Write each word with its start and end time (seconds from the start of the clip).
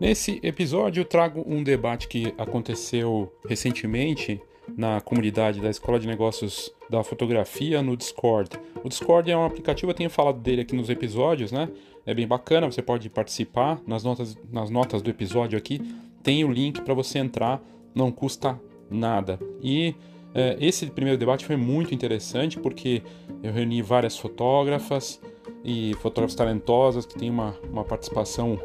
Nesse 0.00 0.40
episódio, 0.42 1.02
eu 1.02 1.04
trago 1.04 1.44
um 1.46 1.62
debate 1.62 2.08
que 2.08 2.32
aconteceu 2.38 3.30
recentemente 3.46 4.40
na 4.74 4.98
comunidade 5.02 5.60
da 5.60 5.68
Escola 5.68 6.00
de 6.00 6.06
Negócios 6.06 6.72
da 6.88 7.04
Fotografia 7.04 7.82
no 7.82 7.94
Discord. 7.94 8.48
O 8.82 8.88
Discord 8.88 9.30
é 9.30 9.36
um 9.36 9.44
aplicativo, 9.44 9.90
eu 9.90 9.94
tenho 9.94 10.08
falado 10.08 10.40
dele 10.40 10.62
aqui 10.62 10.74
nos 10.74 10.88
episódios, 10.88 11.52
né? 11.52 11.68
É 12.06 12.14
bem 12.14 12.26
bacana, 12.26 12.70
você 12.70 12.80
pode 12.80 13.10
participar. 13.10 13.78
Nas 13.86 14.02
notas, 14.02 14.38
nas 14.50 14.70
notas 14.70 15.02
do 15.02 15.10
episódio 15.10 15.58
aqui 15.58 15.82
tem 16.22 16.44
o 16.44 16.50
link 16.50 16.80
para 16.80 16.94
você 16.94 17.18
entrar, 17.18 17.62
não 17.94 18.10
custa 18.10 18.58
nada. 18.90 19.38
E 19.62 19.94
é, 20.34 20.56
esse 20.58 20.86
primeiro 20.86 21.18
debate 21.18 21.44
foi 21.44 21.56
muito 21.56 21.94
interessante 21.94 22.58
porque 22.58 23.02
eu 23.42 23.52
reuni 23.52 23.82
várias 23.82 24.16
fotógrafas 24.16 25.20
e 25.62 25.92
fotógrafas 26.00 26.34
talentosas 26.34 27.04
que 27.04 27.18
têm 27.18 27.28
uma, 27.28 27.54
uma 27.70 27.84
participação 27.84 28.58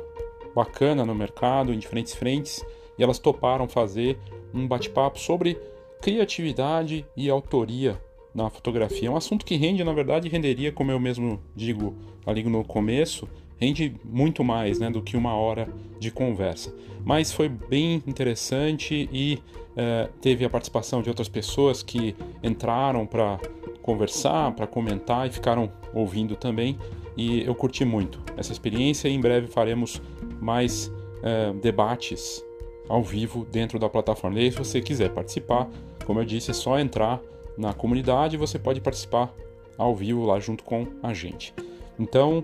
bacana 0.56 1.06
no 1.06 1.14
mercado, 1.14 1.74
em 1.74 1.78
diferentes 1.78 2.16
frentes, 2.16 2.66
e 2.98 3.04
elas 3.04 3.20
toparam 3.20 3.68
fazer 3.68 4.18
um 4.54 4.66
bate-papo 4.68 5.20
sobre 5.20 5.60
criatividade 6.02 7.06
e 7.16 7.30
autoria 7.30 8.00
na 8.34 8.50
fotografia. 8.50 9.10
É 9.10 9.12
um 9.12 9.18
assunto 9.18 9.46
que 9.46 9.56
rende, 9.56 9.84
na 9.84 9.94
verdade, 9.94 10.30
renderia, 10.30 10.72
como 10.72 10.92
eu 10.92 11.00
mesmo 11.00 11.42
digo 11.56 11.96
ali 12.26 12.44
no 12.44 12.64
começo, 12.64 13.28
rende 13.58 13.96
muito 14.04 14.44
mais 14.44 14.80
né, 14.80 14.90
do 14.90 15.02
que 15.02 15.16
uma 15.16 15.36
hora 15.36 15.68
de 16.00 16.12
conversa. 16.12 16.74
Mas 17.04 17.32
foi 17.32 17.48
bem 17.48 18.04
interessante 18.06 19.10
e 19.12 19.40
é, 19.76 20.10
teve 20.22 20.44
a 20.46 20.50
participação 20.50 21.02
de 21.02 21.10
outras 21.10 21.30
pessoas 21.30 21.84
que 21.84 22.16
entraram 22.44 23.06
para 23.06 23.40
conversar, 23.82 24.52
para 24.54 24.68
comentar 24.68 25.28
e 25.28 25.32
ficaram 25.32 25.72
ouvindo 25.94 26.36
também. 26.36 26.78
E 27.16 27.44
eu 27.44 27.56
curti 27.56 27.86
muito 27.86 28.20
essa 28.36 28.52
experiência 28.52 29.08
e 29.08 29.14
em 29.14 29.22
breve 29.22 29.48
faremos 29.48 30.02
mais 30.42 30.92
é, 31.24 31.52
debates 31.54 32.44
ao 32.88 33.04
vivo 33.04 33.46
dentro 33.46 33.80
da 33.80 33.90
plataforma. 33.90 34.40
E 34.40 34.44
aí, 34.44 34.52
se 34.52 34.58
você 34.58 34.82
quiser 34.82 35.10
participar, 35.10 35.70
como 36.06 36.20
eu 36.20 36.26
disse, 36.26 36.52
é 36.52 36.54
só 36.54 36.80
entrar 36.80 37.22
na 37.58 37.74
comunidade 37.74 38.36
e 38.36 38.40
você 38.40 38.60
pode 38.60 38.82
participar 38.82 39.34
ao 39.78 39.96
vivo 39.96 40.26
lá 40.26 40.40
junto 40.40 40.64
com 40.64 40.88
a 41.02 41.14
gente. 41.14 41.54
Então, 42.00 42.44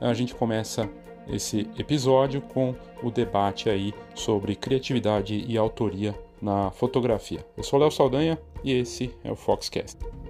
a 0.00 0.14
gente 0.14 0.34
começa 0.34 0.88
esse 1.28 1.68
episódio 1.78 2.40
com 2.40 2.74
o 3.02 3.10
debate 3.10 3.68
aí 3.68 3.94
sobre 4.14 4.56
criatividade 4.56 5.44
e 5.46 5.56
autoria 5.56 6.14
na 6.40 6.70
fotografia. 6.70 7.44
Eu 7.56 7.62
sou 7.62 7.78
Léo 7.78 7.90
Saldanha 7.90 8.38
e 8.64 8.72
esse 8.72 9.14
é 9.22 9.30
o 9.30 9.36
Foxcast. 9.36 10.21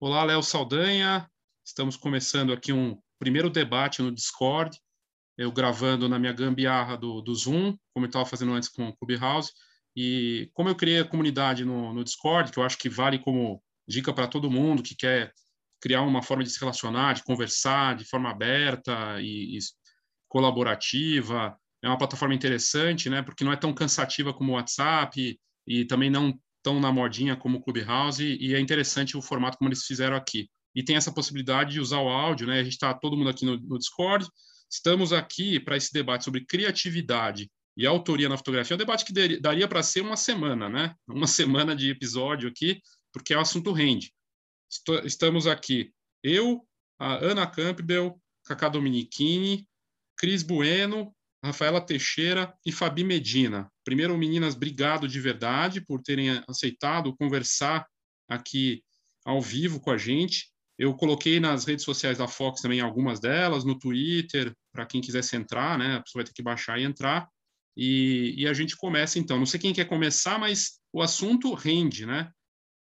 Olá, 0.00 0.22
Léo 0.22 0.44
Saldanha. 0.44 1.28
Estamos 1.66 1.96
começando 1.96 2.52
aqui 2.52 2.72
um 2.72 2.96
primeiro 3.18 3.50
debate 3.50 4.00
no 4.00 4.12
Discord. 4.12 4.78
Eu 5.36 5.50
gravando 5.50 6.08
na 6.08 6.20
minha 6.20 6.32
gambiarra 6.32 6.96
do, 6.96 7.20
do 7.20 7.34
Zoom, 7.34 7.76
como 7.92 8.06
eu 8.06 8.08
estava 8.08 8.24
fazendo 8.24 8.52
antes 8.52 8.68
com 8.68 8.86
o 8.86 8.96
Clubhouse. 8.96 9.50
E 9.96 10.48
como 10.54 10.68
eu 10.68 10.76
criei 10.76 11.00
a 11.00 11.04
comunidade 11.04 11.64
no, 11.64 11.92
no 11.92 12.04
Discord, 12.04 12.52
que 12.52 12.60
eu 12.60 12.62
acho 12.62 12.78
que 12.78 12.88
vale 12.88 13.18
como 13.18 13.60
dica 13.88 14.12
para 14.12 14.28
todo 14.28 14.48
mundo 14.48 14.84
que 14.84 14.94
quer 14.94 15.32
criar 15.82 16.02
uma 16.02 16.22
forma 16.22 16.44
de 16.44 16.50
se 16.50 16.60
relacionar, 16.60 17.14
de 17.14 17.24
conversar 17.24 17.96
de 17.96 18.04
forma 18.04 18.30
aberta 18.30 19.20
e, 19.20 19.56
e 19.56 19.58
colaborativa. 20.28 21.58
É 21.82 21.88
uma 21.88 21.98
plataforma 21.98 22.36
interessante, 22.36 23.10
né? 23.10 23.20
Porque 23.20 23.42
não 23.42 23.52
é 23.52 23.56
tão 23.56 23.74
cansativa 23.74 24.32
como 24.32 24.52
o 24.52 24.54
WhatsApp 24.54 25.20
e, 25.20 25.40
e 25.66 25.84
também 25.86 26.08
não 26.08 26.38
tão 26.68 26.78
na 26.78 26.92
modinha 26.92 27.34
como 27.34 27.56
o 27.56 27.62
Clubhouse 27.62 28.22
e 28.22 28.54
é 28.54 28.60
interessante 28.60 29.16
o 29.16 29.22
formato 29.22 29.56
como 29.56 29.70
eles 29.70 29.86
fizeram 29.86 30.14
aqui. 30.14 30.50
E 30.74 30.82
tem 30.82 30.96
essa 30.96 31.10
possibilidade 31.10 31.72
de 31.72 31.80
usar 31.80 31.98
o 31.98 32.10
áudio, 32.10 32.46
né? 32.46 32.60
A 32.60 32.62
gente 32.62 32.74
está 32.74 32.92
todo 32.92 33.16
mundo 33.16 33.30
aqui 33.30 33.46
no, 33.46 33.56
no 33.56 33.78
Discord. 33.78 34.28
Estamos 34.70 35.10
aqui 35.10 35.58
para 35.58 35.78
esse 35.78 35.90
debate 35.90 36.24
sobre 36.24 36.44
criatividade 36.44 37.50
e 37.74 37.86
autoria 37.86 38.28
na 38.28 38.36
fotografia. 38.36 38.74
É 38.74 38.76
um 38.76 38.78
debate 38.78 39.06
que 39.06 39.38
daria 39.38 39.66
para 39.66 39.82
ser 39.82 40.02
uma 40.02 40.14
semana, 40.14 40.68
né? 40.68 40.94
Uma 41.08 41.24
semana 41.26 41.74
de 41.74 41.88
episódio 41.88 42.50
aqui, 42.50 42.82
porque 43.14 43.32
é 43.32 43.38
o 43.38 43.40
assunto 43.40 43.72
rende. 43.72 44.12
Estamos 45.04 45.46
aqui, 45.46 45.90
eu, 46.22 46.62
a 46.98 47.14
Ana 47.14 47.46
Campbell, 47.46 48.20
Cacá 48.44 48.68
Dominichini, 48.68 49.66
Cris 50.18 50.42
Bueno, 50.42 51.16
Rafaela 51.44 51.80
Teixeira 51.80 52.52
e 52.66 52.72
Fabi 52.72 53.04
Medina. 53.04 53.70
Primeiro, 53.84 54.16
meninas, 54.18 54.54
obrigado 54.54 55.06
de 55.06 55.20
verdade 55.20 55.80
por 55.80 56.02
terem 56.02 56.42
aceitado 56.48 57.16
conversar 57.16 57.86
aqui 58.28 58.82
ao 59.24 59.40
vivo 59.40 59.80
com 59.80 59.90
a 59.90 59.98
gente. 59.98 60.50
Eu 60.78 60.94
coloquei 60.94 61.40
nas 61.40 61.64
redes 61.64 61.84
sociais 61.84 62.18
da 62.18 62.28
Fox 62.28 62.60
também 62.60 62.80
algumas 62.80 63.20
delas, 63.20 63.64
no 63.64 63.78
Twitter, 63.78 64.54
para 64.72 64.86
quem 64.86 65.00
quisesse 65.00 65.36
entrar, 65.36 65.78
né? 65.78 65.96
A 65.96 66.02
pessoa 66.02 66.22
vai 66.22 66.24
ter 66.24 66.32
que 66.32 66.42
baixar 66.42 66.78
e 66.78 66.84
entrar. 66.84 67.28
E, 67.76 68.34
e, 68.36 68.46
a 68.46 68.52
gente 68.52 68.76
começa 68.76 69.18
então. 69.18 69.38
Não 69.38 69.46
sei 69.46 69.60
quem 69.60 69.72
quer 69.72 69.86
começar, 69.86 70.38
mas 70.38 70.80
o 70.92 71.02
assunto 71.02 71.54
rende, 71.54 72.06
né? 72.06 72.30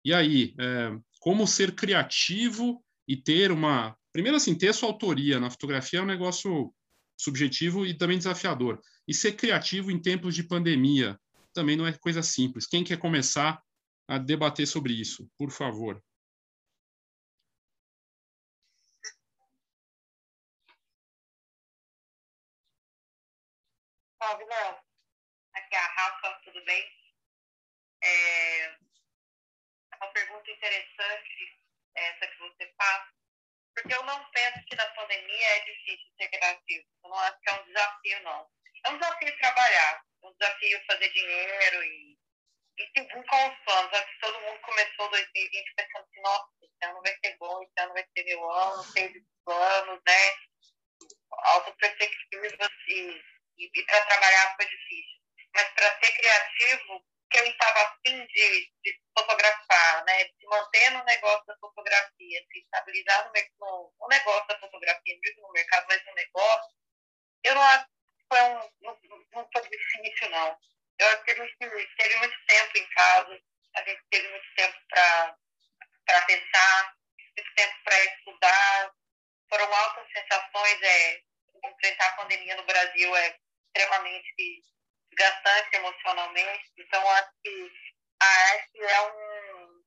E 0.05 0.13
aí, 0.13 0.55
é, 0.59 0.93
como 1.21 1.47
ser 1.47 1.75
criativo 1.75 2.85
e 3.09 3.17
ter 3.17 3.51
uma. 3.51 3.97
Primeiro, 4.13 4.37
assim, 4.37 4.55
ter 4.55 4.73
sua 4.73 4.89
autoria 4.89 5.41
na 5.41 5.51
fotografia 5.51 5.99
é 5.99 6.03
um 6.03 6.07
negócio 6.07 6.73
subjetivo 7.17 7.87
e 7.87 7.97
também 7.97 8.19
desafiador. 8.19 8.81
E 9.07 9.15
ser 9.15 9.33
criativo 9.33 9.91
em 9.91 10.01
tempos 10.01 10.35
de 10.35 10.43
pandemia 10.43 11.19
também 11.53 11.77
não 11.77 11.87
é 11.87 11.93
coisa 11.93 12.23
simples. 12.23 12.67
Quem 12.67 12.83
quer 12.83 12.99
começar 12.99 13.63
a 14.09 14.19
debater 14.19 14.67
sobre 14.67 14.93
isso, 14.93 15.31
por 15.39 15.51
favor? 15.51 16.03
Salve. 24.23 24.45
Aqui 25.55 25.75
é 25.75 25.79
a 25.79 25.87
Rafa, 25.87 26.41
tudo 26.45 26.65
bem? 26.65 26.83
É, 28.03 28.65
é 28.67 28.77
uma 30.01 30.09
pergunta 30.13 30.51
interessante 30.51 31.61
essa 31.95 32.27
que 32.27 32.39
você 32.39 32.75
faz 32.77 33.24
porque 33.75 33.95
eu 33.95 34.03
não 34.05 34.25
penso 34.31 34.65
que 34.67 34.77
na 34.77 34.87
pandemia 34.87 35.47
é 35.49 35.65
difícil 35.65 36.07
ser 36.17 36.29
criativo. 36.29 36.87
Eu 37.03 37.11
não 37.11 37.19
acho 37.19 37.41
que 37.41 37.51
é 37.51 37.53
um 37.55 37.65
desafio, 37.67 38.23
não. 38.23 38.49
É 38.85 38.91
um 38.91 38.99
desafio 38.99 39.39
trabalhar, 39.39 40.03
um 40.23 40.33
desafio 40.33 40.85
fazer 40.87 41.13
dinheiro 41.13 41.85
e, 41.85 42.19
e 42.79 42.87
seguir 42.97 43.27
com 43.27 43.49
os 43.49 43.59
planos. 43.65 43.93
Acho 43.93 44.07
que 44.07 44.21
todo 44.21 44.41
mundo 44.41 44.61
começou 44.61 45.11
2020 45.11 45.75
pensando 45.75 46.05
assim, 46.05 46.21
nossa, 46.23 46.49
esse 46.63 46.91
ano 46.91 47.03
vai 47.03 47.19
ser 47.25 47.37
bom, 47.39 47.63
esse 47.63 47.73
ano 47.79 47.93
vai 47.93 48.07
ser 48.17 48.25
meu 48.25 48.51
ano, 48.51 48.93
teve 48.93 49.25
planos, 49.45 50.01
né? 50.07 50.35
Autoperspectivas 51.31 52.53
e, 52.89 53.23
e, 53.59 53.71
e 53.75 53.87
para 53.87 54.07
trabalhar 54.07 54.57
foi 54.57 54.67
difícil. 54.67 55.21
Mas 55.55 55.69
para 55.71 56.01
ser 56.01 56.13
criativo, 56.13 57.05
quem 57.31 57.51
estava 57.51 57.81
afim 57.81 58.27
de, 58.27 58.73
de, 58.83 59.01
fotografar, 59.17 60.05
né, 60.05 60.25
de 60.25 60.47
manter 60.47 60.91
no 60.91 61.05
negócio 61.05 61.45
da 61.47 61.57
fotografia, 61.59 62.45
se 62.53 62.59
estabilizar 62.61 63.27
no, 63.27 63.33
no, 63.61 63.93
no 64.01 64.09
negócio 64.09 64.47
da 64.49 64.59
fotografia, 64.59 65.19
não 65.37 65.49
no 65.49 65.53
mercado, 65.53 65.87
mas 65.89 66.05
no 66.05 66.15
negócio, 66.15 66.75
eu 67.45 67.55
não 67.55 67.63
acho 67.63 67.85
que 67.85 68.25
foi 68.29 68.41
um, 68.43 68.71
não, 68.83 68.99
não 69.33 69.49
foi 69.53 69.69
difícil, 69.69 70.31
não. 70.31 70.59
Eu 70.99 71.09
acho 71.09 71.25
que 71.25 71.31
a 71.33 71.35
gente 71.35 71.57
teve 71.97 72.17
muito 72.17 72.47
tempo 72.47 72.79
em 72.79 72.89
casa, 72.91 73.41
a 73.77 73.83
gente 73.83 74.03
teve 74.11 74.29
muito 74.29 74.55
tempo 74.57 74.79
para 74.89 76.23
pensar, 76.27 76.95
muito 77.37 77.55
tempo 77.57 77.75
para 77.85 78.05
estudar, 78.05 78.93
foram 79.49 79.75
altas 79.75 80.07
sensações, 80.13 80.83
é, 80.83 81.21
enfrentar 81.65 82.07
a 82.07 82.17
pandemia 82.17 82.57
no 82.57 82.65
Brasil 82.65 83.17
é 83.17 83.39
extremamente 83.67 84.35
desgastante 85.15 85.77
emocionalmente. 85.77 86.73
Então, 86.77 87.09
acho 87.11 87.31
que 87.43 87.73
a 88.21 88.27
arte 88.27 88.81
é 88.81 89.01
um. 89.03 89.85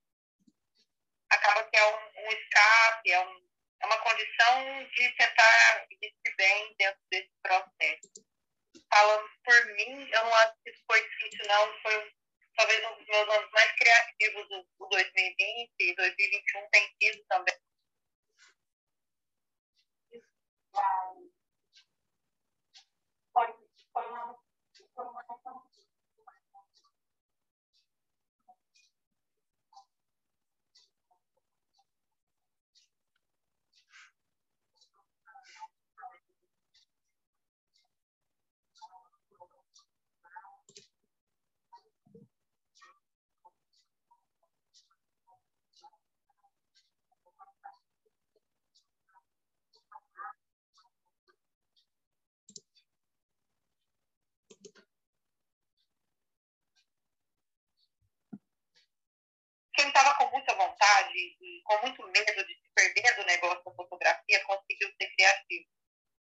acaba 1.30 1.64
que 1.70 1.78
é 1.78 1.86
um, 1.86 2.26
um 2.26 2.32
escape, 2.32 3.12
é, 3.12 3.20
um, 3.20 3.48
é 3.82 3.86
uma 3.86 3.98
condição 4.00 4.84
de 4.90 5.10
tentar 5.18 5.88
existir 5.92 6.36
bem 6.38 6.76
dentro 6.78 7.02
desse 7.12 7.32
processo. 7.42 8.12
Falando 8.94 9.30
por 9.44 9.66
mim, 9.76 10.10
eu 10.10 10.24
não 10.24 10.34
acho 10.36 10.54
que 10.64 10.70
isso 10.72 10.84
foi 10.88 11.02
difícil, 11.10 11.46
não. 11.48 11.82
Foi 11.82 12.14
talvez 12.56 12.86
um 12.86 12.96
dos 12.98 13.08
meus 13.08 13.30
anos 13.30 13.52
mais 13.52 13.72
criativos 13.74 14.48
do, 14.50 14.68
do 14.80 14.88
2020 14.90 15.72
e 15.80 15.96
2021 15.96 16.70
tem 16.70 16.96
sido 17.02 17.26
também. 17.28 17.56
Foi, 20.72 21.07
com 60.18 60.30
muita 60.32 60.56
vontade 60.56 61.14
e 61.16 61.62
com 61.64 61.82
muito 61.82 62.04
medo 62.08 62.46
de 62.46 62.54
se 62.56 62.70
perder 62.76 63.16
do 63.16 63.26
negócio 63.26 63.64
da 63.64 63.72
fotografia 63.72 64.44
conseguiu 64.46 64.90
ser 65.00 65.08
criativo. 65.16 65.66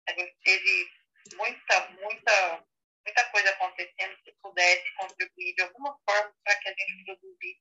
A 0.08 0.12
gente 0.12 0.36
teve 0.44 0.90
muita, 1.34 1.90
muita, 1.90 2.66
muita 3.04 3.24
coisa 3.30 3.50
acontecendo 3.50 4.16
que 4.24 4.32
pudesse 4.42 4.94
contribuir 4.94 5.54
de 5.54 5.62
alguma 5.62 5.96
forma 6.08 6.34
para 6.44 6.56
que 6.56 6.68
a 6.68 6.72
gente 6.72 7.04
produzisse 7.04 7.60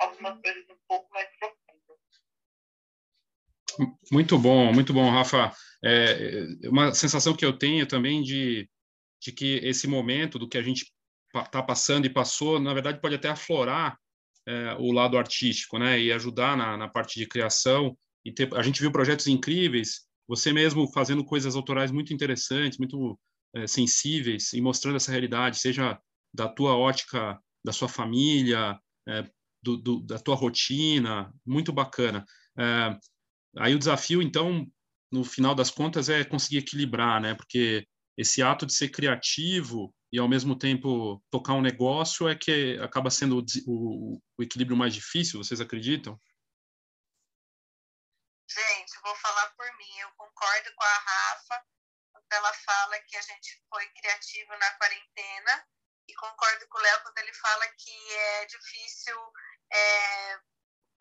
algumas 0.00 0.40
coisas 0.40 0.64
um 0.70 0.78
pouco 0.88 1.12
mais 1.12 1.28
profundas. 1.38 1.64
Muito 4.10 4.38
bom, 4.38 4.72
muito 4.72 4.92
bom, 4.92 5.10
Rafa. 5.10 5.52
É, 5.84 6.46
é 6.62 6.68
uma 6.68 6.94
sensação 6.94 7.36
que 7.36 7.44
eu 7.44 7.56
tenho 7.58 7.86
também 7.86 8.22
de, 8.22 8.68
de 9.20 9.32
que 9.32 9.56
esse 9.64 9.86
momento 9.86 10.38
do 10.38 10.48
que 10.48 10.58
a 10.58 10.62
gente 10.62 10.92
está 11.34 11.62
passando 11.62 12.06
e 12.06 12.12
passou, 12.12 12.60
na 12.60 12.72
verdade, 12.72 13.00
pode 13.00 13.16
até 13.16 13.28
aflorar 13.28 13.98
é, 14.46 14.74
o 14.78 14.92
lado 14.92 15.18
artístico, 15.18 15.78
né? 15.78 16.00
E 16.00 16.12
ajudar 16.12 16.56
na, 16.56 16.76
na 16.76 16.88
parte 16.88 17.18
de 17.18 17.26
criação. 17.26 17.96
E 18.24 18.32
ter, 18.32 18.54
a 18.54 18.62
gente 18.62 18.80
viu 18.80 18.90
projetos 18.90 19.26
incríveis, 19.26 20.06
você 20.26 20.52
mesmo 20.52 20.90
fazendo 20.92 21.24
coisas 21.24 21.56
autorais 21.56 21.90
muito 21.90 22.12
interessantes, 22.12 22.78
muito 22.78 23.18
é, 23.54 23.66
sensíveis 23.66 24.52
e 24.52 24.60
mostrando 24.60 24.96
essa 24.96 25.10
realidade, 25.10 25.58
seja 25.58 25.98
da 26.32 26.48
tua 26.48 26.76
ótica, 26.76 27.38
da 27.64 27.72
sua 27.72 27.88
família, 27.88 28.78
é, 29.08 29.28
do, 29.62 29.76
do, 29.76 30.00
da 30.00 30.18
tua 30.18 30.34
rotina, 30.34 31.32
muito 31.46 31.72
bacana. 31.72 32.24
É, 32.58 32.98
aí 33.58 33.74
o 33.74 33.78
desafio, 33.78 34.20
então, 34.20 34.66
no 35.10 35.24
final 35.24 35.54
das 35.54 35.70
contas, 35.70 36.08
é 36.08 36.24
conseguir 36.24 36.58
equilibrar, 36.58 37.20
né? 37.20 37.34
Porque 37.34 37.86
esse 38.16 38.42
ato 38.42 38.66
de 38.66 38.74
ser 38.74 38.88
criativo 38.88 39.94
e 40.14 40.18
ao 40.20 40.28
mesmo 40.28 40.56
tempo 40.56 41.20
tocar 41.28 41.54
um 41.54 41.60
negócio 41.60 42.28
é 42.28 42.36
que 42.36 42.78
acaba 42.78 43.10
sendo 43.10 43.40
o, 43.40 43.44
o, 43.66 44.22
o 44.38 44.42
equilíbrio 44.44 44.76
mais 44.76 44.94
difícil, 44.94 45.42
vocês 45.42 45.60
acreditam? 45.60 46.14
Gente, 48.48 48.94
vou 49.02 49.16
falar 49.16 49.50
por 49.56 49.66
mim, 49.76 49.98
eu 49.98 50.08
concordo 50.16 50.72
com 50.76 50.84
a 50.84 50.98
Rafa 50.98 51.66
quando 52.12 52.32
ela 52.32 52.54
fala 52.54 53.00
que 53.00 53.16
a 53.16 53.22
gente 53.22 53.60
foi 53.68 53.84
criativo 53.88 54.56
na 54.56 54.70
quarentena 54.74 55.66
e 56.06 56.14
concordo 56.14 56.64
com 56.68 56.78
o 56.78 56.80
Léo 56.80 57.02
quando 57.02 57.18
ele 57.18 57.34
fala 57.34 57.66
que 57.76 58.12
é 58.12 58.46
difícil 58.46 59.16
é, 59.72 60.38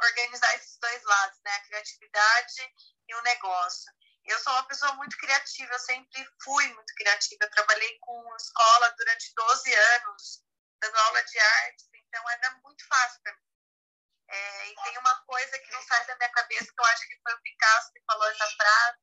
organizar 0.01 0.55
esses 0.55 0.75
dois 0.79 1.03
lados, 1.03 1.39
né? 1.45 1.51
A 1.51 1.65
criatividade 1.65 2.73
e 3.07 3.13
o 3.13 3.21
negócio. 3.21 3.93
Eu 4.25 4.39
sou 4.39 4.53
uma 4.53 4.67
pessoa 4.67 4.93
muito 4.93 5.17
criativa, 5.17 5.73
eu 5.73 5.79
sempre 5.79 6.25
fui 6.43 6.73
muito 6.73 6.93
criativa. 6.95 7.43
Eu 7.43 7.51
trabalhei 7.51 7.97
com 7.99 8.35
escola 8.35 8.89
durante 8.97 9.33
12 9.35 9.73
anos, 9.73 10.43
dando 10.81 10.97
aula 10.97 11.23
de 11.23 11.39
artes, 11.39 11.89
então 11.93 12.29
era 12.29 12.51
muito 12.63 12.87
fácil 12.87 13.21
para 13.21 13.33
mim. 13.33 13.53
É, 14.29 14.67
e 14.69 14.75
tem 14.83 14.97
uma 14.97 15.15
coisa 15.25 15.59
que 15.59 15.71
não 15.71 15.81
sai 15.83 16.05
da 16.05 16.15
minha 16.15 16.31
cabeça, 16.31 16.65
que 16.65 16.79
eu 16.79 16.85
acho 16.85 17.07
que 17.07 17.19
foi 17.21 17.33
o 17.33 17.41
Picasso 17.41 17.91
que 17.91 18.03
falou 18.07 18.27
essa 18.29 18.47
frase, 18.55 18.99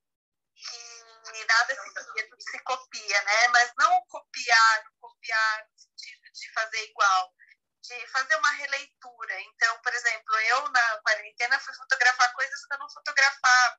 que 0.56 1.44
nada 1.44 1.74
se 1.74 2.28
tudo 2.28 2.42
se 2.42 2.58
copia, 2.60 3.22
né? 3.22 3.48
Mas 3.48 3.72
não 3.76 4.02
copiar, 4.06 4.84
copiar 4.98 5.68
no 5.70 5.78
sentido 5.78 6.32
de 6.32 6.52
fazer 6.52 6.84
igual, 6.88 7.34
de 7.82 8.06
fazer 8.08 8.36
uma 8.36 8.50
releitura. 8.52 9.40
Então, 9.40 9.80
por 9.82 9.92
exemplo, 9.92 10.34
eu 10.38 10.68
na 10.70 11.02
quarentena 11.02 11.60
fui 11.60 11.74
fotografar 11.74 12.32
coisas 12.32 12.66
que 12.66 12.74
eu 12.74 12.78
não 12.78 12.90
fotografava 12.90 13.78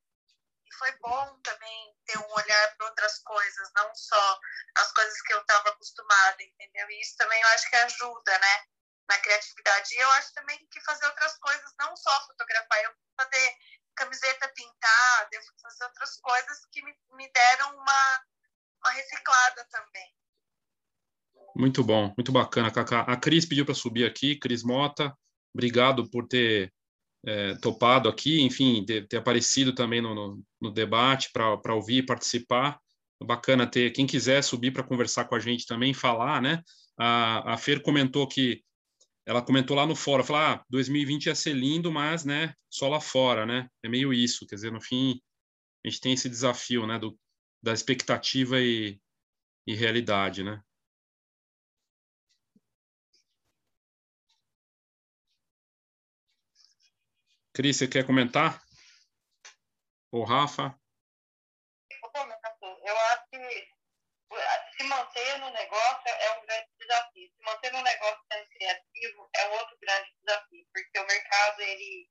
foi 0.78 0.92
bom 1.00 1.40
também 1.42 1.96
ter 2.06 2.18
um 2.18 2.34
olhar 2.34 2.76
para 2.76 2.88
outras 2.88 3.20
coisas, 3.20 3.72
não 3.76 3.94
só 3.96 4.40
as 4.78 4.92
coisas 4.94 5.22
que 5.22 5.34
eu 5.34 5.42
estava 5.42 5.70
acostumada, 5.70 6.44
entendeu? 6.44 6.90
E 6.90 7.02
isso 7.02 7.16
também 7.18 7.42
eu 7.42 7.48
acho 7.50 7.70
que 7.70 7.76
ajuda, 7.76 8.40
né? 8.40 8.64
Na 9.10 9.20
criatividade. 9.20 9.94
E 9.94 9.98
eu 9.98 10.12
acho 10.12 10.34
também 10.34 10.68
que 10.72 10.82
fazer 10.82 11.06
outras 11.08 11.38
coisas, 11.38 11.74
não 11.80 11.96
só 11.96 12.28
fotografar, 12.28 12.84
eu 12.84 12.92
fazer 13.18 13.56
camiseta 13.96 14.48
pintada, 14.50 15.30
eu 15.32 15.42
fazer 15.62 15.84
outras 15.86 16.18
coisas 16.22 16.66
que 16.72 16.82
me, 16.84 16.96
me 17.14 17.32
deram 17.32 17.76
uma, 17.76 18.26
uma 18.84 18.92
reciclada 18.92 19.66
também. 19.66 20.16
Muito 21.56 21.84
bom, 21.84 22.14
muito 22.18 22.32
bacana, 22.32 22.72
Cacá. 22.72 23.02
A 23.02 23.18
Cris 23.18 23.46
pediu 23.46 23.66
para 23.66 23.76
subir 23.76 24.06
aqui, 24.06 24.40
Cris 24.40 24.64
Mota, 24.64 25.16
obrigado 25.54 26.10
por 26.10 26.28
ter 26.28 26.74
é, 27.26 27.56
topado 27.56 28.10
aqui, 28.10 28.42
enfim, 28.42 28.84
ter, 28.86 29.08
ter 29.08 29.18
aparecido 29.18 29.74
também 29.74 30.02
no, 30.02 30.16
no, 30.16 30.44
no 30.60 30.72
debate 30.72 31.30
para 31.32 31.76
ouvir 31.76 31.98
e 31.98 32.06
participar. 32.06 32.80
Bacana 33.24 33.68
ter 33.68 33.92
quem 33.92 34.08
quiser 34.08 34.44
subir 34.44 34.72
para 34.72 34.84
conversar 34.84 35.26
com 35.26 35.36
a 35.36 35.40
gente 35.40 35.66
também, 35.68 35.94
falar, 35.94 36.42
né? 36.42 36.64
A, 36.98 37.54
a 37.54 37.58
Fer 37.58 37.82
comentou 37.82 38.28
que 38.28 38.64
ela 39.26 39.42
comentou 39.42 39.78
lá 39.78 39.86
no 39.86 39.96
fórum, 39.96 40.24
falou, 40.24 40.42
ah, 40.42 40.66
2020 40.70 41.28
ia 41.28 41.36
ser 41.36 41.54
lindo, 41.54 41.92
mas, 41.92 42.26
né, 42.26 42.54
só 42.70 42.88
lá 42.90 43.00
fora, 43.00 43.46
né? 43.46 43.68
É 43.84 43.88
meio 43.88 44.12
isso, 44.14 44.48
quer 44.48 44.56
dizer, 44.56 44.72
no 44.72 44.82
fim, 44.82 45.22
a 45.86 45.90
gente 45.90 46.02
tem 46.02 46.14
esse 46.14 46.28
desafio, 46.28 46.88
né, 46.88 46.98
do, 46.98 47.18
da 47.62 47.72
expectativa 47.72 48.60
e, 48.60 49.00
e 49.68 49.76
realidade, 49.76 50.44
né? 50.44 50.60
Cris, 57.54 57.78
você 57.78 57.88
quer 57.88 58.06
comentar? 58.06 58.64
Ou 60.10 60.24
Rafa? 60.24 60.74
Eu 62.84 62.98
acho 62.98 63.26
que 63.30 63.68
se 64.78 64.84
manter 64.86 65.38
no 65.40 65.50
negócio 65.50 66.08
é 66.08 66.38
um 66.38 66.46
grande 66.46 66.70
desafio. 66.80 67.30
Se 67.30 67.44
manter 67.44 67.72
no 67.74 67.82
negócio 67.82 68.24
sendo 68.32 68.48
criativo 68.50 69.30
é 69.36 69.48
outro 69.50 69.78
grande 69.82 70.14
desafio, 70.24 70.66
porque 70.74 71.00
o 71.00 71.08
mercado, 71.08 71.62
ele. 71.62 72.10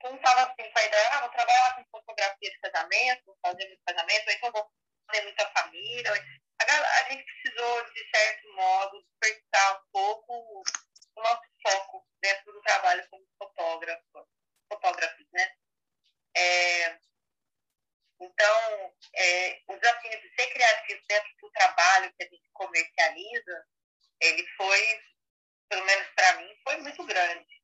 Quem 0.00 0.16
estava 0.16 0.42
assim 0.42 0.70
com 0.70 0.78
a 0.78 0.84
ideia, 0.84 1.08
ah, 1.12 1.20
vou 1.20 1.30
trabalhar 1.30 1.74
com 1.74 1.98
fotografia 1.98 2.50
de 2.50 2.60
casamento, 2.60 3.24
vou 3.26 3.38
fazer 3.44 3.66
muito 3.66 3.82
casamento, 3.84 4.26
ou 4.26 4.32
então 4.32 4.52
vou 4.52 4.70
fazer 5.06 5.22
muita 5.22 5.50
família. 5.50 6.12
A, 6.60 7.00
a 7.00 7.10
gente 7.10 7.24
precisou, 7.24 7.92
de 7.92 8.10
certo 8.10 8.54
modo, 8.54 9.02
despertar 9.02 9.80
um 9.80 9.84
pouco 9.92 10.62
o 11.16 11.22
nosso 11.22 11.42
foco 11.62 12.06
dentro 12.20 12.52
do 12.52 12.62
trabalho 12.62 13.06
como 13.10 13.26
fotógrafo, 13.38 14.28
fotógrafos, 14.68 15.26
né? 15.32 15.54
É, 16.36 16.98
então, 18.20 18.94
é, 19.14 19.62
o 19.68 19.76
desafio 19.76 20.20
de 20.20 20.34
ser 20.34 20.52
criativo 20.52 21.02
dentro 21.08 21.30
do 21.40 21.50
trabalho 21.50 22.12
que 22.16 22.24
a 22.24 22.28
gente 22.28 22.50
comercializa, 22.52 23.66
ele 24.20 24.46
foi, 24.56 25.02
pelo 25.68 25.84
menos 25.84 26.08
para 26.14 26.34
mim, 26.34 26.56
foi 26.64 26.76
muito 26.78 27.04
grande. 27.04 27.62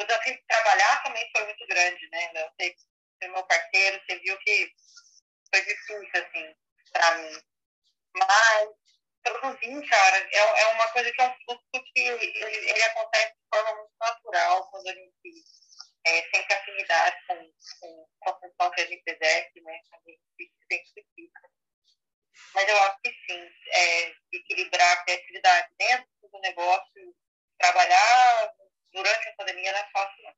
O 0.00 0.04
desafio 0.04 0.34
de 0.34 0.46
trabalhar 0.46 1.02
também 1.02 1.30
foi 1.32 1.44
muito 1.44 1.66
grande, 1.66 2.08
né? 2.10 2.30
Eu 2.34 2.50
sei 2.60 2.74
que 2.74 2.80
você 3.20 3.28
meu 3.28 3.44
parceiro, 3.46 4.00
você 4.06 4.18
viu 4.20 4.38
que 4.38 4.72
foi 5.52 5.64
difícil, 5.64 6.10
assim, 6.14 6.54
para 6.92 7.18
mim. 7.18 7.42
Mas 8.14 8.68
produzir, 9.30 9.88
cara, 9.88 10.16
é, 10.32 10.38
é 10.38 10.66
uma 10.68 10.88
coisa 10.88 11.10
que 11.12 11.20
é 11.20 11.28
um 11.28 11.34
fluxo 11.44 11.84
que 11.94 12.00
ele, 12.00 12.24
ele 12.24 12.82
acontece 12.82 13.32
de 13.32 13.56
forma 13.56 13.76
muito 13.76 13.94
natural 14.00 14.70
quando 14.70 14.88
a 14.88 14.94
gente 14.94 15.44
é, 16.06 16.22
sente 16.22 16.52
afinidade 16.52 17.16
com, 17.26 17.52
com, 17.80 18.08
com 18.20 18.30
a 18.30 18.40
função 18.40 18.70
que 18.70 18.80
a 18.80 18.86
gente 18.86 19.02
exerce, 19.06 19.60
né? 19.60 19.80
A 19.92 20.10
gente 20.10 20.22
se 20.36 20.50
identifica. 20.70 21.40
Mas 22.54 22.68
eu 22.68 22.82
acho 22.82 22.98
que 23.02 23.10
sim, 23.10 23.50
é, 23.72 24.12
equilibrar 24.32 24.92
a 24.92 25.04
criatividade 25.04 25.68
dentro 25.78 26.08
do 26.32 26.40
negócio, 26.40 27.14
trabalhar 27.58 28.52
durante 28.92 29.28
a 29.28 29.34
pandemia 29.36 29.72
não 29.72 29.78
é 29.78 29.90
fácil, 29.92 30.22
não. 30.24 30.34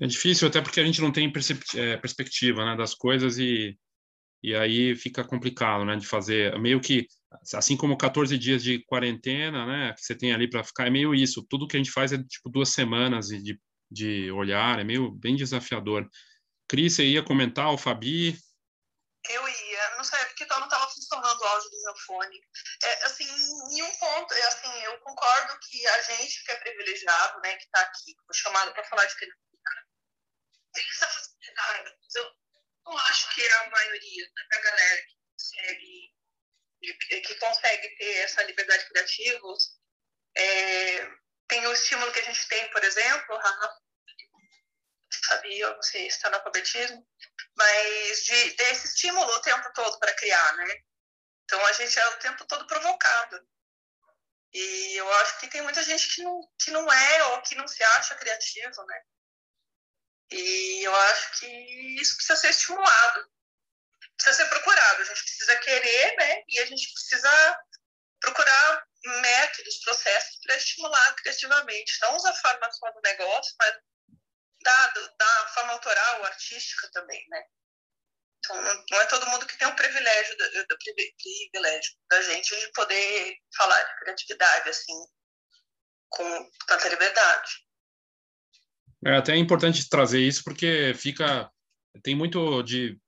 É 0.00 0.06
difícil, 0.06 0.48
até 0.48 0.60
porque 0.60 0.80
a 0.80 0.84
gente 0.84 1.00
não 1.00 1.10
tem 1.10 1.26
é, 1.26 1.96
perspectiva 1.96 2.64
né, 2.64 2.76
das 2.76 2.94
coisas 2.94 3.38
e 3.38 3.78
e 4.42 4.54
aí 4.54 4.94
fica 4.94 5.24
complicado, 5.24 5.84
né, 5.84 5.96
de 5.96 6.06
fazer, 6.06 6.58
meio 6.58 6.80
que, 6.80 7.06
assim 7.54 7.76
como 7.76 7.96
14 7.96 8.36
dias 8.38 8.62
de 8.62 8.84
quarentena, 8.84 9.66
né, 9.66 9.92
que 9.94 10.02
você 10.02 10.14
tem 10.14 10.32
ali 10.32 10.48
para 10.48 10.64
ficar, 10.64 10.86
é 10.86 10.90
meio 10.90 11.14
isso, 11.14 11.46
tudo 11.48 11.66
que 11.66 11.76
a 11.76 11.78
gente 11.78 11.90
faz 11.90 12.12
é 12.12 12.18
tipo 12.18 12.48
duas 12.50 12.70
semanas 12.70 13.28
de, 13.28 13.58
de 13.90 14.30
olhar, 14.30 14.78
é 14.78 14.84
meio 14.84 15.10
bem 15.10 15.36
desafiador. 15.36 16.08
Cris, 16.68 16.94
você 16.94 17.04
ia 17.04 17.22
comentar, 17.22 17.72
o 17.72 17.78
Fabi? 17.78 18.36
Eu 19.28 19.48
ia, 19.48 19.96
não 19.96 20.04
sei, 20.04 20.18
porque 20.26 20.44
então 20.44 20.58
não 20.58 20.66
estava 20.66 20.88
funcionando 20.88 21.40
o 21.40 21.44
áudio 21.44 21.70
do 21.70 21.82
meu 21.82 21.96
fone. 22.06 22.40
É, 22.84 23.04
assim, 23.04 23.24
em 23.24 23.82
um 23.82 23.96
ponto, 23.98 24.32
é, 24.34 24.46
assim, 24.46 24.72
eu 24.84 24.98
concordo 25.00 25.58
que 25.68 25.86
a 25.86 26.02
gente 26.02 26.44
que 26.44 26.52
é 26.52 26.56
privilegiado, 26.56 27.40
né, 27.40 27.56
que 27.56 27.64
está 27.64 27.80
aqui, 27.80 28.14
chamado 28.32 28.72
para 28.72 28.84
falar 28.84 29.06
de 29.06 29.16
criatividade, 29.16 29.86
tem 30.72 30.84
essa 30.90 31.06
facilidade. 31.06 31.96
Eu, 32.14 32.45
não 32.86 32.98
acho 32.98 33.34
que 33.34 33.42
é 33.42 33.52
a 33.52 33.70
maioria 33.70 34.30
da 34.50 34.60
galera 34.60 35.02
que 35.02 35.16
consegue, 35.32 36.14
que 37.22 37.34
consegue 37.36 37.88
ter 37.96 38.16
essa 38.18 38.42
liberdade 38.44 38.88
criativa 38.88 39.56
é, 40.36 41.10
tem 41.48 41.66
o 41.66 41.72
estímulo 41.72 42.12
que 42.12 42.20
a 42.20 42.24
gente 42.24 42.48
tem, 42.48 42.70
por 42.70 42.84
exemplo, 42.84 43.40
sabia, 45.10 45.74
não 45.74 45.82
sei 45.82 46.02
se 46.02 46.16
está 46.16 46.30
no 46.30 46.36
alfabetismo, 46.36 47.06
mas 47.56 48.24
de, 48.24 48.50
desse 48.56 48.86
estímulo 48.88 49.30
o 49.32 49.42
tempo 49.42 49.72
todo 49.72 49.98
para 49.98 50.14
criar, 50.14 50.56
né? 50.56 50.82
Então 51.44 51.64
a 51.64 51.72
gente 51.72 51.98
é 51.98 52.08
o 52.08 52.18
tempo 52.18 52.44
todo 52.46 52.66
provocado. 52.66 53.40
E 54.52 54.96
eu 54.96 55.12
acho 55.14 55.40
que 55.40 55.48
tem 55.48 55.62
muita 55.62 55.82
gente 55.82 56.14
que 56.14 56.22
não, 56.22 56.40
que 56.62 56.70
não 56.70 56.92
é 56.92 57.24
ou 57.24 57.42
que 57.42 57.54
não 57.54 57.66
se 57.66 57.82
acha 57.82 58.14
criativo, 58.16 58.84
né? 58.84 59.02
E 60.30 60.82
eu 60.82 60.94
acho 60.94 61.38
que 61.38 61.46
isso 62.00 62.16
precisa 62.16 62.36
ser 62.36 62.50
estimulado, 62.50 63.30
precisa 64.16 64.44
ser 64.44 64.48
procurado. 64.48 65.02
A 65.02 65.04
gente 65.04 65.22
precisa 65.22 65.56
querer, 65.56 66.16
né? 66.16 66.42
E 66.48 66.58
a 66.60 66.66
gente 66.66 66.92
precisa 66.92 67.58
procurar 68.20 68.84
métodos, 69.04 69.80
processos 69.84 70.38
para 70.42 70.56
estimular 70.56 71.14
criativamente. 71.16 71.98
Não 72.02 72.16
usar 72.16 72.30
a 72.30 72.34
forma 72.34 72.72
só 72.72 72.90
do 72.90 73.00
negócio, 73.02 73.54
mas 73.60 73.76
da, 74.62 74.86
da 75.18 75.48
forma 75.54 75.72
autoral, 75.74 76.24
artística 76.24 76.90
também, 76.92 77.24
né? 77.28 77.44
Então, 78.38 78.62
não 78.90 79.00
é 79.00 79.06
todo 79.06 79.26
mundo 79.28 79.46
que 79.46 79.56
tem 79.58 79.66
o 79.66 79.76
privilégio, 79.76 80.36
do, 80.36 80.78
privilégio 80.78 81.94
da 82.08 82.22
gente 82.22 82.54
de 82.54 82.72
poder 82.72 83.36
falar 83.56 83.82
de 83.82 83.98
criatividade 84.00 84.68
assim, 84.68 85.06
com 86.08 86.50
tanta 86.66 86.88
liberdade. 86.88 87.65
É 89.06 89.16
até 89.16 89.36
importante 89.36 89.88
trazer 89.88 90.20
isso 90.20 90.42
porque 90.42 90.92
fica 90.96 91.48
tem 92.02 92.16
muito 92.16 92.60
de 92.64 92.98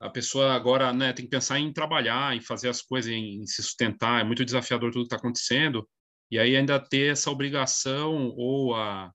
a 0.00 0.10
pessoa 0.10 0.52
agora 0.52 0.92
né, 0.92 1.12
tem 1.12 1.24
que 1.24 1.30
pensar 1.30 1.60
em 1.60 1.72
trabalhar, 1.72 2.34
em 2.34 2.40
fazer 2.40 2.68
as 2.68 2.82
coisas, 2.82 3.12
em, 3.12 3.42
em 3.42 3.46
se 3.46 3.62
sustentar. 3.62 4.20
É 4.20 4.24
muito 4.24 4.44
desafiador 4.44 4.90
tudo 4.90 5.02
que 5.02 5.06
está 5.06 5.16
acontecendo. 5.16 5.88
E 6.28 6.40
aí 6.40 6.56
ainda 6.56 6.80
ter 6.80 7.12
essa 7.12 7.30
obrigação 7.30 8.30
ou 8.36 8.74
a, 8.74 9.12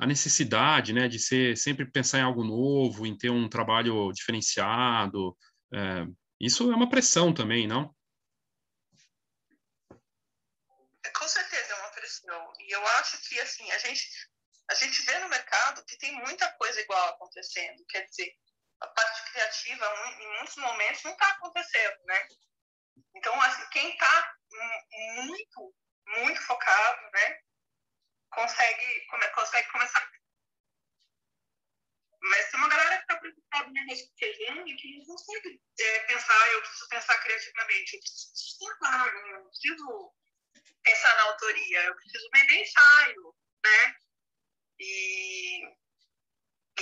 a 0.00 0.06
necessidade 0.06 0.94
né, 0.94 1.06
de 1.06 1.18
ser 1.18 1.54
sempre 1.58 1.84
pensar 1.84 2.20
em 2.20 2.22
algo 2.22 2.42
novo, 2.44 3.06
em 3.06 3.16
ter 3.16 3.30
um 3.30 3.46
trabalho 3.46 4.10
diferenciado. 4.10 5.36
É, 5.70 6.06
isso 6.40 6.72
é 6.72 6.74
uma 6.74 6.88
pressão 6.88 7.32
também, 7.32 7.66
não? 7.66 7.94
Com 11.14 11.28
certeza 11.28 11.74
é 11.74 11.80
uma 11.80 11.90
pressão. 11.90 12.52
E 12.58 12.74
eu 12.74 12.86
acho 12.98 13.28
que 13.28 13.38
assim 13.38 13.70
a 13.70 13.78
gente 13.78 14.08
a 14.70 14.74
gente 14.74 15.02
vê 15.02 15.18
no 15.18 15.28
mercado 15.28 15.84
que 15.84 15.98
tem 15.98 16.12
muita 16.12 16.50
coisa 16.52 16.80
igual 16.80 17.08
acontecendo. 17.10 17.84
Quer 17.86 18.06
dizer, 18.06 18.32
a 18.80 18.86
parte 18.88 19.30
criativa, 19.30 19.86
em 20.20 20.36
muitos 20.36 20.56
momentos, 20.56 21.02
não 21.04 21.12
está 21.12 21.28
acontecendo, 21.30 22.04
né? 22.04 22.28
Então, 23.14 23.40
assim, 23.42 23.68
quem 23.70 23.92
está 23.92 24.34
muito, 25.24 25.74
muito 26.06 26.40
focado, 26.42 27.10
né, 27.12 27.40
consegue, 28.30 29.06
come, 29.06 29.28
consegue 29.28 29.70
começar. 29.70 30.10
Mas 32.20 32.50
tem 32.50 32.60
uma 32.60 32.68
galera 32.68 32.96
que 32.96 33.02
está 33.02 33.16
preocupada 33.16 33.70
na 33.72 33.80
região 33.82 34.66
e 34.68 34.76
que 34.76 34.98
não 34.98 35.04
consegue 35.06 35.60
é, 35.80 35.98
pensar, 36.00 36.52
eu 36.52 36.60
preciso 36.62 36.88
pensar 36.88 37.18
criativamente, 37.18 37.94
eu 37.94 38.00
preciso 38.00 38.34
estudar, 38.34 39.06
eu 39.08 39.44
preciso 39.48 40.14
pensar 40.82 41.16
na 41.16 41.22
autoria, 41.24 41.84
eu 41.84 41.94
preciso 41.96 42.30
vender 42.32 42.62
ensaio, 42.62 43.34
né? 43.64 43.96
E 44.82 45.72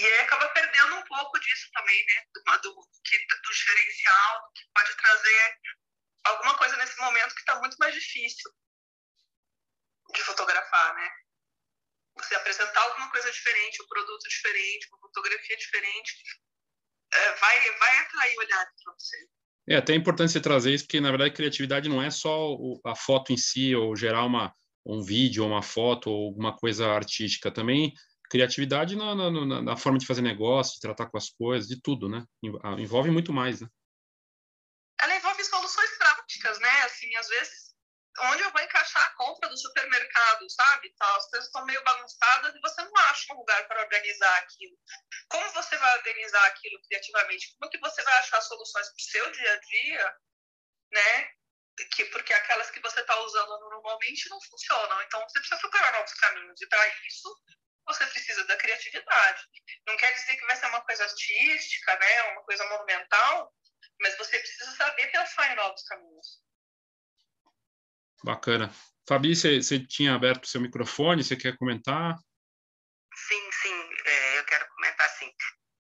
e 0.00 0.06
acaba 0.20 0.48
perdendo 0.48 0.94
um 0.96 1.04
pouco 1.04 1.38
disso 1.40 1.68
também, 1.74 2.04
né? 2.06 2.24
Do, 2.32 2.58
do, 2.62 2.74
do 2.74 3.50
diferencial, 3.52 4.52
que 4.54 4.62
pode 4.74 4.96
trazer 4.96 5.58
alguma 6.24 6.56
coisa 6.56 6.76
nesse 6.76 6.98
momento 6.98 7.34
que 7.34 7.40
está 7.40 7.58
muito 7.58 7.76
mais 7.78 7.94
difícil 7.94 8.50
de 10.14 10.22
fotografar, 10.22 10.94
né? 10.94 11.10
Você 12.16 12.34
apresentar 12.34 12.80
alguma 12.80 13.10
coisa 13.10 13.30
diferente, 13.30 13.82
um 13.82 13.88
produto 13.88 14.28
diferente, 14.28 14.88
uma 14.88 15.00
fotografia 15.00 15.56
diferente, 15.56 16.22
é, 17.12 17.32
vai, 17.34 17.70
vai 17.78 17.98
atrair 17.98 18.38
olhares 18.38 18.72
para 18.82 18.92
você. 18.94 19.28
É 19.68 19.76
até 19.76 19.94
importante 19.94 20.32
você 20.32 20.40
trazer 20.40 20.72
isso, 20.72 20.84
porque 20.84 21.00
na 21.00 21.10
verdade 21.10 21.34
criatividade 21.34 21.88
não 21.88 22.02
é 22.02 22.10
só 22.10 22.56
a 22.84 22.96
foto 22.96 23.32
em 23.32 23.36
si, 23.36 23.74
ou 23.74 23.94
gerar 23.94 24.24
uma, 24.24 24.54
um 24.84 25.02
vídeo, 25.02 25.46
uma 25.46 25.62
foto, 25.62 26.10
ou 26.10 26.26
alguma 26.28 26.56
coisa 26.56 26.88
artística. 26.88 27.50
Também 27.50 27.92
criatividade 28.30 28.94
na, 28.94 29.14
na, 29.14 29.62
na, 29.62 29.76
forma 29.76 29.98
de 29.98 30.06
fazer 30.06 30.22
negócio, 30.22 30.74
de 30.74 30.80
tratar 30.80 31.06
com 31.06 31.18
as 31.18 31.28
coisas, 31.30 31.68
de 31.68 31.80
tudo, 31.82 32.08
né? 32.08 32.24
Ah, 32.62 32.80
envolve 32.80 33.10
muito 33.10 33.32
mais, 33.32 33.60
né? 33.60 33.68
Ela 35.02 35.16
envolve 35.16 35.42
soluções 35.44 35.98
práticas, 35.98 36.60
né? 36.60 36.82
Assim, 36.82 37.14
às 37.16 37.28
vezes, 37.28 37.74
onde 38.20 38.42
eu 38.42 38.52
vou 38.52 38.60
encaixar 38.60 39.02
a 39.02 39.14
compra 39.14 39.48
do 39.48 39.56
supermercado, 39.56 40.48
sabe? 40.50 40.94
Tá, 40.96 41.16
as 41.16 41.28
coisas 41.28 41.46
estão 41.46 41.64
meio 41.64 41.82
bagunçadas 41.82 42.54
e 42.54 42.60
você 42.60 42.82
não 42.84 42.96
acha 42.96 43.34
um 43.34 43.38
lugar 43.38 43.66
para 43.66 43.82
organizar 43.82 44.38
aquilo. 44.38 44.76
Como 45.28 45.52
você 45.52 45.76
vai 45.76 45.98
organizar 45.98 46.46
aquilo 46.46 46.80
criativamente? 46.82 47.56
Como 47.58 47.70
que 47.70 47.78
você 47.78 48.02
vai 48.02 48.18
achar 48.18 48.40
soluções 48.42 48.86
para 48.86 48.96
o 48.96 49.00
seu 49.00 49.32
dia 49.32 49.52
a 49.52 49.58
dia, 49.58 50.16
né? 50.92 51.39
Que, 51.92 52.04
porque 52.06 52.32
aquelas 52.32 52.70
que 52.70 52.80
você 52.80 53.00
está 53.00 53.18
usando 53.20 53.58
normalmente 53.60 54.28
não 54.28 54.40
funcionam. 54.42 55.02
Então, 55.02 55.20
você 55.22 55.38
precisa 55.38 55.60
procurar 55.60 55.92
novos 55.92 56.12
caminhos. 56.14 56.60
E 56.60 56.66
para 56.66 56.88
isso, 57.06 57.28
você 57.86 58.06
precisa 58.06 58.44
da 58.44 58.56
criatividade. 58.56 59.42
Não 59.86 59.96
quer 59.96 60.12
dizer 60.12 60.36
que 60.36 60.46
vai 60.46 60.56
ser 60.56 60.66
uma 60.66 60.82
coisa 60.82 61.04
artística, 61.04 61.98
né, 61.98 62.22
uma 62.32 62.42
coisa 62.44 62.64
monumental, 62.68 63.52
mas 64.00 64.16
você 64.16 64.38
precisa 64.38 64.70
saber 64.76 65.10
pensar 65.10 65.52
em 65.52 65.56
novos 65.56 65.82
caminhos. 65.84 66.42
Bacana. 68.22 68.70
Fabi, 69.08 69.34
você, 69.34 69.60
tinha 69.86 70.14
aberto 70.14 70.44
o 70.44 70.46
seu 70.46 70.60
microfone, 70.60 71.24
você 71.24 71.36
quer 71.36 71.56
comentar? 71.56 72.16
Sim, 73.12 73.52
sim, 73.52 73.90
é, 74.06 74.38
eu 74.38 74.44
quero 74.44 74.68
comentar 74.68 75.08
sim. 75.10 75.32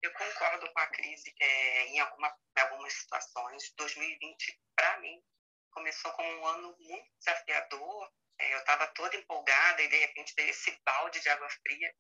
Eu 0.03 0.13
concordo 0.13 0.69
com 0.73 0.81
a 0.81 0.87
crise 0.89 1.33
é, 1.41 1.87
em, 1.89 2.01
alguma, 2.01 2.35
em 2.57 2.61
algumas 2.63 2.93
situações. 2.93 3.73
2020, 3.77 4.61
para 4.75 4.99
mim, 5.01 5.23
começou 5.73 6.13
como 6.13 6.29
um 6.29 6.47
ano 6.47 6.77
muito 6.79 7.11
desafiador, 7.19 8.13
é, 8.39 8.55
eu 8.55 8.59
estava 8.59 8.87
toda 8.89 9.17
empolgada 9.17 9.83
e 9.83 9.89
de 9.89 9.97
repente 9.97 10.35
veio 10.37 10.51
esse 10.51 10.71
balde 10.85 11.21
de 11.21 11.29
água 11.29 11.49
fria. 11.51 11.95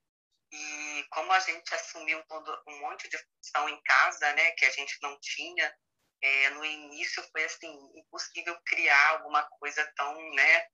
E 0.53 1.07
como 1.11 1.33
a 1.33 1.41
gente 1.41 1.75
assumiu 1.75 2.23
todo, 2.25 2.63
um 2.69 2.79
monte 2.81 3.09
de 3.09 3.19
função 3.19 3.69
em 3.69 3.83
casa, 3.83 4.33
né, 4.35 4.51
que 4.53 4.67
a 4.67 4.71
gente 4.71 4.99
não 5.01 5.19
tinha, 5.21 5.75
é, 6.21 6.51
no 6.51 6.65
início 6.65 7.23
foi 7.33 7.45
assim 7.45 7.73
impossível 7.97 8.57
criar 8.67 9.09
alguma 9.11 9.43
coisa 9.59 9.91
tão, 9.97 10.15
né, 10.35 10.67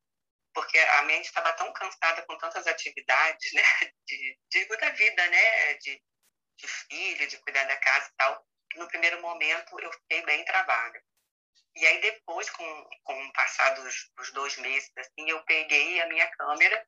porque 0.52 0.78
a 0.78 1.02
mente 1.02 1.26
estava 1.26 1.52
tão 1.52 1.73
cansada 1.73 2.23
com 2.26 2.37
tantas 2.38 2.67
atividades, 2.67 3.52
né, 3.55 3.62
de, 4.07 4.38
digo 4.50 4.76
da 4.78 4.90
vida, 4.90 5.26
né, 5.28 5.75
de, 5.75 6.02
de 6.57 6.67
filho, 6.67 7.28
de 7.28 7.38
cuidar 7.38 7.64
da 7.64 7.76
casa 7.76 8.09
e 8.09 8.17
tal, 8.17 8.47
que 8.71 8.78
no 8.78 8.88
primeiro 8.88 9.21
momento 9.23 9.78
eu 9.81 9.93
fiquei 9.93 10.23
bem 10.23 10.45
travada. 10.45 11.00
E 11.78 11.87
aí 11.87 12.00
depois, 12.00 12.50
com, 12.50 12.90
com 13.04 13.25
o 13.25 13.32
passar 13.32 13.70
dos, 13.70 14.11
dos 14.16 14.32
dois 14.32 14.56
meses, 14.58 14.90
assim, 14.99 15.30
eu 15.30 15.40
peguei 15.44 16.00
a 16.00 16.08
minha 16.08 16.28
câmera 16.32 16.85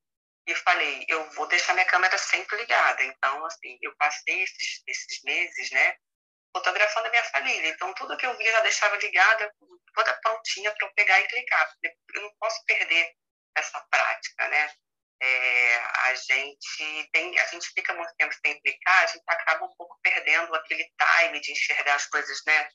e 0.46 0.54
falei, 0.56 1.04
eu 1.08 1.30
vou 1.30 1.46
deixar 1.46 1.74
minha 1.74 1.86
câmera 1.86 2.18
sempre 2.18 2.56
ligada. 2.56 3.04
Então, 3.04 3.44
assim, 3.46 3.78
eu 3.82 3.94
passei 3.96 4.42
esses, 4.42 4.82
esses 4.86 5.22
meses, 5.22 5.70
né, 5.70 5.96
fotografando 6.52 7.06
a 7.06 7.10
minha 7.10 7.24
família. 7.24 7.68
Então, 7.68 7.94
tudo 7.94 8.16
que 8.16 8.26
eu 8.26 8.36
via 8.36 8.50
já 8.50 8.60
deixava 8.60 8.96
ligada, 8.96 9.54
toda 9.94 10.20
prontinha 10.20 10.72
para 10.74 10.88
eu 10.88 10.94
pegar 10.94 11.20
e 11.20 11.28
clicar. 11.28 11.72
Eu 12.14 12.22
não 12.22 12.34
posso 12.40 12.64
perder 12.64 13.14
essa 13.56 13.80
prática, 13.90 14.48
né? 14.48 14.74
É, 15.22 15.76
a 15.76 16.14
gente 16.14 17.10
tem, 17.12 17.38
a 17.38 17.46
gente 17.46 17.68
fica 17.74 17.92
muito 17.94 18.12
tempo 18.16 18.34
sem 18.34 18.58
clicar, 18.60 19.04
a 19.04 19.06
gente 19.06 19.22
acaba 19.26 19.66
um 19.66 19.76
pouco 19.76 19.98
perdendo 20.02 20.54
aquele 20.54 20.90
time 20.98 21.40
de 21.40 21.52
enxergar 21.52 21.94
as 21.94 22.06
coisas, 22.06 22.42
né? 22.46 22.70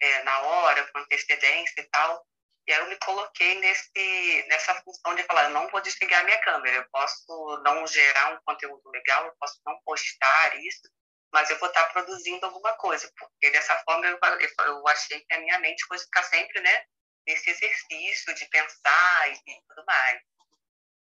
É, 0.00 0.22
na 0.22 0.40
hora, 0.40 0.86
com 0.88 0.98
antecedência 0.98 1.80
e 1.80 1.84
tal. 1.90 2.26
E 2.66 2.72
aí 2.72 2.78
eu 2.80 2.88
me 2.88 2.96
coloquei 2.96 3.58
nesse, 3.58 4.46
nessa 4.48 4.74
função 4.82 5.14
de 5.14 5.22
falar, 5.24 5.48
não 5.50 5.68
vou 5.70 5.80
desligar 5.80 6.24
minha 6.24 6.40
câmera, 6.40 6.76
eu 6.76 6.86
posso 6.90 7.62
não 7.64 7.86
gerar 7.86 8.34
um 8.34 8.40
conteúdo 8.44 8.88
legal, 8.90 9.26
eu 9.26 9.34
posso 9.40 9.60
não 9.66 9.80
postar 9.84 10.56
isso, 10.58 10.88
mas 11.32 11.50
eu 11.50 11.58
vou 11.58 11.68
estar 11.68 11.84
produzindo 11.92 12.44
alguma 12.46 12.72
coisa, 12.74 13.10
porque 13.18 13.50
dessa 13.50 13.76
forma 13.84 14.06
eu, 14.06 14.18
eu 14.66 14.88
achei 14.88 15.20
que 15.20 15.34
a 15.34 15.40
minha 15.40 15.58
mente 15.58 15.84
fosse 15.86 16.04
ficar 16.04 16.22
sempre 16.24 16.60
né, 16.60 16.84
nesse 17.26 17.50
exercício 17.50 18.34
de 18.34 18.46
pensar 18.46 19.32
e 19.32 19.62
tudo 19.68 19.84
mais. 19.86 20.20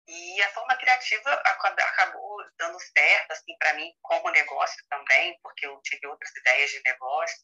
E 0.07 0.43
a 0.43 0.53
forma 0.55 0.75
criativa 0.77 1.31
acabou 1.33 2.43
dando 2.59 2.81
certo 2.81 3.33
assim 3.33 3.55
para 3.59 3.75
mim 3.75 3.93
como 4.01 4.31
negócio 4.31 4.83
também, 4.89 5.39
porque 5.43 5.67
eu 5.67 5.79
tive 5.83 6.07
outras 6.07 6.35
ideias 6.35 6.71
de 6.71 6.83
negócio 6.83 7.39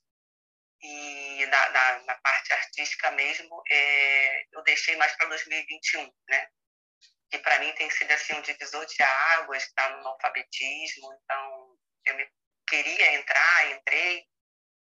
e 0.87 1.47
na, 1.47 1.69
na, 1.71 1.99
na 2.01 2.15
parte 2.17 2.53
artística 2.53 3.11
mesmo, 3.13 3.63
é, 3.71 4.45
eu 4.53 4.63
deixei 4.65 4.95
mais 4.97 5.17
para 5.17 5.29
2021, 5.29 6.13
né? 6.29 6.49
Que 7.31 7.39
para 7.39 7.59
mim 7.59 7.73
tem 7.73 7.89
sido 7.89 8.13
assim 8.13 8.35
um 8.35 8.43
divisor 8.43 8.85
de 8.85 9.03
águas, 9.03 9.65
está 9.65 9.89
no 9.97 10.07
alfabetismo, 10.07 11.09
então 11.15 11.79
eu 12.05 12.15
me 12.17 12.29
queria 12.69 13.15
entrar, 13.15 13.73
entrei. 13.73 14.27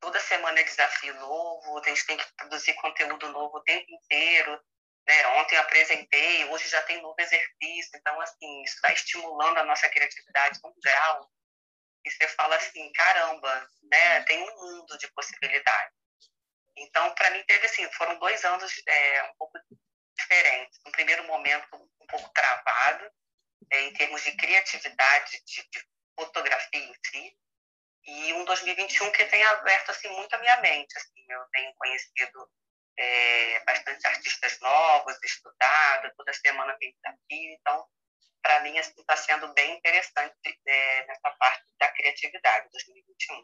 Toda 0.01 0.19
semana 0.19 0.60
é 0.60 0.63
desafio 0.63 1.13
novo, 1.15 1.79
a 1.79 1.88
gente 1.88 2.05
tem 2.05 2.17
que 2.17 2.33
produzir 2.36 2.74
conteúdo 2.74 3.29
novo 3.29 3.57
o 3.57 3.63
tempo 3.63 3.86
inteiro. 3.89 4.62
Né? 5.07 5.27
Ontem 5.39 5.55
apresentei, 5.55 6.43
hoje 6.45 6.67
já 6.67 6.81
tem 6.81 7.01
novo 7.01 7.15
exercício, 7.17 7.91
então 7.95 8.19
assim, 8.19 8.62
isso 8.63 8.77
vai 8.81 8.93
estimulando 8.93 9.57
a 9.60 9.63
nossa 9.63 9.88
criatividade 9.88 10.60
num 10.62 10.74
grau 10.83 11.29
e 12.05 12.12
você 12.12 12.27
fala 12.29 12.55
assim, 12.55 12.91
caramba, 12.93 13.69
né, 13.83 14.24
tem 14.24 14.41
um 14.41 14.55
mundo 14.55 14.98
de 14.98 15.07
possibilidades. 15.13 15.93
Então, 16.75 17.13
para 17.15 17.29
mim, 17.31 17.43
teve 17.45 17.65
assim, 17.65 17.89
foram 17.93 18.17
dois 18.19 18.43
anos 18.43 18.72
é, 18.88 19.24
um 19.24 19.36
pouco 19.38 19.60
diferentes. 20.17 20.79
No 20.86 20.91
primeiro 20.91 21.24
momento, 21.25 21.67
um 21.75 22.07
pouco 22.07 22.29
travado, 22.33 23.12
é, 23.72 23.81
em 23.83 23.93
termos 23.93 24.24
de 24.24 24.36
criatividade, 24.36 25.41
de, 25.45 25.69
de 25.69 25.88
fotografia 26.15 26.79
em 26.79 26.93
si, 27.05 27.38
e 28.05 28.33
um 28.33 28.43
2021 28.43 29.12
que 29.12 29.25
tem 29.25 29.43
aberto 29.43 29.91
assim 29.91 30.10
muito 30.10 30.33
a 30.33 30.39
minha 30.39 30.60
mente. 30.62 30.98
Assim, 30.98 31.25
eu 31.29 31.45
tenho 31.51 31.74
conhecido 31.75 32.51
é, 32.98 33.63
bastante 33.65 34.05
artistas 34.07 34.60
novos, 34.60 35.17
estudado, 35.24 36.13
toda 36.17 36.33
semana 36.33 36.77
tem 36.79 36.93
desafio, 36.93 37.57
então 37.60 37.88
para 38.43 38.62
mim 38.62 38.77
está 38.77 39.13
assim, 39.13 39.31
sendo 39.31 39.51
bem 39.53 39.77
interessante 39.77 40.33
é, 40.67 41.07
nessa 41.07 41.31
parte 41.39 41.63
da 41.79 41.88
criatividade 41.93 42.67
2021. 42.71 43.43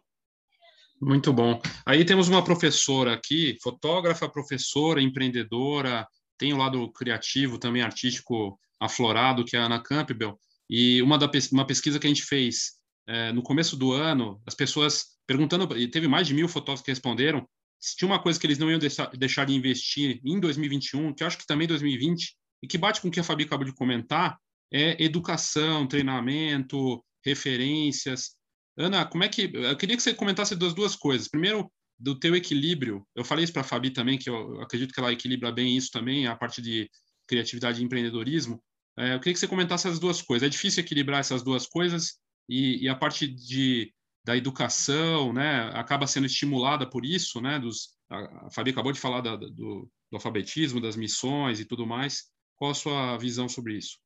Muito 1.02 1.32
bom. 1.32 1.62
Aí 1.86 2.04
temos 2.04 2.28
uma 2.28 2.44
professora 2.44 3.14
aqui, 3.14 3.58
fotógrafa, 3.64 4.28
professora, 4.28 5.02
empreendedora, 5.02 6.06
tem 6.38 6.54
o 6.54 6.58
lado 6.58 6.92
criativo, 6.92 7.58
também 7.58 7.82
artístico 7.82 8.60
aflorado, 8.80 9.46
que 9.46 9.56
é 9.56 9.60
a 9.60 9.64
Ana 9.64 9.82
Campbell. 9.82 10.38
E 10.70 11.02
uma, 11.02 11.18
da, 11.18 11.32
uma 11.54 11.66
pesquisa 11.66 11.98
que 11.98 12.06
a 12.06 12.10
gente 12.10 12.24
fez 12.24 12.74
é, 13.08 13.32
no 13.32 13.42
começo 13.42 13.78
do 13.78 13.94
ano, 13.94 14.42
as 14.46 14.54
pessoas 14.54 15.18
perguntando, 15.26 15.78
e 15.78 15.90
teve 15.90 16.08
mais 16.08 16.28
de 16.28 16.34
mil 16.34 16.50
fotógrafos 16.50 16.84
que 16.84 16.92
responderam, 16.92 17.48
se 17.80 17.96
tinha 17.96 18.10
uma 18.10 18.22
coisa 18.22 18.38
que 18.38 18.46
eles 18.46 18.58
não 18.58 18.70
iam 18.70 18.78
deixar, 18.78 19.10
deixar 19.12 19.46
de 19.46 19.54
investir 19.54 20.20
em 20.26 20.38
2021, 20.40 21.14
que 21.14 21.24
acho 21.24 21.38
que 21.38 21.48
também 21.48 21.68
2020, 21.68 22.36
e 22.62 22.68
que 22.68 22.78
bate 22.78 23.00
com 23.00 23.08
o 23.08 23.12
que 23.12 23.22
a 23.22 23.24
Fabi 23.24 23.46
acabou 23.46 23.66
de 23.66 23.74
comentar, 23.74 24.38
é 24.72 25.02
educação, 25.04 25.88
treinamento, 25.88 27.04
referências. 27.26 28.36
Ana, 28.78 29.06
como 29.06 29.24
é 29.24 29.30
que 29.30 29.52
eu 29.54 29.76
queria 29.78 29.98
que 29.98 30.04
você 30.04 30.14
comentasse 30.14 30.56
das 30.56 30.74
duas 30.74 30.96
coisas. 30.96 31.28
Primeiro, 31.28 31.72
do 32.00 32.18
teu 32.18 32.36
equilíbrio. 32.36 33.06
Eu 33.14 33.26
falei 33.26 33.44
isso 33.44 33.52
para 33.52 33.62
a 33.62 33.66
Fabi 33.66 33.92
também, 33.92 34.18
que 34.18 34.30
eu 34.30 34.62
acredito 34.62 34.94
que 34.94 35.00
ela 35.00 35.12
equilibra 35.12 35.52
bem 35.52 35.76
isso 35.76 35.92
também, 35.92 36.28
a 36.28 36.36
parte 36.36 36.62
de 36.62 36.90
criatividade 37.28 37.82
e 37.82 37.84
empreendedorismo. 37.84 38.64
É, 38.98 39.16
eu 39.16 39.20
queria 39.20 39.34
que 39.34 39.40
você 39.40 39.48
comentasse 39.48 39.88
as 39.88 40.00
duas 40.00 40.22
coisas. 40.22 40.48
É 40.48 40.50
difícil 40.50 40.82
equilibrar 40.82 41.20
essas 41.20 41.44
duas 41.44 41.68
coisas 41.68 42.18
e, 42.48 42.84
e 42.84 42.90
a 42.90 42.96
parte 42.96 43.28
de 43.28 43.94
da 44.26 44.36
educação, 44.36 45.34
né, 45.34 45.72
acaba 45.74 46.06
sendo 46.06 46.28
estimulada 46.28 46.88
por 46.88 47.06
isso, 47.06 47.42
né, 47.42 47.58
dos, 47.58 47.96
a, 48.10 48.46
a 48.46 48.52
Fabi 48.52 48.72
acabou 48.72 48.92
de 48.92 49.00
falar 49.00 49.22
da, 49.22 49.36
do, 49.36 49.50
do, 49.50 49.92
alfabetismo, 50.14 50.82
das 50.82 50.96
missões 50.96 51.60
e 51.60 51.66
tudo 51.66 51.88
mais. 51.88 52.26
Qual 52.56 52.72
a 52.72 52.76
sua 52.76 53.18
visão 53.18 53.48
sobre 53.48 53.78
isso? 53.78 53.98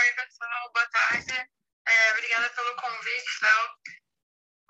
Oi, 0.00 0.12
pessoal, 0.14 0.72
boa 0.72 0.88
tarde. 0.88 1.50
É, 1.86 2.10
obrigada 2.12 2.48
pelo 2.50 2.76
convite, 2.76 3.42
Léo. 3.42 3.70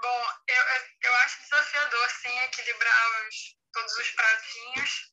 Bom, 0.00 0.26
eu, 0.49 0.62
eu 1.02 1.14
acho 1.14 1.43
desafiador, 1.43 2.11
sim, 2.11 2.38
equilibrar 2.41 3.26
os, 3.29 3.57
todos 3.73 3.97
os 3.99 4.11
pratinhos. 4.11 5.12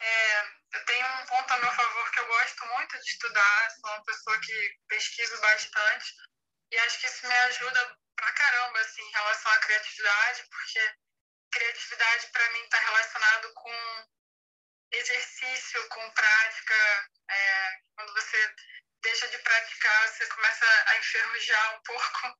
É, 0.00 0.42
eu 0.74 0.84
tenho 0.86 1.06
um 1.06 1.26
ponto 1.26 1.52
a 1.52 1.58
meu 1.58 1.72
favor 1.72 2.10
que 2.12 2.20
eu 2.20 2.26
gosto 2.26 2.66
muito 2.66 2.98
de 3.00 3.10
estudar, 3.10 3.70
sou 3.70 3.90
uma 3.90 4.04
pessoa 4.04 4.40
que 4.40 4.78
pesquiso 4.88 5.40
bastante, 5.40 6.14
e 6.70 6.78
acho 6.78 7.00
que 7.00 7.06
isso 7.06 7.26
me 7.26 7.34
ajuda 7.34 7.98
pra 8.16 8.32
caramba, 8.32 8.78
assim, 8.80 9.02
em 9.02 9.12
relação 9.12 9.52
à 9.52 9.58
criatividade, 9.58 10.44
porque 10.48 10.94
criatividade 11.50 12.26
para 12.28 12.50
mim 12.52 12.62
está 12.62 12.78
relacionado 12.78 13.52
com 13.54 14.06
exercício, 14.92 15.88
com 15.88 16.10
prática. 16.12 17.10
É, 17.30 17.80
quando 17.96 18.12
você 18.14 18.54
deixa 19.04 19.28
de 19.28 19.38
praticar, 19.38 20.08
você 20.08 20.26
começa 20.28 20.66
a 20.86 20.96
enferrujar 20.96 21.76
um 21.76 21.82
pouco. 21.82 22.38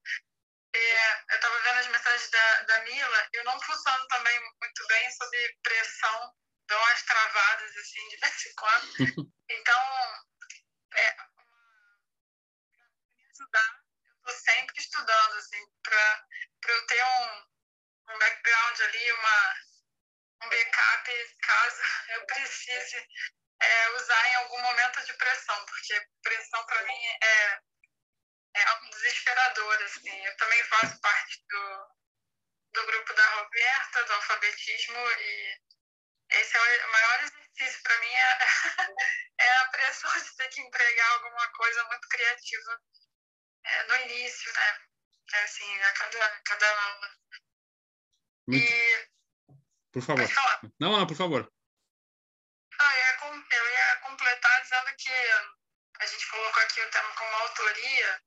É, 0.74 1.12
eu 1.30 1.36
estava 1.36 1.60
vendo 1.60 1.78
as 1.78 1.86
mensagens 1.86 2.30
da, 2.30 2.62
da 2.62 2.80
Mila, 2.80 3.28
eu 3.32 3.44
não 3.44 3.60
funciono 3.60 4.08
também 4.08 4.40
muito 4.40 4.86
bem 4.88 5.10
sob 5.12 5.58
pressão, 5.62 6.34
dou 6.66 6.78
umas 6.78 7.02
travadas 7.04 7.76
assim 7.76 8.08
de 8.08 8.16
vez 8.16 8.46
em 8.46 8.54
quando. 8.54 8.94
Então, 9.46 10.24
é, 10.94 11.16
me 13.14 13.24
ajudar, 13.30 13.82
eu 14.24 14.32
estou 14.32 14.52
sempre 14.52 14.80
estudando, 14.80 15.34
assim, 15.34 15.62
para 15.82 16.26
eu 16.66 16.86
ter 16.86 17.04
um, 17.04 17.44
um 18.08 18.18
background 18.18 18.80
ali, 18.80 19.12
uma, 19.12 19.54
um 20.44 20.48
backup 20.48 21.36
caso 21.42 21.82
eu 22.08 22.26
precise 22.26 23.06
é, 23.64 23.90
usar 23.96 24.28
em 24.28 24.34
algum 24.36 24.60
momento 24.60 25.04
de 25.04 25.12
pressão, 25.14 25.64
porque 25.66 26.08
pressão 26.22 26.64
para 26.66 26.82
mim 26.84 27.06
é, 27.22 27.60
é 28.56 28.64
algo 28.64 28.90
desesperador. 28.90 29.82
Assim. 29.82 30.26
Eu 30.26 30.36
também 30.36 30.64
faço 30.64 31.00
parte 31.00 31.44
do, 31.48 31.88
do 32.72 32.86
grupo 32.86 33.14
da 33.14 33.26
Roberta, 33.36 34.04
do 34.04 34.12
alfabetismo, 34.12 34.98
e 34.98 35.60
esse 36.30 36.56
é 36.56 36.86
o 36.86 36.92
maior 36.92 37.20
exercício 37.22 37.82
para 37.82 38.00
mim 38.00 38.12
é, 38.12 38.38
é 39.40 39.56
a 39.58 39.68
pressão 39.68 40.22
de 40.22 40.36
ter 40.36 40.48
que 40.48 40.60
entregar 40.60 41.12
alguma 41.12 41.48
coisa 41.52 41.84
muito 41.84 42.08
criativa 42.08 42.80
é, 43.64 43.82
no 43.84 43.96
início, 43.96 44.52
né? 44.52 44.78
É 45.32 45.44
assim, 45.44 45.82
a 45.82 45.92
cada, 45.92 46.40
cada 46.42 46.82
aula. 46.82 47.10
Muito... 48.46 48.62
E... 48.62 49.08
Por 49.92 50.02
favor. 50.02 50.28
Não, 50.78 50.92
não, 50.92 51.06
por 51.06 51.16
favor. 51.16 51.52
Ah, 52.78 52.96
eu, 53.50 53.70
ia, 53.70 53.96
completar 53.96 54.62
dizendo 54.62 54.96
que 54.96 55.10
a 56.00 56.06
gente 56.06 56.28
colocou 56.28 56.62
aqui 56.62 56.80
o 56.80 56.90
tema 56.90 57.12
como 57.14 57.36
autoria. 57.36 58.22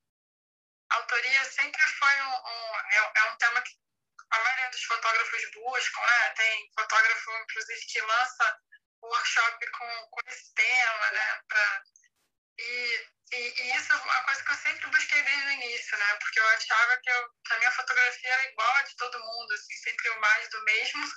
autoria 0.90 1.44
sempre 1.46 1.82
foi 1.82 2.22
um, 2.22 2.34
um 2.34 2.76
é, 2.92 3.12
é, 3.16 3.24
um 3.32 3.38
tema 3.38 3.62
que 3.62 3.72
a 4.30 4.40
maioria 4.40 4.70
dos 4.70 4.84
fotógrafos 4.84 5.52
buscam, 5.52 6.02
né? 6.02 6.30
Tem 6.32 6.72
fotógrafo, 6.78 7.32
inclusive, 7.44 7.86
que 7.86 8.02
lança 8.02 8.60
workshop 9.02 9.72
com, 9.72 10.10
com 10.10 10.20
esse 10.28 10.54
tema, 10.54 11.12
né? 11.12 11.42
Pra, 11.48 11.84
e, 12.60 13.08
e, 13.34 13.38
e, 13.38 13.76
isso 13.76 13.94
é 13.94 13.96
uma 13.96 14.24
coisa 14.24 14.44
que 14.44 14.52
eu 14.52 14.56
sempre 14.56 14.90
busquei 14.90 15.22
desde 15.22 15.46
o 15.46 15.52
início, 15.52 15.98
né? 15.98 16.16
Porque 16.16 16.40
eu 16.40 16.48
achava 16.50 16.98
que, 16.98 17.10
eu, 17.10 17.30
que 17.46 17.54
a 17.54 17.58
minha 17.60 17.72
fotografia 17.72 18.30
era 18.30 18.50
igual 18.50 18.76
a 18.76 18.82
de 18.84 18.96
todo 18.96 19.20
mundo, 19.20 19.54
assim, 19.54 19.76
sempre 19.76 20.10
mais 20.20 20.50
do 20.50 20.64
mesmo. 20.64 21.08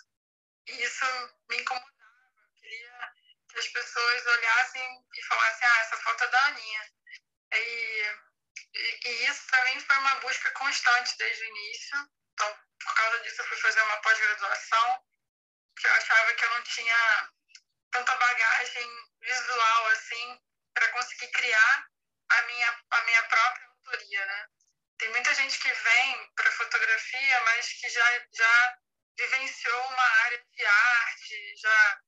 E 0.69 0.83
isso 0.83 1.05
me 1.49 1.57
incomodava. 1.57 2.00
As 3.61 3.69
pessoas 3.69 4.27
olhassem 4.27 5.05
e 5.15 5.23
falassem, 5.25 5.69
ah, 5.69 5.81
essa 5.81 5.97
foto 5.99 6.25
é 6.25 6.29
da 6.29 6.47
Aninha. 6.47 6.93
E, 7.53 8.17
e, 8.75 9.01
e 9.05 9.27
isso 9.29 9.47
para 9.49 9.65
mim 9.67 9.79
foi 9.81 9.97
uma 9.99 10.15
busca 10.21 10.51
constante 10.53 11.19
desde 11.19 11.45
o 11.45 11.47
início. 11.47 12.11
Então, 12.33 12.59
por 12.83 12.95
causa 12.95 13.21
disso, 13.21 13.43
eu 13.43 13.49
fui 13.49 13.59
fazer 13.59 13.83
uma 13.83 14.01
pós-graduação, 14.01 15.05
que 15.79 15.87
eu 15.87 15.93
achava 15.93 16.33
que 16.33 16.43
eu 16.43 16.51
não 16.51 16.63
tinha 16.63 17.31
tanta 17.91 18.17
bagagem 18.17 18.89
visual 19.21 19.87
assim 19.89 20.41
para 20.73 20.89
conseguir 20.89 21.29
criar 21.29 21.87
a 22.31 22.43
minha, 22.45 22.83
a 22.93 23.03
minha 23.03 23.23
própria 23.25 23.67
autoria, 23.67 24.25
né? 24.25 24.47
Tem 24.97 25.11
muita 25.11 25.35
gente 25.35 25.59
que 25.59 25.71
vem 25.71 26.33
para 26.35 26.51
fotografia, 26.53 27.41
mas 27.43 27.73
que 27.75 27.91
já, 27.91 28.27
já 28.33 28.79
vivenciou 29.19 29.87
uma 29.89 30.09
área 30.25 30.43
de 30.51 30.65
arte, 30.65 31.57
já 31.61 32.01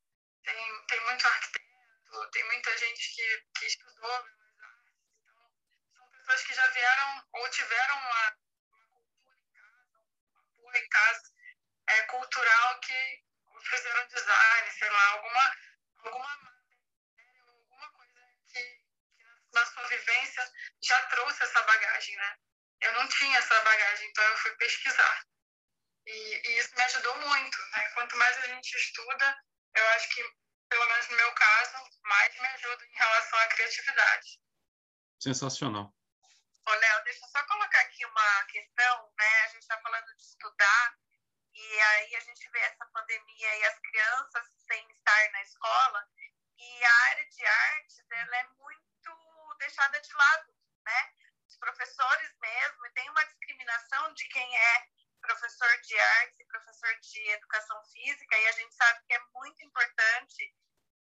tem, 0.44 0.86
tem 0.86 1.00
muito 1.00 1.26
arquiteto, 1.26 2.30
tem 2.32 2.44
muita 2.44 2.78
gente 2.78 3.14
que, 3.14 3.44
que 3.58 3.66
estudou. 3.66 4.28
Então, 5.90 5.94
são 5.96 6.10
pessoas 6.10 6.42
que 6.44 6.54
já 6.54 6.66
vieram 6.68 7.28
ou 7.32 7.48
tiveram 7.50 7.98
uma, 7.98 8.36
uma 8.68 8.82
cultura 8.90 9.36
em 9.36 9.50
casa, 9.52 10.52
uma 10.58 10.78
em 10.78 10.88
casa 10.88 11.32
é, 11.88 12.02
cultural 12.02 12.80
que 12.80 13.24
fizeram 13.64 14.06
design, 14.08 14.70
sei 14.72 14.90
lá, 14.90 15.10
alguma, 15.10 15.56
alguma 16.04 16.52
alguma 17.60 17.92
coisa 17.92 18.20
que, 18.48 18.62
que 19.16 19.26
na 19.52 19.66
sua 19.66 19.84
vivência 19.84 20.52
já 20.82 21.06
trouxe 21.06 21.42
essa 21.42 21.62
bagagem, 21.62 22.16
né? 22.16 22.36
Eu 22.80 22.92
não 22.94 23.08
tinha 23.08 23.38
essa 23.38 23.60
bagagem, 23.60 24.08
então 24.08 24.24
eu 24.24 24.38
fui 24.38 24.56
pesquisar. 24.56 25.26
E, 26.04 26.48
e, 26.48 26.58
isso 26.58 26.74
me 26.74 26.82
ajudou 26.82 27.16
muito, 27.18 27.62
né? 27.70 27.90
Quanto 27.94 28.16
mais 28.16 28.36
a 28.38 28.46
gente 28.48 28.76
estuda, 28.76 29.44
eu 29.74 29.88
acho 29.88 30.08
que, 30.08 30.22
pelo 30.68 30.86
menos 30.88 31.08
no 31.08 31.16
meu 31.16 31.32
caso, 31.32 31.90
mais 32.02 32.34
me 32.34 32.46
ajuda 32.46 32.84
em 32.84 32.94
relação 32.94 33.38
à 33.38 33.46
criatividade. 33.48 34.40
Sensacional. 35.20 35.94
Ô, 36.66 36.70
Léo, 36.70 37.04
deixa 37.04 37.24
eu 37.24 37.28
só 37.28 37.44
colocar 37.46 37.80
aqui 37.80 38.06
uma 38.06 38.44
questão, 38.44 39.12
né? 39.18 39.42
A 39.42 39.48
gente 39.48 39.62
está 39.62 39.78
falando 39.80 40.14
de 40.14 40.22
estudar, 40.22 40.96
e 41.54 41.80
aí 41.80 42.16
a 42.16 42.20
gente 42.20 42.48
vê 42.50 42.60
essa 42.60 42.86
pandemia 42.86 43.56
e 43.56 43.64
as 43.64 43.78
crianças 43.80 44.46
sem 44.66 44.90
estar 44.90 45.32
na 45.32 45.42
escola, 45.42 46.08
e 46.56 46.84
a 46.84 46.94
área 47.10 47.28
de 47.28 47.44
artes, 47.44 48.04
ela 48.10 48.36
é 48.36 48.44
muito 48.44 49.56
deixada 49.58 50.00
de 50.00 50.12
lado, 50.14 50.54
né? 50.84 51.12
Os 51.46 51.56
professores 51.56 52.32
mesmo, 52.40 52.86
e 52.86 52.92
tem 52.92 53.10
uma 53.10 53.24
discriminação 53.24 54.14
de 54.14 54.24
quem 54.28 54.56
é 54.56 54.86
professor 55.22 55.80
de 55.80 55.98
artes 55.98 56.40
e 56.40 56.44
professor 56.44 56.94
de 57.00 57.28
educação 57.30 57.82
física, 57.84 58.36
e 58.36 58.46
a 58.48 58.52
gente 58.52 58.74
sabe 58.74 59.00
que 59.06 59.14
é 59.14 59.20
muito 59.34 59.64
importante 59.64 60.54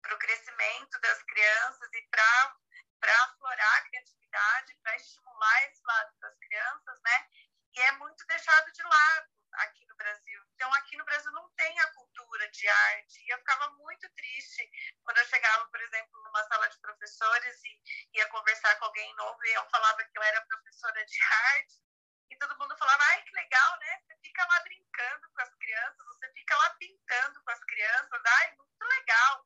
para 0.02 0.16
o 0.16 0.20
crescimento 0.20 1.00
das 1.00 1.24
crianças 1.24 1.90
e 1.94 2.02
para 2.10 3.24
aflorar 3.24 3.78
a 3.78 3.82
criatividade, 3.90 4.78
para 4.84 4.96
estimular 4.96 5.64
esse 5.66 5.82
lado 5.86 6.12
das 6.20 6.38
crianças, 6.40 7.00
né? 7.02 7.28
E 7.74 7.82
é 7.82 7.92
muito 7.94 8.26
deixado 8.26 8.72
de 8.72 8.84
lado 8.84 9.28
aqui 9.54 9.86
no 9.86 9.96
Brasil. 9.96 10.42
Então, 10.54 10.74
aqui 10.74 10.98
no 10.98 11.06
Brasil 11.06 11.32
não 11.32 11.50
tem 11.52 11.80
a 11.80 11.94
cultura 11.94 12.50
de 12.50 12.68
arte. 12.68 13.24
E 13.24 13.30
eu 13.30 13.38
ficava 13.40 13.70
muito 13.72 14.10
triste 14.16 14.70
quando 15.04 15.18
eu 15.18 15.26
chegava, 15.26 15.66
por 15.68 15.82
exemplo, 15.82 16.24
numa 16.24 16.44
sala 16.46 16.68
de 16.68 16.80
professores 16.80 17.64
e 17.64 17.82
ia 18.14 18.28
conversar 18.30 18.76
com 18.78 18.86
alguém 18.86 19.14
novo 19.16 19.46
e 19.46 19.54
eu 19.54 19.70
falava 19.70 20.04
que 20.04 20.18
eu 20.18 20.24
era 20.24 20.46
professora 20.46 21.06
de 21.06 21.18
arte. 21.54 21.87
E 22.30 22.38
todo 22.38 22.58
mundo 22.58 22.78
falava, 22.78 23.04
ai, 23.04 23.22
que 23.24 23.32
legal, 23.36 23.80
né? 23.80 24.02
Você 24.02 24.18
fica 24.22 24.46
lá 24.46 24.60
brincando 24.62 25.30
com 25.32 25.42
as 25.42 25.54
crianças, 25.56 26.06
você 26.06 26.34
fica 26.34 26.56
lá 26.58 26.70
pintando 26.72 27.44
com 27.44 27.52
as 27.52 27.64
crianças, 27.64 28.22
ai, 28.26 28.56
muito 28.56 28.84
legal. 28.84 29.46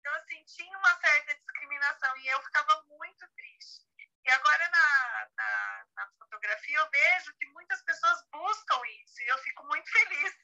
Então, 0.00 0.14
assim, 0.16 0.44
tinha 0.44 0.78
uma 0.78 1.00
certa 1.00 1.34
discriminação 1.34 2.16
e 2.18 2.28
eu 2.28 2.42
ficava 2.42 2.82
muito 2.88 3.26
triste. 3.34 3.84
E 4.24 4.30
agora 4.30 4.68
na, 4.70 5.28
na, 5.36 5.84
na, 5.96 6.08
fotografia 6.18 6.78
eu 6.78 6.90
vejo 6.90 7.34
que 7.36 7.46
muitas 7.46 7.82
pessoas 7.82 8.24
buscam 8.32 8.80
isso 9.02 9.22
e 9.22 9.28
eu 9.28 9.38
fico 9.38 9.64
muito 9.66 9.90
feliz, 9.90 10.34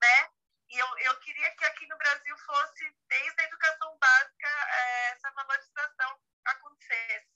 né? 0.00 0.30
E 0.68 0.78
eu, 0.78 0.98
eu 0.98 1.20
queria 1.20 1.54
que 1.54 1.64
aqui 1.64 1.86
no 1.86 1.98
Brasil 1.98 2.36
fosse, 2.38 2.96
desde 3.08 3.40
a 3.40 3.44
educação 3.44 3.96
básica, 3.98 4.48
é, 4.48 5.10
essa 5.10 5.30
valorização 5.32 6.20
acontecesse. 6.46 7.31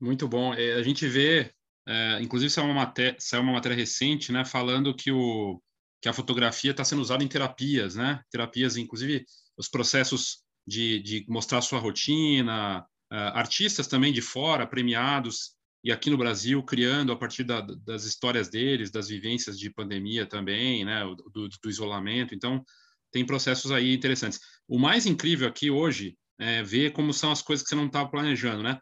Muito 0.00 0.28
bom. 0.28 0.52
É, 0.54 0.74
a 0.74 0.82
gente 0.82 1.06
vê, 1.08 1.52
é, 1.86 2.20
inclusive 2.20 2.50
saiu 2.50 2.66
uma, 2.66 2.74
matéria, 2.74 3.16
saiu 3.18 3.42
uma 3.42 3.52
matéria 3.52 3.76
recente, 3.76 4.30
né, 4.30 4.44
falando 4.44 4.94
que, 4.94 5.10
o, 5.10 5.60
que 6.00 6.08
a 6.08 6.12
fotografia 6.12 6.70
está 6.70 6.84
sendo 6.84 7.02
usada 7.02 7.24
em 7.24 7.28
terapias, 7.28 7.94
né? 7.96 8.20
Terapias, 8.30 8.76
inclusive 8.76 9.24
os 9.56 9.68
processos 9.68 10.44
de, 10.66 11.00
de 11.00 11.24
mostrar 11.28 11.62
sua 11.62 11.78
rotina, 11.78 12.80
uh, 13.12 13.32
artistas 13.34 13.86
também 13.86 14.12
de 14.12 14.20
fora, 14.20 14.66
premiados, 14.66 15.56
e 15.82 15.92
aqui 15.92 16.10
no 16.10 16.18
Brasil, 16.18 16.62
criando 16.64 17.12
a 17.12 17.16
partir 17.16 17.44
da, 17.44 17.60
das 17.60 18.04
histórias 18.04 18.48
deles, 18.48 18.90
das 18.90 19.08
vivências 19.08 19.56
de 19.58 19.70
pandemia 19.70 20.26
também, 20.26 20.84
né, 20.84 21.04
do, 21.32 21.48
do, 21.48 21.70
isolamento. 21.70 22.34
Então, 22.34 22.64
tem 23.12 23.24
processos 23.24 23.70
aí 23.70 23.94
interessantes. 23.94 24.40
O 24.66 24.78
mais 24.80 25.06
incrível 25.06 25.46
aqui 25.46 25.70
hoje 25.70 26.18
é 26.40 26.62
ver 26.62 26.92
como 26.92 27.14
são 27.14 27.30
as 27.30 27.40
coisas 27.40 27.62
que 27.62 27.68
você 27.68 27.76
não 27.76 27.86
estava 27.86 28.10
planejando, 28.10 28.64
né? 28.64 28.80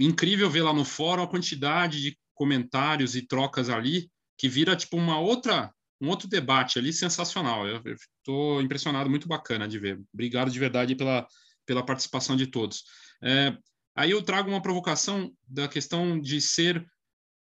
Incrível 0.00 0.50
ver 0.50 0.62
lá 0.62 0.72
no 0.72 0.84
fórum 0.84 1.22
a 1.22 1.28
quantidade 1.28 2.00
de 2.00 2.18
comentários 2.34 3.16
e 3.16 3.26
trocas 3.26 3.68
ali 3.68 4.10
que 4.36 4.48
vira 4.48 4.76
tipo 4.76 4.96
uma 4.96 5.18
outra 5.18 5.72
um 6.00 6.08
outro 6.08 6.28
debate 6.28 6.78
ali 6.78 6.92
sensacional. 6.92 7.66
Eu 7.66 7.82
estou 8.18 8.60
impressionado, 8.60 9.08
muito 9.08 9.26
bacana 9.26 9.66
de 9.66 9.78
ver. 9.78 9.98
Obrigado 10.12 10.50
de 10.50 10.58
verdade 10.58 10.94
pela, 10.94 11.26
pela 11.64 11.84
participação 11.84 12.36
de 12.36 12.46
todos. 12.46 12.84
É, 13.22 13.56
aí 13.94 14.10
eu 14.10 14.22
trago 14.22 14.50
uma 14.50 14.60
provocação 14.60 15.32
da 15.46 15.66
questão 15.66 16.20
de 16.20 16.40
ser 16.40 16.86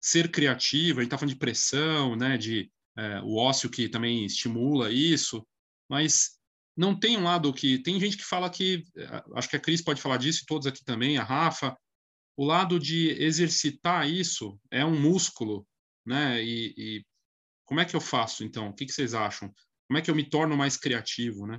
ser 0.01 0.31
criativo. 0.31 1.01
A 1.01 1.03
gente 1.03 1.09
está 1.09 1.19
falando 1.19 1.33
de 1.33 1.39
pressão, 1.41 2.15
né? 2.15 2.39
De 2.39 2.71
é, 2.97 3.21
o 3.23 3.37
ócio 3.37 3.69
que 3.69 3.89
também 3.89 4.25
estimula 4.25 4.93
isso, 4.93 5.47
mas 5.89 6.37
não 6.77 6.99
tem 6.99 7.17
um 7.17 7.25
lado 7.25 7.53
que 7.53 7.79
tem 7.79 7.99
gente 7.99 8.17
que 8.17 8.25
fala 8.25 8.49
que 8.49 8.85
é, 8.97 9.25
acho 9.35 9.49
que 9.49 9.57
a 9.57 9.61
Cris 9.61 9.83
pode 9.83 10.01
falar 10.01 10.19
disso, 10.19 10.45
todos 10.47 10.67
aqui 10.67 10.85
também, 10.85 11.19
a 11.19 11.25
Rafa. 11.25 11.77
O 12.37 12.45
lado 12.45 12.79
de 12.79 13.11
exercitar 13.23 14.07
isso 14.07 14.61
é 14.71 14.85
um 14.85 14.99
músculo, 15.01 15.67
né? 16.05 16.43
E, 16.43 16.75
e 16.77 17.07
como 17.65 17.81
é 17.81 17.85
que 17.85 17.97
eu 17.97 18.01
faço, 18.01 18.45
então? 18.45 18.69
O 18.69 18.75
que, 18.75 18.85
que 18.85 18.93
vocês 18.93 19.15
acham? 19.15 19.53
Como 19.87 19.99
é 19.99 20.03
que 20.03 20.11
eu 20.11 20.15
me 20.15 20.29
torno 20.29 20.57
mais 20.57 20.77
criativo, 20.77 21.47
né? 21.47 21.59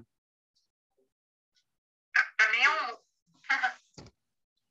Para 2.37 2.51
mim 2.51 2.59
é 2.59 2.69
um... 2.69 2.97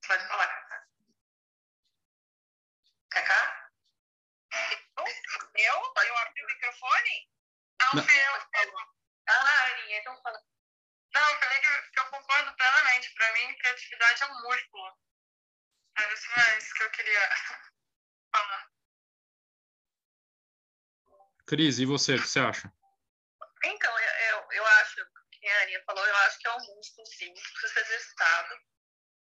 Pode 0.07 0.29
falar, 0.29 0.47
Cacá. 0.47 0.87
Cacá? 3.11 3.71
Eu? 5.57 6.05
Eu 6.05 6.19
abri 6.19 6.45
o 6.45 6.47
microfone? 6.47 7.29
Não, 7.81 8.03
eu. 8.03 8.33
Ah, 9.27 9.64
Aninha, 9.64 10.01
então 10.01 10.21
fala. 10.23 10.38
Não, 11.14 11.31
eu 11.31 11.38
falei 11.38 11.61
que, 11.61 11.90
que 11.92 11.99
eu 11.99 12.11
concordo 12.11 12.55
plenamente. 12.57 13.14
Para 13.14 13.33
mim, 13.33 13.57
criatividade 13.57 14.23
é 14.23 14.27
um 14.27 14.42
músculo. 14.42 14.99
Era 15.97 16.59
isso 16.59 16.75
que 16.75 16.83
eu 16.83 16.91
queria 16.91 17.21
falar. 18.35 18.71
Cris, 21.47 21.79
e 21.79 21.87
você, 21.87 22.17
o 22.17 22.23
que 22.23 22.29
você 22.29 22.41
acha? 22.41 22.73
Então, 23.65 23.99
eu, 23.99 24.53
eu 24.53 24.67
acho, 24.67 24.97
que 25.31 25.47
a 25.49 25.63
Aninha 25.63 25.83
falou, 25.85 26.05
eu 26.07 26.17
acho 26.17 26.39
que 26.39 26.47
é 26.47 26.53
um 26.53 26.77
músculo, 26.77 27.07
sim, 27.07 27.33
precisa 27.33 27.69
ser 27.69 27.81
exercitado. 27.81 28.55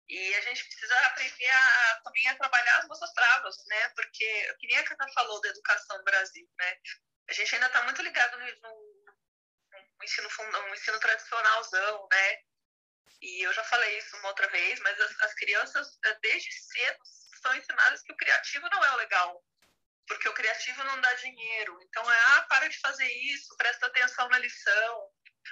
E 0.10 0.36
a 0.36 0.42
gente 0.42 0.64
precisa 0.64 0.98
aprender 1.06 1.50
a, 1.50 2.02
também 2.04 2.28
a 2.28 2.38
trabalhar 2.38 2.78
as 2.80 2.88
nossas 2.88 3.12
travas, 3.14 3.56
né? 3.66 3.90
Porque, 3.90 4.24
eu 4.24 4.58
queria 4.58 4.84
que 4.84 4.94
a 4.94 4.98
Cata 4.98 5.14
falou 5.14 5.42
da 5.42 5.50
educação 5.50 5.98
no 5.98 6.04
Brasil, 6.04 6.50
né? 6.58 6.78
A 7.30 7.34
gente 7.34 7.54
ainda 7.56 7.68
está 7.68 7.84
muito 7.84 8.02
ligado 8.02 8.38
no, 8.40 8.46
no, 8.46 9.06
no, 9.72 10.04
ensino, 10.04 10.30
no 10.52 10.76
ensino 10.76 11.00
tradicionalzão, 11.00 12.08
né? 12.10 12.42
E 13.22 13.42
eu 13.46 13.54
já 13.54 13.64
falei 13.64 13.98
isso 13.98 14.16
uma 14.18 14.30
outra 14.30 14.48
vez, 14.50 14.80
mas 14.80 15.00
as, 15.00 15.20
as 15.22 15.34
crianças, 15.34 15.98
eh, 16.06 16.18
desde 16.22 16.52
cedo, 16.52 17.00
são 17.42 17.56
ensinadas 17.56 18.02
que 18.04 18.14
o 18.14 18.18
criativo 18.18 18.70
não 18.70 18.84
é 18.84 18.92
o 18.92 18.98
legal 18.98 19.44
porque 20.08 20.30
o 20.30 20.34
criativo 20.34 20.84
não 20.86 21.00
dá 21.02 21.14
dinheiro. 21.16 21.78
Então 21.84 22.12
é, 22.12 22.20
ah, 22.30 22.42
para 22.50 22.68
de 22.68 22.80
fazer 22.80 23.08
isso, 23.34 23.56
presta 23.58 23.86
atenção 23.86 24.28
na 24.30 24.40
lição, 24.40 25.12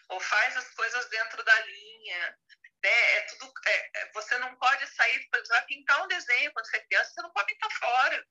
ou 0.09 0.19
faz 0.19 0.57
as 0.57 0.69
coisas 0.71 1.09
dentro 1.09 1.43
da 1.43 1.59
linha. 1.59 2.37
Né? 2.81 3.17
É 3.17 3.21
tudo, 3.21 3.53
é, 3.67 4.01
é 4.01 4.11
você 4.13 4.37
não 4.37 4.55
pode 4.55 4.87
sair, 4.87 5.27
você 5.31 5.47
vai 5.49 5.65
pintar 5.65 6.03
um 6.03 6.07
desenho 6.07 6.51
quando 6.53 6.67
você 6.67 6.77
é 6.77 6.85
criança, 6.85 7.11
você 7.11 7.21
não 7.21 7.31
pode 7.31 7.53
pintar 7.53 7.71
fora. 7.71 8.27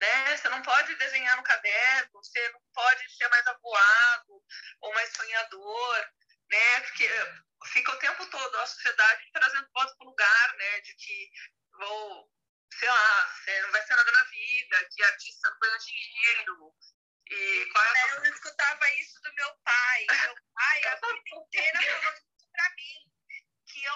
Né? 0.00 0.36
Você 0.36 0.48
não 0.48 0.62
pode 0.62 0.94
desenhar 0.96 1.36
no 1.36 1.44
caderno, 1.44 2.10
você 2.14 2.48
não 2.48 2.60
pode 2.74 3.14
ser 3.14 3.28
mais 3.28 3.46
avoado 3.46 4.42
ou 4.80 4.94
mais 4.94 5.12
sonhador, 5.12 6.06
né? 6.52 6.80
Porque 6.80 7.08
fica 7.72 7.92
o 7.92 7.98
tempo 7.98 8.26
todo 8.26 8.56
a 8.58 8.66
sociedade 8.66 9.30
trazendo 9.32 9.68
voz 9.72 9.90
para 9.96 10.06
o 10.06 10.10
lugar, 10.10 10.54
né? 10.56 10.80
De 10.80 10.94
que 10.94 11.30
vou 11.78 12.30
sei 12.78 12.88
lá, 12.88 13.28
você 13.28 13.62
não 13.62 13.70
vai 13.70 13.82
ser 13.86 13.96
nada 13.96 14.12
na 14.12 14.24
vida, 14.24 14.88
que 14.90 15.02
artista 15.02 15.50
não 15.50 15.58
ganha 15.58 15.78
dinheiro. 15.78 16.74
E 17.30 17.66
qual 17.72 17.84
é 17.84 18.16
Eu 18.16 18.24
escutava 18.24 18.90
isso 18.94 19.20
do 19.22 19.32
meu 19.34 19.54
pai. 19.64 20.06
Meu 20.10 20.34
pai, 20.54 20.84
a 20.84 20.94
vida 20.96 21.30
inteira, 21.36 21.80
falou 21.82 22.14
isso 22.14 22.50
pra 22.50 22.70
mim. 22.76 23.12
Que 23.66 23.84
eu 23.84 23.94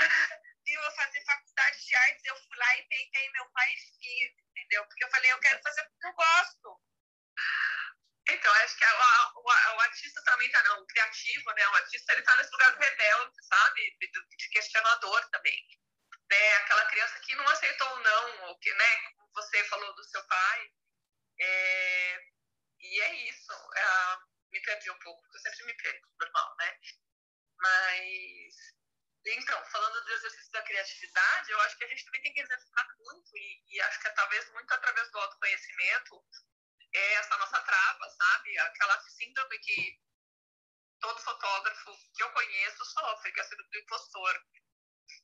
viu 0.66 0.81
eu 0.83 0.92
fazer 0.92 1.25
faculdade 1.25 1.87
de 1.87 1.95
artes, 1.95 2.25
eu 2.25 2.37
fui 2.37 2.57
lá 2.57 2.77
e 2.77 2.88
peitei 2.88 3.31
meu 3.31 3.47
pai 3.51 3.73
e 3.73 3.77
fiz, 3.77 4.33
entendeu? 4.51 4.85
Porque 4.87 5.05
eu 5.05 5.11
falei, 5.11 5.33
eu 5.33 5.40
quero 5.40 5.62
fazer 5.62 5.85
porque 5.85 6.07
eu 6.07 6.12
gosto. 6.12 6.81
Então, 8.29 8.53
acho 8.55 8.77
que 8.77 8.85
a, 8.85 8.91
a, 8.91 9.33
o, 9.37 9.43
o, 9.43 9.81
artista 9.81 10.21
também 10.25 10.51
tá, 10.51 10.62
não, 10.65 10.81
o 10.81 10.87
criativo, 10.87 11.53
né? 11.53 11.69
O 11.69 11.75
artista, 11.77 12.12
ele 12.12 12.23
tá 12.23 12.37
nesse 12.37 12.51
lugar 12.51 12.73
do 12.73 12.79
rebelde, 12.79 13.47
sabe? 13.47 13.97
De, 14.01 14.37
de 14.37 14.49
questionador 14.51 15.29
também 15.31 15.67
né, 16.31 16.55
aquela 16.57 16.87
criança 16.87 17.21
que 17.21 17.35
não 17.37 17.49
aceitou 17.49 17.89
o 17.89 18.01
não, 18.01 18.49
ou 18.49 18.59
que, 18.59 18.73
né, 18.75 18.97
como 19.17 19.33
você 19.35 19.65
falou 19.65 19.95
do 19.95 20.05
seu 20.05 20.23
pai. 20.27 20.71
É, 21.39 22.21
e 22.81 23.01
é 23.01 23.15
isso. 23.29 23.53
É, 23.53 24.17
me 24.51 24.61
perdi 24.62 24.91
um 24.91 24.99
pouco, 24.99 25.23
porque 25.23 25.37
eu 25.37 25.41
sempre 25.41 25.65
me 25.67 25.75
perco, 25.75 26.09
normal, 26.21 26.57
né? 26.59 26.79
Mas, 27.59 28.55
então, 29.25 29.65
falando 29.67 30.05
do 30.05 30.12
exercício 30.12 30.53
da 30.53 30.62
criatividade, 30.62 31.51
eu 31.51 31.61
acho 31.62 31.77
que 31.79 31.85
a 31.85 31.89
gente 31.89 32.05
também 32.05 32.23
tem 32.23 32.33
que 32.33 32.41
exercitar 32.41 32.87
muito, 32.99 33.37
e, 33.37 33.65
e 33.69 33.81
acho 33.83 34.01
que 34.01 34.09
é 34.09 34.12
talvez 34.12 34.51
muito 34.53 34.73
através 34.73 35.11
do 35.11 35.19
autoconhecimento, 35.19 36.25
é 36.97 37.15
essa 37.15 37.37
nossa 37.37 37.61
trava, 37.61 38.11
sabe? 38.11 38.59
Aquela 38.59 39.01
síndrome 39.11 39.59
que 39.59 40.01
todo 41.01 41.21
fotógrafo 41.21 41.97
que 42.15 42.23
eu 42.23 42.31
conheço 42.31 42.85
sofre, 42.85 43.33
que 43.33 43.41
é 43.41 43.43
a 43.43 43.47
síndrome 43.47 43.71
do 43.71 43.79
impostor. 43.79 44.43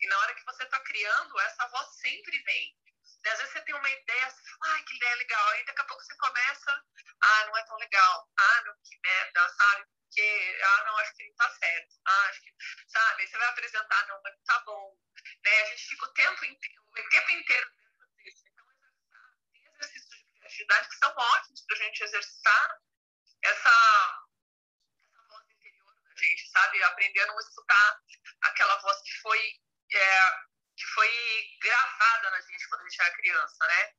E 0.01 0.07
na 0.07 0.19
hora 0.19 0.35
que 0.35 0.45
você 0.45 0.65
está 0.65 0.79
criando, 0.81 1.41
essa 1.41 1.69
voz 1.69 1.89
sempre 1.97 2.39
vem. 2.43 2.77
E 3.25 3.29
às 3.29 3.39
vezes 3.39 3.53
você 3.53 3.61
tem 3.63 3.75
uma 3.75 3.91
ideia, 3.91 4.31
você 4.31 4.43
fala, 4.43 4.75
ai, 4.75 4.83
que 4.85 4.97
ideia 4.97 5.15
legal. 5.17 5.49
Aí 5.51 5.65
daqui 5.65 5.81
a 5.81 5.85
pouco 5.85 6.03
você 6.03 6.17
começa, 6.17 6.85
ah, 7.23 7.47
não 7.47 7.57
é 7.57 7.65
tão 7.65 7.77
legal. 7.77 8.31
Ah, 8.39 8.63
não, 8.67 8.75
que 8.83 8.99
merda, 9.01 9.49
sabe? 9.49 9.87
Porque, 9.87 10.61
ah, 10.63 10.85
não, 10.85 10.99
acho 10.99 11.15
que 11.15 11.29
não 11.29 11.35
tá 11.37 11.51
certo. 11.51 11.95
Ah, 12.05 12.27
acho 12.29 12.43
que, 12.43 12.55
sabe? 12.89 13.23
Aí 13.23 13.29
você 13.29 13.39
vai 13.39 13.49
apresentar, 13.49 14.07
não, 14.09 14.21
mas 14.23 14.35
tá 14.45 14.59
bom. 14.61 14.99
Né? 15.45 15.63
A 15.63 15.67
gente 15.67 15.89
fica 15.89 16.05
o 16.05 16.13
tempo 16.15 16.45
inteiro, 16.45 16.83
o 16.91 17.09
tempo 17.09 17.31
inteiro 17.31 17.71
dentro 17.71 18.09
disso. 18.17 18.45
Então, 18.49 18.67
tem 20.41 20.42
criatividade 20.53 20.89
que 20.89 20.97
são 20.97 21.15
ótimos 21.17 21.65
para 21.67 21.77
a 21.77 21.81
gente 21.81 22.05
exercitar 22.05 22.81
essa, 23.43 24.25
essa 25.03 25.23
voz 25.29 25.51
interior 25.51 25.95
da 26.03 26.15
gente, 26.17 26.51
sabe? 26.51 26.83
Aprender 26.83 27.21
a 27.21 27.27
não 27.27 27.39
escutar 27.39 28.01
aquela 28.43 28.77
voz 28.77 29.01
que 29.03 29.13
foi 29.21 29.61
é, 29.93 30.31
que 30.77 30.87
foi 30.95 31.11
gravada 31.61 32.31
na 32.31 32.41
gente 32.41 32.69
quando 32.69 32.81
a 32.81 32.89
gente 32.89 33.01
era 33.01 33.17
criança, 33.17 33.67
né? 33.67 33.93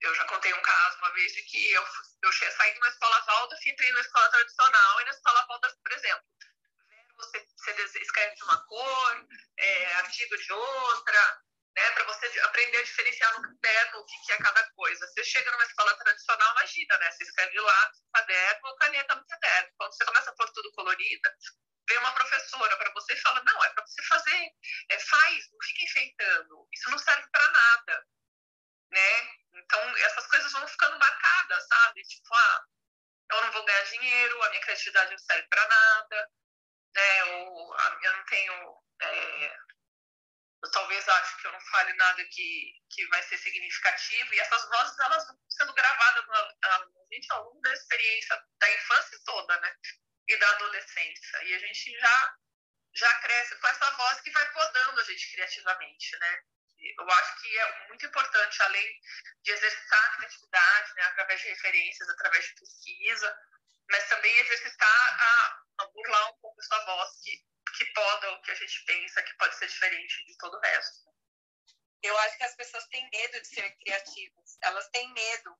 Eu 0.00 0.14
já 0.14 0.24
contei 0.26 0.52
um 0.54 0.62
caso 0.62 0.98
uma 0.98 1.12
vez 1.12 1.32
de 1.34 1.42
que 1.42 1.72
eu, 1.72 1.84
eu 2.22 2.32
saí 2.32 2.72
de 2.72 2.78
uma 2.78 2.88
escola 2.88 3.24
Waldorf 3.26 3.66
e 3.66 3.70
entrei 3.70 3.92
na 3.92 4.00
escola 4.00 4.30
tradicional, 4.30 5.00
e 5.00 5.04
na 5.04 5.10
escola 5.10 5.46
Waldorf, 5.46 5.76
por 5.82 5.92
exemplo, 5.92 6.24
você, 7.18 7.46
você 7.58 8.00
escreve 8.00 8.34
de 8.34 8.44
uma 8.44 8.64
cor, 8.64 9.28
é, 9.58 9.94
artigo 9.96 10.38
de 10.38 10.52
outra, 10.54 11.42
né, 11.80 11.90
para 11.92 12.04
você 12.04 12.40
aprender 12.40 12.78
a 12.78 12.82
diferenciar 12.82 13.32
no 13.32 13.42
caderno 13.42 14.00
o 14.00 14.04
que, 14.04 14.18
que 14.26 14.32
é 14.32 14.36
cada 14.38 14.70
coisa. 14.72 15.06
Você 15.06 15.24
chega 15.24 15.50
numa 15.50 15.64
escola 15.64 15.96
tradicional, 15.96 16.52
imagina, 16.52 16.98
né? 16.98 17.10
Você 17.10 17.24
escreve 17.24 17.58
lápis 17.58 18.00
no 18.02 18.10
caderno 18.12 18.76
caneta 18.76 19.14
no 19.14 19.26
caderno. 19.26 19.70
Quando 19.76 19.92
você 19.94 20.04
começa 20.04 20.30
a 20.30 20.34
pôr 20.34 20.50
tudo 20.52 20.72
colorida, 20.72 21.34
vem 21.88 21.98
uma 21.98 22.12
professora 22.12 22.76
para 22.76 22.92
você 22.92 23.14
e 23.14 23.20
fala: 23.20 23.42
não, 23.44 23.64
é 23.64 23.68
para 23.70 23.86
você 23.86 24.02
fazer, 24.02 24.50
é, 24.90 24.98
faz, 24.98 25.50
não 25.50 25.58
fica 25.62 25.84
enfeitando. 25.84 26.68
Isso 26.72 26.90
não 26.90 26.98
serve 26.98 27.26
para 27.30 27.50
nada, 27.50 28.06
né? 28.92 29.30
Então, 29.54 29.96
essas 29.96 30.26
coisas 30.26 30.52
vão 30.52 30.68
ficando 30.68 30.98
marcadas, 30.98 31.66
sabe? 31.66 32.02
Tipo, 32.02 32.34
ah, 32.34 32.64
eu 33.32 33.42
não 33.42 33.52
vou 33.52 33.64
ganhar 33.64 33.82
dinheiro, 33.84 34.42
a 34.42 34.50
minha 34.50 34.62
criatividade 34.62 35.10
não 35.10 35.18
serve 35.18 35.48
para 35.48 35.66
nada, 35.66 36.30
né? 36.94 37.24
Ou 37.24 37.76
eu 38.02 38.16
não 38.16 38.24
tenho. 38.26 38.82
É, 39.02 39.69
eu 40.62 40.70
talvez 40.70 41.08
acho 41.08 41.40
que 41.40 41.46
eu 41.46 41.52
não 41.52 41.60
fale 41.60 41.92
nada 41.94 42.24
que, 42.24 42.72
que 42.90 43.06
vai 43.08 43.22
ser 43.22 43.38
significativo, 43.38 44.34
e 44.34 44.40
essas 44.40 44.68
vozes 44.68 44.98
elas 44.98 45.26
vão 45.26 45.38
sendo 45.48 45.72
gravadas 45.72 46.26
na, 46.26 46.54
na 46.62 46.86
gente 47.10 47.32
ao 47.32 47.44
longo 47.44 47.60
da 47.62 47.72
experiência 47.72 48.44
da 48.58 48.74
infância 48.74 49.18
toda, 49.24 49.60
né? 49.60 49.74
E 50.28 50.36
da 50.36 50.50
adolescência. 50.50 51.44
E 51.44 51.54
a 51.54 51.58
gente 51.58 51.98
já, 51.98 52.34
já 52.94 53.14
cresce 53.20 53.56
com 53.56 53.66
essa 53.68 53.90
voz 53.96 54.20
que 54.20 54.30
vai 54.30 54.52
podando 54.52 55.00
a 55.00 55.04
gente 55.04 55.32
criativamente, 55.32 56.18
né? 56.18 56.42
Eu 56.98 57.10
acho 57.10 57.40
que 57.40 57.58
é 57.58 57.88
muito 57.88 58.06
importante, 58.06 58.62
além 58.62 59.00
de 59.42 59.52
exercitar 59.52 60.04
a 60.04 60.16
criatividade, 60.16 60.94
né, 60.94 61.02
através 61.02 61.40
de 61.40 61.48
referências, 61.48 62.08
através 62.08 62.44
de 62.46 62.54
pesquisa, 62.54 63.38
mas 63.90 64.08
também 64.08 64.34
exercitar 64.38 65.20
a, 65.20 65.62
a 65.80 65.86
burlar 65.88 66.30
um 66.30 66.38
pouco 66.40 66.58
essa 66.60 66.84
voz 66.86 67.10
que 67.22 67.44
que 67.72 67.84
poda 67.86 68.32
o 68.32 68.42
que 68.42 68.50
a 68.50 68.54
gente 68.54 68.84
pensa 68.84 69.22
que 69.22 69.34
pode 69.34 69.56
ser 69.56 69.68
diferente 69.68 70.24
de 70.26 70.36
todo 70.38 70.56
o 70.56 70.60
resto. 70.60 71.10
Eu 72.02 72.16
acho 72.18 72.36
que 72.38 72.44
as 72.44 72.54
pessoas 72.54 72.86
têm 72.86 73.08
medo 73.10 73.40
de 73.40 73.46
ser 73.46 73.76
criativas, 73.78 74.58
elas 74.62 74.88
têm 74.88 75.12
medo. 75.12 75.56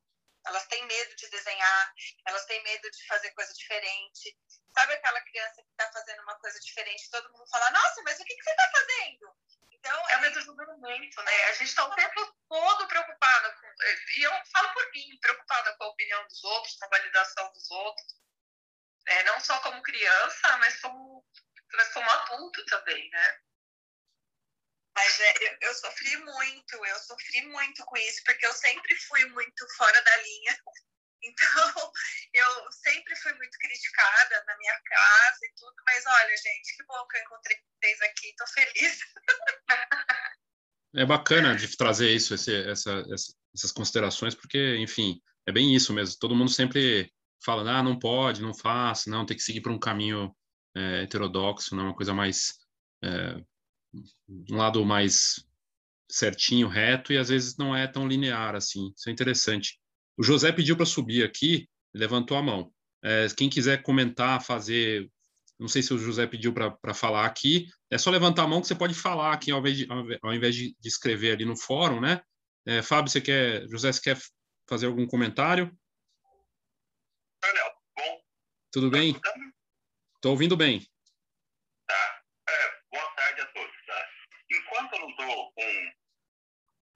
Elas 0.47 0.67
têm 0.69 0.83
medo 0.87 1.17
de 1.17 1.29
desenhar, 1.29 1.95
elas 2.27 2.47
têm 2.47 2.63
medo 2.63 2.91
de 2.91 3.07
fazer 3.07 3.31
coisa 3.33 3.53
diferente. 3.53 4.39
Sabe 4.75 4.95
aquela 4.95 5.21
criança 5.21 5.63
que 5.63 5.71
está 5.71 5.93
fazendo 5.93 6.23
uma 6.23 6.35
coisa 6.39 6.59
diferente, 6.61 7.11
todo 7.11 7.31
mundo 7.31 7.47
fala: 7.51 7.71
Nossa, 7.71 8.03
mas 8.05 8.19
o 8.19 8.25
que, 8.25 8.35
que 8.35 8.43
você 8.43 8.51
está 8.51 8.71
fazendo? 8.71 9.37
Então, 9.71 10.09
é 10.09 10.17
o 10.17 10.21
medo 10.21 10.35
do 10.35 10.45
julgamento, 10.45 11.23
né? 11.23 11.43
A 11.45 11.53
gente 11.53 11.69
está 11.69 11.85
o 11.85 11.95
tempo 11.95 12.37
todo 12.49 12.89
preocupada 12.89 13.53
com. 13.53 13.67
E 14.17 14.23
eu 14.23 14.33
falo 14.53 14.73
por 14.75 14.91
mim, 14.93 15.19
preocupada 15.21 15.75
com 15.77 15.85
a 15.85 15.89
opinião 15.89 16.27
dos 16.27 16.45
outros, 16.45 16.77
com 16.77 16.85
a 16.85 16.89
validação 16.89 17.53
dos 17.53 17.71
outros. 17.71 18.21
É, 19.07 19.23
não 19.25 19.41
só 19.41 19.59
como 19.61 19.83
criança, 19.83 20.57
mas 20.59 20.81
como 20.81 21.27
mas 21.77 21.93
como 21.93 22.11
adulto 22.11 22.65
também, 22.67 23.09
né? 23.11 23.39
Mas 24.97 25.21
é, 25.21 25.45
eu, 25.45 25.57
eu, 25.63 25.75
sofri 25.75 26.17
muito, 26.17 26.85
eu 26.85 26.99
sofri 26.99 27.47
muito 27.47 27.85
com 27.85 27.97
isso, 27.97 28.23
porque 28.25 28.45
eu 28.45 28.53
sempre 28.53 28.95
fui 28.97 29.25
muito 29.27 29.67
fora 29.77 30.01
da 30.03 30.17
linha. 30.17 30.57
Então, 31.23 31.93
eu 32.33 32.73
sempre 32.73 33.15
fui 33.17 33.35
muito 33.35 33.59
criticada 33.59 34.43
na 34.47 34.57
minha 34.57 34.81
casa 34.87 35.39
e 35.43 35.53
tudo, 35.55 35.75
mas 35.85 36.03
olha, 36.07 36.35
gente, 36.35 36.75
que 36.75 36.83
bom 36.85 37.07
que 37.09 37.19
eu 37.19 37.21
encontrei 37.21 37.59
vocês 37.79 38.01
aqui, 38.01 38.35
tô 38.39 38.47
feliz. 38.47 38.99
É 40.97 41.05
bacana 41.05 41.55
de 41.55 41.77
trazer 41.77 42.11
isso, 42.11 42.35
esse, 42.35 42.67
essa, 42.67 43.05
essas 43.55 43.71
considerações, 43.71 44.35
porque, 44.35 44.77
enfim, 44.79 45.21
é 45.47 45.53
bem 45.53 45.75
isso 45.77 45.93
mesmo. 45.93 46.19
Todo 46.19 46.35
mundo 46.35 46.51
sempre 46.51 47.13
fala, 47.45 47.71
ah, 47.71 47.83
não 47.83 47.99
pode, 47.99 48.43
não 48.43 48.55
faça, 48.55 49.11
não, 49.11 49.27
tem 49.27 49.37
que 49.37 49.43
seguir 49.43 49.61
por 49.61 49.73
um 49.73 49.79
caminho 49.79 50.35
é, 50.81 51.03
heterodoxo, 51.03 51.77
né? 51.77 51.83
uma 51.83 51.95
coisa 51.95 52.15
mais 52.15 52.59
é, 53.03 53.43
um 54.51 54.57
lado 54.57 54.85
mais 54.85 55.45
certinho, 56.11 56.69
reto 56.69 57.13
e 57.13 57.19
às 57.19 57.29
vezes 57.29 57.57
não 57.57 57.75
é 57.75 57.87
tão 57.87 58.07
linear 58.07 58.55
assim. 58.55 58.93
Isso 58.97 59.09
é 59.09 59.13
interessante. 59.13 59.79
O 60.17 60.23
José 60.23 60.53
pediu 60.53 60.77
para 60.77 60.87
subir 60.87 61.25
aqui, 61.25 61.69
levantou 61.95 62.37
a 62.37 62.43
mão. 62.43 62.73
É, 63.03 63.27
quem 63.37 63.49
quiser 63.49 63.83
comentar, 63.83 64.45
fazer, 64.45 65.11
não 65.59 65.69
sei 65.69 65.83
se 65.83 65.95
o 65.95 65.99
José 65.99 66.27
pediu 66.27 66.53
para 66.53 66.95
falar 66.95 67.27
aqui, 67.27 67.67
é 67.91 67.97
só 67.97 68.11
levantar 68.11 68.45
a 68.45 68.49
mão 68.49 68.61
que 68.61 68.67
você 68.67 68.75
pode 68.75 68.95
falar 68.95 69.33
aqui 69.33 69.51
ao 69.51 69.61
invés 69.61 69.77
de, 69.77 69.87
ao 70.23 70.35
invés 70.35 70.55
de, 70.55 70.77
escrever 70.85 71.33
ali 71.33 71.45
no 71.45 71.57
fórum, 71.57 72.01
né? 72.01 72.21
É, 72.67 72.83
Fábio, 72.83 73.11
você 73.11 73.21
quer, 73.21 73.67
José, 73.69 73.91
você 73.91 74.01
quer 74.01 74.19
fazer 74.69 74.87
algum 74.87 75.07
comentário? 75.07 75.75
Daniel, 77.43 77.73
bom. 77.97 78.21
Tudo 78.71 78.91
bem? 78.91 79.15
Tá 79.15 79.35
Estou 80.21 80.33
ouvindo 80.33 80.55
bem. 80.55 80.87
Tá. 81.87 82.23
É, 82.47 82.81
boa 82.93 83.11
tarde 83.13 83.41
a 83.41 83.47
todos. 83.47 83.87
Tá? 83.87 84.09
Enquanto 84.51 84.93
eu 84.93 84.99
não 84.99 85.09
estou 85.09 85.53
com 85.55 85.93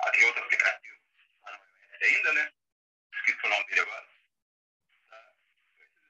aquele 0.00 0.26
outro 0.26 0.44
aplicativo 0.44 1.00
ainda, 2.02 2.32
né? 2.34 2.52
Esqueci 3.14 3.46
o 3.46 3.48
nome 3.48 3.64
dele 3.64 3.80
agora. 3.80 4.06
Tá? 5.08 5.32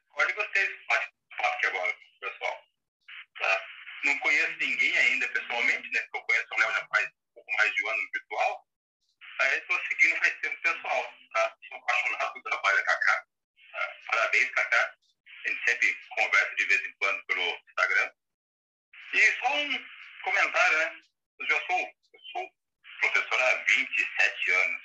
Discord 0.08 0.32
gostei 0.32 0.86
bate 0.88 1.12
aqui 1.38 1.66
agora, 1.66 1.96
pessoal. 2.18 2.64
Tá? 3.38 3.66
Não 4.06 4.18
conheço 4.18 4.58
ninguém 4.58 4.98
ainda 4.98 5.28
pessoalmente, 5.28 5.88
né? 5.92 6.00
Porque 6.00 6.16
eu 6.18 6.22
conheço 6.22 6.48
o 6.50 6.58
Léo 6.58 6.72
já 6.72 6.88
faz 6.88 7.06
um 7.06 7.34
pouco 7.34 7.52
mais 7.58 7.74
de 7.74 7.84
um 7.84 7.88
ano 7.90 8.10
virtual. 8.12 8.66
Aí 9.38 9.58
estou 9.58 9.80
seguindo 9.86 10.18
faz 10.18 10.40
tempo 10.40 10.62
pessoal, 10.62 11.14
tá? 11.32 11.56
Sou 11.68 11.78
apaixonado 11.78 12.32
pelo 12.32 12.42
trabalho 12.42 12.76
da 12.76 12.84
Cacá. 12.84 13.26
Tá? 13.70 13.96
Parabéns, 14.08 14.50
Cacá. 14.50 15.03
A 15.44 15.50
gente 15.50 15.64
sempre 15.64 15.94
conversa 16.16 16.54
de 16.56 16.64
vez 16.66 16.84
em 16.84 16.92
quando 16.94 17.24
pelo 17.26 17.42
Instagram. 17.68 18.12
E 19.12 19.20
só 19.38 19.54
um 19.54 19.88
comentário, 20.22 20.78
né? 20.78 21.02
Eu 21.40 21.46
já 21.46 21.66
sou, 21.66 21.80
eu 21.80 22.20
sou 22.32 22.50
professor 23.00 23.42
há 23.42 23.64
27 23.64 24.50
anos 24.52 24.82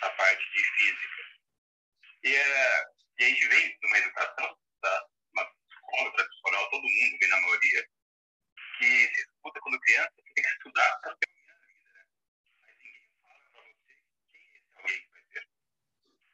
tá, 0.00 0.10
parte 0.10 0.50
de 0.52 0.64
física. 0.76 1.22
E, 2.24 2.36
é, 2.36 2.84
e 3.18 3.24
a 3.24 3.28
gente 3.28 3.48
vem 3.48 3.78
numa 3.82 3.98
educação, 3.98 4.58
tá? 4.80 5.06
uma 5.32 5.54
escola 5.70 6.12
tradicional, 6.12 6.70
todo 6.70 6.82
mundo 6.82 7.18
vem 7.18 7.28
na 7.28 7.40
maioria, 7.40 7.88
que 8.78 8.84
se 8.84 9.20
escuta 9.20 9.60
quando 9.60 9.80
criança, 9.80 10.12
você 10.16 10.34
tem 10.34 10.44
que 10.44 10.50
estudar 10.50 11.00
para 11.00 11.16
ter 11.16 11.30
uma 11.30 11.66
vida. 11.66 11.92
Né? 11.92 12.04
Mas 12.64 12.76
ninguém 12.78 13.10
fala 13.22 13.40
para 13.50 13.62
você 13.62 13.94
quem 14.26 14.62
é 14.62 14.76
alguém 14.76 15.00
que 15.00 15.10
vai 15.10 15.22
ter. 15.32 15.48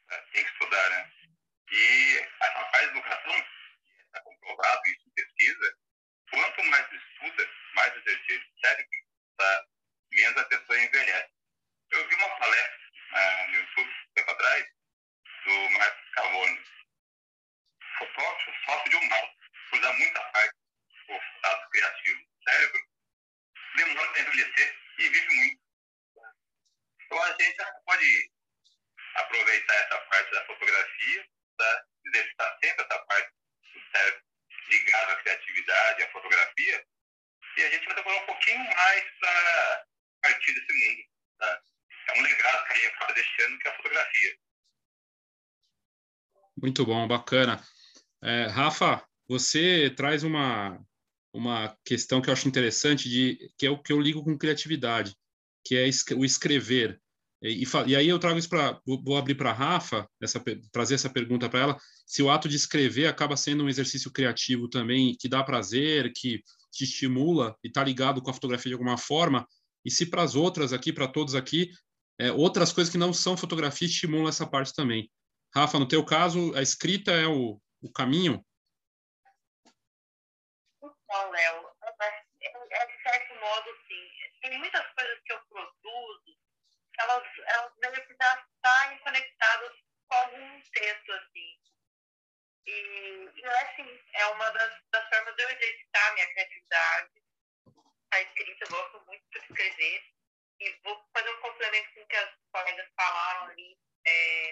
Tá? 0.07 0.21
Tem 0.33 0.43
que 0.43 0.51
estudar, 0.51 0.89
né? 0.89 1.16
E 1.69 2.27
parte 2.77 2.91
de 2.91 2.97
educação, 2.97 3.45
está 4.05 4.21
comprovado 4.21 4.81
isso 4.87 5.01
em 5.07 5.11
pesquisa, 5.11 5.77
quanto 6.29 6.63
mais 6.65 6.91
estuda, 6.91 7.49
mais 7.73 7.95
exercício 7.95 8.51
cérebro, 8.63 8.89
tá? 9.37 9.65
menos 10.11 10.37
a 10.37 10.45
pessoa 10.45 10.79
envelhece. 10.79 11.33
Eu 11.91 12.07
vi 12.07 12.15
uma 12.15 12.29
palestra 12.37 12.91
ah, 13.13 13.47
no 13.47 13.55
YouTube, 13.55 13.93
tempo 14.15 14.31
atrás, 14.31 14.67
do 15.45 15.69
Marcos 15.71 16.09
Cavone, 16.11 16.63
fotógrafo, 17.97 18.65
sócio 18.65 18.89
de 18.89 18.95
um 18.97 19.07
mal, 19.07 19.35
usa 19.73 19.93
muita 19.93 20.21
parte 20.31 20.55
do 21.07 21.13
estado 21.13 21.69
criativo 21.69 22.19
do 22.19 22.49
cérebro, 22.49 22.81
demora 23.75 24.11
para 24.11 24.21
envelhecer 24.21 24.79
e 24.99 25.09
vive 25.09 25.35
muito. 25.35 25.61
Então 27.01 27.23
a 27.23 27.37
gente 27.39 27.63
pode 27.85 28.31
aproveitar 29.15 29.73
essa 29.73 29.97
parte 29.97 30.31
da 30.31 30.45
fotografia 30.45 31.36
tá? 31.57 31.85
exercitar 32.05 32.57
sempre 32.63 32.85
essa 32.85 32.99
parte 32.99 33.31
cérebro 33.91 34.21
ligada 34.69 35.13
à 35.13 35.15
criatividade, 35.17 36.03
à 36.03 36.11
fotografia, 36.11 36.85
e 37.57 37.63
a 37.63 37.69
gente 37.71 37.85
vai 37.85 37.95
demorar 37.95 38.23
um 38.23 38.25
pouquinho 38.25 38.59
mais 38.59 39.03
para 39.19 39.85
partir 40.21 40.53
desse 40.53 40.73
mundo. 40.73 41.03
Tá? 41.39 41.61
É 42.09 42.19
um 42.19 42.21
legado 42.21 42.65
que 42.65 42.73
a 42.73 42.75
gente 42.75 42.87
acaba 42.87 43.13
deixando, 43.13 43.59
que 43.59 43.67
é 43.67 43.71
a 43.71 43.75
fotografia. 43.77 44.37
Muito 46.61 46.85
bom, 46.85 47.07
bacana. 47.07 47.63
É, 48.23 48.47
Rafa, 48.47 49.05
você 49.27 49.89
traz 49.95 50.23
uma, 50.23 50.79
uma 51.33 51.77
questão 51.85 52.21
que 52.21 52.29
eu 52.29 52.33
acho 52.33 52.47
interessante, 52.47 53.09
de, 53.09 53.51
que 53.57 53.65
é 53.65 53.69
o 53.69 53.81
que 53.81 53.93
eu 53.93 54.01
ligo 54.01 54.23
com 54.23 54.37
criatividade, 54.37 55.15
que 55.63 55.75
é 55.75 55.83
o 56.15 56.25
escrever. 56.25 57.01
E, 57.41 57.63
e, 57.85 57.95
aí 57.95 58.07
eu 58.07 58.17
trago 58.17 58.39
isso 58.39 58.49
para 58.49 58.79
vou 58.85 59.15
abrir 59.15 59.35
para 59.35 59.53
Rafa, 59.53 60.09
essa, 60.21 60.43
trazer 60.71 60.95
essa 60.95 61.09
pergunta 61.09 61.47
para 61.47 61.59
ela, 61.59 61.77
se 62.05 62.23
o 62.23 62.31
ato 62.31 62.49
de 62.49 62.55
escrever 62.55 63.07
acaba 63.07 63.37
sendo 63.37 63.63
um 63.63 63.69
exercício 63.69 64.11
criativo 64.11 64.67
também 64.67 65.15
que 65.19 65.29
dá 65.29 65.43
prazer, 65.43 66.11
que 66.15 66.41
te 66.71 66.83
estimula 66.83 67.55
e 67.63 67.67
está 67.67 67.83
ligado 67.83 68.21
com 68.21 68.31
a 68.31 68.33
fotografia 68.33 68.69
de 68.69 68.73
alguma 68.73 68.97
forma, 68.97 69.47
e 69.85 69.91
se 69.91 70.05
para 70.07 70.23
as 70.23 70.35
outras 70.35 70.73
aqui, 70.73 70.91
para 70.91 71.07
todos 71.07 71.35
aqui, 71.35 71.71
é, 72.19 72.31
outras 72.31 72.73
coisas 72.73 72.91
que 72.91 72.97
não 72.97 73.13
são 73.13 73.37
fotografia 73.37 73.87
estimulam 73.87 74.27
essa 74.27 74.47
parte 74.47 74.73
também. 74.73 75.09
Rafa, 75.53 75.77
no 75.77 75.87
teu 75.87 76.03
caso, 76.03 76.53
a 76.55 76.61
escrita 76.61 77.11
é 77.11 77.27
o, 77.27 77.61
o 77.81 77.91
caminho? 77.91 78.43
Léo, 80.81 81.65
é, 82.41 82.85
de 82.87 83.03
certo 83.03 83.33
modo, 83.39 83.65
sim. 83.87 84.49
Tem 84.49 84.57
muitas 84.59 84.85
coisas 84.93 85.19
que 85.25 85.33
eu 85.33 85.39
produzo 85.49 86.37
elas, 86.99 87.23
elas 87.45 87.71
devem 87.79 88.03
estar 88.09 88.47
conectadas 89.07 89.73
com 90.07 90.15
algum 90.15 90.61
texto, 90.61 91.11
assim. 91.13 91.59
E, 92.65 93.31
e 93.35 93.45
assim, 93.45 94.03
é 94.13 94.25
uma 94.27 94.49
das, 94.51 94.81
das 94.91 95.09
formas 95.09 95.35
de 95.35 95.43
eu 95.43 95.49
exercitar 95.49 96.07
a 96.09 96.13
minha 96.13 96.27
criatividade. 96.33 97.11
A 98.11 98.21
escrita, 98.21 98.65
eu 98.65 98.69
gosto 98.69 99.05
muito 99.05 99.23
de 99.31 99.39
escrever. 99.39 100.03
E 100.59 100.71
vou 100.83 100.97
complemento 101.41 101.93
com 101.93 102.01
o 102.01 102.07
que 102.07 102.15
as 102.15 102.31
colegas 102.51 102.89
falaram 102.95 103.51
ali. 103.51 103.77
É, 104.05 104.49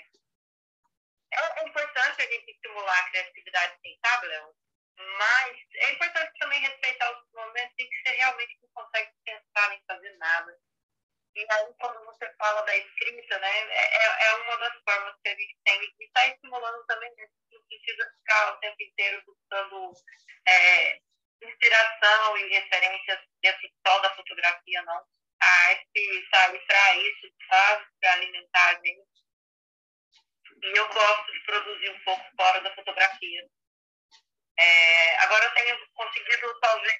é, 1.33 1.59
é 1.59 1.67
importante 1.67 2.21
a 2.21 2.31
gente 2.31 2.51
estimular 2.51 2.99
a 2.99 3.09
criatividade, 3.09 3.79
sim, 3.81 3.97
sabe, 4.05 4.27
Léo? 4.27 4.55
Mas 4.97 5.57
é 5.73 5.91
importante 5.91 6.39
também 6.39 6.61
respeitar 6.61 7.11
os 7.11 7.33
momentos 7.33 7.75
em 7.77 7.89
que 7.89 8.01
você 8.01 8.15
realmente 8.15 8.57
não 8.61 8.69
consegue 8.69 9.11
pensar 9.25 9.73
em 9.73 9.83
fazer 9.85 10.17
nada. 10.17 10.57
E 11.35 11.45
aí, 11.51 11.73
quando 11.79 12.05
você 12.05 12.33
fala 12.37 12.61
da 12.61 12.77
escrita, 12.77 13.39
né, 13.39 13.59
é, 13.69 14.05
é, 14.05 14.25
é 14.25 14.35
uma 14.35 14.57
das 14.57 14.73
formas 14.83 15.15
que 15.21 15.29
a 15.29 15.35
gente 15.35 15.57
tem 15.65 15.79
de 15.81 16.05
estar 16.05 16.21
tá 16.21 16.27
estimulando 16.29 16.85
também, 16.85 17.13
né, 17.15 17.27
não 17.51 17.61
precisa 17.65 18.09
ficar 18.17 18.53
o 18.53 18.57
tempo 18.59 18.81
inteiro 18.81 19.21
buscando 19.25 19.91
é, 20.47 21.01
inspiração 21.43 22.37
e 22.37 22.47
referências 22.47 23.19
dentro 23.41 23.69
só 23.85 23.99
da 23.99 24.15
fotografia, 24.15 24.81
não. 24.83 25.05
A 25.41 25.47
arte 25.69 26.27
sabe 26.33 26.59
para 26.65 26.95
isso, 26.97 27.27
sabe? 27.49 27.85
Para 27.99 28.13
alimentar 28.13 28.69
a 28.69 28.73
gente. 28.75 29.25
E 30.63 30.77
eu 30.77 30.87
gosto 30.87 31.31
de 31.33 31.39
produzir 31.41 31.89
um 31.89 32.03
pouco 32.05 32.23
fora 32.37 32.61
da 32.61 32.73
fotografia. 32.75 33.45
É, 34.57 35.19
agora 35.19 35.45
eu 35.45 35.53
tenho 35.53 35.91
conseguido, 35.93 36.59
talvez, 36.61 36.97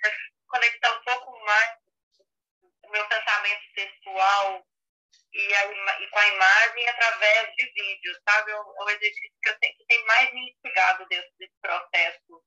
conectar 0.48 0.91
um 0.91 1.04
pouco 1.04 1.39
mais 1.45 1.85
meu 2.95 3.05
pensamento 3.08 3.62
textual 3.75 4.65
e, 5.34 5.53
a, 5.53 6.01
e 6.01 6.08
com 6.08 6.19
a 6.19 6.27
imagem 6.27 6.88
através 6.89 7.53
de 7.55 7.65
vídeo, 7.73 8.15
sabe? 8.27 8.51
É 8.51 8.60
um 8.62 8.89
exercício 8.89 9.31
que 9.41 9.49
eu 9.49 9.60
tenho, 9.60 9.75
que 9.75 9.86
tem 9.86 10.05
mais 10.05 10.34
me 10.34 10.49
instigado 10.49 11.05
dentro 11.10 11.29
desse 11.38 11.53
processo 11.62 12.43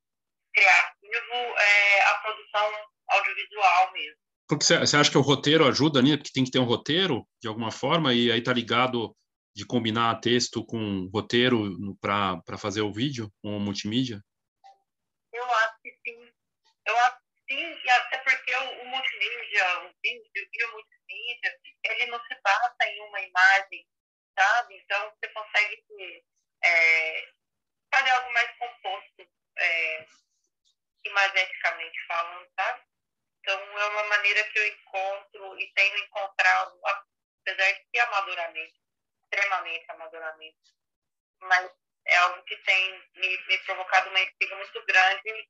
criativo, 0.54 1.58
é 1.58 2.00
a 2.02 2.14
produção 2.16 2.86
audiovisual 3.08 3.92
mesmo. 3.92 4.16
Porque 4.48 4.64
você 4.64 4.96
acha 4.96 5.10
que 5.10 5.18
o 5.18 5.22
roteiro 5.22 5.66
ajuda, 5.66 6.00
né? 6.00 6.16
Porque 6.16 6.32
tem 6.32 6.44
que 6.44 6.50
ter 6.50 6.58
um 6.58 6.64
roteiro, 6.64 7.28
de 7.40 7.46
alguma 7.46 7.70
forma, 7.70 8.14
e 8.14 8.32
aí 8.32 8.42
tá 8.42 8.52
ligado 8.52 9.14
de 9.54 9.66
combinar 9.66 10.20
texto 10.20 10.64
com 10.64 11.10
roteiro 11.12 11.76
para 12.00 12.56
fazer 12.56 12.80
o 12.80 12.92
vídeo, 12.92 13.30
com 13.42 13.58
multimídia? 13.58 14.22
Eu 15.30 15.44
acho 15.44 15.74
que 15.82 15.90
sim. 16.02 16.32
Eu 16.86 16.96
acho 16.96 17.27
sim, 17.48 17.80
e 17.84 17.90
até 17.90 18.18
porque 18.18 18.54
o, 18.54 18.82
o 18.82 18.86
multimídia, 18.86 19.78
o 19.80 19.94
vídeo, 20.02 20.22
o 20.26 20.50
vídeo 20.50 20.72
multimídia, 20.72 21.58
ele 21.84 22.06
não 22.06 22.22
se 22.24 22.34
basa 22.42 22.76
em 22.84 23.00
uma 23.00 23.20
imagem, 23.20 23.86
sabe? 24.38 24.76
Então, 24.76 25.10
você 25.10 25.28
consegue 25.32 26.24
é, 26.64 27.28
fazer 27.92 28.10
algo 28.10 28.32
mais 28.32 28.56
composto, 28.58 29.28
é, 29.56 30.06
imageticamente 31.04 32.06
falando, 32.06 32.48
sabe? 32.58 32.82
Então, 33.40 33.78
é 33.78 33.86
uma 33.86 34.04
maneira 34.04 34.44
que 34.50 34.58
eu 34.58 34.66
encontro 34.66 35.58
e 35.58 35.72
tenho 35.72 35.98
encontrado, 35.98 36.80
apesar 36.84 37.72
de 37.72 37.84
que 37.90 37.98
amadoramente, 37.98 38.74
extremamente 39.24 39.90
amadoramente, 39.90 40.58
mas 41.40 41.70
é 42.06 42.16
algo 42.16 42.42
que 42.44 42.56
tem 42.58 43.02
me, 43.14 43.46
me 43.46 43.58
provocado 43.58 44.10
uma 44.10 44.20
intriga 44.20 44.56
muito 44.56 44.84
grande, 44.86 45.48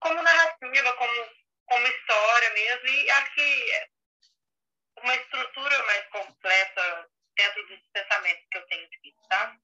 como 0.00 0.22
narrativa, 0.22 0.92
como, 0.94 1.12
como 1.66 1.86
história 1.86 2.50
mesmo, 2.54 2.88
e 2.88 3.10
acho 3.10 3.34
que 3.34 3.72
uma 5.02 5.14
estrutura 5.14 5.84
mais 5.84 6.06
completa 6.08 7.08
dentro 7.36 7.66
dos 7.68 7.80
pensamentos 7.92 8.44
que 8.50 8.58
eu 8.58 8.66
tenho 8.66 8.84
escrito, 8.84 9.28
tá? 9.28 9.56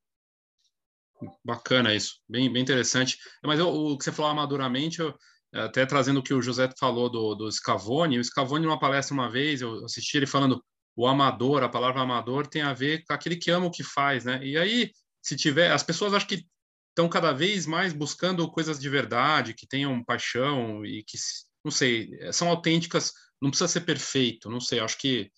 Bacana 1.45 1.95
isso, 1.95 2.21
bem, 2.29 2.53
bem 2.53 2.63
interessante. 2.63 3.17
Mas 3.43 3.59
eu, 3.59 3.69
o 3.69 3.97
que 3.97 4.05
você 4.05 4.13
falou 4.13 4.31
amaduramente, 4.31 5.01
eu, 5.01 5.17
até 5.55 5.87
trazendo 5.87 6.21
o 6.21 6.23
que 6.23 6.35
o 6.35 6.43
José 6.43 6.69
falou 6.79 7.09
do, 7.11 7.35
do 7.35 7.51
Scavone, 7.51 8.19
o 8.19 8.25
Scavone, 8.25 8.67
numa 8.67 8.79
palestra 8.79 9.15
uma 9.15 9.31
vez, 9.31 9.61
eu 9.61 9.85
assisti 9.85 10.17
ele 10.17 10.27
falando 10.27 10.63
o 10.97 11.07
amador, 11.07 11.63
a 11.63 11.69
palavra 11.69 12.03
amador 12.03 12.47
tem 12.47 12.63
a 12.63 12.75
ver 12.75 13.05
com 13.05 13.13
aquele 13.13 13.37
que 13.37 13.51
ama 13.51 13.67
o 13.67 13.71
que 13.71 13.83
faz, 13.83 14.25
né? 14.25 14.41
E 14.43 14.59
aí, 14.59 14.91
se 15.23 15.37
tiver, 15.37 15.71
as 15.71 15.83
pessoas 15.83 16.13
acho 16.13 16.27
que 16.27 16.45
estão 16.93 17.09
cada 17.09 17.33
vez 17.33 17.67
mais 17.67 17.93
buscando 17.93 18.51
coisas 18.51 18.79
de 18.79 18.89
verdade, 18.89 19.55
que 19.55 19.67
tenham 19.67 20.05
paixão 20.05 20.85
e 20.85 21.03
que, 21.03 21.17
não 21.65 21.71
sei, 21.71 22.11
são 22.33 22.49
autênticas, 22.49 23.13
não 23.41 23.51
precisa 23.51 23.69
ser 23.69 23.81
perfeito, 23.81 24.51
não 24.51 24.61
sei, 24.61 24.79
acho 24.79 24.99
que 24.99 25.33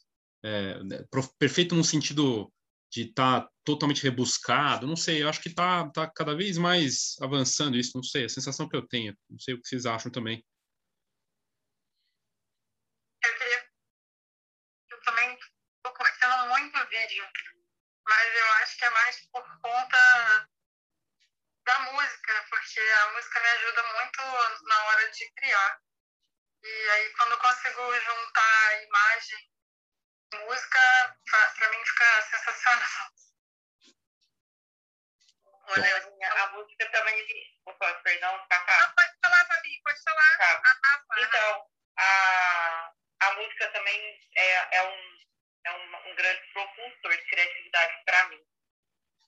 é, 0.45 0.79
perfeito 1.39 1.75
no 1.75 1.85
sentido 1.85 2.53
de 2.93 3.03
estar 3.03 3.43
tá 3.43 3.51
totalmente 3.65 4.03
rebuscado, 4.03 4.87
não 4.87 4.97
sei, 4.97 5.23
acho 5.23 5.41
que 5.41 5.49
está 5.49 5.89
tá 5.91 6.11
cada 6.11 6.35
vez 6.35 6.59
mais 6.59 7.17
avançando 7.21 7.77
isso, 7.77 7.93
não 7.95 8.03
sei, 8.03 8.25
a 8.25 8.29
sensação 8.29 8.69
que 8.69 8.77
eu 8.77 8.87
tenho, 8.87 9.17
não 9.31 9.39
sei 9.39 9.55
o 9.55 9.61
que 9.61 9.69
vocês 9.69 9.87
acham 9.87 10.11
também. 10.13 10.45
Eu, 13.25 13.31
eu 14.91 15.01
também 15.03 15.33
estou 15.33 15.93
curtindo 15.93 16.49
muito 16.49 16.77
o 16.77 16.89
vídeo, 16.89 17.25
mas 18.07 18.37
eu 18.37 18.53
acho 18.63 18.77
que 18.77 18.85
é 18.85 18.91
mais 18.91 19.27
por 19.33 19.61
conta 19.61 20.14
da 21.65 21.79
música, 21.81 22.47
porque 22.51 22.81
a 22.81 23.13
música 23.13 23.41
me 23.41 23.49
ajuda 23.49 23.83
muito 23.83 24.23
na 24.65 24.85
hora 24.85 25.11
de 25.11 25.31
criar. 25.33 25.81
E 26.63 26.91
aí, 26.91 27.13
quando 27.15 27.33
eu 27.33 27.39
consigo 27.39 28.01
juntar 28.01 28.69
a 28.69 28.83
imagem 28.83 29.51
e 30.33 30.37
música, 30.39 31.17
para 31.31 31.71
mim 31.71 31.85
fica 31.85 32.23
sensacional. 32.23 33.11
Olha, 35.67 36.43
a 36.43 36.47
música 36.53 36.91
também. 36.91 37.27
Opa, 37.67 37.95
perdão, 38.03 38.47
Cacá. 38.49 38.81
Não, 38.81 38.95
pode 38.95 39.13
falar, 39.23 39.47
Fabi, 39.47 39.81
pode 39.83 40.03
falar. 40.03 40.39
Tá. 40.39 40.63
Ah, 40.65 40.81
tá, 40.83 41.21
então, 41.23 41.71
a, 41.97 42.93
a 43.21 43.33
música 43.35 43.71
também 43.73 44.21
é, 44.37 44.77
é, 44.77 44.83
um, 44.83 45.19
é 45.65 45.73
um, 45.73 46.11
um 46.11 46.15
grande 46.15 46.47
propulsor 46.53 47.17
de 47.17 47.27
criatividade 47.27 48.05
para 48.05 48.29
mim. 48.29 48.54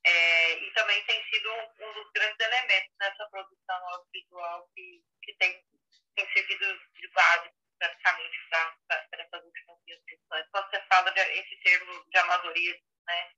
É, 0.06 0.52
e 0.52 0.72
também 0.72 1.04
tem 1.04 1.20
sido 1.28 1.50
um 1.80 1.92
dos 1.94 2.12
grandes 2.12 2.38
elementos 2.38 2.94
nessa 3.00 3.26
produção 3.28 3.88
audiovisual 3.88 4.68
que, 4.72 5.02
que 5.24 5.34
tem, 5.34 5.64
tem 6.14 6.32
servido 6.32 6.80
de 6.94 7.08
base 7.08 7.50
praticamente 7.76 8.38
para 8.48 9.08
essas 9.18 9.44
últimas 9.44 9.78
discussões. 9.84 10.46
Quando 10.52 10.70
você 10.70 10.80
fala 10.88 11.10
de, 11.10 11.20
esse 11.20 11.56
termo 11.56 12.04
de 12.08 12.18
amadorismo, 12.18 12.86
né, 13.04 13.32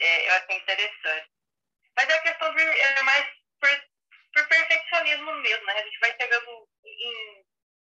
é, 0.00 0.28
eu 0.28 0.32
achei 0.34 0.56
interessante. 0.56 1.30
Mas 1.94 2.08
é 2.08 2.20
questão 2.20 2.54
de, 2.54 2.62
é 2.62 3.02
mais 3.02 3.26
por, 3.60 3.68
por 4.32 4.48
perfeccionismo 4.48 5.32
mesmo, 5.32 5.66
né? 5.66 5.72
A 5.74 5.84
gente 5.84 5.98
vai 5.98 6.16
chegando 6.16 6.68
em, 6.84 7.44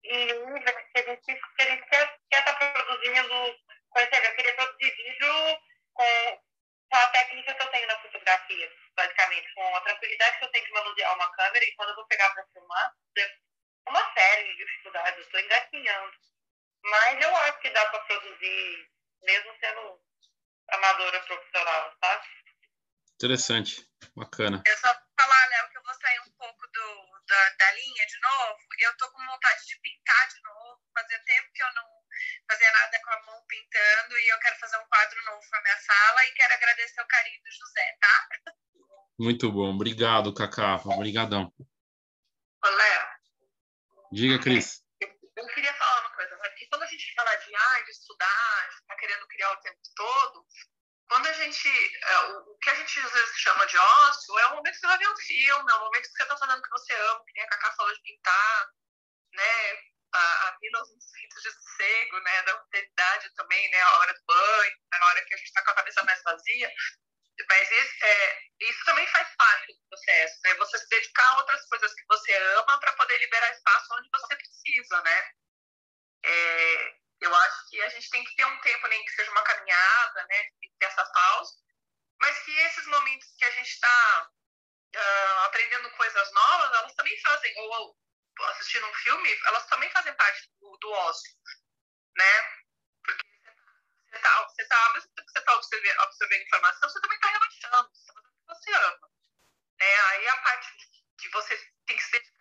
em 0.05 0.27
níveis 0.27 0.93
que 0.93 0.99
a 1.01 1.03
gente, 1.03 1.25
que 1.25 1.63
a 1.63 1.67
gente 1.67 1.87
quer 1.89 2.19
estar 2.33 2.55
tá 2.55 2.71
produzindo, 2.73 3.59
por 3.93 4.01
exemplo, 4.01 4.27
eu 4.27 4.37
queria 4.37 4.55
produzir 4.55 4.97
vídeo 4.97 5.61
com, 5.93 6.47
com 6.91 6.97
a 6.97 7.09
técnica 7.09 7.55
que 7.55 7.63
eu 7.63 7.71
tenho 7.71 7.87
na 7.87 7.99
fotografia, 8.01 8.73
basicamente, 8.95 9.55
com 9.55 9.77
a 9.77 9.81
tranquilidade 9.81 10.39
que 10.39 10.45
eu 10.45 10.51
tenho 10.51 10.65
que 10.67 10.73
manusear 10.73 11.15
uma 11.15 11.33
câmera 11.33 11.65
e 11.65 11.75
quando 11.75 11.91
eu 11.91 11.97
vou 11.97 12.07
pegar 12.07 12.31
para 12.31 12.47
filmar, 12.53 12.95
uma 13.89 14.15
série 14.15 14.45
de 14.45 14.57
dificuldades, 14.57 15.19
eu 15.19 15.25
estou 15.25 15.41
engatinhando. 15.41 16.17
Mas 16.85 17.21
eu 17.21 17.37
acho 17.37 17.59
que 17.61 17.71
dá 17.71 17.87
para 17.87 18.01
produzir, 18.01 18.91
mesmo 19.23 19.57
sendo 19.61 20.01
amadora 20.69 21.21
profissional, 21.21 21.97
sabe? 22.03 22.27
Interessante, 23.15 23.89
bacana. 24.15 24.63
Eu 24.67 24.77
só 24.77 24.93
vou 24.93 25.03
falar, 25.19 25.47
Léo, 25.49 25.71
que 25.71 25.79
eu 25.79 25.83
vou 25.83 25.95
sair 25.95 26.21
um 26.21 26.31
pouco 26.37 26.67
do, 26.67 27.21
da, 27.27 27.49
da 27.51 27.73
linha 27.73 28.07
de 28.07 28.21
novo. 28.21 28.59
Eu 28.79 28.97
tô 28.99 29.11
com 29.11 29.27
vontade 29.27 29.67
de 29.67 29.81
pintar 29.81 30.29
de 30.29 30.43
novo. 30.43 30.81
Fazia 30.95 31.25
tempo 31.25 31.53
que 31.55 31.63
eu 31.63 31.75
não 31.75 31.96
fazia 32.49 32.73
nada 32.73 33.01
com 33.03 33.11
a 33.11 33.23
mão 33.25 33.45
pintando 33.49 34.19
e 34.19 34.29
eu 34.29 34.39
quero 34.39 34.59
fazer 34.59 34.77
um 34.79 34.87
quadro 34.89 35.25
novo 35.25 35.41
para 35.51 35.63
minha 35.63 35.79
sala 35.79 36.25
e 36.25 36.33
quero 36.33 36.55
agradecer 36.55 37.01
o 37.01 37.07
carinho 37.07 37.43
do 37.43 37.51
José, 37.51 37.97
tá? 38.01 38.29
Muito 39.19 39.51
bom. 39.51 39.75
Obrigado, 39.75 40.35
Cacá. 40.35 40.77
Obrigadão. 40.85 41.53
Léo. 42.65 43.07
Diga, 44.13 44.43
Cris. 44.43 44.83
Eu 45.01 45.47
queria 45.49 45.73
falar 45.75 46.01
uma 46.01 46.11
coisa, 46.15 46.37
porque 46.37 46.67
quando 46.69 46.83
a 46.83 46.87
gente 46.87 47.15
fala 47.15 47.35
de, 47.37 47.55
ah, 47.55 47.83
de 47.83 47.91
estudar, 47.91 48.69
de 48.69 48.75
estar 48.75 48.97
querendo 48.97 49.27
criar 49.29 49.53
o 49.53 49.61
tempo 49.61 49.81
todo, 49.95 50.47
quando 51.09 51.27
a 51.27 51.33
gente. 51.33 51.69
É, 51.69 52.19
o 52.19 52.59
que 52.59 52.71
a 52.71 52.75
gente 52.75 53.01
às 53.01 53.13
vezes 53.13 53.37
chama 53.37 53.67
de 53.67 53.79
ócio 53.79 54.39
é 54.39 54.47
o 54.47 54.57
momento 54.57 54.75
que 54.75 54.81
você 54.81 54.87
vai 54.87 54.99
ver 54.99 55.09
um 55.09 55.17
filme, 55.17 55.73
é 55.73 55.75
o 55.75 55.81
momento 55.81 56.03
que 56.03 56.17
você 56.17 56.23
está 56.23 56.37
fazendo 56.37 56.59
o 56.59 56.63
que 56.63 56.71
você 56.71 56.95
ama, 56.95 57.25
que 57.27 57.33
nem 57.35 57.45
a 57.45 57.49
Cacá 57.49 57.73
falou 57.73 57.95
de 57.95 58.03
pintar, 58.03 58.71
né? 59.33 59.79
A, 60.13 60.49
a 60.49 60.59
vida 60.59 60.83
uns 60.83 61.15
ritos 61.15 61.43
de 61.43 61.51
sossego, 61.53 62.21
né? 62.21 62.43
Da 62.43 62.53
alteridade 62.53 63.35
também, 63.35 63.71
né? 63.71 63.81
A 63.81 63.99
hora 63.99 64.15
do 64.15 64.25
banho, 64.25 64.77
a 64.93 65.07
hora 65.07 65.25
que 65.25 65.35
a 65.35 65.37
gente 65.37 65.47
está 65.47 65.65
com 65.65 65.71
a 65.71 65.75
cabeça 65.75 66.05
mais 66.05 66.23
vazia. 66.23 66.73
Mas 67.49 67.71
esse, 67.71 68.05
é, 68.05 68.41
isso 68.61 68.85
também 68.87 69.07
faz 69.09 69.29
parte 69.37 69.73
do 69.75 69.89
processo, 69.89 70.41
né? 70.45 70.55
Você 70.55 70.79
se 70.79 70.89
dedicar 70.89 71.29
a 71.29 71.37
outras 71.39 71.67
coisas 71.69 71.95
que 71.95 72.05
você 72.09 72.35
ama 72.35 72.81
para 72.81 72.93
poder 72.95 73.19
liberar 73.19 73.51
espaço 73.51 73.95
onde 73.95 74.09
você 74.11 74.37
precisa, 74.37 75.03
né? 75.03 75.31
É, 76.25 76.97
eu 77.21 77.35
acho 77.35 77.69
que 77.69 77.81
a 77.83 77.89
gente 77.89 78.11
tem 78.11 78.25
que 78.25 78.35
ter 78.37 78.45
um 78.45 78.61
tempo, 78.61 78.87
nem 78.89 79.05
que 79.05 79.13
seja 79.13 79.31
uma 79.31 79.43
caminhada, 79.43 80.27
né, 80.27 80.43
de 80.61 80.71
ter 80.79 80.87
essa 80.87 81.05
pausa, 81.05 81.53
mas 82.21 82.39
que 82.45 82.51
esses 82.51 82.87
momentos 82.87 83.29
que 83.39 83.45
a 83.45 83.51
gente 83.53 83.69
está 83.69 84.31
uh, 84.95 84.99
ah, 84.99 85.45
aprendendo 85.47 85.91
coisas 85.93 86.33
novas, 86.33 86.79
elas 86.79 86.95
também 86.95 87.21
fazem, 87.21 87.55
ou, 87.59 87.71
ou 87.71 87.97
assistindo 88.45 88.87
um 88.87 88.95
filme, 88.95 89.41
elas 89.47 89.67
também 89.67 89.91
fazem 89.91 90.15
parte 90.15 90.51
do, 90.61 90.77
do 90.79 90.91
ócio, 90.91 91.33
né? 92.17 92.63
Porque 93.05 93.27
você 94.11 94.63
está 94.63 94.93
mesmo 94.95 95.11
tempo 95.15 95.27
que 95.27 95.33
você 95.33 95.39
está 95.39 95.55
observando, 95.55 96.01
observando 96.01 96.43
informação, 96.43 96.89
você 96.89 97.01
também 97.01 97.17
está 97.17 97.29
relaxando, 97.29 97.91
você 97.91 98.01
está 98.01 98.13
fazendo 98.15 98.35
o 98.35 98.39
que 98.39 98.47
você 98.47 98.73
ama. 98.75 99.11
É, 99.79 100.01
aí 100.01 100.29
a 100.29 100.37
parte 100.39 100.77
que 101.19 101.29
você 101.31 101.73
tem 101.87 101.97
que 101.97 102.03
se 102.03 102.11
dedicar, 102.13 102.37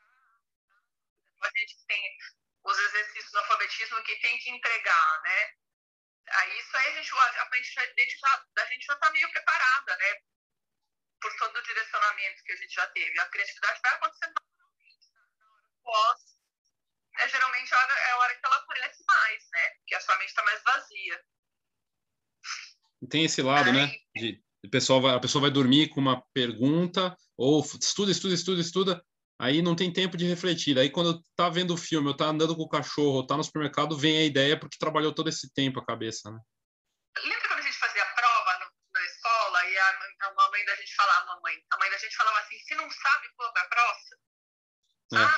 a 1.42 1.50
gente 1.58 1.86
tem 1.88 2.18
os 2.64 2.80
exercícios 2.80 3.32
no 3.34 3.40
alfabetismo 3.40 4.04
que 4.04 4.16
tem 4.18 4.38
que 4.40 4.50
entregar, 4.50 5.22
né? 5.22 5.54
Aí 6.28 6.60
isso 6.60 6.78
aí 6.78 6.88
a 6.88 7.02
gente, 7.02 7.14
a 7.14 7.50
gente, 7.52 8.18
já, 8.20 8.46
a 8.58 8.66
gente 8.66 8.86
já 8.86 8.94
está 8.94 9.12
meio 9.12 9.30
preparada, 9.32 9.96
né? 9.98 10.22
Por 11.22 11.36
todo 11.38 11.58
o 11.58 11.64
direcionamento 11.64 12.44
que 12.44 12.54
a 12.54 12.56
gente 12.56 12.74
já 12.74 12.88
teve. 12.88 13.20
A 13.20 13.30
criatividade 13.30 13.80
vai 13.82 13.94
acontecendo 13.94 14.34
pós, 15.86 16.20
é 17.20 17.30
geralmente 17.30 17.74
a 17.74 17.78
hora, 17.78 17.94
é 17.94 18.12
a 18.12 18.18
hora 18.18 18.36
que 18.36 18.46
ela 18.46 18.56
aparece 18.58 19.04
mais, 19.08 19.44
né? 19.54 19.70
Porque 19.78 19.96
a 19.96 20.02
sua 20.02 20.18
mente 20.18 20.30
está 20.30 20.44
mais 20.44 20.62
vazia. 20.64 21.22
Tem 23.10 23.24
esse 23.24 23.42
lado, 23.42 23.72
né? 23.72 23.84
aí, 23.84 23.88
né? 23.88 23.98
De, 24.16 24.44
o 24.66 24.70
pessoal 24.70 25.00
vai, 25.00 25.16
a 25.16 25.20
pessoa 25.20 25.44
vai 25.44 25.52
dormir 25.52 25.90
com 25.90 26.02
uma 26.02 26.22
pergunta, 26.34 27.16
ou 27.38 27.62
estuda, 27.62 28.12
estuda, 28.12 28.34
estuda, 28.34 28.62
estuda, 28.62 29.06
aí 29.40 29.62
não 29.62 29.76
tem 29.76 29.94
tempo 29.94 30.18
de 30.18 30.26
refletir. 30.26 30.78
Aí 30.78 30.90
quando 30.90 31.22
tá 31.36 31.50
vendo 31.50 31.74
o 31.74 31.78
filme, 31.78 32.08
ou 32.08 32.18
tá 32.18 32.26
andando 32.26 32.56
com 32.56 32.64
o 32.64 32.70
cachorro, 32.70 33.18
ou 33.18 33.28
tá 33.28 33.38
no 33.38 33.44
supermercado, 33.44 33.98
vem 33.98 34.18
a 34.18 34.26
ideia 34.26 34.60
porque 34.60 34.78
trabalhou 34.78 35.14
todo 35.14 35.30
esse 35.30 35.54
tempo 35.54 35.80
a 35.80 35.86
cabeça, 35.86 36.32
né? 36.32 36.40
Lembra 37.24 37.48
quando 37.48 37.60
a 37.60 37.64
gente 37.64 37.78
fazia 37.78 38.06
prova 38.08 38.60
no, 38.60 38.66
na 38.94 39.06
escola 39.06 39.66
e 39.70 39.78
a, 39.78 39.90
a 40.22 40.50
mãe 40.50 40.66
da 40.66 40.76
gente 40.76 40.96
falava, 40.96 41.32
a 41.32 41.40
mãe, 41.42 41.56
a 41.72 41.78
mãe 41.78 41.90
da 41.92 41.98
gente 41.98 42.16
falava 42.16 42.40
assim, 42.40 42.60
se 42.60 42.76
não 42.76 42.90
sabe. 42.90 43.28
É, 43.55 43.55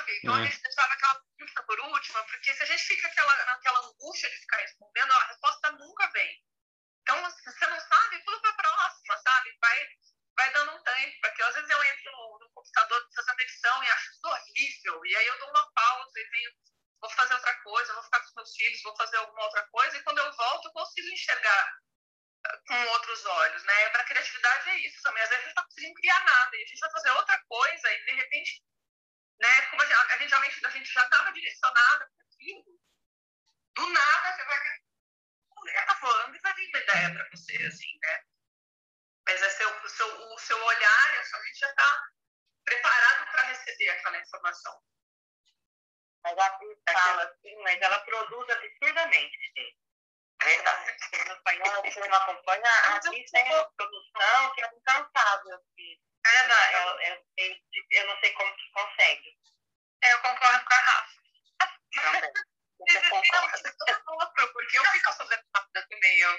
sabe? 0.08 0.18
Então 0.18 0.36
é. 0.36 0.40
a 0.40 0.44
gente 0.44 0.62
deixava 0.62 0.92
aquela 0.92 1.22
pergunta 1.36 1.62
por 1.64 1.80
última, 1.80 2.24
porque 2.24 2.54
se 2.54 2.62
a 2.62 2.66
gente 2.66 2.82
fica 2.82 3.08
aquela, 3.08 3.44
naquela 3.46 3.80
angústia 3.80 4.30
de 4.30 4.36
ficar 4.36 4.56
respondendo, 4.58 5.12
a 5.12 5.26
resposta 5.26 5.72
nunca 5.72 6.10
vem. 6.10 6.42
Então, 7.08 7.30
se 7.30 7.44
você 7.44 7.66
não 7.66 7.80
sabe, 7.80 8.22
pula 8.24 8.40
pra 8.42 8.52
próxima, 8.52 9.16
sabe? 9.16 9.56
Vai, 9.60 9.88
vai 10.36 10.52
dando 10.52 10.72
um 10.72 10.82
tempo, 10.82 11.20
porque 11.22 11.42
às 11.42 11.54
vezes 11.54 11.70
eu 11.70 11.82
entro 11.82 12.12
no, 12.12 12.38
no 12.40 12.50
computador 12.50 13.08
fazendo 13.14 13.40
edição 13.40 13.82
e 13.82 13.88
acho 13.88 14.10
isso 14.10 14.28
horrível, 14.28 15.06
e 15.06 15.16
aí 15.16 15.26
eu 15.26 15.38
dou 15.38 15.48
uma 15.48 15.72
pausa 15.72 16.12
e 16.20 16.28
venho, 16.28 16.50
vou 17.00 17.10
fazer 17.10 17.32
outra 17.32 17.54
coisa, 17.62 17.94
vou 17.94 18.02
ficar 18.02 18.20
com 18.20 18.26
os 18.26 18.34
meus 18.34 18.54
filhos, 18.56 18.82
vou 18.82 18.96
fazer 18.96 19.16
alguma 19.16 19.42
outra 19.42 19.66
coisa, 19.68 19.96
e 19.96 20.02
quando 20.02 20.18
eu 20.18 20.36
volto 20.36 20.68
eu 20.68 20.72
consigo 20.72 21.08
enxergar 21.08 21.78
ah, 22.44 22.58
com 22.66 22.86
outros 22.88 23.24
olhos, 23.24 23.64
né? 23.64 23.88
Para 23.88 24.04
criatividade 24.04 24.68
é 24.68 24.78
isso 24.80 25.00
também. 25.02 25.22
Às 25.22 25.30
vezes 25.30 25.44
a 25.44 25.46
gente 25.46 25.56
não 25.56 25.62
tá 25.62 25.68
conseguindo 25.68 25.94
criar 25.94 26.24
nada 26.24 26.56
e 26.56 26.62
a 26.62 26.66
gente 26.66 26.80
vai 26.80 26.90
fazer 26.90 27.10
outra 27.12 27.42
coisa 27.48 27.92
e 27.92 28.04
de 28.04 28.12
repente, 28.12 28.62
né? 29.40 29.62
Como 29.70 29.82
a 29.82 29.86
gente, 29.86 30.34
a 30.34 30.42
gente, 30.42 30.66
a 30.66 30.70
gente 30.70 30.92
já 30.92 31.04
estava 31.04 31.32
direcionada 31.32 32.06
para 32.06 32.26
aquilo, 32.26 32.80
do 33.76 33.88
nada 33.88 34.36
você 34.36 34.44
vai 34.44 34.58
gravando 35.64 36.36
e 36.36 36.40
vai 36.40 36.54
vir 36.54 36.68
ideia 36.68 37.14
para 37.14 37.28
você, 37.30 37.56
assim, 37.66 37.98
né? 38.02 38.22
Mas 39.26 39.42
é 39.42 39.50
seu, 39.50 39.68
o, 39.68 39.88
seu, 39.88 40.32
o 40.32 40.38
seu 40.38 40.64
olhar, 40.64 41.18
a 41.18 41.24
sua 41.24 41.40
mente 41.40 41.58
já 41.58 41.68
está 41.68 42.02
preparado 42.64 43.30
para 43.30 43.42
receber 43.42 43.88
aquela 43.90 44.18
informação. 44.18 44.82
Mas 46.24 46.38
a 46.38 46.50
Cris 46.58 46.78
fala 46.90 47.22
assim, 47.24 47.56
mas 47.62 47.80
ela 47.80 48.00
produz 48.00 48.50
absurdamente, 48.50 49.38
gente. 49.56 49.76
É, 50.40 50.62
tá. 50.62 50.96
Você 50.98 51.24
não 51.24 51.34
acompanha, 51.34 51.82
você 51.82 52.00
não 52.00 52.16
acompanha 52.16 52.70
a 52.94 53.00
Cris 53.00 53.30
tem 53.30 53.44
uma 53.44 53.70
produção 53.72 54.54
que 54.54 54.62
é 54.62 54.70
incansável. 54.74 55.56
Assim. 55.56 56.00
É, 56.26 56.48
não, 56.48 56.70
eu, 56.72 57.00
eu, 57.00 57.24
eu, 57.36 57.56
eu, 57.90 58.06
não 58.06 58.20
sei 58.20 58.32
como 58.32 58.56
que 58.56 58.70
consegue. 58.72 59.38
É, 60.02 60.12
eu 60.12 60.22
concordo 60.22 60.64
com 60.64 60.74
a 60.74 60.78
Rafa. 60.78 61.18
Também. 61.94 62.32
Você 62.78 63.10
concorda? 63.10 63.74
Porque 64.52 64.78
eu 64.78 64.84
fico 64.84 65.12
fazendo 65.12 65.42
rápida 65.54 65.86
também. 65.88 66.18
Eu, 66.20 66.38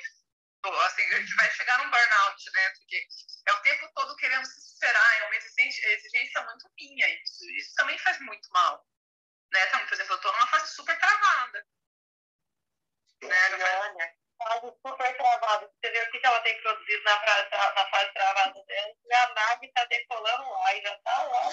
assim, 0.81 1.03
a 1.03 1.19
gente 1.19 1.35
vai 1.35 1.51
chegar 1.51 1.77
num 1.79 1.91
burnout, 1.91 2.51
né? 2.53 2.69
Porque 2.69 3.07
é 3.47 3.53
o 3.53 3.61
tempo 3.61 3.91
todo 3.93 4.15
querendo 4.15 4.45
se 4.45 4.61
superar, 4.61 5.21
é 5.21 5.25
uma 5.25 5.35
exigência, 5.35 5.87
exigência 5.89 6.43
muito 6.43 6.69
minha. 6.77 7.07
Isso, 7.23 7.49
isso 7.51 7.73
também 7.75 7.97
faz 7.99 8.19
muito 8.21 8.49
mal. 8.51 8.85
Né? 9.51 9.67
Então, 9.67 9.85
por 9.85 9.93
exemplo, 9.93 10.13
eu 10.13 10.17
estou 10.17 10.31
numa 10.31 10.47
fase 10.47 10.73
super 10.73 10.97
travada. 10.97 11.65
Né? 13.23 13.49
Olha, 13.53 14.15
fase 14.37 14.73
super 14.85 15.17
travada. 15.17 15.67
Você 15.67 15.91
vê 15.91 16.01
o 16.03 16.11
que 16.11 16.19
ela 16.23 16.39
tem 16.41 16.61
produzido 16.61 17.03
na, 17.03 17.19
fase, 17.19 17.49
na 17.51 17.89
fase 17.89 18.13
travada 18.13 18.63
dela. 18.63 18.95
E 19.03 19.13
a 19.13 19.33
nave 19.33 19.67
está 19.67 19.85
decolando 19.85 20.49
lá 20.49 20.75
e 20.75 20.81
já 20.81 20.95
está 20.95 21.23
lá. 21.23 21.43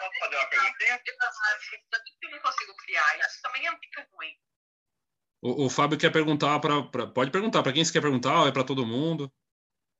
Posso 0.00 0.18
fazer 0.18 0.36
uma 0.36 0.46
perguntinha? 0.48 1.02
Eu 2.22 2.30
não 2.30 2.40
consigo 2.40 2.76
criar. 2.76 3.18
Isso 3.18 3.42
também 3.42 3.66
é 3.66 3.70
muito 3.70 4.00
ruim. 4.12 4.38
O, 5.42 5.66
o 5.66 5.70
Fábio 5.92 5.98
quer 5.98 6.10
perguntar 6.10 6.58
para. 6.58 7.06
Pode 7.12 7.30
perguntar, 7.30 7.62
para 7.62 7.72
quem 7.72 7.84
você 7.84 7.92
quer 7.92 8.00
perguntar 8.00 8.48
é 8.48 8.52
para 8.52 8.64
todo 8.64 8.86
mundo? 8.86 9.30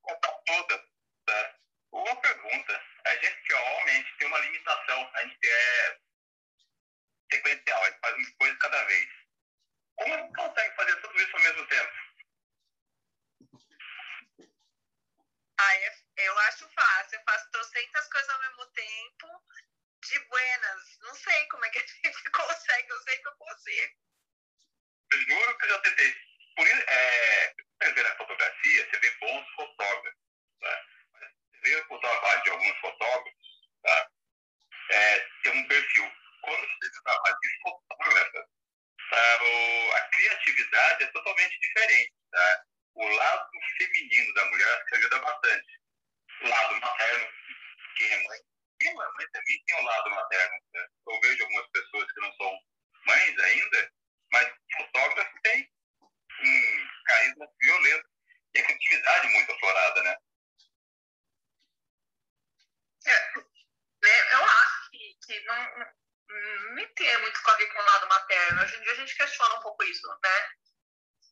É 0.09 0.15
para 0.15 0.33
todas. 0.47 0.81
Tá? 1.27 1.55
Uma 1.93 2.17
pergunta. 2.17 2.83
A 3.05 3.15
gente, 3.17 3.43
que 3.43 3.53
é 3.53 3.57
homem, 3.57 3.95
a 3.95 3.99
gente 3.99 4.17
tem 4.17 4.29
uma 4.29 4.39
limitação. 4.39 5.11
A 5.15 5.23
gente 5.23 5.39
é 5.45 5.99
sequencial, 7.31 7.83
a 7.83 7.91
gente 7.91 8.01
faz 8.01 8.17
uma 8.17 8.37
coisa 8.39 8.57
cada 8.57 8.85
vez. 8.85 9.09
Como 9.97 10.35
consegue 10.35 10.77
fazer 10.77 10.97
tudo 11.03 11.21
isso 11.21 11.37
ao 11.37 11.43
mesmo 11.43 11.67
tempo? 11.67 11.93
Ah, 15.59 15.75
é, 15.77 15.95
eu 16.17 16.39
acho 16.39 16.69
fácil. 16.71 17.19
Eu 17.19 17.25
faço 17.25 17.51
trocentas 17.51 18.09
coisas 18.09 18.31
ao 18.31 18.41
mesmo 18.41 18.67
tempo, 18.73 19.27
de 20.09 20.19
buenas. 20.21 20.99
Não 21.01 21.15
sei 21.15 21.47
como 21.49 21.65
é 21.67 21.71
que 21.71 21.79
a 21.79 21.87
gente 21.87 22.31
consegue, 22.33 22.91
eu 22.91 23.03
sei 23.03 23.19
que 23.19 23.29
eu 23.29 23.37
consigo. 23.37 24.03
Eu 25.13 25.21
juro 25.21 25.59
que 25.59 25.65
eu 25.67 25.69
já 25.69 25.79
tentei. 25.81 26.15
Por 26.57 26.67
isso, 26.67 26.85
é, 26.89 27.55
você 27.83 27.93
vê 27.93 28.03
na 28.03 28.17
fotografia, 28.17 28.89
você 28.91 28.99
vê 28.99 29.11
bons 29.21 29.47
fotógrafos. 29.55 30.21
Tá? 30.61 30.85
Você 31.53 31.71
vê 31.71 31.77
o 31.77 31.99
trabalho 31.99 32.43
de 32.43 32.51
alguns 32.51 32.77
fotógrafos, 32.79 33.47
tá? 33.83 34.11
é, 34.91 35.29
tem 35.43 35.53
um 35.53 35.69
perfil. 35.69 36.13
Quando 36.43 36.61
você 36.61 37.03
trabalha 37.05 37.37
de 37.41 37.61
fotógrafa, 37.63 38.49
tá? 39.11 39.43
o, 39.43 39.93
a 39.93 40.01
é 40.73 41.07
totalmente 41.07 41.59
diferente. 41.61 42.13
Tá? 42.31 42.65
O 42.95 43.07
lado 43.07 43.51
feminino 43.79 44.35
da 44.35 44.45
mulher 44.47 44.85
se 44.89 44.97
ajuda 44.97 45.19
bastante. 45.21 45.81
O 46.43 46.49
lado 46.49 46.81
materno, 46.81 47.29
quem 47.97 48.13
é 48.13 48.23
mãe, 48.29 48.39
quem 48.81 48.91
é 48.91 48.95
mãe 48.95 49.27
também 49.33 49.63
tem 49.67 49.77
um 49.77 49.85
lado 49.85 50.11
materno. 50.11 50.57
Né? 50.75 50.87
Eu 51.09 51.21
vejo 51.21 51.43
algumas 51.43 51.71
pessoas 51.71 52.13
que 52.13 52.21
não 52.21 52.33
são 52.35 52.59
mães 53.07 53.39
ainda, 53.39 53.93
mas 54.33 54.53
fotógrafo 54.77 55.43
tem 55.43 55.71
um 56.45 56.89
carisma 57.05 57.49
violento 57.61 58.09
e 58.55 58.59
a 58.59 58.65
criatividade 58.65 59.29
muito 59.29 59.53
aflorada, 59.53 60.03
né? 60.03 60.17
É, 63.05 63.35
né, 63.37 64.35
eu 64.35 64.45
acho 64.45 64.91
que, 64.91 65.19
que 65.27 65.41
não, 65.45 65.93
tem 66.95 67.19
muito 67.21 67.51
a 67.51 67.55
ver 67.57 67.67
com 67.67 67.79
o 67.79 67.85
lado 67.85 68.09
materno. 68.09 68.63
Hoje 68.63 68.77
em 68.77 68.83
dia 68.83 68.93
a 68.93 68.97
gente 68.97 69.17
questiona 69.17 69.55
um 69.55 69.63
pouco 69.63 69.83
isso, 69.85 70.09
né? 70.23 70.51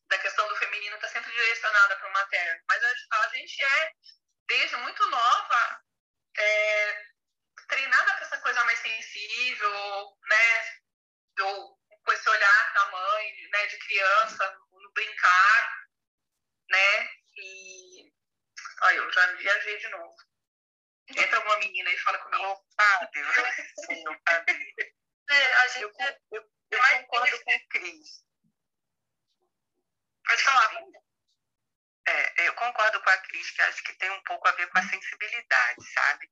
Da 0.09 0.19
questão 0.19 0.49
do 0.49 0.57
feminino 0.57 0.97
está 0.97 1.09
sempre 1.09 1.31
direcionada 1.31 1.97
para 1.97 2.09
o 2.09 2.13
materno. 2.13 2.65
Mas 2.69 2.83
a, 2.83 3.17
a, 3.21 3.29
gente 3.29 3.63
é, 3.63 3.93
desde 4.47 4.77
muito 4.77 5.07
nova, 5.09 5.83
é, 6.37 7.05
treinada 7.69 8.13
para 8.15 8.25
essa 8.25 8.39
coisa 8.39 8.65
mais 8.65 8.79
sensível, 8.81 10.19
né? 10.29 10.81
Do, 11.37 11.79
com 12.05 12.13
esse 12.13 12.29
olhar 12.29 12.73
da 12.75 12.91
mãe, 12.91 13.49
né, 13.53 13.67
de 13.67 13.79
criança, 13.79 14.59
no 14.73 14.93
brincar, 14.93 15.87
né? 16.69 17.11
E. 17.37 18.13
Olha, 18.83 18.97
eu 18.97 19.13
já 19.13 19.27
viajei 19.35 19.79
de 19.79 19.89
novo. 19.89 20.17
Entra 21.09 21.37
alguma 21.37 21.59
menina 21.59 21.91
e 21.91 21.99
fala 21.99 22.19
comigo. 22.19 22.67
O 22.81 22.99
Fábio. 22.99 23.27
Sim, 23.87 24.09
o 24.09 24.21
Fábio. 24.29 24.75
É, 25.31 25.53
a 25.53 25.69
gente, 25.69 25.83
eu, 25.83 25.93
eu, 26.33 26.51
eu 26.71 26.81
concordo 26.81 27.45
com 27.45 27.55
o 27.55 27.69
Cris. 27.69 28.25
Pode 30.27 30.43
falar. 30.43 30.71
É, 32.09 32.49
eu 32.49 32.55
concordo 32.55 33.01
com 33.03 33.11
a 33.11 33.19
Cris, 33.19 33.51
que 33.51 33.63
acho 33.63 33.83
que 33.85 33.95
tem 33.95 34.11
um 34.11 34.23
pouco 34.25 34.49
a 34.49 34.53
ver 34.53 34.69
com 34.69 34.79
a 34.79 34.83
sensibilidade, 34.83 35.93
sabe? 35.93 36.31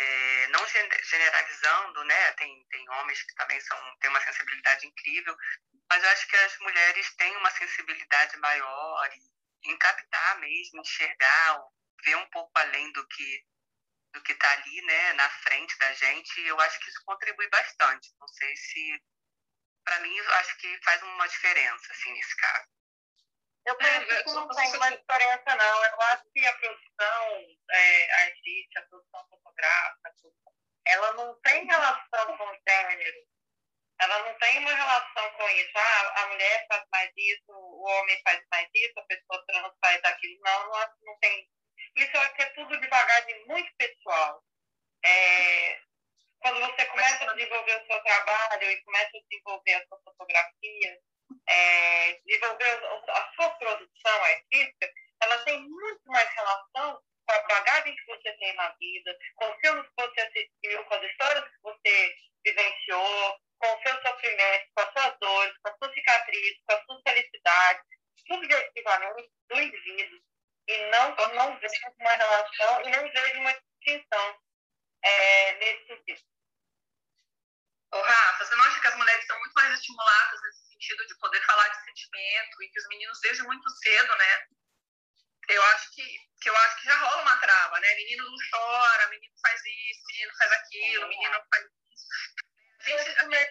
é, 0.00 0.46
não 0.48 0.66
generalizando, 0.66 2.04
né? 2.04 2.32
Tem, 2.32 2.66
tem 2.70 2.88
homens 2.90 3.22
que 3.22 3.34
também 3.34 3.60
são, 3.60 3.76
têm 4.00 4.10
uma 4.10 4.20
sensibilidade 4.20 4.86
incrível, 4.86 5.36
mas 5.90 6.02
eu 6.02 6.10
acho 6.10 6.26
que 6.26 6.36
as 6.36 6.58
mulheres 6.58 7.14
têm 7.16 7.36
uma 7.36 7.50
sensibilidade 7.50 8.36
maior 8.38 9.10
em 9.64 9.76
captar 9.76 10.38
mesmo, 10.38 10.80
enxergar, 10.80 11.62
ver 12.04 12.16
um 12.16 12.26
pouco 12.30 12.50
além 12.54 12.90
do 12.92 13.06
que 13.08 13.44
do 14.12 14.22
que 14.22 14.32
está 14.32 14.50
ali, 14.52 14.82
né, 14.82 15.12
na 15.14 15.30
frente 15.30 15.76
da 15.78 15.92
gente. 15.92 16.40
Eu 16.40 16.60
acho 16.60 16.78
que 16.80 16.90
isso 16.90 17.02
contribui 17.04 17.48
bastante. 17.48 18.08
Não 18.18 18.28
sei 18.28 18.56
se, 18.56 19.02
para 19.84 20.00
mim, 20.00 20.16
eu 20.16 20.34
acho 20.34 20.56
que 20.58 20.80
faz 20.84 21.02
uma 21.02 21.28
diferença, 21.28 21.92
assim, 21.92 22.12
nesse 22.12 22.36
caso. 22.36 22.68
Eu 23.66 23.76
penso 23.76 24.12
é, 24.12 24.22
que 24.22 24.32
não 24.32 24.48
tem 24.48 24.76
uma 24.76 24.90
diferença, 24.90 25.56
não. 25.56 25.84
Eu 25.84 26.00
acho 26.02 26.24
que 26.32 26.46
a 26.46 26.56
produção 26.56 27.56
é, 27.70 28.24
artística, 28.24 28.80
a 28.80 28.88
produção 28.88 29.28
fotográfica, 29.28 30.14
ela 30.86 31.12
não 31.12 31.40
tem 31.42 31.66
relação 31.66 32.36
com 32.36 32.44
o 32.44 32.58
gênero. 32.66 33.26
ela 34.00 34.18
não 34.24 34.38
tem 34.38 34.58
uma 34.58 34.74
relação 34.74 35.30
com 35.32 35.48
isso. 35.50 35.72
Ah, 35.76 36.22
a 36.22 36.26
mulher 36.28 36.66
faz 36.68 36.84
mais 36.90 37.12
isso, 37.16 37.52
o 37.52 37.84
homem 37.86 38.20
faz 38.24 38.42
mais 38.50 38.68
isso, 38.74 38.98
a 38.98 39.02
pessoa 39.04 39.44
trans 39.46 39.72
faz 39.80 40.02
aquilo. 40.04 40.40
Não, 40.42 40.70
não, 40.70 40.96
não 41.02 41.18
tem. 41.20 41.48
Isso 41.96 42.10
eu 42.14 42.20
acho 42.20 42.34
que 42.34 42.42
é 42.42 42.46
tudo 42.46 42.80
devagarzinho, 42.80 43.46
muito 43.46 43.70
pessoal. 43.76 44.42
É, 45.04 45.80
quando 46.40 46.60
você 46.60 46.86
começa 46.86 47.24
a 47.24 47.34
desenvolver 47.34 47.82
o 47.82 47.86
seu 47.86 48.02
trabalho 48.02 48.70
e 48.70 48.82
começa 48.82 49.16
a 49.16 49.20
desenvolver 49.28 49.74
a 49.74 49.86
sua 49.86 50.00
fotografia, 50.04 50.98
é, 51.48 52.12
desenvolver 52.26 52.80
a 53.08 53.32
sua 53.34 53.50
produção 53.50 54.24
artística, 54.24 54.92
ela 55.22 55.38
tem 55.44 55.60
muito 55.60 56.02
mais 56.06 56.28
relação 56.34 57.00
com 57.26 57.32
a 57.32 57.42
bagagem 57.42 57.94
que 57.94 58.06
você 58.06 58.32
tem 58.32 58.54
na 58.54 58.68
vida, 58.80 59.16
com 59.36 59.50
os 59.50 59.60
filmes 59.60 59.86
que 59.86 60.02
você 60.02 60.20
assistiu, 60.20 60.84
com 60.84 60.94
as 60.94 61.02
histórias 61.02 61.44
que 61.44 61.62
você 61.62 62.14
vivenciou, 62.44 63.38
com 63.58 63.74
o 63.74 63.82
seu 63.82 64.02
sofrimento, 64.02 64.66
com 64.74 64.82
as 64.82 64.92
suas 64.92 65.18
dores, 65.20 65.58
com 65.58 65.68
as 65.70 65.78
suas 65.78 65.94
cicatrizes, 65.94 66.62
com 66.66 66.74
as 66.74 66.84
suas 66.84 67.02
felicidades, 67.06 67.82
subjetivamente 68.26 69.30
do 69.48 69.60
indivíduo. 69.60 70.20
E 70.70 70.90
não, 70.90 71.16
não 71.34 71.58
vejo 71.58 71.74
uma 71.98 72.12
relação 72.12 72.82
e 72.82 72.90
não 72.90 73.10
vejo 73.10 73.40
uma 73.40 73.52
distinção 73.52 74.38
é, 75.02 75.54
nesse 75.54 75.86
sentido. 75.86 76.22
Ô, 77.92 78.00
Rafa, 78.00 78.44
você 78.44 78.54
não 78.54 78.64
acha 78.64 78.80
que 78.80 78.86
as 78.86 78.96
mulheres 78.96 79.26
são 79.26 79.36
muito 79.40 79.52
mais 79.54 79.74
estimuladas 79.74 80.40
nesse 80.42 80.68
sentido 80.68 81.04
de 81.08 81.18
poder 81.18 81.44
falar 81.44 81.68
de 81.70 81.84
sentimento 81.86 82.62
e 82.62 82.68
que 82.70 82.78
os 82.78 82.86
meninos 82.86 83.20
desde 83.20 83.42
muito 83.42 83.68
cedo, 83.68 84.16
né? 84.16 84.46
Eu 85.48 85.62
acho 85.74 85.90
que, 85.92 86.04
que 86.40 86.48
eu 86.48 86.56
acho 86.56 86.76
que 86.76 86.84
já 86.84 86.96
rola 86.98 87.22
uma 87.22 87.36
trava, 87.38 87.80
né? 87.80 87.94
Menino 87.96 88.30
não 88.30 88.38
chora, 88.52 89.08
menino 89.08 89.34
faz 89.42 89.60
isso, 89.64 90.02
menino 90.06 90.36
faz 90.38 90.52
aquilo, 90.52 91.08
menino 91.08 91.44
faz 91.52 91.64
isso. 91.64 92.06
A 92.78 92.84
gente, 92.84 93.18
a 93.18 93.24
gente 93.24 93.50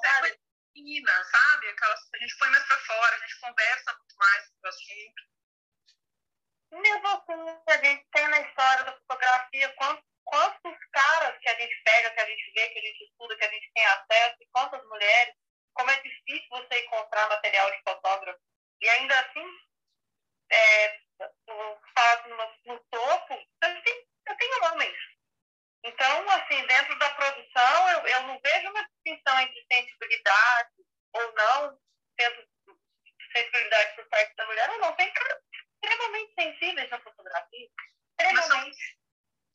fala, 0.00 0.28
é 0.28 0.38
menina, 0.74 1.24
sabe? 1.24 1.68
Aquelas, 1.68 2.00
a 2.14 2.16
gente 2.16 2.38
põe 2.38 2.48
mais 2.48 2.64
pra 2.64 2.78
fora, 2.78 3.14
a 3.14 3.18
gente 3.18 3.40
conversa 3.40 3.92
muito 3.92 4.16
mais 4.16 4.46
sobre 4.46 4.64
o 4.64 4.68
assunto. 4.70 5.29
Mesmo 6.70 7.08
assim, 7.08 7.60
a 7.66 7.76
gente 7.84 8.06
tem 8.12 8.28
na 8.28 8.40
história 8.40 8.84
da 8.84 8.92
fotografia 8.92 9.74
quantos, 9.76 10.04
quantos 10.24 10.78
caras 10.92 11.38
que 11.40 11.48
a 11.48 11.58
gente 11.58 11.82
pega, 11.84 12.10
que 12.10 12.20
a 12.20 12.26
gente 12.26 12.52
vê, 12.52 12.68
que 12.68 12.78
a 12.78 12.82
gente 12.82 13.04
estuda, 13.04 13.36
que 13.36 13.44
a 13.44 13.50
gente 13.50 13.70
tem 13.74 13.86
acesso, 13.86 14.36
e 14.40 14.48
quantas 14.52 14.84
mulheres, 14.86 15.34
como 15.74 15.90
é 15.90 16.00
difícil 16.00 16.48
você 16.50 16.84
encontrar 16.84 17.28
material 17.28 17.70
de 17.72 17.82
fotógrafo. 17.82 18.40
E 18.80 18.88
ainda 18.88 19.18
assim, 19.20 19.44
é, 20.52 21.00
faz 21.94 22.26
no, 22.26 22.74
no 22.74 22.80
topo, 22.90 23.34
eu 23.34 23.82
tenho, 23.82 24.06
eu 24.28 24.36
tenho 24.36 24.64
homens. 24.64 24.96
Então, 25.82 26.30
assim, 26.30 26.66
dentro 26.66 26.98
da 26.98 27.10
produção, 27.10 27.90
eu, 27.90 28.06
eu 28.06 28.22
não 28.24 28.40
vejo 28.40 28.70
uma 28.70 28.86
distinção 28.88 29.40
entre 29.40 29.66
sensibilidade 29.72 30.70
ou 31.14 31.32
não, 31.32 31.80
tendo 32.16 32.48
sensibilidade 33.32 33.96
por 33.96 34.08
parte 34.08 34.34
da 34.36 34.46
mulher 34.46 34.70
ou 34.70 34.78
não. 34.78 34.94
Caras 34.94 35.42
extremamente 35.82 36.34
sensíveis 36.34 36.90
na 36.90 37.00
fotografia. 37.00 37.68
Extremamente. 38.20 38.98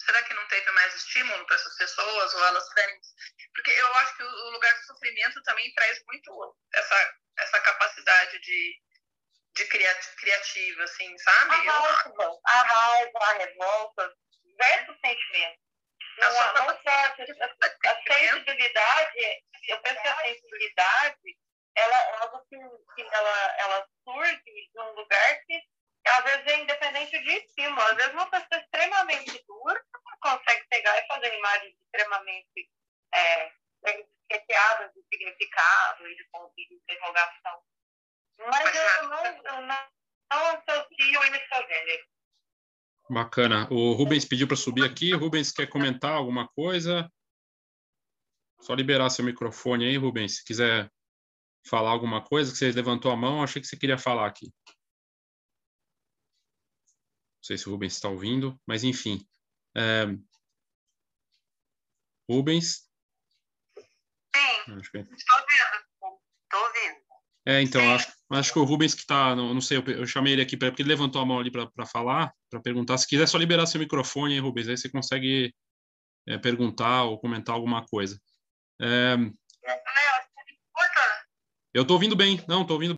será 0.01 0.23
que 0.23 0.33
não 0.33 0.47
teve 0.47 0.71
mais 0.71 0.95
estímulo 0.95 1.45
para 1.45 1.55
essas 1.55 1.77
pessoas? 1.77 2.33
Ou 2.33 2.45
elas 2.45 2.73
querem. 2.73 2.99
Porque 3.53 3.71
eu 3.71 3.93
acho 3.95 4.17
que 4.17 4.23
o 4.23 4.49
lugar 4.51 4.73
de 4.73 4.85
sofrimento 4.85 5.41
também 5.43 5.73
traz 5.73 6.03
muito 6.05 6.57
essa, 6.73 7.13
essa 7.37 7.59
capacidade 7.61 8.39
de 8.39 8.85
de 9.55 9.65
criativa, 9.67 10.83
assim, 10.83 11.17
sabe? 11.17 11.53
A 11.53 11.79
raiva, 11.79 12.39
a, 12.45 12.61
raiva, 12.63 13.19
a 13.21 13.33
revolta, 13.33 14.13
diversos 14.43 14.99
sentimentos. 14.99 15.65
Não, 16.17 16.29
não 16.29 16.81
só 16.81 16.89
a, 16.89 17.07
a 17.07 18.03
sensibilidade, 18.03 19.43
eu 19.69 19.81
penso 19.81 20.01
que 20.01 20.07
a 20.07 20.17
sensibilidade, 20.17 21.37
ela 21.75 22.39
que, 22.49 22.57
que 22.95 23.01
ela, 23.01 23.55
ela 23.59 23.87
surge 24.03 24.43
de 24.43 24.79
um 24.79 24.91
lugar 24.91 25.41
que 25.45 25.61
às 26.09 26.23
vezes 26.23 26.47
é 26.47 26.61
independente 26.61 27.19
de 27.19 27.31
estímulo. 27.31 27.81
Às 27.81 27.95
vezes 27.95 28.13
uma 28.13 28.29
pessoa 28.29 28.61
extremamente 28.61 29.43
dura 29.47 29.83
consegue 30.21 30.65
pegar 30.69 30.97
e 30.97 31.07
fazer 31.07 31.37
imagens 31.37 31.75
extremamente 31.85 32.71
é, 33.13 33.51
recheadas 34.31 34.91
de 34.93 35.01
significado 35.11 36.07
e 36.07 36.15
de 36.15 36.23
ponto 36.31 36.53
de 36.55 36.73
interrogação. 36.73 37.61
Mas 38.39 38.75
eu 38.75 39.09
não, 39.09 39.25
eu 39.25 39.61
não, 39.61 39.87
não 40.31 40.45
associo 40.47 41.19
o 41.19 41.67
gênero. 41.67 42.05
Bacana. 43.09 43.67
O 43.71 43.93
Rubens 43.93 44.25
pediu 44.25 44.47
para 44.47 44.57
subir 44.57 44.83
aqui. 44.83 45.13
Rubens, 45.13 45.51
quer 45.51 45.67
comentar 45.67 46.13
alguma 46.13 46.47
coisa? 46.49 47.09
Só 48.61 48.73
liberar 48.73 49.09
seu 49.09 49.23
microfone 49.23 49.85
aí, 49.85 49.97
Rubens. 49.97 50.37
Se 50.37 50.45
quiser 50.45 50.89
falar 51.67 51.91
alguma 51.91 52.23
coisa, 52.23 52.51
que 52.51 52.57
você 52.57 52.71
levantou 52.71 53.11
a 53.11 53.15
mão, 53.15 53.43
achei 53.43 53.61
que 53.61 53.67
você 53.67 53.77
queria 53.77 53.97
falar 53.97 54.25
aqui. 54.25 54.51
Não 57.45 57.47
sei 57.47 57.59
se 57.59 57.69
o 57.69 57.73
Rubens 57.73 57.93
está 57.93 58.09
ouvindo, 58.09 58.59
mas 58.65 58.83
enfim. 58.83 59.23
É... 59.77 60.05
Rubens? 62.27 62.89
Sim, 64.35 64.77
estou 64.81 64.97
ouvindo. 64.97 65.05
Estou 66.41 66.59
ouvindo. 66.59 67.05
É, 67.45 67.61
então, 67.61 67.93
acho, 67.93 68.11
acho 68.31 68.51
que 68.51 68.57
o 68.57 68.63
Rubens 68.63 68.95
que 68.95 69.01
está, 69.01 69.35
não, 69.35 69.53
não, 69.53 69.61
sei, 69.61 69.77
eu, 69.77 69.83
eu, 69.83 70.07
chamei 70.07 70.33
ele 70.33 70.41
aqui 70.41 70.57
porque 70.57 70.81
ele 70.81 70.89
levantou 70.89 71.21
a 71.21 71.25
mão 71.25 71.37
ali 71.39 71.51
para 71.51 71.85
falar, 71.85 72.33
para 72.49 72.59
perguntar. 72.59 72.97
Se 72.97 73.07
quiser 73.07 73.27
só 73.27 73.37
liberar 73.37 73.67
seu 73.67 73.79
microfone, 73.79 74.33
hein, 74.33 74.39
Rubens, 74.39 74.67
aí 74.67 74.75
você 74.75 74.89
consegue 74.89 75.53
é, 76.27 76.39
perguntar 76.39 77.03
ou 77.03 77.19
comentar 77.19 77.53
alguma 77.53 77.85
coisa. 77.85 78.19
É... 78.81 79.17
Eu 81.71 81.83
estou 81.83 81.93
ouvindo 81.93 82.15
bem, 82.15 82.43
não, 82.47 82.63
estou 82.63 82.73
ouvindo. 82.75 82.95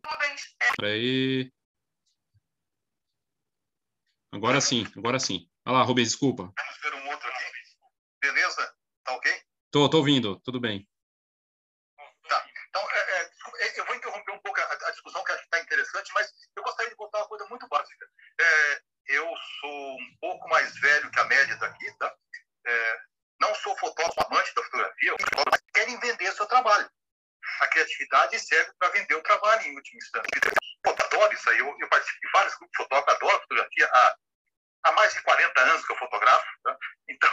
Peraí. 0.78 1.52
Agora 4.38 4.60
sim, 4.60 4.86
agora 4.96 5.18
sim. 5.18 5.48
Olha 5.66 5.78
lá, 5.78 5.82
Rubens, 5.82 6.08
desculpa. 6.08 6.44
Vamos 6.56 6.80
ver 6.80 6.94
um 6.94 7.10
outro 7.10 7.28
aqui. 7.28 7.44
Beleza? 8.20 8.74
Tá 9.04 9.12
ok? 9.14 9.42
Tô, 9.70 9.90
tô 9.90 9.98
ouvindo, 9.98 10.40
tudo 10.40 10.60
bem. 10.60 10.88
interessante, 15.68 16.10
mas 16.14 16.32
eu 16.56 16.62
gostaria 16.62 16.90
de 16.90 16.96
contar 16.96 17.18
uma 17.18 17.28
coisa 17.28 17.46
muito 17.46 17.68
básica. 17.68 18.06
É, 18.40 18.82
eu 19.08 19.26
sou 19.60 19.94
um 19.94 20.16
pouco 20.20 20.48
mais 20.48 20.74
velho 20.80 21.10
que 21.10 21.20
a 21.20 21.24
média 21.24 21.56
daqui, 21.56 21.90
tá? 21.98 22.14
É, 22.66 23.00
não 23.40 23.54
sou 23.56 23.76
fotógrafo 23.78 24.20
amante 24.26 24.54
da 24.54 24.62
fotografia, 24.64 25.14
mas 25.46 25.62
querem 25.72 26.00
vender 26.00 26.32
seu 26.32 26.46
trabalho. 26.46 26.90
A 27.60 27.68
criatividade 27.68 28.38
serve 28.40 28.72
para 28.78 28.90
vender 28.90 29.14
o 29.14 29.22
trabalho, 29.22 29.62
em 29.66 29.74
última 29.74 29.98
instância. 29.98 30.28
Eu 30.84 30.92
adoro 30.92 31.32
isso 31.32 31.50
aí. 31.50 31.58
Eu, 31.58 31.76
eu 31.78 31.88
participo 31.88 32.20
de 32.20 32.30
vários 32.32 32.54
grupos 32.56 32.70
de 32.76 32.84
fotógrafos, 32.84 33.14
adoro 33.14 33.40
fotografia. 33.42 33.86
Há, 33.86 34.16
há 34.84 34.92
mais 34.92 35.12
de 35.12 35.22
40 35.22 35.60
anos 35.60 35.86
que 35.86 35.92
eu 35.92 35.96
fotografo. 35.96 36.46
Tá? 36.62 36.76
Então, 37.08 37.30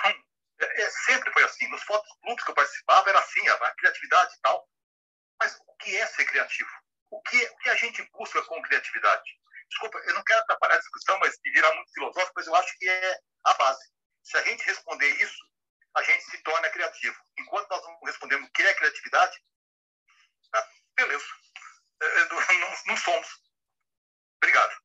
é, 0.61 0.81
é, 0.81 0.89
sempre 0.89 1.31
foi 1.31 1.43
assim. 1.43 1.67
Nos 1.69 1.83
fotos 1.83 2.09
clubes 2.21 2.43
que 2.43 2.51
eu 2.51 2.55
participava, 2.55 3.09
era 3.09 3.19
assim, 3.19 3.47
a, 3.47 3.53
a 3.53 3.75
criatividade 3.75 4.33
e 4.35 4.41
tal. 4.41 4.67
Mas 5.39 5.55
o 5.67 5.75
que 5.77 5.95
é 5.97 6.05
ser 6.07 6.25
criativo? 6.25 6.69
o 7.15 7.21
que, 7.21 7.37
o 7.37 7.57
que 7.57 7.69
a 7.69 7.75
gente 7.75 8.03
busca 8.11 8.41
com 8.43 8.61
criatividade? 8.63 9.23
Desculpa, 9.69 9.97
eu 9.99 10.13
não 10.13 10.23
quero 10.23 10.41
atrapalhar 10.41 10.75
a 10.75 10.79
discussão, 10.79 11.17
mas 11.19 11.37
virar 11.43 11.73
muito 11.73 11.93
filosófico, 11.93 12.33
mas 12.35 12.47
eu 12.47 12.55
acho 12.55 12.77
que 12.77 12.87
é 12.87 13.19
a 13.45 13.53
base. 13.53 13.91
Se 14.23 14.37
a 14.37 14.41
gente 14.43 14.65
responder 14.65 15.09
isso, 15.21 15.37
a 15.95 16.03
gente 16.03 16.23
se 16.25 16.37
torna 16.43 16.69
criativo. 16.69 17.17
Enquanto 17.39 17.69
nós 17.69 17.83
não 17.83 17.99
respondemos 18.05 18.47
o 18.47 18.51
que 18.51 18.61
é 18.61 18.73
criatividade, 18.73 19.37
tá, 20.51 20.67
beleza. 20.95 21.25
É, 22.01 22.05
é, 22.05 22.25
não, 22.27 22.73
não 22.87 22.97
somos. 22.97 23.27
Obrigado. 24.37 24.75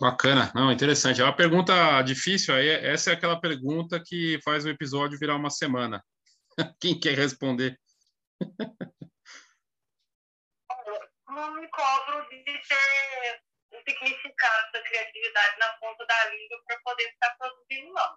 Bacana, 0.00 0.50
não, 0.54 0.72
interessante. 0.72 1.20
É 1.20 1.24
uma 1.24 1.36
pergunta 1.36 2.00
difícil, 2.00 2.54
aí 2.54 2.70
essa 2.70 3.10
é 3.10 3.12
aquela 3.12 3.38
pergunta 3.38 4.02
que 4.02 4.40
faz 4.42 4.64
o 4.64 4.70
episódio 4.70 5.18
virar 5.18 5.36
uma 5.36 5.50
semana. 5.50 6.02
Quem 6.80 6.98
quer 6.98 7.18
responder? 7.18 7.78
não 11.28 11.54
me 11.54 11.68
cobro 11.68 12.26
de 12.30 12.42
ter 12.44 13.42
o 13.72 13.78
significado 13.86 14.72
da 14.72 14.82
criatividade 14.82 15.58
na 15.58 15.68
ponta 15.74 16.06
da 16.06 16.30
língua 16.30 16.62
para 16.66 16.80
poder 16.80 17.04
estar 17.04 17.36
produzindo, 17.36 17.92
não. 17.92 18.16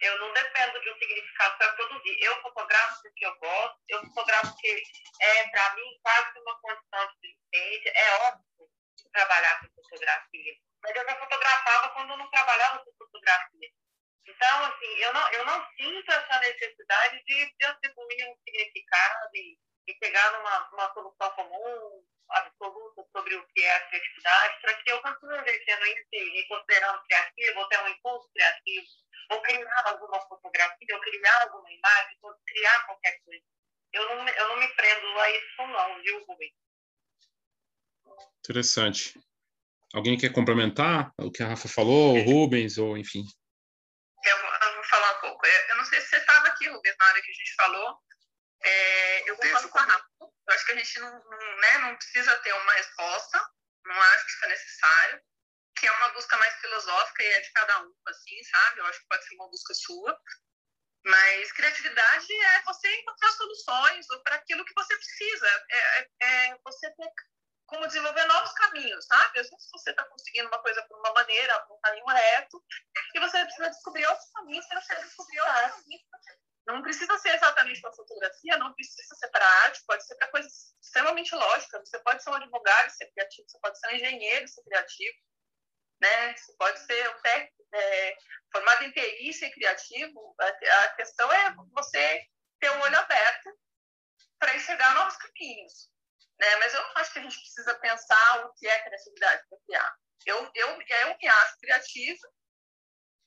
Eu 0.00 0.18
não 0.18 0.32
dependo 0.32 0.80
de 0.80 0.90
um 0.90 0.98
significado 0.98 1.56
para 1.58 1.72
produzir. 1.74 2.18
Eu 2.20 2.34
fotografo 2.42 3.00
porque 3.02 3.24
eu 3.24 3.38
gosto, 3.38 3.78
eu 3.88 4.00
fotografo 4.06 4.52
porque 4.52 4.82
é, 5.20 5.48
para 5.50 5.74
mim, 5.76 6.00
quase 6.02 6.38
uma 6.40 6.58
condição 6.60 7.08
de 7.20 7.28
existência. 7.28 7.92
É 7.94 8.14
óbvio 8.26 8.68
trabalhar 9.12 9.60
com 9.60 9.82
fotografia. 9.82 10.71
Mas 10.82 10.96
eu 10.96 11.04
já 11.04 11.16
fotografava 11.16 11.88
quando 11.90 12.10
eu 12.10 12.16
não 12.16 12.30
trabalhava 12.30 12.84
com 12.84 12.92
fotografia. 12.98 13.70
Então, 14.26 14.64
assim, 14.64 14.94
eu 14.98 15.12
não, 15.12 15.32
eu 15.32 15.44
não 15.44 15.66
sinto 15.76 16.10
essa 16.10 16.40
necessidade 16.40 17.22
de, 17.24 17.64
atribuir 17.64 18.28
um 18.28 18.36
significado 18.44 19.30
e, 19.34 19.58
e 19.88 19.94
chegar 20.02 20.32
numa, 20.32 20.70
numa 20.70 20.92
solução 20.94 21.30
comum, 21.30 22.04
absoluta 22.28 23.04
sobre 23.14 23.34
o 23.34 23.46
que 23.48 23.62
é 23.62 23.76
a 23.76 23.88
criatividade, 23.88 24.60
para 24.60 24.74
que 24.74 24.90
eu 24.90 25.02
continue 25.02 25.38
exercendo 25.38 25.86
isso 25.86 26.08
e 26.12 26.30
me 26.32 26.48
considerando 26.48 27.02
criativo, 27.04 27.60
ou 27.60 27.68
ter 27.68 27.82
um 27.82 27.88
impulso 27.88 28.30
criativo, 28.32 28.86
ou 29.30 29.42
criar 29.42 29.82
alguma 29.86 30.20
fotografia, 30.28 30.94
ou 30.94 31.00
criar 31.00 31.42
alguma 31.42 31.70
imagem, 31.70 32.18
ou 32.22 32.34
criar 32.46 32.86
qualquer 32.86 33.18
coisa. 33.24 33.44
eu 33.92 34.08
não, 34.08 34.28
eu 34.28 34.48
não 34.48 34.56
me 34.56 34.68
prendo 34.74 35.20
a 35.20 35.30
isso 35.30 35.66
não, 35.66 36.02
viu, 36.02 36.24
Rubem? 36.26 36.54
Interessante. 38.38 39.20
Alguém 39.94 40.18
quer 40.18 40.32
complementar 40.32 41.12
o 41.18 41.30
que 41.30 41.42
a 41.42 41.48
Rafa 41.48 41.68
falou, 41.68 42.16
o 42.16 42.22
Rubens, 42.24 42.78
ou 42.78 42.96
enfim? 42.96 43.24
Eu, 44.24 44.36
eu 44.36 44.74
vou 44.74 44.84
falar 44.84 45.18
um 45.18 45.20
pouco. 45.20 45.46
Eu 45.46 45.76
não 45.76 45.84
sei 45.84 46.00
se 46.00 46.08
você 46.08 46.16
estava 46.16 46.48
aqui, 46.48 46.68
Rubens, 46.68 46.96
na 46.98 47.06
hora 47.06 47.22
que 47.22 47.30
a 47.30 47.34
gente 47.34 47.54
falou. 47.54 47.98
É, 48.64 49.30
eu 49.30 49.36
concordo 49.36 49.68
com 49.68 49.78
a 49.78 49.82
Rafa. 49.82 50.06
Eu 50.20 50.54
acho 50.54 50.66
que 50.66 50.72
a 50.72 50.76
gente 50.76 50.98
não, 51.00 51.12
não, 51.12 51.56
né, 51.56 51.78
não 51.78 51.96
precisa 51.96 52.36
ter 52.38 52.52
uma 52.52 52.72
resposta, 52.72 53.40
não 53.84 54.00
acho 54.00 54.24
que 54.24 54.32
isso 54.32 54.44
é 54.44 54.48
necessário, 54.48 55.22
que 55.76 55.86
é 55.86 55.92
uma 55.92 56.08
busca 56.10 56.36
mais 56.38 56.54
filosófica 56.54 57.22
e 57.22 57.26
é 57.26 57.40
de 57.40 57.52
cada 57.52 57.82
um, 57.82 57.94
assim, 58.06 58.44
sabe? 58.44 58.80
Eu 58.80 58.86
acho 58.86 59.00
que 59.00 59.08
pode 59.08 59.24
ser 59.24 59.34
uma 59.34 59.48
busca 59.48 59.74
sua. 59.74 60.20
Mas 61.04 61.52
criatividade 61.52 62.32
é 62.32 62.62
você 62.62 62.94
encontrar 62.96 63.32
soluções 63.32 64.08
ou 64.10 64.22
para 64.22 64.36
aquilo 64.36 64.64
que 64.64 64.74
você 64.74 64.96
precisa. 64.96 65.66
É, 65.68 65.98
é, 65.98 66.08
é 66.20 66.58
você 66.64 66.90
ter 66.94 67.12
como 67.66 67.86
desenvolver 67.86 68.24
novos 68.26 68.52
caminhos, 68.52 69.06
sabe? 69.06 69.40
Às 69.40 69.48
vezes 69.48 69.70
você 69.70 69.90
está 69.90 70.04
conseguindo 70.04 70.48
uma 70.48 70.62
coisa 70.62 70.82
por 70.86 70.98
uma 70.98 71.12
maneira, 71.14 71.58
por 71.60 71.76
um 71.76 71.80
caminho 71.80 72.06
reto, 72.06 72.62
e 73.14 73.20
você 73.20 73.42
precisa 73.44 73.70
descobrir 73.70 74.06
outros 74.06 74.30
caminhos 74.30 74.66
para 74.66 74.80
você 74.80 74.94
descobrir 74.96 75.40
outros 75.40 75.70
caminhos. 75.76 76.02
Não 76.66 76.82
precisa 76.82 77.18
ser 77.18 77.34
exatamente 77.34 77.80
para 77.80 77.92
fotografia, 77.92 78.56
não 78.58 78.72
precisa 78.74 79.14
ser 79.16 79.28
para 79.30 79.46
arte, 79.64 79.82
pode 79.86 80.06
ser 80.06 80.14
para 80.16 80.28
coisas 80.28 80.52
extremamente 80.80 81.34
lógicas. 81.34 81.88
Você 81.88 81.98
pode 82.00 82.22
ser 82.22 82.30
um 82.30 82.34
advogado 82.34 82.88
e 82.88 82.90
ser 82.90 83.10
criativo, 83.10 83.48
você 83.48 83.58
pode 83.58 83.78
ser 83.78 83.88
um 83.88 83.96
engenheiro 83.96 84.44
e 84.44 84.48
ser 84.48 84.62
criativo, 84.62 85.18
né? 86.00 86.36
Você 86.36 86.52
pode 86.56 86.78
ser 86.80 87.08
um 87.10 87.20
técnico 87.20 87.66
é, 87.74 88.16
formado 88.52 88.84
em 88.84 88.92
TI 88.92 89.30
e 89.30 89.32
ser 89.32 89.50
criativo. 89.50 90.36
A, 90.38 90.84
a 90.84 90.88
questão 90.94 91.32
é 91.32 91.54
você 91.72 92.22
ter 92.60 92.70
o 92.70 92.74
um 92.74 92.80
olho 92.82 92.98
aberto 92.98 93.50
para 94.38 94.54
enxergar 94.54 94.94
novos 94.94 95.16
caminhos. 95.16 95.90
Né? 96.42 96.56
Mas 96.56 96.74
eu 96.74 96.82
não 96.82 96.96
acho 96.96 97.12
que 97.12 97.18
a 97.18 97.22
gente 97.22 97.38
precisa 97.38 97.74
pensar 97.78 98.46
o 98.46 98.52
que 98.54 98.66
é 98.66 98.82
criatividade 98.82 99.44
para 99.48 99.58
criar. 99.64 99.96
Eu, 100.26 100.50
eu, 100.54 100.68
eu 100.80 101.18
me 101.18 101.28
acho 101.28 101.58
criativa 101.58 102.28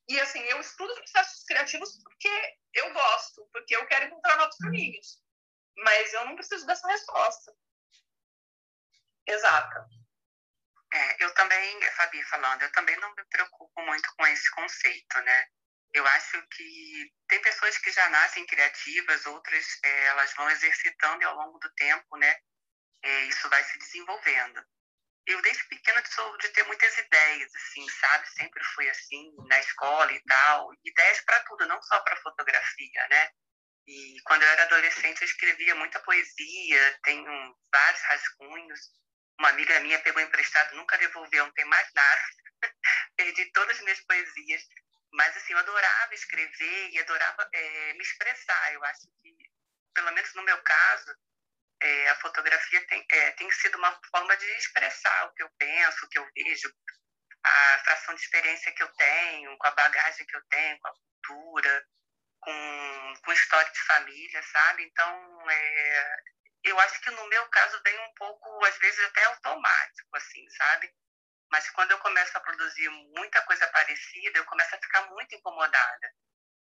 e, 0.08 0.20
assim, 0.20 0.40
eu 0.40 0.60
estudo 0.60 0.94
processos 0.96 1.44
criativos 1.46 1.98
porque 2.04 2.58
eu 2.74 2.94
gosto, 2.94 3.50
porque 3.52 3.76
eu 3.76 3.88
quero 3.88 4.06
encontrar 4.06 4.38
novos 4.38 4.58
caminhos. 4.58 5.24
Mas 5.78 6.14
eu 6.14 6.26
não 6.26 6.36
preciso 6.36 6.66
dessa 6.66 6.88
resposta. 6.88 7.54
Exata. 9.28 9.88
É, 10.94 11.24
eu 11.24 11.34
também, 11.34 11.82
Fabi 11.94 12.24
falando, 12.24 12.62
eu 12.62 12.72
também 12.72 12.96
não 12.98 13.14
me 13.16 13.26
preocupo 13.26 13.82
muito 13.82 14.08
com 14.16 14.28
esse 14.28 14.50
conceito, 14.52 15.22
né? 15.22 15.48
Eu 15.94 16.06
acho 16.06 16.48
que 16.50 17.14
tem 17.28 17.42
pessoas 17.42 17.78
que 17.78 17.92
já 17.92 18.05
nascem 18.16 18.46
criativas, 18.46 19.26
outras 19.26 19.66
é, 19.84 20.06
elas 20.06 20.34
vão 20.34 20.50
exercitando 20.50 21.22
e 21.22 21.26
ao 21.26 21.36
longo 21.36 21.60
do 21.60 21.74
tempo, 21.76 22.18
né? 22.18 22.36
é, 23.06 23.26
isso 23.26 23.48
vai 23.50 23.64
se 23.64 23.78
desenvolvendo. 23.78 24.66
Eu, 25.28 25.42
desde 25.42 25.64
pequena, 25.68 26.04
sou 26.06 26.38
de 26.38 26.50
ter 26.50 26.64
muitas 26.64 26.98
ideias, 26.98 27.56
assim, 27.56 27.88
sabe? 27.90 28.28
Sempre 28.30 28.64
fui 28.76 28.90
assim, 28.90 29.36
na 29.48 29.60
escola 29.60 30.12
e 30.12 30.22
tal. 30.24 30.72
Ideias 30.84 31.22
para 31.22 31.44
tudo, 31.46 31.68
não 31.68 31.82
só 31.84 32.00
para 32.02 32.22
fotografia, 32.22 33.08
né? 33.10 33.30
E 33.88 34.18
quando 34.26 34.44
eu 34.44 34.50
era 34.50 34.64
adolescente, 34.64 35.22
eu 35.22 35.28
escrevia 35.28 35.76
muita 35.76 36.00
poesia, 36.00 37.00
tenho 37.04 37.58
vários 37.72 38.02
rascunhos. 38.04 38.80
Uma 39.40 39.50
amiga 39.50 39.80
minha 39.82 40.00
pegou 40.00 40.22
emprestado, 40.22 40.76
nunca 40.76 40.98
devolveu, 40.98 41.46
não 41.46 41.54
tem 41.54 41.66
mais 41.66 41.88
nada. 41.94 42.22
Perdi 43.18 43.52
todas 43.52 43.78
as 43.78 43.84
minhas 43.84 44.02
poesias. 44.02 44.64
Mas, 45.16 45.36
assim, 45.38 45.54
eu 45.54 45.60
adorava 45.60 46.14
escrever 46.14 46.90
e 46.92 47.00
adorava 47.00 47.50
é, 47.54 47.94
me 47.94 48.02
expressar. 48.02 48.74
Eu 48.74 48.84
acho 48.84 49.08
que, 49.22 49.36
pelo 49.94 50.12
menos 50.12 50.34
no 50.34 50.44
meu 50.44 50.62
caso, 50.62 51.16
é, 51.82 52.10
a 52.10 52.16
fotografia 52.16 52.86
tem, 52.88 53.06
é, 53.10 53.32
tem 53.32 53.50
sido 53.52 53.78
uma 53.78 53.98
forma 54.12 54.36
de 54.36 54.46
expressar 54.58 55.26
o 55.26 55.34
que 55.34 55.44
eu 55.44 55.50
penso, 55.58 56.06
o 56.06 56.10
que 56.10 56.20
eu 56.20 56.30
vejo, 56.36 56.70
a 57.44 57.80
fração 57.84 58.14
de 58.16 58.22
experiência 58.22 58.74
que 58.74 58.84
eu 58.84 58.92
tenho, 58.94 59.58
com 59.58 59.68
a 59.68 59.72
bagagem 59.72 60.26
que 60.26 60.36
eu 60.36 60.44
tenho, 60.50 60.80
com 60.80 60.88
a 60.88 60.94
cultura, 60.94 61.88
com, 62.42 63.14
com 63.24 63.34
história 63.34 63.72
de 63.72 63.82
família, 63.84 64.44
sabe? 64.44 64.84
Então, 64.84 65.50
é, 65.50 66.18
eu 66.64 66.80
acho 66.82 67.00
que 67.02 67.12
no 67.12 67.28
meu 67.28 67.48
caso 67.50 67.82
vem 67.84 67.98
um 68.00 68.14
pouco, 68.16 68.66
às 68.66 68.78
vezes, 68.80 69.00
até 69.06 69.24
automático, 69.26 70.10
assim, 70.16 70.50
sabe? 70.50 70.94
Mas 71.56 71.70
quando 71.70 71.92
eu 71.92 71.98
começo 72.00 72.38
a 72.38 72.42
produzir 72.42 72.90
muita 72.90 73.42
coisa 73.44 73.66
parecida, 73.68 74.38
eu 74.38 74.44
começo 74.44 74.76
a 74.76 74.78
ficar 74.78 75.10
muito 75.10 75.34
incomodada. 75.36 76.14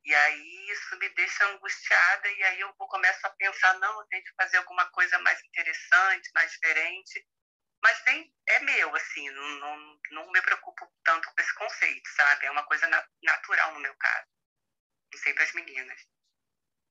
E 0.04 0.14
aí 0.14 0.70
isso 0.70 0.96
me 0.98 1.10
deixa 1.10 1.44
angustiada 1.48 2.30
e 2.30 2.44
aí 2.44 2.60
eu 2.60 2.72
vou 2.78 2.88
começo 2.88 3.26
a 3.26 3.32
pensar, 3.32 3.74
não, 3.80 4.00
eu 4.00 4.06
tenho 4.10 4.24
que 4.24 4.36
fazer 4.36 4.58
alguma 4.58 4.86
coisa 4.92 5.18
mais 5.18 5.44
interessante, 5.44 6.30
mais 6.36 6.52
diferente. 6.52 7.28
Mas 7.82 8.04
nem 8.06 8.32
é 8.48 8.60
meu, 8.60 8.96
assim, 8.96 9.28
não, 9.32 9.48
não, 9.58 10.00
não 10.12 10.32
me 10.32 10.42
preocupo 10.44 10.88
tanto 11.04 11.34
com 11.34 11.42
esse 11.42 11.56
conceito, 11.56 12.08
sabe? 12.10 12.46
É 12.46 12.52
uma 12.52 12.68
coisa 12.68 12.88
na, 12.88 13.04
natural 13.24 13.74
no 13.74 13.80
meu 13.80 13.96
caso. 13.96 14.28
Não 15.12 15.20
sei 15.20 15.34
para 15.34 15.46
as 15.46 15.54
meninas. 15.54 16.00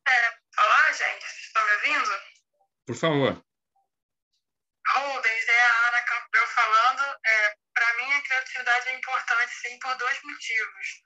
É, 0.09 0.39
olá, 0.59 0.91
gente, 0.91 1.23
vocês 1.23 1.45
estão 1.45 1.65
me 1.65 1.73
ouvindo? 1.75 2.11
Por 2.87 2.97
favor. 2.97 3.54
Rubens, 4.89 5.49
é 5.49 5.65
a 5.65 5.89
Ana 5.89 6.03
Campbell 6.03 6.47
falando. 6.49 7.21
É, 7.25 7.57
para 7.73 7.95
mim, 7.95 8.13
a 8.13 8.23
criatividade 8.23 8.89
é 8.89 8.95
importante, 8.95 9.55
sim, 9.55 9.79
por 9.79 9.95
dois 9.97 10.23
motivos. 10.23 11.03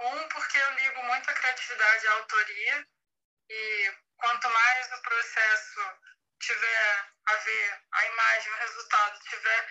Um, 0.00 0.28
porque 0.28 0.58
eu 0.58 0.70
ligo 0.72 1.02
muito 1.04 1.30
a 1.30 1.34
criatividade 1.34 2.06
à 2.06 2.12
autoria 2.12 2.86
e 3.48 3.94
quanto 4.16 4.50
mais 4.50 4.92
o 4.92 5.02
processo 5.02 5.80
tiver 6.40 7.14
a 7.26 7.34
ver, 7.36 7.82
a 7.92 8.06
imagem, 8.06 8.52
o 8.52 8.56
resultado 8.56 9.20
tiver 9.20 9.70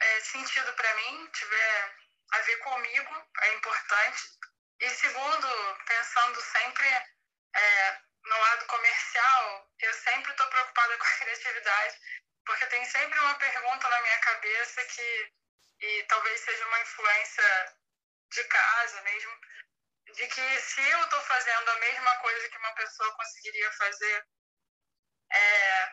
é, 0.00 0.20
sentido 0.20 0.72
para 0.74 0.94
mim, 0.94 1.30
tiver 1.32 1.96
a 2.32 2.38
ver 2.40 2.56
comigo, 2.58 3.30
é 3.40 3.54
importante. 3.54 4.22
E 4.80 4.90
segundo, 4.90 5.48
pensando 5.86 6.40
sempre 6.42 6.86
é, 7.54 8.00
no 8.24 8.36
lado 8.36 8.66
comercial, 8.66 9.70
eu 9.80 9.92
sempre 9.94 10.30
estou 10.30 10.46
preocupada 10.48 10.96
com 10.98 11.04
a 11.04 11.18
criatividade, 11.18 11.98
porque 12.46 12.66
tem 12.66 12.84
sempre 12.84 13.18
uma 13.18 13.34
pergunta 13.34 13.88
na 13.88 14.02
minha 14.02 14.18
cabeça 14.18 14.84
que, 14.84 15.32
e 15.80 16.02
talvez 16.04 16.40
seja 16.40 16.66
uma 16.66 16.80
influência 16.80 17.76
de 18.30 18.44
casa 18.44 19.02
mesmo, 19.02 19.32
de 20.14 20.26
que 20.28 20.60
se 20.60 20.80
eu 20.80 21.04
estou 21.04 21.20
fazendo 21.22 21.68
a 21.70 21.78
mesma 21.78 22.16
coisa 22.16 22.48
que 22.48 22.58
uma 22.58 22.74
pessoa 22.74 23.16
conseguiria 23.16 23.72
fazer, 23.72 24.26
é, 25.32 25.90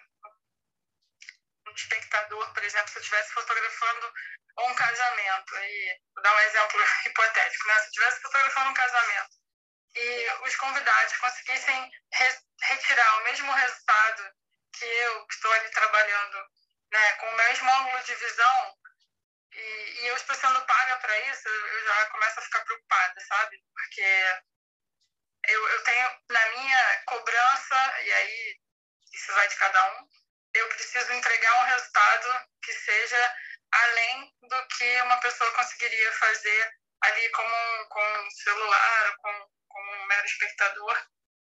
um 1.68 1.72
espectador, 1.72 2.54
por 2.54 2.64
exemplo, 2.64 2.90
se 2.90 2.98
eu 2.98 3.02
estivesse 3.02 3.34
fotografando 3.34 4.14
um 4.60 4.76
casamento, 4.76 5.58
e 5.58 6.02
vou 6.14 6.24
dar 6.24 6.36
um 6.36 6.40
exemplo 6.40 6.80
hipotético, 7.06 7.68
né? 7.68 7.74
se 7.74 7.80
eu 7.80 7.88
estivesse 7.88 8.22
fotografando 8.22 8.70
um 8.70 8.74
casamento 8.74 9.44
e 9.96 10.28
os 10.44 10.56
convidados 10.56 11.18
conseguissem 11.18 11.92
re 12.14 12.40
retirar 12.62 13.18
o 13.20 13.24
mesmo 13.26 13.52
resultado 13.52 14.34
que 14.74 14.86
eu, 14.86 15.28
que 15.28 15.34
estou 15.34 15.52
ali 15.52 15.70
trabalhando, 15.72 16.38
né, 16.92 17.12
com 17.14 17.28
o 17.28 17.36
mesmo 17.36 17.70
ângulo 17.72 18.04
de 18.04 18.16
visão, 18.16 18.78
e, 19.54 20.02
e 20.02 20.08
eu 20.08 20.16
estou 20.16 20.36
sendo 20.36 20.66
paga 20.66 20.98
para 20.98 21.20
isso, 21.30 21.48
eu 21.48 21.86
já 21.86 22.06
começo 22.08 22.40
a 22.40 22.44
ficar 22.44 22.66
preocupada, 22.66 23.20
sabe? 23.22 23.62
Porque 23.74 24.42
eu, 25.48 25.70
eu 25.70 25.84
tenho 25.84 26.22
na 26.30 26.46
minha 26.52 27.04
cobrança, 27.06 28.02
e 28.02 28.14
aí 28.14 28.60
isso 29.14 29.34
vai 29.34 29.48
de 29.48 29.56
cada 29.56 29.94
um, 29.94 30.08
eu 30.54 30.68
preciso 30.70 31.14
entregar 31.14 31.62
um 31.62 31.66
resultado 31.66 32.50
que 32.64 32.74
seja 32.74 33.36
além 33.72 34.34
do 34.42 34.68
que 34.68 35.02
uma 35.02 35.20
pessoa 35.20 35.52
conseguiria 35.52 36.12
fazer 36.14 36.74
ali 37.02 37.30
como, 37.32 37.90
com 37.90 38.20
um 38.20 38.32
celular, 38.32 39.16
com, 39.18 39.50
como 39.68 39.92
um 39.94 40.06
mero 40.06 40.26
espectador. 40.26 41.08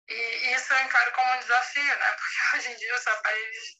E, 0.08 0.54
isso 0.54 0.72
eu 0.72 0.80
encaro 0.80 1.12
como 1.12 1.32
um 1.32 1.38
desafio, 1.40 1.98
né? 1.98 2.12
Porque 2.12 2.38
hoje 2.56 2.72
em 2.72 2.76
dia 2.76 2.94
os 2.94 3.06
aparelhos 3.06 3.76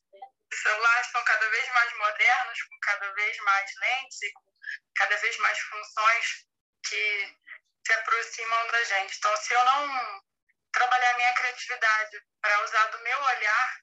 os 0.53 0.62
celulares 0.62 1.07
estão 1.07 1.24
cada 1.24 1.49
vez 1.51 1.68
mais 1.70 1.93
modernos, 1.95 2.62
com 2.62 2.79
cada 2.81 3.12
vez 3.12 3.37
mais 3.39 3.74
lentes 3.77 4.22
e 4.22 4.33
com 4.33 4.45
cada 4.95 5.16
vez 5.16 5.37
mais 5.39 5.59
funções 5.59 6.47
que 6.85 7.37
se 7.87 7.93
aproximam 7.93 8.66
da 8.68 8.85
gente. 8.85 9.16
Então, 9.16 9.37
se 9.37 9.53
eu 9.53 9.64
não 9.64 10.22
trabalhar 10.72 11.16
minha 11.16 11.35
criatividade 11.35 12.20
para 12.41 12.64
usar 12.64 12.87
do 12.87 12.99
meu 13.01 13.18
olhar 13.18 13.81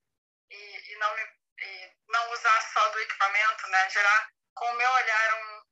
e, 0.50 0.92
e 0.92 0.96
não, 0.98 1.16
me, 1.16 1.24
e 1.60 1.92
não 2.08 2.32
usar 2.32 2.62
só 2.74 2.90
do 2.90 3.00
equipamento, 3.00 3.68
né? 3.68 3.90
gerar 3.90 4.30
com 4.56 4.66
o 4.66 4.76
meu 4.76 4.92
olhar 4.92 5.34
um, 5.36 5.64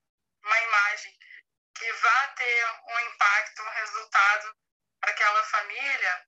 uma 0.44 0.60
imagem 0.62 1.18
que 1.76 1.92
vá 1.94 2.28
ter 2.30 2.66
um 2.88 3.00
impacto, 3.00 3.64
um 3.64 3.70
resultado 3.70 4.56
para 5.00 5.12
aquela 5.12 5.44
família, 5.44 6.28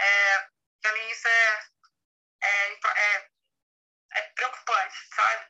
é, 0.00 0.48
para 0.82 0.92
mim 0.92 1.10
isso 1.10 1.28
é, 1.28 1.60
é, 2.42 2.72
é 2.72 3.34
é 4.14 4.22
preocupante, 4.34 4.96
sabe? 5.14 5.46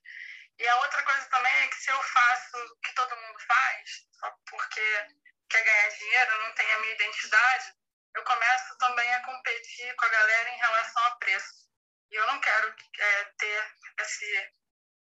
E 0.58 0.68
a 0.68 0.76
outra 0.76 1.02
coisa 1.02 1.28
também 1.28 1.52
é 1.52 1.68
que 1.68 1.76
se 1.76 1.90
eu 1.90 2.02
faço 2.02 2.56
o 2.56 2.80
que 2.80 2.94
todo 2.94 3.16
mundo 3.16 3.38
faz, 3.46 3.90
só 4.12 4.30
porque 4.48 5.06
quer 5.50 5.64
ganhar 5.64 5.88
dinheiro, 5.90 6.42
não 6.42 6.54
tem 6.54 6.72
a 6.72 6.78
minha 6.80 6.94
identidade, 6.94 7.72
eu 8.14 8.24
começo 8.24 8.78
também 8.78 9.14
a 9.14 9.24
competir 9.24 9.94
com 9.96 10.04
a 10.04 10.08
galera 10.08 10.48
em 10.50 10.58
relação 10.58 11.04
a 11.04 11.16
preço. 11.16 11.64
E 12.10 12.14
eu 12.14 12.26
não 12.26 12.40
quero 12.40 12.74
é, 12.98 13.24
ter 13.38 13.74
esse, 14.00 14.52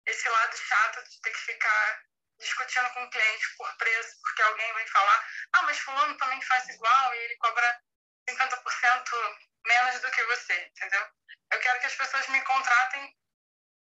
esse 0.08 0.30
lado 0.30 0.58
chato 0.58 1.04
de 1.04 1.22
ter 1.22 1.32
que 1.32 1.40
ficar 1.40 2.04
discutindo 2.40 2.90
com 2.94 3.04
o 3.04 3.10
cliente 3.10 3.56
por 3.58 3.78
preço, 3.78 4.16
porque 4.22 4.42
alguém 4.42 4.74
vai 4.74 4.88
falar, 4.88 5.30
ah, 5.54 5.62
mas 5.64 5.80
fulano 5.80 6.18
também 6.18 6.42
faz 6.42 6.68
igual 6.68 7.14
e 7.14 7.18
ele 7.18 7.38
cobra 7.38 7.80
50% 8.28 9.38
menos 9.66 10.02
do 10.02 10.12
que 10.12 10.24
você, 10.24 10.54
entendeu? 10.54 11.08
Eu 11.52 11.60
quero 11.60 11.80
que 11.80 11.88
as 11.88 11.96
pessoas 11.96 12.28
me 12.30 12.42
contratem 12.42 13.16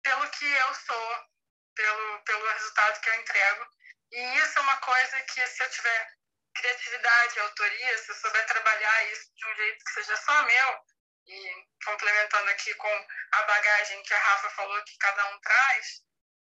pelo 0.04 0.30
que 0.30 0.46
eu 0.46 0.74
sou, 0.76 1.28
pelo, 1.76 2.20
pelo 2.24 2.52
resultado 2.52 3.02
que 3.02 3.10
eu 3.10 3.16
entrego. 3.16 3.68
E 4.12 4.38
isso 4.40 4.60
é 4.60 4.62
uma 4.62 4.78
coisa 4.78 5.22
que, 5.22 5.46
se 5.48 5.64
eu 5.64 5.70
tiver 5.70 6.14
criatividade, 6.56 7.40
autoria, 7.40 7.98
se 7.98 8.12
eu 8.12 8.16
souber 8.16 8.46
trabalhar 8.46 9.04
isso 9.12 9.32
de 9.36 9.48
um 9.48 9.56
jeito 9.56 9.86
que 9.86 9.92
seja 9.92 10.16
só 10.18 10.44
meu, 10.44 10.86
e 11.28 11.68
complementando 11.86 12.50
aqui 12.50 12.74
com 12.76 13.08
a 13.32 13.44
bagagem 13.44 14.02
que 14.04 14.14
a 14.14 14.20
Rafa 14.20 14.50
falou 14.52 14.84
que 14.84 14.98
cada 14.98 15.28
um 15.30 15.40
traz, 15.42 16.02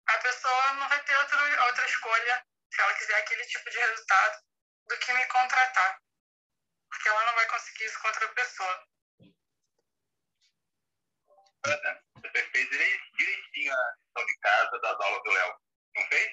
a 0.07 0.17
pessoa 0.17 0.73
não 0.73 0.89
vai 0.89 1.01
ter 1.03 1.15
outro, 1.17 1.65
outra 1.65 1.85
escolha, 1.85 2.45
se 2.71 2.81
ela 2.81 2.93
quiser 2.95 3.15
aquele 3.15 3.45
tipo 3.45 3.69
de 3.69 3.79
resultado, 3.79 4.43
do 4.87 4.97
que 4.97 5.13
me 5.13 5.25
contratar. 5.27 5.99
Porque 6.93 7.09
ela 7.09 7.25
não 7.25 7.33
vai 7.33 7.47
conseguir 7.47 7.85
isso 7.85 7.99
com 7.99 8.07
outra 8.07 8.27
pessoa. 8.29 8.87
Você 11.65 12.43
fez 12.51 12.69
direitinho 12.69 13.73
a 13.73 13.95
lição 13.97 14.25
de 14.27 14.37
casa 14.39 14.79
das 14.79 14.99
aulas 14.99 15.23
do 15.23 15.31
Léo, 15.31 15.53
não 15.95 16.05
fez? 16.05 16.31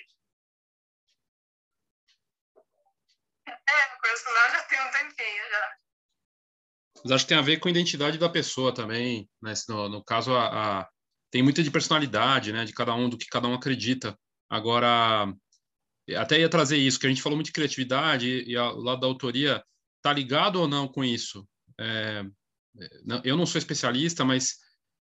É, 3.46 3.96
conheço 4.00 4.28
o 4.28 4.32
Léo 4.32 4.50
já 4.50 4.62
tem 4.64 4.80
um 4.80 4.90
tempinho 4.90 5.50
já. 5.50 5.76
Mas 7.02 7.12
acho 7.12 7.24
que 7.24 7.28
tem 7.30 7.38
a 7.38 7.42
ver 7.42 7.58
com 7.58 7.68
a 7.68 7.70
identidade 7.70 8.18
da 8.18 8.28
pessoa 8.28 8.74
também, 8.74 9.30
né? 9.40 9.54
No, 9.66 9.88
no 9.88 10.04
caso, 10.04 10.34
a, 10.34 10.80
a, 10.80 10.88
tem 11.30 11.42
muita 11.42 11.62
de 11.62 11.70
personalidade, 11.70 12.52
né? 12.52 12.66
De 12.66 12.74
cada 12.74 12.94
um, 12.94 13.08
do 13.08 13.16
que 13.16 13.26
cada 13.26 13.48
um 13.48 13.54
acredita. 13.54 14.18
Agora, 14.50 15.32
até 16.18 16.38
ia 16.38 16.50
trazer 16.50 16.76
isso, 16.76 17.00
que 17.00 17.06
a 17.06 17.08
gente 17.08 17.22
falou 17.22 17.36
muito 17.36 17.46
de 17.46 17.52
criatividade 17.52 18.28
e, 18.28 18.50
e 18.50 18.58
o 18.58 18.80
lado 18.80 19.00
da 19.00 19.06
autoria 19.06 19.64
tá 20.02 20.12
ligado 20.12 20.56
ou 20.56 20.68
não 20.68 20.88
com 20.88 21.04
isso? 21.04 21.46
É, 21.78 22.24
eu 23.24 23.36
não 23.36 23.46
sou 23.46 23.58
especialista, 23.58 24.24
mas 24.24 24.56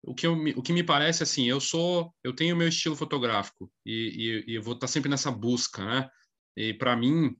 o 0.02 0.14
que, 0.14 0.26
eu, 0.26 0.34
o 0.56 0.62
que 0.62 0.72
me 0.72 0.82
parece 0.82 1.22
assim, 1.22 1.48
eu 1.48 1.60
sou, 1.60 2.14
eu 2.22 2.34
tenho 2.34 2.56
meu 2.56 2.68
estilo 2.68 2.96
fotográfico 2.96 3.70
e, 3.86 4.44
e, 4.46 4.52
e 4.52 4.54
eu 4.56 4.62
vou 4.62 4.74
estar 4.74 4.86
tá 4.86 4.92
sempre 4.92 5.10
nessa 5.10 5.30
busca, 5.30 5.84
né? 5.84 6.08
E 6.56 6.74
para 6.74 6.96
mim, 6.96 7.34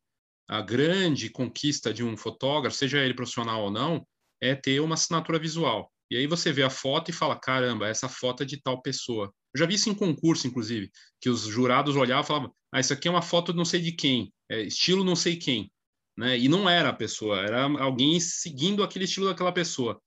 a 0.49 0.61
grande 0.61 1.31
conquista 1.31 1.93
de 1.93 2.03
um 2.03 2.17
fotógrafo, 2.17 2.77
seja 2.77 2.99
ele 2.99 3.15
profissional 3.15 3.63
ou 3.63 3.71
não, 3.71 4.07
é 4.41 4.55
ter 4.55 4.81
uma 4.81 4.95
assinatura 4.95 5.39
visual. 5.39 5.91
E 6.11 6.17
aí 6.17 6.27
você 6.27 6.53
vê 6.53 6.63
a 6.63 6.71
foto 6.71 7.11
e 7.11 7.15
fala, 7.15 7.39
caramba, 7.39 7.89
essa 7.89 8.09
foto 8.09 8.43
é 8.43 8.47
de 8.47 8.61
tal 8.61 8.83
pessoa. 8.83 9.33
Eu 9.55 9.59
já 9.59 9.67
vi 9.67 9.75
isso 9.75 9.89
em 9.89 9.95
concurso, 9.95 10.47
inclusive, 10.47 10.91
que 11.21 11.31
os 11.31 11.43
jurados 11.43 11.97
olhavam 11.97 12.25
e 12.25 12.27
falavam, 12.27 12.55
ah, 12.73 12.81
isso 12.81 12.93
aqui 12.93 13.09
é 13.09 13.11
uma 13.11 13.23
foto 13.23 13.55
não 13.55 13.65
sei 13.65 13.81
de 13.81 13.93
quem, 13.93 14.33
é 14.51 14.63
estilo 14.63 15.05
não 15.05 15.17
sei 15.17 15.37
quem. 15.37 15.71
Né? 16.17 16.39
E 16.39 16.49
não 16.49 16.69
era 16.69 16.91
a 16.91 16.95
pessoa, 16.95 17.41
era 17.41 17.65
alguém 17.81 18.21
seguindo 18.21 18.83
aquele 18.83 19.05
estilo 19.05 19.27
daquela 19.27 19.53
pessoa. 19.53 20.01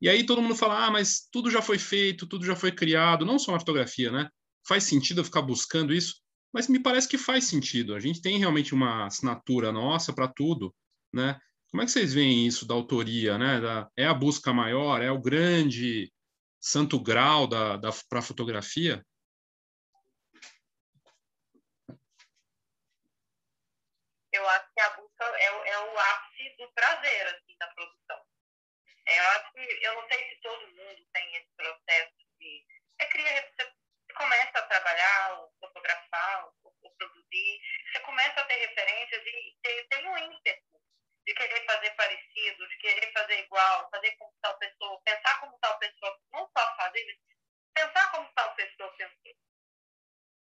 E 0.00 0.08
aí 0.08 0.24
todo 0.24 0.42
mundo 0.42 0.56
fala, 0.56 0.86
ah, 0.86 0.90
mas 0.90 1.28
tudo 1.30 1.50
já 1.50 1.62
foi 1.62 1.78
feito, 1.78 2.26
tudo 2.26 2.44
já 2.44 2.56
foi 2.56 2.72
criado, 2.72 3.24
não 3.24 3.38
só 3.38 3.52
na 3.52 3.60
fotografia, 3.60 4.10
né? 4.10 4.28
Faz 4.66 4.84
sentido 4.84 5.20
eu 5.20 5.24
ficar 5.24 5.42
buscando 5.42 5.94
isso? 5.94 6.20
Mas 6.52 6.68
me 6.68 6.80
parece 6.80 7.08
que 7.08 7.16
faz 7.16 7.44
sentido. 7.44 7.94
A 7.94 8.00
gente 8.00 8.20
tem 8.20 8.38
realmente 8.38 8.74
uma 8.74 9.06
assinatura 9.06 9.70
nossa 9.70 10.12
para 10.12 10.26
tudo, 10.26 10.74
né? 11.12 11.38
Como 11.70 11.82
é 11.82 11.86
que 11.86 11.92
vocês 11.92 12.12
veem 12.12 12.46
isso 12.46 12.66
da 12.66 12.74
autoria, 12.74 13.38
né? 13.38 13.60
Da, 13.60 13.88
é 13.96 14.04
a 14.04 14.12
busca 14.12 14.52
maior, 14.52 15.00
é 15.00 15.10
o 15.10 15.20
grande 15.20 16.12
santo 16.60 17.00
grau 17.00 17.46
da, 17.46 17.76
da 17.76 17.90
para 18.08 18.18
a 18.18 18.22
fotografia? 18.22 19.04
Eu 24.32 24.48
acho 24.48 24.66
que 24.74 24.80
a 24.80 24.90
busca 24.96 25.24
é, 25.24 25.70
é 25.70 25.78
o 25.92 25.98
ápice 25.98 26.56
do 26.56 26.72
prazer 26.72 27.26
assim, 27.28 27.56
da 27.58 27.66
produção. 27.68 28.24
É, 29.06 29.18
eu 29.18 29.24
acho 29.30 29.52
que 29.52 29.60
eu 29.60 29.94
não 29.94 30.08
sei 30.08 30.28
se 30.28 30.40
todo 30.40 30.76
mundo 30.76 31.06
tem 31.12 31.36
esse 31.36 31.50
processo 31.56 32.14
de 32.38 32.64
é 32.98 33.06
criar, 33.06 33.42
você 33.42 33.72
começa 34.14 34.58
a 34.58 34.66
trabalhar, 34.66 35.40
ou 35.40 35.52
fotografar, 35.58 36.44
ou, 36.46 36.74
ou 36.82 36.90
produzir, 36.96 37.60
você 37.90 38.00
começa 38.00 38.40
a 38.40 38.44
ter 38.44 38.54
referências 38.54 39.22
e 39.26 39.56
tem, 39.62 40.08
um 40.08 40.18
ímpeto 40.18 40.80
de 41.26 41.34
querer 41.34 41.64
fazer 41.64 41.90
parecido, 41.92 42.68
de 42.68 42.76
querer 42.78 43.12
fazer 43.12 43.40
igual, 43.40 43.88
fazer 43.90 44.10
como 44.16 44.32
tal 44.40 44.58
pessoa, 44.58 45.02
pensar 45.04 45.40
como 45.40 45.58
tal 45.58 45.78
pessoa, 45.78 46.20
não 46.32 46.50
só 46.56 46.76
fazer, 46.76 47.04
mas 47.04 47.18
pensar 47.74 48.10
como 48.10 48.32
tal 48.34 48.54
pessoa 48.54 48.96
pensou. 48.96 49.34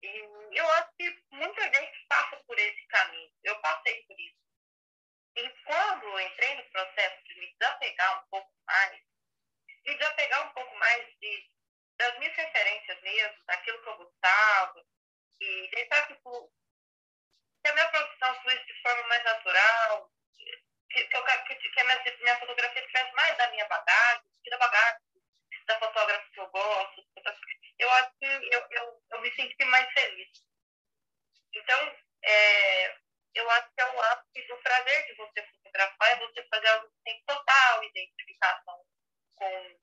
E 0.03 0.59
eu 0.59 0.71
acho 0.73 0.91
que 0.99 1.25
muita 1.31 1.63
gente 1.63 2.07
passa 2.09 2.37
por 2.47 2.59
esse 2.59 2.87
caminho. 2.87 3.33
Eu 3.43 3.61
passei 3.61 4.03
por 4.05 4.19
isso. 4.21 4.46
E 5.37 5.51
quando 5.65 6.05
eu 6.05 6.21
entrei 6.21 6.55
no 6.57 6.65
processo 6.71 7.23
de 7.25 7.39
me 7.39 7.53
desapegar 7.53 8.25
um 8.25 8.29
pouco 8.29 8.53
mais, 8.67 9.01
me 9.85 9.95
desapegar 9.97 10.49
um 10.49 10.53
pouco 10.55 10.75
mais 10.77 11.19
de, 11.21 11.51
das 11.99 12.19
minhas 12.19 12.35
referências 12.35 13.01
mesmo, 13.03 13.45
daquilo 13.47 13.83
que 13.83 13.89
eu 13.89 13.97
gostava, 13.99 14.87
e 15.41 15.71
deixar 15.71 16.07
tipo, 16.07 16.51
que 17.63 17.69
a 17.69 17.75
minha 17.75 17.89
produção 17.91 18.43
fluísse 18.43 18.65
de 18.65 18.81
forma 18.81 19.07
mais 19.09 19.25
natural, 19.25 20.11
que, 20.91 21.05
que, 21.05 21.17
eu, 21.17 21.25
que, 21.25 21.55
que 21.57 21.81
a 21.81 21.85
minha, 21.85 22.17
minha 22.19 22.39
fotografia 22.39 22.87
tivesse 22.87 23.13
mais 23.13 23.37
da 23.37 23.51
minha 23.51 23.67
bagagem, 23.67 24.25
que 24.43 24.51
da 24.51 24.59
bagagem 24.59 25.01
da 25.67 25.79
fotógrafa 25.79 26.31
que 26.31 26.41
eu 26.41 26.49
gosto. 26.49 27.07
Eu 27.79 27.91
acho 27.91 28.11
que 28.19 28.25
eu, 28.25 28.67
eu, 28.71 29.03
eu 29.11 29.21
me 29.21 29.31
senti 29.35 29.65
mais 29.67 29.93
feliz. 29.93 30.29
Então, 31.53 31.97
é, 32.23 32.97
eu 33.37 33.51
acho 33.51 33.71
que 33.75 33.81
é 33.81 33.93
o 33.93 34.01
ápice 34.01 34.49
do 34.49 34.57
prazer 34.59 35.07
de 35.07 35.15
você 35.15 35.43
fotografar, 35.43 36.11
é 36.11 36.17
você 36.17 36.43
fazer 36.49 36.69
algo 36.69 36.89
que 36.89 37.03
tem 37.05 37.23
total 37.27 37.85
identificação 37.85 38.85
com, 39.37 39.79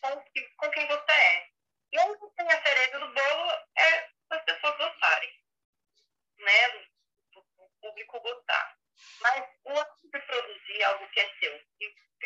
com, 0.00 0.24
com 0.56 0.70
quem 0.70 0.86
você 0.86 1.12
é. 1.12 1.48
E 1.92 1.98
aí 1.98 2.16
tem 2.36 2.52
a 2.52 2.62
cereja 2.62 2.98
do 2.98 3.14
bolo 3.14 3.50
é 3.76 4.10
as 4.30 4.44
pessoas 4.44 4.76
gostarem, 4.76 5.32
né? 6.38 6.68
Do 7.32 7.70
público 7.80 8.20
gostar. 8.20 8.76
Mas 9.20 9.44
o 9.64 9.78
ato 9.78 9.98
de 10.02 10.20
produzir 10.20 10.84
algo 10.84 11.08
que 11.10 11.20
é 11.20 11.34
seu, 11.40 11.64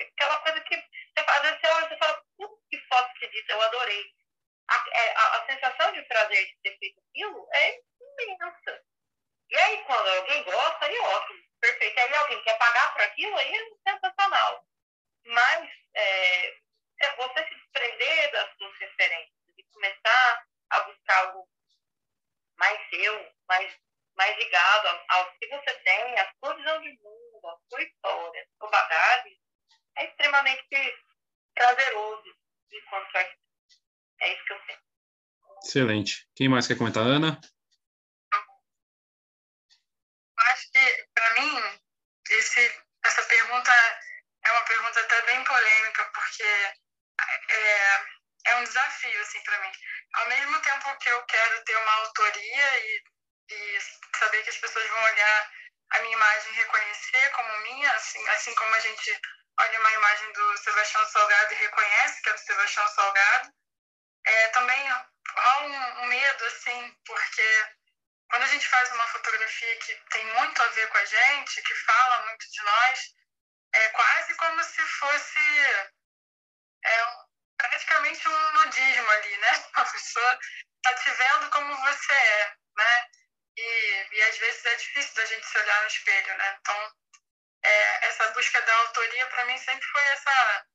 aquela 0.00 0.38
coisa 0.40 0.60
que 0.62 0.76
você 0.76 1.24
faz, 1.24 1.60
você 1.60 1.66
olha 1.66 1.94
e 1.94 1.98
fala, 1.98 2.24
que 2.70 2.78
foto 2.88 3.14
que 3.18 3.28
disse, 3.28 3.52
eu 3.52 3.60
adorei. 3.60 4.04
A, 4.68 4.84
é, 4.92 5.14
a, 5.14 5.36
a, 5.36 5.46
sensação 5.46 5.92
de 5.92 6.02
prazer 6.02 6.46
de 6.46 6.56
ter 6.62 6.78
feito 6.78 7.00
aquilo 7.00 7.48
é 7.52 7.80
imensa. 8.00 8.84
E 9.52 9.56
aí, 9.56 9.84
quando 9.84 10.08
alguém 10.08 10.42
gosta, 10.44 10.86
aí 10.86 10.98
ótimo, 10.98 11.42
perfeito. 11.60 12.00
Aí 12.00 12.14
alguém 12.14 12.42
quer 12.42 12.56
pagar 12.56 12.92
por 12.94 13.02
aquilo, 13.02 13.36
aí 13.36 13.54
é 13.54 13.90
sensacional. 13.92 14.66
Mas 15.26 15.70
é, 15.94 16.48
é 16.48 17.16
você 17.16 17.46
se 17.46 17.54
desprender 17.54 18.32
das 18.32 18.56
suas 18.56 18.78
referências 18.78 19.36
e 19.58 19.62
começar 19.64 20.46
a 20.70 20.80
buscar 20.80 21.26
algo 21.26 21.46
mais 22.56 22.80
seu, 22.88 23.32
mais 23.46 23.78
mais 24.14 24.36
ligado 24.36 25.04
ao 25.08 25.32
que 25.38 25.48
você 25.48 25.74
tem, 25.80 26.18
a 26.18 26.32
sua 26.38 26.54
visão 26.54 26.80
de 26.82 26.90
mundo, 27.02 27.48
a 27.48 27.56
sua 27.68 27.82
história, 27.82 28.42
a 28.42 28.58
sua 28.58 28.70
bagagem, 28.70 29.38
é 29.96 30.06
extremamente 30.06 30.98
prazeroso 31.54 32.36
enquanto 32.70 33.16
é, 33.16 33.34
é 34.20 34.34
isso 34.34 34.44
que 34.44 34.52
eu 34.52 34.60
penso. 34.66 34.82
Excelente. 35.64 36.28
Quem 36.34 36.48
mais 36.48 36.66
quer 36.66 36.76
comentar, 36.76 37.04
Ana? 37.04 37.40
Acho 40.50 40.70
que, 40.72 41.06
para 41.14 41.34
mim, 41.34 41.80
esse, 42.30 42.82
essa 43.04 43.22
pergunta 43.24 43.72
é 44.44 44.52
uma 44.52 44.64
pergunta 44.64 45.00
até 45.00 45.22
bem 45.22 45.44
polêmica, 45.44 46.04
porque 46.14 46.42
é, 47.48 48.06
é 48.46 48.56
um 48.56 48.64
desafio, 48.64 49.20
assim, 49.22 49.40
para 49.42 49.60
mim. 49.60 49.72
Ao 50.14 50.28
mesmo 50.28 50.60
tempo 50.60 50.98
que 50.98 51.08
eu 51.08 51.22
quero 51.26 51.64
ter 51.64 51.76
uma 51.76 51.92
autoria 51.92 52.78
e 52.80 53.02
e 53.52 53.78
saber 54.18 54.42
que 54.42 54.50
as 54.50 54.56
pessoas 54.56 54.88
vão 54.88 55.02
olhar 55.02 55.52
a 55.90 55.98
minha 56.00 56.14
imagem 56.14 56.52
e 56.52 56.56
reconhecer 56.56 57.30
como 57.30 57.58
minha, 57.62 57.92
assim, 57.92 58.28
assim 58.28 58.54
como 58.54 58.74
a 58.74 58.80
gente 58.80 59.20
olha 59.60 59.80
uma 59.80 59.92
imagem 59.92 60.32
do 60.32 60.56
Sebastião 60.58 61.06
Salgado 61.06 61.52
e 61.52 61.56
reconhece 61.56 62.22
que 62.22 62.30
é 62.30 62.32
do 62.32 62.38
Sebastião 62.40 62.88
Salgado, 62.88 63.52
é, 64.24 64.48
também 64.48 64.90
há 64.90 65.58
um, 65.60 66.02
um 66.02 66.06
medo, 66.06 66.44
assim, 66.46 66.96
porque 67.04 67.66
quando 68.32 68.44
a 68.44 68.46
gente 68.46 68.66
faz 68.66 68.90
uma 68.92 69.06
fotografia 69.08 69.76
que 69.76 69.94
tem 70.10 70.24
muito 70.24 70.62
a 70.62 70.66
ver 70.68 70.88
com 70.88 70.96
a 70.96 71.04
gente, 71.04 71.60
que 71.60 71.74
fala 71.74 72.26
muito 72.28 72.50
de 72.50 72.62
nós, 72.62 73.00
é 73.74 73.88
quase 73.90 74.34
como 74.36 74.64
se 74.64 74.80
fosse 74.80 75.38
é, 76.82 77.06
praticamente 77.58 78.26
um 78.26 78.52
nudismo 78.54 79.10
ali, 79.10 79.36
né? 79.36 79.50
A 79.74 79.84
pessoa 79.84 80.38
está 80.76 80.94
te 80.94 81.10
vendo 81.10 81.50
como 81.50 81.76
você 81.76 82.12
é, 82.14 82.56
né? 82.74 83.06
E, 83.58 84.08
e 84.12 84.22
às 84.22 84.38
vezes 84.38 84.64
é 84.64 84.74
difícil 84.76 85.14
da 85.14 85.26
gente 85.26 85.46
se 85.46 85.58
olhar 85.58 85.80
no 85.82 85.88
espelho, 85.88 86.38
né? 86.38 86.56
Então, 86.58 86.92
é, 87.64 88.06
essa 88.06 88.30
busca 88.30 88.62
da 88.62 88.76
autoria 88.76 89.26
para 89.26 89.44
mim 89.44 89.58
sempre 89.58 89.86
foi 89.88 90.02
essa 90.04 90.66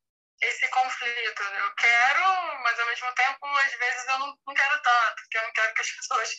esse 0.41 0.67
conflito. 0.67 1.41
Eu 1.41 1.73
quero, 1.73 2.57
mas 2.61 2.79
ao 2.79 2.85
mesmo 2.85 3.11
tempo, 3.15 3.47
às 3.47 3.73
vezes 3.73 4.07
eu 4.07 4.19
não, 4.19 4.39
não 4.45 4.53
quero 4.53 4.81
tanto, 4.83 5.15
porque 5.15 5.37
eu 5.39 5.41
não 5.41 5.53
quero 5.53 5.73
que 5.73 5.81
as 5.81 5.91
pessoas 5.91 6.35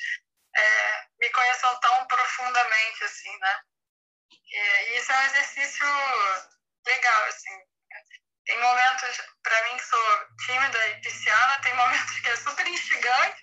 é, 0.57 1.07
me 1.21 1.31
conheçam 1.31 1.81
tão 1.81 2.07
profundamente, 2.07 3.05
assim, 3.05 3.39
né? 3.39 3.61
E, 4.31 4.99
isso 4.99 5.13
é 5.13 5.19
um 5.19 5.27
exercício 5.27 5.87
legal, 6.87 7.25
assim. 7.25 7.59
Tem 8.45 8.59
momentos, 8.61 9.21
para 9.43 9.65
mim, 9.65 9.77
que 9.77 9.85
sou 9.85 10.29
tímida 10.47 10.89
e 10.89 11.01
pisciana, 11.03 11.61
tem 11.61 11.75
momentos 11.75 12.21
que 12.21 12.29
é 12.29 12.37
super 12.37 12.67
instigante, 12.67 13.41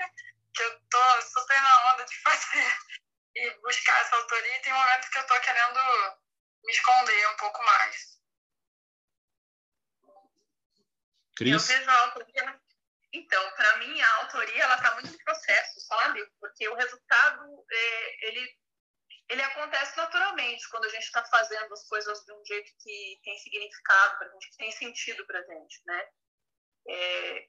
que 0.56 0.64
eu 0.64 0.80
tô 0.89 1.22
super 1.22 1.62
na 1.62 1.93
onda 1.93 2.06
de 2.06 2.22
fazer 2.22 2.78
e 3.36 3.49
buscar 3.62 4.01
essa 4.01 4.16
autoria, 4.16 4.58
e 4.58 4.62
tem 4.62 4.74
momentos 4.74 5.10
que 5.10 5.20
eu 5.20 5.28
tô 5.28 5.39
querendo 5.41 5.80
me 6.64 6.72
esconder 6.72 7.30
um 7.30 7.38
pouco 7.38 7.64
mais. 7.64 8.16
Cris? 11.36 11.70
Eu 11.70 11.78
vejo 11.78 11.89
a 11.89 11.99
autoria. 11.99 12.62
Então, 13.16 13.51
para 13.51 13.78
mim, 13.78 14.01
a 14.01 14.16
autoria 14.18 14.63
ela 14.63 14.76
está 14.76 14.93
muito 14.93 15.11
no 15.11 15.24
processo, 15.24 15.80
sabe? 15.82 16.26
Porque 16.39 16.68
o 16.68 16.76
resultado 16.76 17.66
é, 17.72 18.28
ele 18.28 18.66
ele 19.28 19.41
acontece 19.41 19.97
naturalmente 19.97 20.70
quando 20.70 20.86
a 20.86 20.89
gente 20.89 21.03
está 21.03 21.26
fazendo 21.26 21.74
as 21.74 21.88
coisas 21.88 22.24
de 22.26 22.32
um 22.32 22.45
jeito 22.45 22.72
que 22.80 23.20
tem 23.24 23.38
significado 23.39 24.18
para 24.20 24.30
gente, 24.30 24.51
que 24.51 24.57
tem 24.57 24.72
sentido 24.72 25.26
para 25.26 25.39
a 25.39 25.43
gente, 25.43 25.82
né? 25.86 26.09
É, 26.88 27.47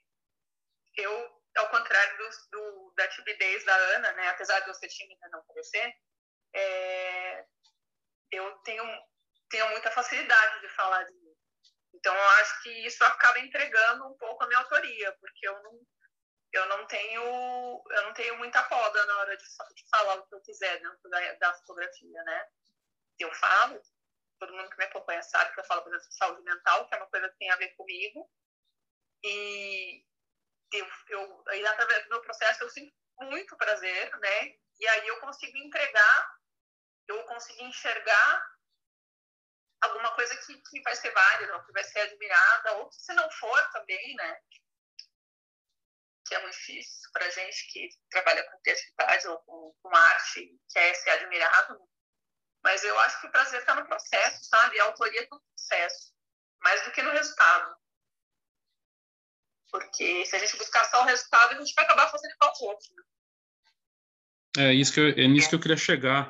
eu, 0.97 1.43
ao 1.59 1.69
contrário 1.69 2.17
do, 2.17 2.31
do, 2.51 2.95
da 2.97 3.07
timidez 3.09 3.63
da 3.65 3.77
Ana, 3.77 4.13
né? 4.13 4.29
Apesar 4.29 4.61
de 4.61 4.69
eu 4.69 4.75
ser 4.75 4.89
tímida 4.89 5.29
não 5.29 5.45
parecer, 5.45 5.95
é, 6.55 7.45
eu 8.33 8.57
tenho 8.61 8.85
tenho 9.51 9.69
muita 9.71 9.91
facilidade 9.91 10.61
de 10.61 10.69
falar 10.71 11.05
de. 11.05 11.26
Então, 11.97 12.15
eu 12.15 12.29
acho 12.41 12.63
que 12.63 12.87
isso 12.87 13.03
acaba 13.05 13.39
entregando 13.41 14.07
um 14.07 14.17
pouco 14.19 14.45
a 14.45 14.47
minha 14.47 14.59
autoria, 14.61 15.17
porque 15.19 15.49
eu 15.49 15.63
não, 15.63 15.81
eu 16.53 16.67
não 16.69 16.87
tenho 16.87 17.23
eu 17.91 18.03
não 18.03 18.13
tenho 18.13 18.37
muita 18.37 18.63
poda 18.65 19.07
na 19.07 19.19
hora 19.19 19.37
de, 19.37 19.45
de 19.45 19.89
falar 19.91 20.15
o 20.17 20.27
que 20.27 20.35
eu 20.35 20.41
quiser 20.43 20.81
dentro 20.81 21.09
da, 21.09 21.33
da 21.35 21.55
fotografia, 21.55 22.23
né? 22.25 22.49
Eu 23.19 23.33
falo, 23.35 23.81
todo 24.39 24.53
mundo 24.53 24.69
que 24.71 24.77
me 24.77 24.85
acompanha 24.85 25.23
sabe 25.23 25.55
que 25.55 25.61
eu 25.61 25.65
falo, 25.65 25.83
por 25.83 25.89
exemplo, 25.89 26.09
de 26.09 26.17
saúde 26.17 26.43
mental, 26.43 26.87
que 26.87 26.95
é 26.95 26.99
uma 26.99 27.11
coisa 27.11 27.29
que 27.31 27.39
tem 27.39 27.51
a 27.51 27.57
ver 27.57 27.75
comigo. 27.77 28.31
E 29.25 30.05
eu, 30.73 30.87
eu 31.09 31.45
aí, 31.49 31.67
através 31.67 32.05
do 32.05 32.11
meu 32.11 32.21
processo, 32.21 32.63
eu 32.63 32.71
sinto 32.71 32.95
muito 33.23 33.57
prazer, 33.57 34.15
né? 34.19 34.55
E 34.79 34.87
aí 34.87 35.09
eu 35.09 35.19
consigo 35.21 35.57
entregar, 35.57 36.37
eu 37.09 37.25
consigo 37.25 37.63
enxergar 37.63 38.56
alguma 39.81 40.15
coisa 40.15 40.37
que, 40.37 40.61
que 40.63 40.83
vai 40.83 40.95
ser 40.97 41.11
válida, 41.13 41.55
ou 41.55 41.65
que 41.65 41.73
vai 41.73 41.85
ser 41.85 42.01
admirada, 42.01 42.73
ou 42.79 42.89
que 42.89 42.97
se 42.97 43.13
não 43.15 43.31
for 43.31 43.71
também, 43.73 44.15
né? 44.17 44.41
Que 46.27 46.35
é 46.35 46.43
muito 46.43 46.55
difícil 46.55 47.11
para 47.13 47.31
gente 47.31 47.73
que 47.73 47.89
trabalha 48.11 48.45
com 48.51 48.61
criatividade 48.61 49.29
ou 49.29 49.39
com, 49.43 49.75
com 49.81 49.97
arte, 49.97 50.59
quer 50.73 50.95
ser 50.95 51.11
admirado. 51.11 51.79
Mas 52.65 52.83
eu 52.83 52.99
acho 53.01 53.21
que 53.21 53.27
o 53.29 53.31
prazer 53.31 53.61
está 53.61 53.75
no 53.75 53.87
processo, 53.87 54.45
sabe? 54.45 54.81
A 54.81 54.85
autoria 54.85 55.23
está 55.23 55.37
no 55.37 55.43
processo, 55.43 56.13
mais 56.61 56.85
do 56.85 56.91
que 56.91 57.03
no 57.03 57.13
resultado. 57.13 57.77
Porque 59.71 60.25
se 60.27 60.35
a 60.35 60.39
gente 60.39 60.57
buscar 60.57 60.85
só 60.87 61.03
o 61.03 61.07
resultado, 61.07 61.55
a 61.55 61.59
gente 61.59 61.75
vai 61.75 61.85
acabar 61.85 62.11
fazendo 62.11 62.33
igual 62.33 62.53
o 62.61 62.65
outro. 62.65 62.95
Né? 62.95 63.03
É, 64.59 64.75
isso 64.75 64.93
que 64.93 65.01
eu, 65.01 65.09
é 65.09 65.29
nisso 65.29 65.51
que 65.51 65.55
eu 65.55 65.61
queria 65.61 65.77
chegar. 65.77 66.29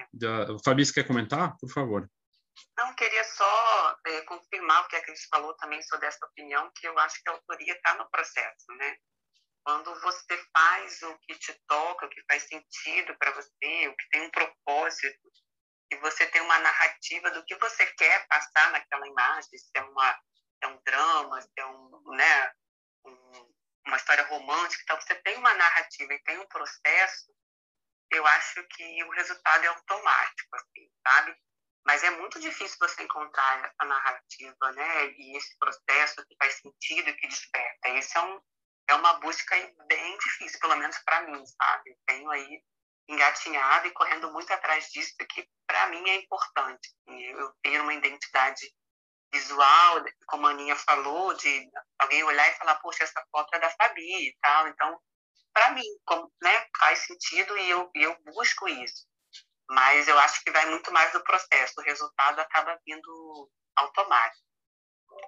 Fabrício 0.64 0.92
quer 0.92 1.06
comentar? 1.06 1.56
Por 1.58 1.70
favor. 1.70 2.10
Não, 2.76 2.94
queria 2.94 3.24
só 3.24 3.98
é, 4.06 4.20
confirmar 4.22 4.84
o 4.84 4.88
que 4.88 4.96
a 4.96 5.02
Cris 5.02 5.24
falou 5.30 5.54
também 5.56 5.80
sobre 5.82 6.06
essa 6.06 6.24
opinião, 6.26 6.70
que 6.74 6.86
eu 6.86 6.98
acho 6.98 7.22
que 7.22 7.30
a 7.30 7.32
autoria 7.32 7.72
está 7.72 7.94
no 7.94 8.08
processo, 8.10 8.66
né? 8.76 8.96
Quando 9.64 9.98
você 10.00 10.38
faz 10.52 11.02
o 11.02 11.18
que 11.20 11.38
te 11.38 11.54
toca, 11.66 12.06
o 12.06 12.08
que 12.10 12.22
faz 12.30 12.42
sentido 12.44 13.16
para 13.18 13.32
você, 13.32 13.88
o 13.88 13.96
que 13.96 14.08
tem 14.10 14.22
um 14.22 14.30
propósito, 14.30 15.32
e 15.90 15.96
você 15.96 16.26
tem 16.26 16.42
uma 16.42 16.58
narrativa 16.58 17.30
do 17.30 17.44
que 17.44 17.56
você 17.56 17.86
quer 17.94 18.26
passar 18.28 18.70
naquela 18.72 19.06
imagem, 19.08 19.58
se 19.58 19.70
é, 19.74 19.82
uma, 19.82 20.20
é 20.62 20.66
um 20.66 20.80
drama, 20.84 21.40
se 21.40 21.52
é 21.56 21.66
um, 21.66 22.10
né, 22.10 22.52
um, 23.06 23.54
uma 23.86 23.96
história 23.96 24.24
romântica, 24.26 24.82
então 24.82 25.00
você 25.00 25.14
tem 25.22 25.36
uma 25.36 25.54
narrativa 25.54 26.12
e 26.12 26.22
tem 26.24 26.38
um 26.38 26.48
processo, 26.48 27.34
eu 28.10 28.26
acho 28.26 28.62
que 28.68 29.04
o 29.04 29.10
resultado 29.10 29.64
é 29.64 29.68
automático, 29.68 30.56
assim, 30.56 30.90
sabe? 31.06 31.36
Mas 31.86 32.02
é 32.02 32.10
muito 32.10 32.40
difícil 32.40 32.76
você 32.80 33.04
encontrar 33.04 33.64
essa 33.64 33.84
narrativa, 33.84 34.72
né? 34.72 35.06
E 35.12 35.36
esse 35.36 35.56
processo 35.56 36.26
que 36.26 36.36
faz 36.36 36.54
sentido 36.54 37.10
e 37.10 37.14
que 37.14 37.28
desperta. 37.28 37.88
Esse 37.90 38.18
é, 38.18 38.22
um, 38.22 38.40
é 38.88 38.94
uma 38.94 39.14
busca 39.20 39.54
bem 39.86 40.18
difícil, 40.18 40.58
pelo 40.58 40.74
menos 40.74 40.98
para 41.04 41.22
mim, 41.22 41.40
sabe? 41.46 41.96
Tenho 42.04 42.28
aí 42.30 42.60
engatinhado 43.08 43.86
e 43.86 43.92
correndo 43.92 44.32
muito 44.32 44.52
atrás 44.52 44.88
disso, 44.90 45.14
que 45.30 45.48
para 45.64 45.86
mim 45.90 46.08
é 46.10 46.16
importante. 46.16 46.92
Eu 47.06 47.54
ter 47.62 47.80
uma 47.80 47.94
identidade 47.94 48.68
visual, 49.32 50.04
como 50.26 50.48
a 50.48 50.50
Aninha 50.50 50.74
falou, 50.74 51.34
de 51.34 51.70
alguém 52.00 52.24
olhar 52.24 52.50
e 52.50 52.56
falar, 52.56 52.74
poxa, 52.80 53.04
essa 53.04 53.24
foto 53.30 53.54
é 53.54 53.60
da 53.60 53.70
Fabi 53.70 54.28
e 54.28 54.36
tal. 54.42 54.66
Então, 54.66 55.00
para 55.52 55.70
mim, 55.70 55.86
como, 56.04 56.32
né, 56.42 56.66
faz 56.80 56.98
sentido 57.06 57.56
e 57.58 57.70
eu, 57.70 57.88
eu 57.94 58.16
busco 58.24 58.68
isso. 58.68 59.06
Mas 59.68 60.06
eu 60.06 60.18
acho 60.18 60.42
que 60.44 60.50
vai 60.50 60.68
muito 60.70 60.92
mais 60.92 61.12
do 61.12 61.22
processo, 61.22 61.74
o 61.78 61.82
resultado 61.82 62.38
acaba 62.40 62.78
vindo 62.86 63.50
automático. 63.76 64.44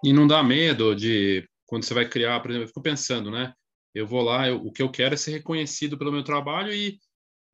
E 0.03 0.13
não 0.13 0.27
dá 0.27 0.43
medo 0.43 0.95
de, 0.95 1.49
quando 1.67 1.85
você 1.85 1.95
vai 1.95 2.09
criar, 2.09 2.41
por 2.41 2.51
exemplo, 2.51 2.65
eu 2.65 2.69
fico 2.69 2.83
pensando, 2.83 3.31
né? 3.31 3.53
Eu 3.95 4.07
vou 4.07 4.23
lá, 4.23 4.49
eu, 4.49 4.57
o 4.57 4.73
que 4.73 4.83
eu 4.83 4.91
quero 4.91 5.15
é 5.15 5.17
ser 5.17 5.33
reconhecido 5.33 5.99
pelo 5.99 6.13
meu 6.13 6.23
trabalho 6.23 6.73
e, 6.73 6.99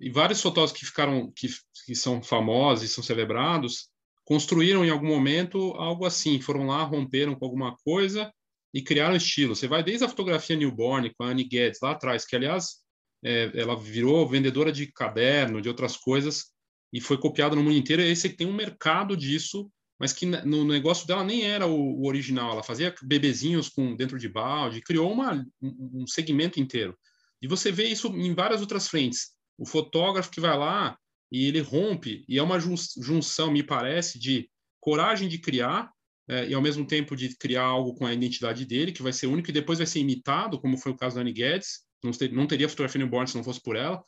e 0.01 0.11
vários 0.11 0.43
fotógrafos 0.43 0.79
que 0.79 0.87
ficaram, 0.87 1.33
que, 1.35 1.49
que 1.87 1.95
são 1.95 2.23
famosos 2.23 2.85
e 2.85 2.93
são 2.93 3.03
celebrados, 3.03 3.89
construíram 4.25 4.85
em 4.85 4.91
algum 4.91 5.07
momento 5.07 5.73
algo 5.77 6.05
assim, 6.05 6.41
foram 6.41 6.67
lá, 6.67 6.83
romperam 6.83 7.35
com 7.35 7.45
alguma 7.45 7.77
coisa 7.79 8.33
e 8.73 8.83
criaram 8.83 9.15
estilo. 9.15 9.55
Você 9.55 9.69
vai 9.69 9.83
desde 9.83 10.05
a 10.05 10.09
fotografia 10.09 10.57
newborn 10.57 11.13
com 11.15 11.25
a 11.25 11.29
Annie 11.29 11.49
Guedes 11.49 11.81
lá 11.81 11.93
atrás, 11.93 12.25
que 12.25 12.35
aliás 12.35 12.83
é, 13.25 13.51
ela 13.55 13.77
virou 13.77 14.29
vendedora 14.29 14.73
de 14.73 14.91
caderno, 14.93 15.63
de 15.63 15.69
outras 15.69 15.97
coisas, 15.97 16.53
e 16.95 17.01
foi 17.01 17.19
copiado 17.19 17.57
no 17.57 17.63
mundo 17.65 17.77
inteiro. 17.77 18.01
E 18.01 18.05
aí 18.05 18.15
você 18.15 18.29
tem 18.29 18.47
um 18.47 18.55
mercado 18.55 19.17
disso, 19.17 19.69
mas 19.99 20.13
que 20.13 20.25
no 20.25 20.65
negócio 20.65 21.09
dela 21.09 21.25
nem 21.25 21.43
era 21.43 21.67
o, 21.67 22.01
o 22.01 22.07
original. 22.07 22.53
Ela 22.53 22.63
fazia 22.63 22.95
bebezinhos 23.03 23.69
com 23.69 23.97
dentro 23.97 24.17
de 24.17 24.29
balde, 24.29 24.81
criou 24.81 25.11
uma, 25.13 25.45
um 25.61 26.07
segmento 26.07 26.61
inteiro. 26.61 26.97
E 27.43 27.49
você 27.49 27.73
vê 27.73 27.89
isso 27.89 28.07
em 28.17 28.33
várias 28.33 28.61
outras 28.61 28.87
frentes. 28.87 29.33
O 29.59 29.67
fotógrafo 29.67 30.31
que 30.31 30.41
vai 30.41 30.57
lá 30.57 30.97
e 31.33 31.47
ele 31.47 31.59
rompe, 31.61 32.25
e 32.29 32.39
é 32.39 32.43
uma 32.43 32.61
junção, 32.61 33.51
me 33.51 33.65
parece, 33.65 34.17
de 34.17 34.49
coragem 34.79 35.29
de 35.29 35.39
criar 35.39 35.91
é, 36.29 36.49
e 36.49 36.55
ao 36.55 36.63
mesmo 36.63 36.87
tempo 36.87 37.17
de 37.17 37.37
criar 37.37 37.65
algo 37.65 37.93
com 37.95 38.07
a 38.07 38.15
identidade 38.15 38.65
dele, 38.65 38.93
que 38.93 39.03
vai 39.03 39.13
ser 39.13 39.27
único 39.27 39.51
e 39.51 39.53
depois 39.53 39.79
vai 39.79 39.87
ser 39.87 39.99
imitado, 39.99 40.61
como 40.61 40.79
foi 40.79 40.93
o 40.93 40.97
caso 40.97 41.17
da 41.17 41.23
Annie 41.23 41.35
Guedes. 41.35 41.81
Não, 42.05 42.13
ter, 42.13 42.31
não 42.33 42.47
teria 42.47 42.69
fotografia 42.69 43.01
newborn 43.01 43.27
se 43.27 43.37
não 43.37 43.43
fosse 43.43 43.61
por 43.61 43.75
ela. 43.75 44.01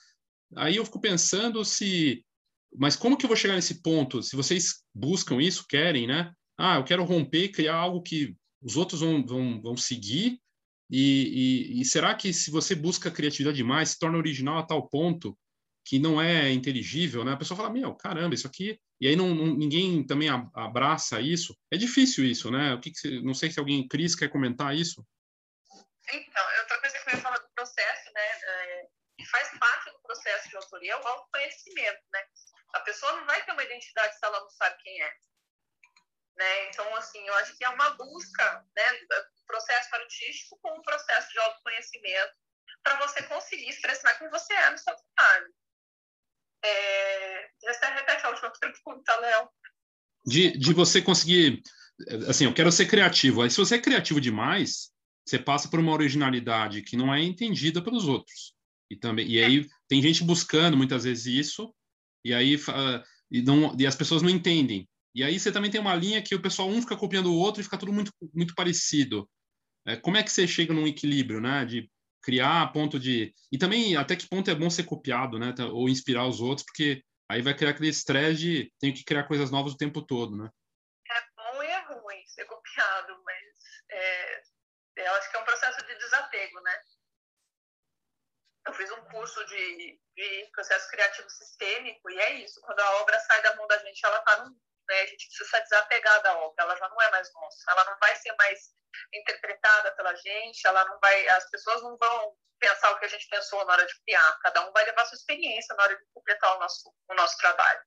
Aí 0.55 0.76
eu 0.76 0.84
fico 0.84 1.01
pensando 1.01 1.64
se 1.64 2.24
mas 2.75 2.97
como 2.97 3.17
que 3.17 3.25
eu 3.25 3.29
vou 3.29 3.37
chegar 3.37 3.55
nesse 3.55 3.83
ponto? 3.83 4.23
Se 4.23 4.37
vocês 4.37 4.83
buscam 4.95 5.41
isso, 5.41 5.67
querem, 5.69 6.07
né? 6.07 6.33
Ah, 6.59 6.77
eu 6.77 6.85
quero 6.85 7.05
romper, 7.05 7.51
criar 7.51 7.77
algo 7.77 8.03
que 8.03 8.35
os 8.62 8.77
outros 8.77 9.01
vão, 9.01 9.25
vão, 9.25 9.61
vão 9.61 9.77
seguir. 9.77 10.41
E, 10.91 11.75
e, 11.77 11.81
e 11.81 11.85
será 11.85 12.14
que 12.14 12.33
se 12.33 12.51
você 12.51 12.75
busca 12.75 13.11
criatividade 13.11 13.57
demais, 13.57 13.91
se 13.91 13.99
torna 13.99 14.19
original 14.19 14.59
a 14.59 14.67
tal 14.67 14.89
ponto 14.89 15.37
que 15.85 15.99
não 15.99 16.21
é 16.21 16.51
inteligível, 16.51 17.25
né? 17.25 17.33
A 17.33 17.37
pessoa 17.37 17.57
fala, 17.57 17.71
meu, 17.71 17.95
caramba, 17.95 18.35
isso 18.35 18.47
aqui... 18.47 18.79
E 18.99 19.07
aí 19.07 19.14
não, 19.14 19.35
não 19.35 19.55
ninguém 19.55 20.05
também 20.07 20.29
abraça 20.55 21.21
isso. 21.21 21.55
É 21.71 21.77
difícil 21.77 22.25
isso, 22.25 22.51
né? 22.51 22.73
O 22.73 22.81
que, 22.81 22.91
que 22.91 23.21
não 23.21 23.35
sei 23.35 23.51
se 23.51 23.59
alguém, 23.59 23.87
Cris, 23.87 24.17
quer 24.17 24.29
comentar 24.29 24.75
isso? 24.75 25.07
Então, 26.09 26.45
outra 26.61 26.81
coisa 26.81 26.99
que 26.99 27.11
eu 27.11 27.14
ia 27.14 27.21
falar 27.21 27.37
do 27.37 27.49
processo, 27.55 28.12
né? 28.14 28.23
É, 28.23 28.89
faz 29.31 29.51
parte 29.59 29.91
do 29.91 30.01
processo 30.03 30.49
de 30.49 30.57
autoria 30.57 30.93
é 30.93 30.97
o 30.97 31.07
autoconhecimento, 31.07 32.01
né? 32.12 32.21
A 32.77 32.81
pessoa 32.81 33.12
não 33.12 33.27
vai 33.27 33.43
ter 33.45 33.53
uma 33.53 33.64
identidade 33.64 34.18
se 34.18 34.24
ela 34.24 34.41
não 34.41 34.51
sabe 34.51 34.77
quem 34.83 35.03
é. 35.03 35.12
Né? 36.37 36.68
Então, 36.68 36.95
assim, 36.97 37.27
eu 37.27 37.35
acho 37.37 37.57
que 37.57 37.64
é 37.64 37.68
uma 37.70 37.91
busca 37.91 38.66
né, 38.77 38.93
do 38.93 39.45
processo 39.47 39.95
artístico 39.95 40.59
com 40.61 40.79
um 40.79 40.83
processo 40.83 41.33
de 41.33 41.39
autoconhecimento 41.39 42.35
para 42.83 42.99
você 43.07 43.22
conseguir 43.22 43.68
expressar 43.68 44.14
quem 44.18 44.29
você 44.29 44.53
é 44.53 44.70
no 44.70 44.79
seu 44.79 44.95
trabalho. 44.95 45.55
É... 46.62 47.51
Você 47.62 47.87
repete 47.87 48.27
a 48.27 48.31
última 48.31 48.53
pergunta, 48.61 49.16
Léo. 49.16 49.49
De, 50.27 50.59
de 50.59 50.74
você 50.74 51.01
conseguir... 51.01 51.62
Assim, 52.29 52.45
eu 52.45 52.53
quero 52.53 52.70
ser 52.70 52.87
criativo. 52.87 53.41
Aí, 53.41 53.51
se 53.51 53.57
você 53.57 53.77
é 53.77 53.81
criativo 53.81 54.20
demais, 54.20 54.93
você 55.24 55.39
passa 55.39 55.68
por 55.68 55.81
uma 55.81 55.93
originalidade 55.93 56.83
que 56.83 56.97
não 56.97 57.14
é 57.14 57.22
entendida 57.22 57.83
pelos 57.83 58.07
outros. 58.07 58.55
E, 58.91 58.97
também, 58.97 59.27
e 59.27 59.43
aí 59.43 59.66
tem 59.89 60.03
gente 60.03 60.22
buscando 60.22 60.77
muitas 60.77 61.05
vezes 61.05 61.27
isso, 61.27 61.74
e 62.27 62.35
aí 62.35 62.57
uh, 62.57 63.03
e, 63.31 63.43
não, 63.43 63.77
e 63.79 63.87
as 63.87 63.97
pessoas 63.97 64.22
não 64.22 64.31
entendem. 64.31 64.89
E 65.14 65.22
aí 65.24 65.39
você 65.39 65.51
também 65.51 65.70
tem 65.70 65.81
uma 65.81 65.95
linha 65.95 66.22
que 66.22 66.35
o 66.35 66.43
pessoal 66.43 66.68
um 66.68 66.81
fica 66.81 66.97
copiando 66.97 67.33
o 67.33 67.39
outro 67.39 67.61
e 67.61 67.64
fica 67.64 67.79
tudo 67.79 67.93
muito, 67.93 68.12
muito 68.35 68.55
parecido. 68.55 69.29
É, 69.87 69.97
como 69.97 70.16
é 70.16 70.22
que 70.22 70.31
você 70.31 70.47
chega 70.47 70.74
num 70.74 70.87
equilíbrio, 70.87 71.41
né? 71.41 71.64
De 71.64 71.91
criar 72.22 72.62
a 72.62 72.66
ponto 72.66 72.99
de... 72.99 73.33
E 73.51 73.57
também 73.57 73.97
até 73.97 74.16
que 74.16 74.29
ponto 74.29 74.51
é 74.51 74.55
bom 74.55 74.68
ser 74.68 74.85
copiado, 74.85 75.39
né? 75.39 75.55
Ou 75.72 75.89
inspirar 75.89 76.27
os 76.27 76.41
outros, 76.41 76.66
porque 76.66 77.03
aí 77.31 77.41
vai 77.41 77.55
criar 77.55 77.70
aquele 77.70 77.89
estresse 77.89 78.41
de 78.41 78.72
tenho 78.79 78.95
que 78.95 79.05
criar 79.05 79.24
coisas 79.24 79.51
novas 79.51 79.72
o 79.72 79.77
tempo 79.77 80.03
todo, 80.03 80.37
né? 80.37 80.51
É 81.11 81.20
bom 81.37 81.62
e 81.62 81.66
é 81.66 81.81
ruim 81.87 82.27
ser 82.27 82.45
copiado, 82.45 83.14
mas 83.24 83.45
é, 83.91 84.43
eu 84.97 85.14
acho 85.14 85.31
que 85.31 85.37
é 85.37 85.41
um 85.41 85.45
processo 85.45 85.87
de 85.87 85.95
desapego, 85.99 86.61
né? 86.61 86.72
Eu 88.67 88.73
fiz 88.75 88.91
um 88.91 89.05
curso 89.05 89.45
de, 89.47 90.01
de 90.17 90.51
processo 90.53 90.91
criativo 90.91 91.31
sistêmico 91.31 92.11
e 92.11 92.19
é 92.19 92.33
isso. 92.35 92.61
Quando 92.62 92.81
a 92.81 93.01
obra 93.01 93.19
sai 93.21 93.41
da 93.43 93.55
mão 93.57 93.67
da 93.67 93.79
gente, 93.79 94.05
ela 94.05 94.19
está 94.19 94.45
né? 94.89 95.03
A 95.03 95.07
gente 95.07 95.29
precisa 95.29 95.61
desapegar 95.61 96.23
da 96.23 96.39
obra, 96.39 96.64
ela 96.64 96.77
já 96.77 96.89
não 96.89 97.03
é 97.03 97.11
mais 97.11 97.33
nossa, 97.33 97.71
ela 97.71 97.85
não 97.85 97.99
vai 97.99 98.14
ser 98.17 98.33
mais 98.37 98.71
interpretada 99.12 99.93
pela 99.93 100.14
gente, 100.14 100.67
ela 100.67 100.85
não 100.85 100.99
vai, 101.01 101.29
as 101.29 101.51
pessoas 101.51 101.83
não 101.83 101.97
vão 101.97 102.37
pensar 102.59 102.91
o 102.93 102.99
que 102.99 103.05
a 103.05 103.09
gente 103.09 103.29
pensou 103.29 103.64
na 103.64 103.73
hora 103.73 103.87
de 103.87 104.01
criar, 104.03 104.39
cada 104.43 104.67
um 104.67 104.73
vai 104.73 104.85
levar 104.85 105.05
sua 105.05 105.17
experiência 105.17 105.75
na 105.75 105.83
hora 105.83 105.97
de 105.97 106.05
completar 106.14 106.57
o 106.57 106.59
nosso, 106.59 106.95
o 107.09 107.14
nosso 107.14 107.37
trabalho. 107.39 107.81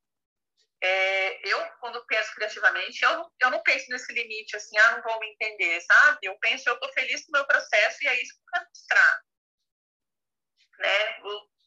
É, 0.82 1.50
eu, 1.50 1.72
quando 1.80 2.06
penso 2.06 2.34
criativamente, 2.36 3.04
eu, 3.04 3.32
eu 3.42 3.50
não 3.50 3.62
penso 3.64 3.90
nesse 3.90 4.14
limite, 4.14 4.56
assim, 4.56 4.78
ah, 4.78 4.92
não 4.92 5.04
vão 5.04 5.20
me 5.20 5.32
entender, 5.32 5.82
sabe? 5.82 6.20
Eu 6.22 6.38
penso, 6.40 6.70
eu 6.70 6.76
estou 6.76 6.92
feliz 6.94 7.26
com 7.26 7.32
o 7.32 7.34
meu 7.34 7.46
processo 7.46 7.98
e 8.02 8.08
é 8.08 8.22
isso 8.22 8.34
que 8.36 8.40
eu 8.40 8.52
quero 8.54 8.70
mostrar. 8.70 9.22
Né? 10.80 11.20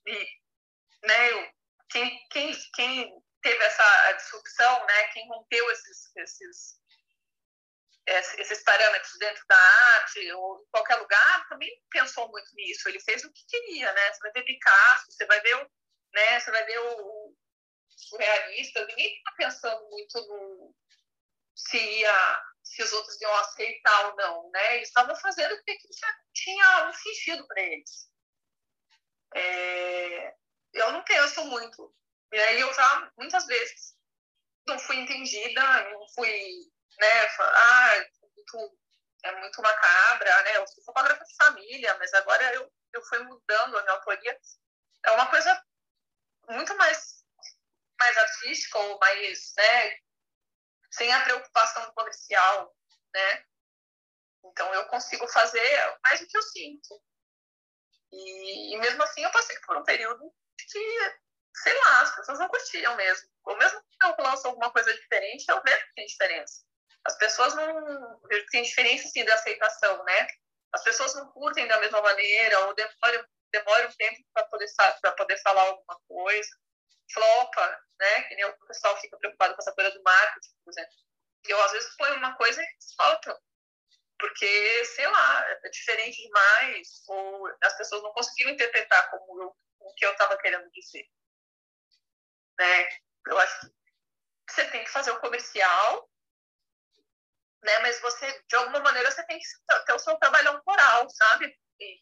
E, 0.06 0.28
né, 1.06 1.52
quem, 1.90 2.28
quem, 2.30 2.56
quem 2.74 3.22
teve 3.42 3.64
essa 3.64 4.12
disrupção, 4.12 4.86
né? 4.86 5.04
Quem 5.08 5.28
rompeu 5.28 5.70
esses, 5.70 6.16
esses, 6.16 6.80
esses 8.38 8.62
parâmetros 8.64 9.18
dentro 9.18 9.44
da 9.46 9.56
arte 9.96 10.32
ou 10.32 10.62
em 10.62 10.70
qualquer 10.70 10.96
lugar 10.96 11.48
também 11.48 11.70
pensou 11.90 12.28
muito 12.30 12.54
nisso. 12.54 12.88
Ele 12.88 13.00
fez 13.00 13.24
o 13.24 13.32
que 13.32 13.46
queria, 13.46 13.92
né? 13.92 14.12
Você 14.12 14.20
vai 14.20 14.32
ver 14.32 14.44
Picasso, 14.44 15.12
você 15.12 15.26
vai 15.26 15.40
ver 15.40 15.56
o, 15.56 15.70
né? 16.14 16.40
Você 16.40 16.50
vai 16.50 16.64
ver 16.64 16.78
o 16.78 17.34
surrealista. 17.88 18.86
Ninguém 18.86 19.16
está 19.16 19.32
pensando 19.36 19.90
muito 19.90 20.20
no 20.26 20.74
se 21.54 21.78
ia, 21.78 22.42
se 22.62 22.82
os 22.82 22.92
outros 22.92 23.20
iam 23.20 23.34
aceitar 23.36 24.10
ou 24.10 24.16
não, 24.16 24.50
né? 24.50 24.76
Eles 24.76 24.88
estavam 24.88 25.14
fazendo 25.16 25.54
porque 25.56 25.78
tinha 26.32 26.88
um 26.88 26.92
sentido 26.92 27.46
para 27.46 27.62
eles. 27.62 28.11
É, 29.34 30.34
eu 30.74 30.92
não 30.92 31.02
penso 31.04 31.44
muito 31.46 31.94
e 32.32 32.40
aí 32.40 32.60
eu 32.60 32.72
já, 32.72 33.12
muitas 33.18 33.44
vezes, 33.46 33.94
não 34.66 34.78
fui 34.78 34.96
entendida, 34.96 35.90
não 35.90 36.08
fui, 36.14 36.30
né, 36.98 37.28
ah, 37.38 37.96
é 37.96 38.10
muito, 38.34 38.78
é 39.24 39.40
muito 39.40 39.60
macabra, 39.60 40.42
né, 40.42 40.56
eu 40.56 40.66
sou 40.66 40.82
fotógrafa 40.82 41.22
de 41.24 41.36
família, 41.36 41.94
mas 41.98 42.12
agora 42.14 42.54
eu, 42.54 42.72
eu 42.94 43.02
fui 43.02 43.18
mudando 43.24 43.76
a 43.76 43.82
minha 43.82 43.94
autoria. 43.94 44.40
É 45.04 45.10
uma 45.10 45.28
coisa 45.28 45.62
muito 46.48 46.74
mais, 46.78 47.22
mais 48.00 48.16
artística 48.16 48.78
ou 48.78 48.98
mais, 48.98 49.52
né, 49.58 49.98
sem 50.90 51.12
a 51.12 51.24
preocupação 51.24 51.92
comercial, 51.92 52.74
né, 53.12 53.44
então 54.42 54.72
eu 54.72 54.86
consigo 54.86 55.28
fazer 55.28 55.98
mais 56.02 56.18
do 56.18 56.26
que 56.26 56.36
eu 56.36 56.42
sinto. 56.42 57.02
E, 58.12 58.74
e 58.74 58.78
mesmo 58.78 59.02
assim 59.02 59.22
eu 59.22 59.30
passei 59.30 59.58
por 59.60 59.76
um 59.76 59.84
período 59.84 60.32
que 60.70 61.12
sei 61.54 61.74
lá, 61.80 62.02
as 62.02 62.14
pessoas 62.16 62.38
não 62.38 62.48
curtiam 62.48 62.96
mesmo. 62.96 63.28
Ou 63.44 63.56
mesmo 63.56 63.80
que 63.82 64.06
eu 64.06 64.14
lanço 64.18 64.46
alguma 64.46 64.70
coisa 64.70 64.92
diferente, 64.94 65.44
eu 65.48 65.62
vejo 65.62 65.86
que 65.86 65.94
tem 65.94 66.06
diferença. 66.06 66.64
As 67.04 67.16
pessoas 67.18 67.54
não. 67.54 68.20
Vejo 68.28 68.44
que 68.44 68.50
tem 68.50 68.62
diferença, 68.62 69.08
sim, 69.08 69.24
da 69.24 69.34
aceitação, 69.34 70.02
né? 70.04 70.28
As 70.72 70.82
pessoas 70.82 71.14
não 71.14 71.30
curtem 71.32 71.66
da 71.66 71.78
mesma 71.80 72.00
maneira, 72.00 72.66
ou 72.66 72.74
demora, 72.74 73.28
demora 73.52 73.88
um 73.88 73.92
tempo 73.92 74.24
para 74.32 74.44
poder, 74.46 74.66
poder 75.16 75.42
falar 75.42 75.62
alguma 75.62 76.00
coisa. 76.08 76.50
Flopa, 77.12 77.82
né? 78.00 78.22
Que 78.22 78.36
nem 78.36 78.44
o 78.46 78.66
pessoal 78.66 78.96
fica 79.00 79.18
preocupado 79.18 79.54
com 79.54 79.62
essa 79.62 79.74
coisa 79.74 79.90
do 79.90 80.02
marketing, 80.02 80.50
por 80.64 80.70
exemplo. 80.70 80.94
Eu, 81.44 81.60
às 81.62 81.72
vezes, 81.72 81.96
ponho 81.96 82.14
uma 82.14 82.36
coisa 82.36 82.62
e 82.62 82.64
eles 82.64 82.94
faltam. 82.96 83.38
Porque, 84.22 84.84
sei 84.84 85.06
lá, 85.08 85.50
é 85.64 85.68
diferente 85.68 86.22
demais, 86.22 87.02
ou 87.08 87.48
as 87.60 87.76
pessoas 87.76 88.04
não 88.04 88.12
conseguiram 88.12 88.52
interpretar 88.52 89.10
como 89.10 89.42
eu, 89.42 89.56
o 89.80 89.94
que 89.94 90.06
eu 90.06 90.12
estava 90.12 90.38
querendo 90.38 90.70
dizer 90.70 91.04
né? 92.58 92.88
Eu 93.26 93.38
acho 93.38 93.60
que 94.46 94.52
você 94.52 94.64
tem 94.70 94.84
que 94.84 94.90
fazer 94.90 95.10
o 95.10 95.20
comercial, 95.20 96.08
né? 97.62 97.78
Mas 97.80 98.00
você, 98.00 98.44
de 98.48 98.56
alguma 98.56 98.80
maneira, 98.80 99.10
você 99.10 99.24
tem 99.26 99.38
que 99.38 99.46
ter 99.86 99.92
o 99.92 99.98
seu 99.98 100.16
trabalho 100.16 100.50
autoral, 100.50 101.08
sabe? 101.10 101.56
E 101.80 102.00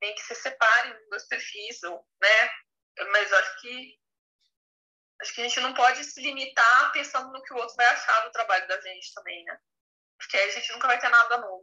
tem 0.00 0.14
que 0.14 0.22
se 0.22 0.34
separem 0.34 0.94
dos 1.08 1.24
perfis, 1.24 1.80
né? 2.20 2.50
Mas 3.12 3.32
acho 3.32 3.60
que 3.60 4.02
acho 5.20 5.34
que 5.34 5.40
a 5.40 5.44
gente 5.44 5.60
não 5.60 5.72
pode 5.72 6.02
se 6.04 6.20
limitar 6.20 6.92
pensando 6.92 7.32
no 7.32 7.42
que 7.42 7.54
o 7.54 7.56
outro 7.56 7.76
vai 7.76 7.86
achar 7.86 8.24
do 8.24 8.32
trabalho 8.32 8.66
da 8.66 8.80
gente 8.80 9.14
também, 9.14 9.44
né? 9.44 9.58
Porque 10.22 10.36
aí 10.36 10.48
a 10.50 10.52
gente 10.52 10.72
nunca 10.72 10.86
vai 10.86 10.98
ter 10.98 11.08
nada 11.08 11.38
novo. 11.38 11.62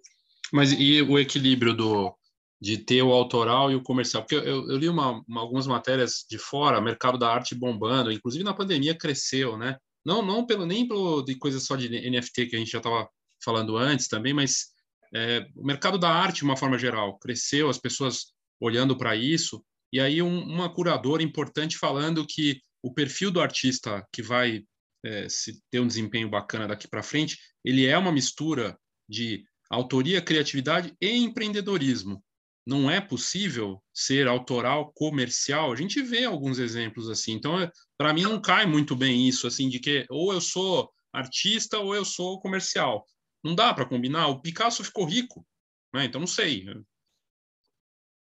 Mas 0.52 0.72
e 0.72 1.02
o 1.02 1.18
equilíbrio 1.18 1.74
do 1.74 2.16
de 2.62 2.78
ter 2.78 3.02
o 3.02 3.14
autoral 3.14 3.72
e 3.72 3.76
o 3.76 3.82
comercial. 3.82 4.22
Porque 4.22 4.36
eu, 4.36 4.70
eu 4.70 4.78
li 4.78 4.90
uma, 4.90 5.24
uma, 5.28 5.42
algumas 5.42 5.66
matérias 5.66 6.26
de 6.30 6.38
fora, 6.38 6.82
mercado 6.82 7.18
da 7.18 7.32
arte 7.34 7.56
bombando, 7.56 8.12
inclusive 8.12 8.44
na 8.44 8.54
pandemia 8.54 8.94
cresceu, 8.94 9.58
né? 9.58 9.78
Não, 10.06 10.22
não 10.22 10.46
pelo, 10.46 10.66
nem 10.66 10.88
pelo 10.88 11.22
de 11.22 11.36
coisas 11.36 11.64
só 11.64 11.76
de 11.76 11.88
NFT 11.88 12.48
que 12.48 12.56
a 12.56 12.60
gente 12.60 12.72
já 12.72 12.80
estava 12.80 13.08
falando 13.44 13.78
antes 13.78 14.08
também, 14.08 14.34
mas 14.34 14.68
é, 15.14 15.48
o 15.56 15.66
mercado 15.66 15.98
da 15.98 16.10
arte, 16.10 16.38
de 16.38 16.44
uma 16.44 16.58
forma 16.58 16.78
geral, 16.78 17.18
cresceu, 17.18 17.70
as 17.70 17.78
pessoas 17.78 18.34
olhando 18.60 18.98
para 18.98 19.16
isso, 19.16 19.64
e 19.92 20.00
aí 20.00 20.22
um, 20.22 20.44
uma 20.44 20.74
curadora 20.74 21.24
importante 21.24 21.78
falando 21.78 22.26
que 22.28 22.62
o 22.84 22.94
perfil 22.94 23.32
do 23.32 23.42
artista 23.42 24.06
que 24.12 24.22
vai 24.22 24.64
é, 25.04 25.28
se 25.30 25.62
ter 25.70 25.80
um 25.80 25.88
desempenho 25.88 26.30
bacana 26.30 26.68
daqui 26.68 26.88
para 26.88 27.04
frente, 27.04 27.38
ele 27.64 27.86
é 27.86 27.98
uma 27.98 28.12
mistura 28.12 28.78
de 29.08 29.44
autoria, 29.70 30.22
criatividade 30.22 30.96
e 31.02 31.18
empreendedorismo 31.18 32.24
não 32.70 32.90
é 32.90 33.02
possível 33.02 33.84
ser 33.92 34.28
autoral 34.28 34.94
comercial. 34.94 35.74
A 35.74 35.76
gente 35.76 36.04
vê 36.04 36.26
alguns 36.26 36.60
exemplos 36.60 37.10
assim. 37.10 37.32
Então, 37.32 37.60
é, 37.60 37.72
para 37.98 38.14
mim 38.14 38.22
não 38.22 38.40
cai 38.40 38.68
muito 38.68 38.96
bem 38.96 39.28
isso 39.28 39.48
assim 39.48 39.68
de 39.68 39.80
que 39.80 40.06
ou 40.08 40.32
eu 40.32 40.40
sou 40.40 40.94
artista 41.12 41.80
ou 41.80 41.96
eu 41.96 42.06
sou 42.06 42.40
comercial. 42.40 43.04
Não 43.44 43.56
dá 43.56 43.74
para 43.74 43.90
combinar. 43.90 44.28
O 44.28 44.40
Picasso 44.40 44.84
ficou 44.84 45.06
rico, 45.06 45.44
né? 45.92 46.06
Então 46.06 46.20
não 46.20 46.28
sei. 46.28 46.64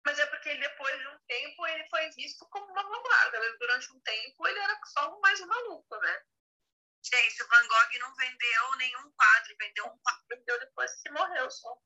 Mas 0.06 0.20
é 0.20 0.26
porque 0.28 0.56
depois 0.56 0.96
de 1.00 1.08
um 1.08 1.18
tempo 1.28 1.66
ele 1.66 1.88
foi 1.90 2.08
visto 2.12 2.46
como 2.52 2.72
uma 2.72 2.84
vanguarda. 2.84 3.58
Durante 3.60 3.92
um 3.94 4.00
tempo 4.02 4.48
ele 4.48 4.60
era 4.60 4.80
só 4.94 5.20
mais 5.22 5.42
um 5.42 5.48
maluco, 5.48 5.96
né? 6.04 6.20
Gente, 7.14 7.44
o 7.44 7.48
Van 7.48 7.68
Gogh 7.68 8.00
não 8.00 8.16
vendeu 8.16 8.78
nenhum 8.78 9.12
quadro, 9.12 9.56
vendeu 9.60 9.86
um 9.86 9.98
quadro, 10.00 10.24
vendeu 10.28 10.60
depois 10.60 10.92
que 11.02 11.12
morreu 11.12 11.52
só. 11.52 11.78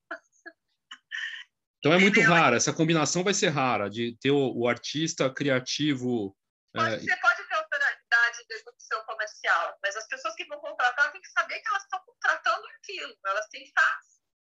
Então 1.79 1.93
é 1.93 1.97
muito 1.97 2.19
rara, 2.21 2.57
essa 2.57 2.73
combinação 2.73 3.23
vai 3.23 3.33
ser 3.33 3.49
rara, 3.49 3.89
de 3.89 4.17
ter 4.19 4.31
o, 4.31 4.53
o 4.53 4.67
artista 4.67 5.33
criativo. 5.33 6.35
Pode, 6.73 6.95
é... 6.95 6.99
Você 6.99 7.17
pode 7.17 7.47
ter 7.47 7.53
autoridade 7.53 8.45
de 8.47 8.53
execução 8.53 9.03
comercial, 9.05 9.77
mas 9.81 9.95
as 9.95 10.07
pessoas 10.07 10.35
que 10.35 10.45
vão 10.45 10.59
contratar 10.59 11.11
têm 11.11 11.21
que 11.21 11.31
saber 11.31 11.59
que 11.59 11.67
elas 11.69 11.83
estão 11.83 12.01
contratando 12.05 12.67
aquilo, 12.67 13.17
elas 13.25 13.47
têm 13.47 13.63
que 13.63 13.69
estar 13.69 13.99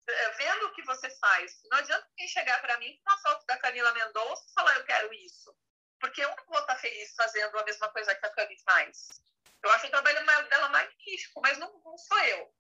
é, 0.10 0.32
vendo 0.32 0.66
o 0.66 0.74
que 0.74 0.84
você 0.84 1.10
faz. 1.20 1.62
Não 1.72 1.78
adianta 1.78 2.08
quem 2.18 2.28
chegar 2.28 2.60
para 2.60 2.80
mim 2.80 3.00
com 3.04 3.12
uma 3.12 3.22
foto 3.22 3.46
da 3.46 3.58
Camila 3.58 3.94
Mendonça 3.94 4.44
e 4.50 4.54
falar 4.54 4.76
eu 4.76 4.86
quero 4.86 5.14
isso, 5.14 5.56
porque 6.00 6.24
eu 6.24 6.30
não 6.30 6.46
vou 6.48 6.60
estar 6.60 6.76
feliz 6.78 7.14
fazendo 7.16 7.58
a 7.58 7.66
mesma 7.66 7.88
coisa 7.90 8.16
que 8.16 8.26
a 8.26 8.32
Camila 8.32 8.62
faz. 8.66 9.08
Eu 9.68 9.74
acho 9.74 9.88
o 9.88 9.90
trabalho 9.90 10.26
dela 10.48 10.70
magnífico, 10.70 11.42
mas 11.42 11.58
não, 11.58 11.70
não 11.84 11.98
sou 11.98 12.18
eu. 12.20 12.56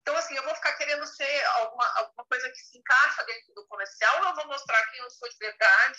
Então, 0.00 0.16
assim, 0.16 0.34
eu 0.36 0.44
vou 0.44 0.54
ficar 0.54 0.74
querendo 0.76 1.06
ser 1.06 1.44
alguma, 1.44 1.86
alguma 1.98 2.24
coisa 2.26 2.48
que 2.48 2.56
se 2.56 2.78
encaixa 2.78 3.24
dentro 3.24 3.52
do 3.54 3.66
comercial, 3.66 4.24
eu 4.24 4.34
vou 4.34 4.46
mostrar 4.46 4.86
quem 4.86 5.00
eu 5.00 5.10
sou 5.10 5.28
de 5.28 5.36
verdade, 5.36 5.98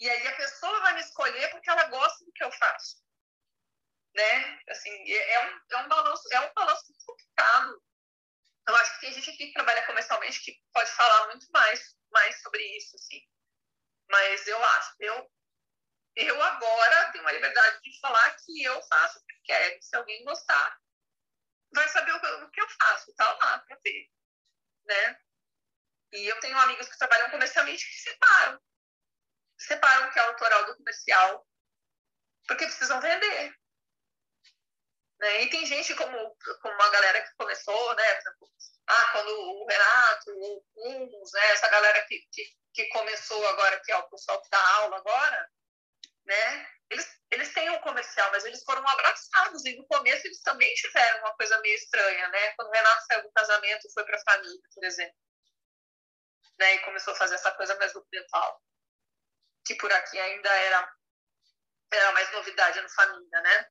e 0.00 0.10
aí 0.10 0.26
a 0.26 0.36
pessoa 0.36 0.80
vai 0.80 0.94
me 0.94 1.00
escolher 1.00 1.50
porque 1.50 1.70
ela 1.70 1.84
gosta 1.84 2.24
do 2.24 2.32
que 2.32 2.42
eu 2.42 2.50
faço. 2.50 2.96
Né? 4.14 4.60
Assim, 4.70 4.90
é, 4.90 5.32
é 5.34 5.46
um, 5.46 5.60
é 5.70 5.76
um 5.82 5.88
balanço, 5.88 6.28
é 6.32 6.40
um 6.40 6.54
balanço 6.54 6.84
complicado. 7.04 7.82
Eu 8.66 8.74
acho 8.74 8.94
que 8.94 9.00
tem 9.02 9.12
gente 9.12 9.36
que 9.36 9.52
trabalha 9.52 9.86
comercialmente 9.86 10.40
que 10.40 10.60
pode 10.72 10.90
falar 10.90 11.26
muito 11.26 11.46
mais, 11.52 11.94
mais 12.10 12.40
sobre 12.42 12.62
isso, 12.76 12.96
assim. 12.96 13.20
Mas 14.10 14.46
eu 14.48 14.64
acho, 14.64 14.94
eu, 14.98 15.30
eu 16.16 16.42
agora 16.42 17.12
tenho 17.12 17.26
a 17.28 17.32
liberdade 17.32 17.80
de 17.82 18.00
falar 18.00 18.34
que 18.36 18.62
eu 18.62 18.82
faço 18.84 19.18
o 19.18 19.26
que 19.26 19.34
quero. 19.44 19.82
Se 19.82 19.94
alguém 19.94 20.24
gostar, 20.24 20.80
vai 21.72 21.86
saber 21.88 22.12
o 22.12 22.50
que, 22.50 22.60
eu 22.60 22.68
faço, 22.80 23.14
tá 23.14 23.30
lá 23.34 23.58
para 23.58 23.78
ver, 23.84 24.10
né? 24.86 25.20
E 26.12 26.26
eu 26.26 26.40
tenho 26.40 26.58
amigos 26.58 26.88
que 26.88 26.98
trabalham 26.98 27.30
comercialmente 27.30 27.86
que 27.86 28.00
separam. 28.00 28.60
Separam 29.58 30.08
o 30.08 30.12
que 30.12 30.18
é 30.18 30.22
autoral 30.22 30.64
do 30.66 30.76
comercial, 30.76 31.46
porque 32.46 32.64
precisam 32.64 33.00
vender. 33.00 33.54
Né? 35.18 35.42
E 35.42 35.50
tem 35.50 35.66
gente 35.66 35.94
como, 35.94 36.36
como 36.60 36.74
uma 36.74 36.90
galera 36.90 37.22
que 37.22 37.34
começou, 37.36 37.94
né? 37.94 38.20
Ah, 38.86 39.12
quando 39.12 39.28
o 39.28 39.66
Renato, 39.66 40.30
o 40.30 40.64
Humus, 40.76 41.32
né? 41.32 41.52
essa 41.52 41.68
galera 41.68 42.06
que, 42.06 42.20
que, 42.30 42.56
que, 42.72 42.86
começou 42.88 43.46
agora, 43.48 43.80
que 43.80 43.90
é 43.90 43.96
o 43.96 44.08
pessoal 44.08 44.40
que 44.42 44.50
dá 44.50 44.76
aula 44.76 44.98
agora, 44.98 45.50
né? 46.26 46.66
Eles, 46.90 47.20
eles 47.30 47.52
têm 47.52 47.70
um 47.70 47.80
comercial, 47.80 48.30
mas 48.30 48.44
eles 48.44 48.62
foram 48.64 48.86
abraçados. 48.86 49.64
E 49.64 49.76
no 49.76 49.86
começo 49.86 50.26
eles 50.26 50.40
também 50.42 50.72
tiveram 50.74 51.20
uma 51.20 51.34
coisa 51.34 51.60
meio 51.60 51.74
estranha, 51.74 52.28
né? 52.28 52.52
Quando 52.52 52.68
o 52.68 52.72
Renato 52.72 53.06
saiu 53.06 53.22
do 53.22 53.32
casamento 53.32 53.86
e 53.86 53.92
foi 53.92 54.04
para 54.04 54.16
a 54.16 54.32
família, 54.34 54.60
por 54.74 54.84
exemplo. 54.84 55.16
Né? 56.58 56.74
E 56.74 56.78
começou 56.80 57.12
a 57.12 57.16
fazer 57.16 57.34
essa 57.34 57.50
coisa 57.52 57.76
mais 57.76 57.92
documental. 57.92 58.62
Que 59.64 59.74
por 59.76 59.92
aqui 59.92 60.18
ainda 60.18 60.48
era, 60.48 60.94
era 61.92 62.12
mais 62.12 62.32
novidade 62.32 62.80
no 62.80 62.88
família, 62.90 63.40
né? 63.40 63.66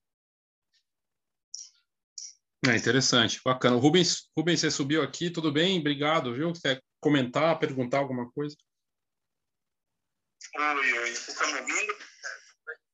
É 2.67 2.75
interessante, 2.75 3.39
bacana. 3.43 3.75
Rubens, 3.75 4.27
Rubens, 4.35 4.59
você 4.59 4.71
subiu 4.71 5.03
aqui, 5.03 5.29
tudo 5.29 5.51
bem? 5.51 5.79
Obrigado, 5.79 6.33
viu? 6.33 6.51
Quer 6.53 6.81
comentar, 6.99 7.59
perguntar 7.59 7.99
alguma 7.99 8.31
coisa? 8.31 8.55
Oi, 10.57 10.99
oi, 10.99 11.15
vocês 11.15 11.27
estão 11.27 11.47
me 11.51 11.59
ouvindo? 11.59 11.95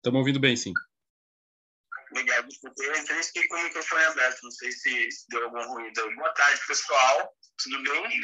Estamos 0.01 0.17
ouvindo 0.17 0.39
bem, 0.39 0.57
sim. 0.57 0.73
Obrigado, 2.09 2.47
desculpa. 2.47 2.83
Eu 2.83 2.95
entrei 2.97 3.21
fiquei 3.21 3.47
com 3.47 3.55
o 3.55 3.63
microfone 3.63 4.03
aberto, 4.05 4.41
não 4.41 4.49
sei 4.49 4.71
se 4.71 5.09
deu 5.29 5.43
algum 5.45 5.61
ruído. 5.73 6.15
Boa 6.15 6.33
tarde, 6.33 6.59
pessoal. 6.65 7.31
Tudo 7.61 7.83
bem? 7.83 8.21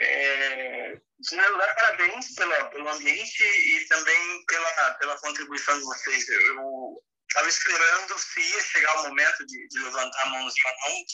É, 0.00 0.92
em 0.94 1.00
primeiro 1.26 1.52
lugar, 1.54 1.74
parabéns 1.74 2.34
pela, 2.36 2.70
pelo 2.70 2.88
ambiente 2.88 3.42
e 3.42 3.84
também 3.88 4.44
pela, 4.46 4.94
pela 4.94 5.18
contribuição 5.18 5.76
de 5.76 5.84
vocês. 5.86 6.28
Eu 6.28 7.02
estava 7.28 7.48
esperando 7.48 8.18
se 8.18 8.40
ia 8.40 8.62
chegar 8.62 9.00
o 9.00 9.08
momento 9.08 9.46
de, 9.46 9.68
de 9.68 9.78
levantar 9.80 10.22
a 10.22 10.26
mãozinha 10.26 10.66
ou 10.66 10.90
não, 10.90 11.04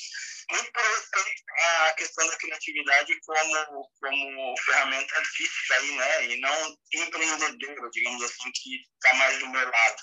muito 0.50 0.78
respeito 0.78 1.42
à 1.58 1.92
questão 1.94 2.26
da 2.26 2.36
criatividade 2.36 3.18
como, 3.26 3.90
como 4.00 4.54
ferramenta 4.64 5.16
artística 5.16 5.74
aí, 5.74 5.96
né? 5.96 6.26
E 6.26 6.40
não 6.40 6.76
empreendedora, 6.94 7.90
digamos 7.90 8.22
assim, 8.22 8.50
que 8.52 8.76
está 8.76 9.14
mais 9.16 9.38
do 9.38 9.48
meu 9.48 9.68
lado. 9.68 10.02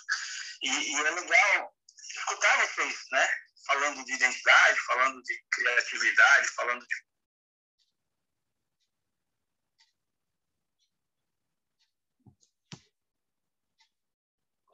E, 0.64 0.70
e 0.70 0.96
é 0.96 1.12
legal 1.12 1.74
escutar 2.18 2.68
vocês, 2.68 2.96
né? 3.12 3.30
Falando 3.68 4.04
de 4.04 4.14
identidade, 4.14 4.80
falando 4.82 5.22
de 5.22 5.44
criatividade, 5.52 6.48
falando 6.50 6.86
de 6.86 7.11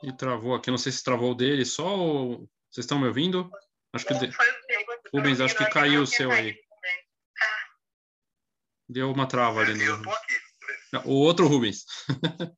E 0.03 0.15
travou 0.15 0.53
aqui, 0.55 0.69
não 0.69 0.77
sei 0.77 0.91
se 0.91 1.03
travou 1.03 1.33
dele 1.33 1.65
só 1.65 1.87
ou... 1.87 2.49
Vocês 2.69 2.85
estão 2.85 2.99
me 2.99 3.07
ouvindo? 3.07 3.49
Acho 3.93 4.05
que... 4.05 4.13
De... 4.13 4.29
Rubens, 5.13 5.39
acho 5.39 5.57
que 5.57 5.69
caiu 5.69 6.03
o 6.03 6.07
seu 6.07 6.31
aí. 6.31 6.59
Deu 8.87 9.11
uma 9.11 9.27
trava 9.27 9.61
ali 9.61 9.73
no... 9.73 10.01
O 11.05 11.13
outro 11.13 11.47
Rubens. 11.47 11.85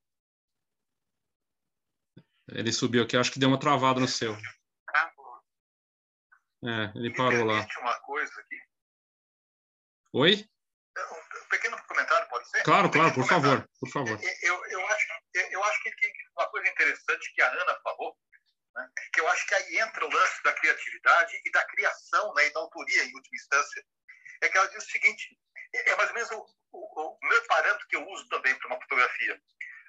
ele 2.51 2.71
subiu 2.71 3.03
aqui, 3.03 3.17
acho 3.17 3.31
que 3.31 3.39
deu 3.39 3.49
uma 3.49 3.59
travada 3.59 3.99
no 3.99 4.07
seu. 4.07 4.35
É, 6.63 6.91
ele 6.95 7.13
parou 7.15 7.45
lá. 7.45 7.65
Oi? 10.11 10.45
Um 10.97 11.49
pequeno 11.49 11.77
comentário, 11.87 12.29
pode 12.29 12.49
ser? 12.49 12.63
Claro, 12.63 12.91
claro, 12.91 13.13
por 13.13 13.25
favor, 13.25 13.69
por 13.79 13.89
favor. 13.89 14.19
Eu, 14.41 14.65
eu, 14.65 14.87
acho, 14.87 15.07
eu 15.33 15.63
acho 15.63 15.81
que 15.83 15.91
uma 16.35 16.47
coisa 16.49 16.69
interessante 16.69 17.33
que 17.33 17.41
a 17.41 17.51
Ana 17.51 17.79
falou, 17.83 18.17
né, 18.75 18.89
que 19.13 19.21
eu 19.21 19.27
acho 19.27 19.45
que 19.47 19.55
aí 19.55 19.79
entra 19.79 20.05
o 20.05 20.13
lance 20.13 20.43
da 20.43 20.53
criatividade 20.53 21.41
e 21.45 21.51
da 21.51 21.65
criação 21.67 22.33
né, 22.33 22.47
e 22.47 22.53
da 22.53 22.59
autoria, 22.59 23.03
em 23.03 23.13
última 23.13 23.35
instância, 23.35 23.85
é 24.41 24.49
que 24.49 24.57
ela 24.57 24.67
diz 24.67 24.83
o 24.83 24.91
seguinte, 24.91 25.37
é, 25.73 25.91
é 25.91 25.95
mais 25.95 26.09
ou 26.09 26.15
menos 26.15 26.31
o, 26.31 26.45
o, 26.71 27.17
o 27.21 27.27
meu 27.27 27.45
parâmetro 27.45 27.87
que 27.87 27.95
eu 27.95 28.07
uso 28.07 28.27
também 28.29 28.55
para 28.55 28.67
uma 28.67 28.81
fotografia. 28.81 29.41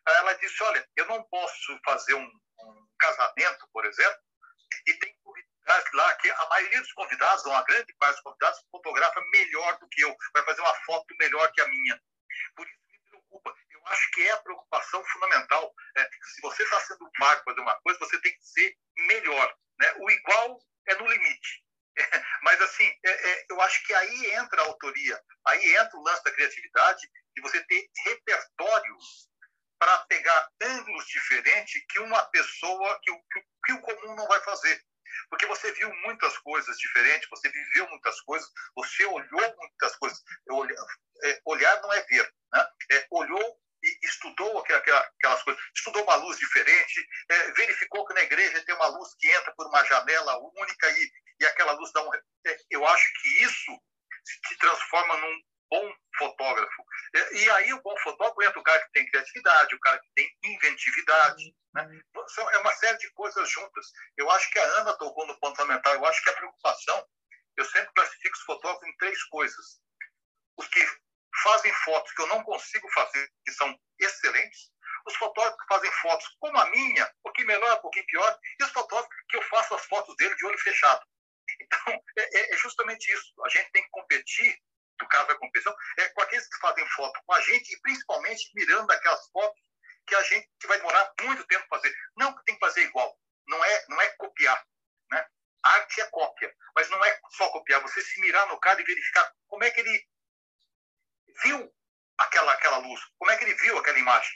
Ela 0.06 0.32
disse, 0.34 0.62
olha, 0.62 0.88
eu 0.96 1.06
não 1.06 1.22
posso 1.24 1.78
fazer 1.84 2.14
um, 2.14 2.24
um 2.24 2.88
casamento, 2.98 3.68
por 3.72 3.84
exemplo, 3.84 4.20
e 4.86 4.94
tem 4.94 5.14
convidados 5.22 5.92
lá 5.92 6.14
que 6.14 6.30
a 6.30 6.48
maioria 6.48 6.80
dos 6.80 6.92
convidados, 6.92 7.44
ou 7.44 7.52
a 7.52 7.62
grande 7.64 7.94
parte 7.94 8.14
dos 8.14 8.22
convidados, 8.22 8.60
fotografa 8.70 9.20
melhor 9.32 9.78
do 9.78 9.88
que 9.88 10.02
eu, 10.02 10.16
vai 10.34 10.44
fazer 10.44 10.60
uma 10.62 10.74
foto 10.84 11.14
melhor 11.18 11.52
que 11.52 11.60
a 11.60 11.68
minha. 11.68 12.02
Por 12.56 12.66
isso 12.66 12.80
me 12.90 12.98
preocupa 13.10 13.54
eu 13.80 13.86
acho 14.00 14.10
que 14.12 14.22
é 14.22 14.30
a 14.32 14.38
preocupação 14.38 15.04
fundamental. 15.04 15.74
É, 15.96 16.08
se 16.34 16.40
você 16.40 16.62
está 16.62 16.80
sendo 16.80 17.10
pago 17.18 17.44
para 17.44 17.54
fazer 17.54 17.60
uma 17.60 17.80
coisa, 17.82 17.98
você 17.98 18.20
tem 18.20 18.32
que 18.32 18.44
ser 18.44 18.76
melhor. 18.96 19.54
Né? 19.78 19.94
O 19.98 20.10
igual 20.10 20.58
é 20.88 20.94
no 20.94 21.06
limite. 21.06 21.64
É, 21.98 22.02
mas, 22.42 22.60
assim, 22.62 22.90
é, 23.04 23.30
é, 23.30 23.46
eu 23.50 23.60
acho 23.60 23.84
que 23.84 23.94
aí 23.94 24.32
entra 24.32 24.62
a 24.62 24.66
autoria, 24.66 25.22
aí 25.46 25.76
entra 25.76 25.96
o 25.96 26.02
lance 26.02 26.24
da 26.24 26.32
criatividade, 26.32 27.06
de 27.34 27.42
você 27.42 27.62
ter 27.64 27.88
repertórios 28.04 29.28
para 29.78 29.98
pegar 30.06 30.50
ângulos 30.62 31.06
diferentes 31.06 31.82
que 31.88 32.00
uma 32.00 32.22
pessoa, 32.26 33.00
que 33.02 33.10
o, 33.10 33.22
que 33.64 33.72
o 33.72 33.80
comum 33.80 34.14
não 34.14 34.26
vai 34.26 34.40
fazer. 34.42 34.82
Porque 35.28 35.46
você 35.46 35.72
viu 35.72 35.92
muitas 36.06 36.36
coisas 36.38 36.76
diferentes, 36.76 37.28
você 37.28 37.48
viveu 37.48 37.88
muitas 37.88 38.20
coisas, 38.22 38.48
você 38.74 39.04
olhou 39.06 39.56
muitas 39.56 39.96
coisas. 39.96 40.22
É, 41.22 41.40
olhar 41.44 41.80
não 41.82 41.92
é 41.92 42.02
ver. 42.02 42.32
Né? 42.52 42.66
É, 42.92 43.06
olhou 43.10 43.60
e 43.82 43.98
estudou 44.06 44.58
aquelas 44.58 45.42
coisas, 45.42 45.62
estudou 45.74 46.02
uma 46.02 46.16
luz 46.16 46.38
diferente, 46.38 47.06
é, 47.28 47.52
verificou 47.52 48.06
que 48.06 48.14
na 48.14 48.22
igreja 48.22 48.64
tem 48.64 48.74
uma 48.74 48.88
luz 48.88 49.14
que 49.18 49.30
entra 49.30 49.52
por 49.54 49.66
uma 49.66 49.84
janela 49.84 50.38
única 50.38 50.90
e, 50.90 51.10
e 51.40 51.46
aquela 51.46 51.72
luz 51.72 51.90
dá 51.92 52.02
um. 52.02 52.14
É, 52.14 52.56
eu 52.70 52.86
acho 52.86 53.12
que 53.20 53.44
isso 53.44 53.80
se 54.48 54.56
transforma 54.58 55.16
num 55.16 55.42
bom 55.70 55.94
fotógrafo. 56.18 56.84
É, 57.14 57.36
e 57.36 57.50
aí 57.50 57.72
o 57.72 57.82
bom 57.82 57.96
fotógrafo 57.98 58.42
entra 58.42 58.60
o 58.60 58.64
cara 58.64 58.84
que 58.84 58.92
tem 58.92 59.06
criatividade, 59.06 59.74
o 59.74 59.80
cara 59.80 59.98
que 59.98 60.08
tem 60.14 60.36
inventividade. 60.44 61.54
Né? 61.72 62.02
É 62.52 62.58
uma 62.58 62.72
série 62.74 62.98
de 62.98 63.10
coisas 63.12 63.48
juntas. 63.48 63.86
Eu 64.16 64.30
acho 64.30 64.50
que 64.50 64.58
a 64.58 64.80
Ana 64.80 64.92
tocou 64.94 65.26
no 65.26 65.38
ponto 65.38 65.56
fundamental. 65.56 65.94
Eu 65.94 66.04
acho 66.06 66.22
que 66.22 66.30
a 66.30 66.36
preocupação, 66.36 67.08
eu 67.56 67.64
sempre 67.64 67.92
classifico 67.94 68.36
os 68.36 68.42
fotógrafos 68.42 68.88
em 68.88 68.96
três 68.96 69.22
coisas. 69.24 69.80
Os 70.56 70.66
que 70.68 70.80
fazem 71.42 71.72
fotos 71.84 72.12
que 72.12 72.22
eu 72.22 72.26
não 72.28 72.42
consigo 72.42 72.88
fazer, 72.92 73.30
que 73.44 73.52
são 73.52 73.78
excelentes, 73.98 74.70
os 75.06 75.16
fotógrafos 75.16 75.64
fazem 75.68 75.90
fotos 75.92 76.26
como 76.38 76.58
a 76.58 76.66
minha, 76.70 77.04
um 77.04 77.22
pouquinho 77.22 77.46
melhor, 77.46 77.78
um 77.78 77.80
pouquinho 77.80 78.06
pior, 78.06 78.38
e 78.58 78.64
os 78.64 78.70
fotógrafos 78.70 79.16
que 79.28 79.36
eu 79.36 79.42
faço 79.42 79.74
as 79.74 79.84
fotos 79.86 80.14
dele 80.16 80.34
de 80.36 80.46
olho 80.46 80.58
fechado. 80.58 81.04
Então, 81.60 81.94
é, 82.18 82.38
é, 82.38 82.54
é 82.54 82.56
justamente 82.56 83.10
isso. 83.12 83.32
A 83.44 83.48
gente 83.48 83.70
tem 83.72 83.82
que 83.82 83.90
competir, 83.90 84.56
no 85.00 85.08
caso 85.08 85.28
da 85.28 85.34
competição, 85.36 85.74
é 85.98 86.08
com 86.10 86.22
aqueles 86.22 86.46
que 86.48 86.60
fazem 86.60 86.86
foto 86.90 87.20
com 87.26 87.34
a 87.34 87.40
gente 87.40 87.72
e 87.72 87.80
principalmente 87.80 88.50
mirando 88.54 88.90
aquelas 88.90 89.28
fotos 89.30 89.60
que 90.06 90.14
a 90.14 90.22
gente 90.22 90.48
vai 90.66 90.78
demorar 90.78 91.12
muito 91.22 91.46
tempo 91.46 91.66
para 91.68 91.78
fazer. 91.78 91.94
Não 92.16 92.36
que 92.36 92.44
tem 92.44 92.54
que 92.54 92.66
fazer 92.66 92.82
igual, 92.82 93.16
não 93.46 93.64
é, 93.64 93.84
não 93.88 94.00
é 94.00 94.08
copiar. 94.16 94.64
Né? 95.10 95.26
arte 95.62 96.00
é 96.00 96.06
cópia, 96.06 96.54
mas 96.74 96.88
não 96.90 97.04
é 97.04 97.20
só 97.30 97.50
copiar, 97.50 97.80
você 97.82 98.00
se 98.02 98.20
mirar 98.20 98.46
no 98.48 98.58
cara 98.60 98.80
e 98.80 98.84
verificar 98.84 99.30
como 99.48 99.64
é 99.64 99.70
que 99.70 99.80
ele 99.80 100.08
viu 101.42 101.72
aquela, 102.18 102.52
aquela 102.52 102.78
luz? 102.78 103.00
Como 103.18 103.30
é 103.30 103.36
que 103.36 103.44
ele 103.44 103.54
viu 103.54 103.78
aquela 103.78 103.98
imagem? 103.98 104.32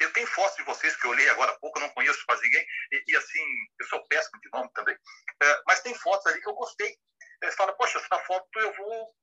Eu 0.00 0.12
tenho 0.12 0.26
fotos 0.26 0.56
de 0.56 0.64
vocês 0.64 0.96
que 0.96 1.06
eu 1.06 1.10
olhei 1.10 1.28
agora 1.28 1.52
há 1.52 1.58
pouco, 1.58 1.78
eu 1.78 1.82
não 1.82 1.94
conheço 1.94 2.24
quase 2.26 2.42
ninguém, 2.42 2.66
e, 2.92 3.04
e 3.06 3.16
assim, 3.16 3.44
eu 3.80 3.86
sou 3.86 4.06
péssimo 4.08 4.40
de 4.40 4.48
nome 4.52 4.70
também. 4.74 4.96
É, 5.42 5.62
mas 5.66 5.80
tem 5.80 5.94
fotos 5.94 6.26
ali 6.26 6.40
que 6.40 6.48
eu 6.48 6.54
gostei. 6.54 6.96
Você 7.42 7.52
fala, 7.52 7.76
poxa, 7.76 7.98
essa 7.98 8.18
foto 8.24 8.48
eu 8.56 8.74
vou 8.74 9.14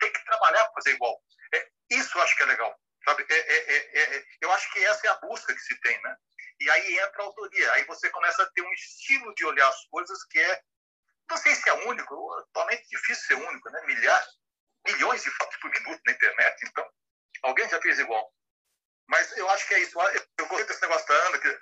ter 0.00 0.10
que 0.10 0.24
trabalhar 0.24 0.64
para 0.64 0.74
fazer 0.74 0.90
igual. 0.92 1.22
É, 1.54 1.68
isso 1.90 2.18
eu 2.18 2.22
acho 2.22 2.36
que 2.36 2.42
é 2.42 2.46
legal. 2.46 2.76
Sabe? 3.04 3.26
É, 3.28 3.34
é, 3.34 3.76
é, 3.76 4.16
é, 4.16 4.24
eu 4.40 4.52
acho 4.52 4.72
que 4.72 4.84
essa 4.84 5.06
é 5.06 5.10
a 5.10 5.16
busca 5.16 5.52
que 5.54 5.60
se 5.60 5.80
tem, 5.80 6.00
né? 6.02 6.16
E 6.60 6.70
aí 6.70 6.98
entra 6.98 7.22
a 7.22 7.24
autoria. 7.24 7.72
Aí 7.72 7.84
você 7.84 8.10
começa 8.10 8.42
a 8.42 8.50
ter 8.52 8.62
um 8.62 8.72
estilo 8.72 9.34
de 9.34 9.44
olhar 9.44 9.68
as 9.68 9.84
coisas 9.86 10.24
que 10.24 10.38
é, 10.38 10.62
não 11.30 11.36
sei 11.36 11.54
se 11.54 11.68
é 11.68 11.72
único, 11.86 12.32
atualmente 12.34 12.82
é 12.82 12.96
difícil 12.96 13.24
ser 13.24 13.34
único, 13.34 13.70
né? 13.70 13.82
Milhares, 13.86 14.28
milhões 14.86 15.22
de 15.22 15.30
fotos 15.30 15.56
por 15.58 15.70
minuto 15.70 16.00
na 16.06 16.12
internet, 16.12 16.66
então 16.66 16.88
alguém 17.42 17.68
já 17.68 17.80
fez 17.80 17.98
igual. 17.98 18.32
Mas 19.08 19.36
eu 19.36 19.48
acho 19.50 19.66
que 19.68 19.74
é 19.74 19.80
isso. 19.80 19.98
Eu 20.38 20.46
gostei 20.46 20.66
desse 20.66 20.82
negócio 20.82 21.06
da 21.06 21.14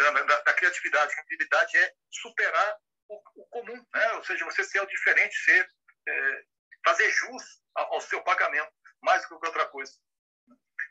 Ana, 0.06 0.24
da, 0.24 0.40
da 0.42 0.52
criatividade. 0.52 1.12
A 1.12 1.24
criatividade 1.24 1.78
é 1.78 1.92
superar 2.10 2.76
o, 3.09 3.16
o, 3.42 3.47
comum, 3.47 3.86
né? 3.94 4.12
ou 4.12 4.24
seja, 4.24 4.44
você 4.44 4.62
ser 4.62 4.80
o 4.80 4.86
diferente, 4.86 5.34
ser, 5.44 5.68
é, 6.09 6.44
fazer 6.84 7.10
jus 7.10 7.42
ao, 7.74 7.94
ao, 7.94 8.01
seu 8.01 8.22
pagamento, 8.22 8.70
mais 9.02 9.22
do 9.22 9.40
que 9.40 9.47
outra 9.47 9.66
coisa. 9.66 9.92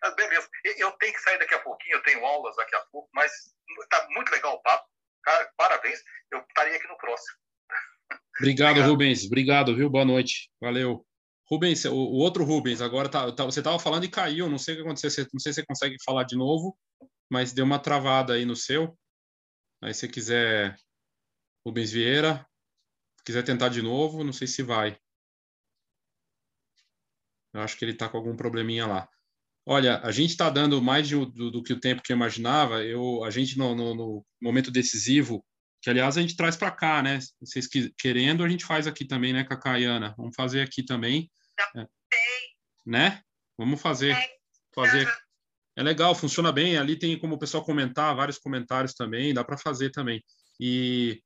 Mas 0.02 0.16
beleza, 0.16 0.50
eu 0.78 0.92
tenho 0.94 1.14
que 1.14 1.22
sair 1.22 1.38
daqui 1.40 1.54
a 1.54 1.60
pouquinho, 1.60 1.96
eu 1.96 2.04
tenho 2.04 2.26
aulas 2.26 2.56
daqui 2.56 2.76
a 2.76 2.82
pouco, 2.92 3.10
mas 3.14 3.32
está 3.84 4.08
muito 4.10 4.32
legal 4.32 4.56
o 4.56 4.62
papo. 4.62 4.88
Cara, 5.24 5.52
parabéns, 5.58 6.02
eu 6.32 6.40
estaria 6.40 6.76
aqui 6.76 6.88
no 6.88 6.98
próximo. 6.98 7.38
Obrigado, 8.40 8.72
Obrigado, 8.72 8.90
Rubens. 8.90 9.26
Obrigado, 9.26 9.76
viu? 9.76 9.90
Boa 9.90 10.06
noite. 10.06 10.50
Valeu. 10.62 11.06
Rubens, 11.52 11.86
o, 11.86 11.94
o 11.94 12.18
outro 12.18 12.44
Rubens, 12.44 12.82
agora 12.82 13.10
tá, 13.10 13.32
tá 13.32 13.46
você 13.46 13.60
estava 13.60 13.80
falando 13.80 14.04
e 14.04 14.10
caiu, 14.10 14.50
não 14.50 14.58
sei 14.60 14.76
o 14.76 14.78
que 14.78 14.84
aconteceu, 14.84 15.10
você, 15.10 15.28
não 15.34 15.40
sei 15.40 15.52
se 15.54 15.62
você 15.62 15.66
consegue 15.66 15.96
falar 16.04 16.24
de 16.24 16.36
novo, 16.36 16.78
mas 17.30 17.54
deu 17.54 17.66
uma 17.66 17.80
travada 17.80 18.34
aí 18.34 18.46
no 18.46 18.56
seu. 18.56 18.98
Aí 19.82 19.94
se 19.94 20.08
quiser, 20.08 20.76
Rubens 21.66 21.92
Vieira, 21.92 22.46
Se 23.20 23.26
quiser 23.26 23.44
tentar 23.44 23.70
de 23.70 23.82
novo, 23.82 24.24
não 24.24 24.34
sei 24.34 24.48
se 24.48 24.64
vai. 24.64 24.98
Eu 27.54 27.62
acho 27.62 27.78
que 27.78 27.86
ele 27.86 27.94
está 27.94 28.08
com 28.08 28.18
algum 28.18 28.36
probleminha 28.36 28.86
lá. 28.86 29.10
Olha, 29.66 30.00
a 30.00 30.12
gente 30.12 30.32
está 30.32 30.50
dando 30.50 30.82
mais 30.82 31.08
de, 31.08 31.16
do, 31.16 31.52
do, 31.52 31.64
que 31.64 31.74
o 31.74 31.80
tempo 31.80 32.02
que 32.02 32.12
eu 32.12 32.16
imaginava. 32.16 32.84
Eu, 32.84 33.24
a 33.24 33.30
gente, 33.30 33.58
no, 33.58 33.76
no, 33.76 33.96
no 33.96 34.26
momento 34.42 34.72
decisivo, 34.72 35.46
que 35.82 35.90
aliás 35.90 36.18
a 36.18 36.22
gente 36.22 36.36
traz 36.36 36.56
para 36.56 36.72
cá, 36.72 37.02
né? 37.02 37.20
Vocês 37.40 37.68
que, 37.68 37.94
querendo, 37.98 38.44
a 38.44 38.50
gente 38.50 38.66
faz 38.66 38.88
aqui 38.88 39.06
também, 39.06 39.34
né, 39.34 39.44
Cacá 39.44 39.80
e 39.80 39.86
Ana? 39.86 40.14
Vamos 40.18 40.36
fazer 40.36 40.62
aqui 40.62 40.84
também. 40.84 41.30
É, 41.76 41.88
né? 42.86 43.22
Vamos 43.58 43.82
fazer. 43.82 44.16
fazer. 44.74 45.08
É 45.76 45.84
legal, 45.84 46.14
funciona 46.16 46.52
bem. 46.52 46.78
Ali 46.78 46.98
tem 46.98 47.18
como 47.18 47.36
o 47.36 47.40
pessoal 47.40 47.64
comentar, 47.64 48.16
vários 48.16 48.38
comentários 48.38 48.94
também, 48.94 49.34
dá 49.34 49.44
para 49.44 49.58
fazer 49.58 49.92
também. 49.92 50.24
E, 50.60 51.22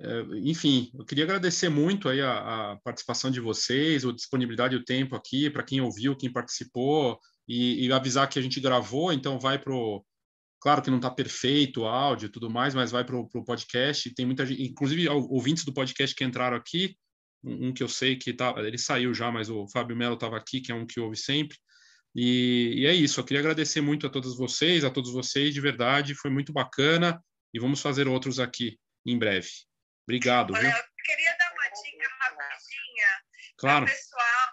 é, 0.00 0.20
enfim, 0.44 0.90
eu 0.98 1.04
queria 1.04 1.24
agradecer 1.24 1.68
muito 1.68 2.08
aí 2.08 2.20
a, 2.20 2.72
a 2.72 2.76
participação 2.84 3.30
de 3.30 3.40
vocês, 3.40 4.04
a 4.04 4.12
disponibilidade 4.12 4.74
e 4.74 4.78
o 4.78 4.84
tempo 4.84 5.16
aqui, 5.16 5.50
para 5.50 5.62
quem 5.62 5.80
ouviu, 5.80 6.16
quem 6.16 6.32
participou, 6.32 7.18
e, 7.46 7.86
e, 7.86 7.92
avisar 7.92 8.28
que 8.28 8.38
a 8.38 8.42
gente 8.42 8.60
gravou, 8.60 9.12
então 9.12 9.40
vai 9.40 9.58
para 9.58 9.72
Claro 10.60 10.82
que 10.82 10.90
não 10.90 10.96
está 10.96 11.10
perfeito 11.10 11.82
o 11.82 11.86
áudio 11.86 12.26
e 12.26 12.28
tudo 12.28 12.50
mais, 12.50 12.74
mas 12.74 12.90
vai 12.90 13.04
para 13.04 13.16
o 13.16 13.44
podcast. 13.44 14.12
Tem 14.12 14.26
muita 14.26 14.44
gente, 14.44 14.62
inclusive 14.62 15.08
ouvintes 15.08 15.64
do 15.64 15.72
podcast 15.72 16.14
que 16.16 16.24
entraram 16.24 16.56
aqui, 16.56 16.96
um, 17.42 17.68
um 17.68 17.74
que 17.74 17.82
eu 17.82 17.88
sei 17.88 18.16
que 18.16 18.32
tá, 18.32 18.54
ele 18.58 18.78
saiu 18.78 19.14
já, 19.14 19.30
mas 19.30 19.48
o 19.48 19.66
Fábio 19.68 19.96
Melo 19.96 20.14
estava 20.14 20.36
aqui, 20.36 20.60
que 20.60 20.72
é 20.72 20.74
um 20.74 20.86
que 20.86 21.00
ouve 21.00 21.16
sempre. 21.16 21.56
E, 22.14 22.74
e, 22.78 22.86
é 22.86 22.92
isso, 22.92 23.20
eu 23.20 23.24
queria 23.24 23.40
agradecer 23.40 23.80
muito 23.80 24.06
a 24.06 24.10
todos 24.10 24.36
vocês, 24.36 24.84
a 24.84 24.90
todos 24.90 25.12
vocês, 25.12 25.54
de 25.54 25.60
verdade, 25.60 26.14
foi 26.14 26.30
muito 26.30 26.52
bacana 26.52 27.22
e 27.52 27.60
vamos 27.60 27.80
fazer 27.80 28.08
outros 28.08 28.40
aqui 28.40 28.78
em 29.06 29.18
breve. 29.18 29.48
Obrigado. 30.04 30.54
Olha, 30.54 30.66
eu 30.66 31.04
queria 31.04 31.36
dar 31.36 31.52
uma 31.52 31.64
dica 31.64 32.08
rapidinha 32.20 33.08
claro. 33.58 33.84
para 33.84 33.94
o 33.94 33.96
pessoal 33.96 34.48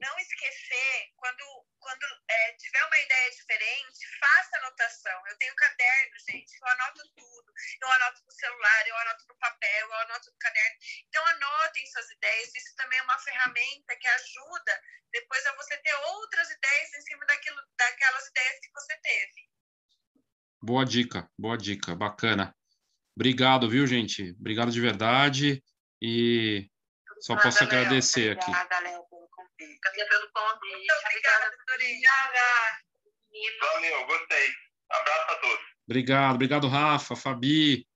não 0.00 0.18
esquecer, 0.18 1.08
quando 1.16 1.61
quando 1.92 2.06
é, 2.28 2.52
tiver 2.54 2.84
uma 2.86 2.98
ideia 2.98 3.30
diferente, 3.30 3.98
faça 4.18 4.56
anotação. 4.58 5.26
Eu 5.28 5.36
tenho 5.36 5.54
caderno, 5.54 6.14
gente, 6.28 6.52
eu 6.60 6.68
anoto 6.68 7.02
tudo. 7.14 7.52
Eu 7.80 7.90
anoto 7.90 8.22
no 8.24 8.32
celular, 8.32 8.86
eu 8.86 8.96
anoto 8.96 9.24
no 9.28 9.36
papel, 9.36 9.86
eu 9.86 9.94
anoto 9.94 10.30
no 10.30 10.38
caderno. 10.38 10.76
Então, 11.08 11.26
anotem 11.26 11.86
suas 11.86 12.10
ideias. 12.10 12.54
Isso 12.54 12.74
também 12.76 12.98
é 12.98 13.02
uma 13.02 13.18
ferramenta 13.18 13.96
que 13.96 14.08
ajuda 14.08 14.80
depois 15.12 15.46
a 15.46 15.56
você 15.56 15.76
ter 15.78 15.94
outras 15.94 16.50
ideias 16.50 16.94
em 16.94 17.00
cima 17.02 17.26
daquilo, 17.26 17.60
daquelas 17.76 18.26
ideias 18.28 18.60
que 18.60 18.72
você 18.72 18.96
teve. 19.02 19.50
Boa 20.62 20.84
dica, 20.84 21.28
boa 21.38 21.58
dica, 21.58 21.94
bacana. 21.94 22.54
Obrigado, 23.14 23.68
viu, 23.68 23.86
gente? 23.86 24.30
Obrigado 24.40 24.70
de 24.70 24.80
verdade. 24.80 25.62
E 26.00 26.70
só 27.20 27.36
posso 27.36 27.62
agradecer 27.62 28.32
aqui. 28.32 28.50
Obrigada, 28.50 28.78
Léo 28.80 29.11
convite. 29.62 30.08
pelo 30.08 30.30
convite. 30.32 30.76
Muito 30.76 30.92
obrigada, 31.06 31.56
Obrigada. 31.72 32.92
Valeu, 33.60 34.06
gostei. 34.06 34.48
Abraço 34.90 35.30
a 35.30 35.34
todos. 35.36 35.64
Obrigado, 35.86 36.34
obrigado, 36.34 36.68
Rafa, 36.68 37.16
Fabi. 37.16 37.86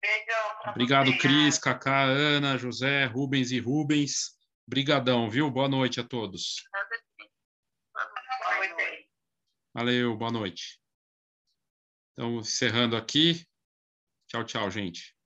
Beijão. 0.00 0.60
Obrigado, 0.66 1.18
Cris, 1.18 1.58
Cacá, 1.58 2.04
Ana, 2.04 2.56
José, 2.56 3.04
Rubens 3.04 3.50
e 3.50 3.58
Rubens. 3.58 4.36
Brigadão, 4.66 5.28
viu? 5.30 5.50
Boa 5.50 5.68
noite 5.68 6.00
a 6.00 6.04
todos. 6.04 6.62
Valeu, 9.74 10.16
boa 10.16 10.30
noite. 10.30 10.80
Então, 12.12 12.38
encerrando 12.38 12.96
aqui. 12.96 13.46
Tchau, 14.28 14.44
tchau, 14.44 14.70
gente. 14.70 15.17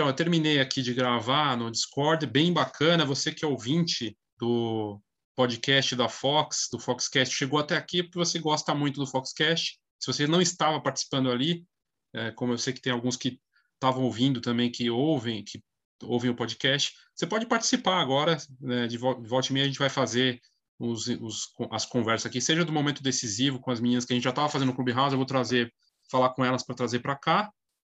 Então, 0.00 0.08
eu 0.08 0.16
terminei 0.16 0.58
aqui 0.58 0.80
de 0.80 0.94
gravar 0.94 1.54
no 1.58 1.70
Discord, 1.70 2.26
bem 2.26 2.54
bacana. 2.54 3.04
Você 3.04 3.34
que 3.34 3.44
é 3.44 3.48
ouvinte 3.48 4.16
do 4.38 4.98
podcast 5.36 5.94
da 5.94 6.08
Fox, 6.08 6.70
do 6.72 6.78
Foxcast, 6.78 7.36
chegou 7.36 7.58
até 7.58 7.76
aqui 7.76 8.02
porque 8.02 8.18
você 8.18 8.38
gosta 8.38 8.74
muito 8.74 8.98
do 8.98 9.06
Foxcast. 9.06 9.78
Se 9.98 10.06
você 10.10 10.26
não 10.26 10.40
estava 10.40 10.80
participando 10.80 11.30
ali, 11.30 11.66
é, 12.14 12.30
como 12.30 12.54
eu 12.54 12.56
sei 12.56 12.72
que 12.72 12.80
tem 12.80 12.94
alguns 12.94 13.14
que 13.14 13.38
estavam 13.74 14.04
ouvindo 14.04 14.40
também, 14.40 14.72
que 14.72 14.88
ouvem, 14.88 15.44
que 15.44 15.62
ouvem 16.02 16.30
o 16.30 16.34
podcast, 16.34 16.94
você 17.14 17.26
pode 17.26 17.44
participar 17.44 18.00
agora. 18.00 18.38
Né, 18.58 18.86
de 18.86 18.96
volta 18.96 19.48
e 19.50 19.52
meia 19.52 19.64
a 19.66 19.68
gente 19.68 19.78
vai 19.78 19.90
fazer 19.90 20.40
os, 20.78 21.08
os, 21.08 21.52
as 21.70 21.84
conversas 21.84 22.24
aqui, 22.24 22.40
seja 22.40 22.64
do 22.64 22.72
momento 22.72 23.02
decisivo 23.02 23.60
com 23.60 23.70
as 23.70 23.80
meninas 23.80 24.06
que 24.06 24.14
a 24.14 24.16
gente 24.16 24.24
já 24.24 24.30
estava 24.30 24.48
fazendo 24.48 24.68
no 24.68 24.74
Clubhouse, 24.74 25.12
eu 25.12 25.18
vou 25.18 25.26
trazer, 25.26 25.70
falar 26.10 26.30
com 26.30 26.42
elas 26.42 26.64
para 26.64 26.74
trazer 26.74 27.00
para 27.00 27.16
cá, 27.16 27.52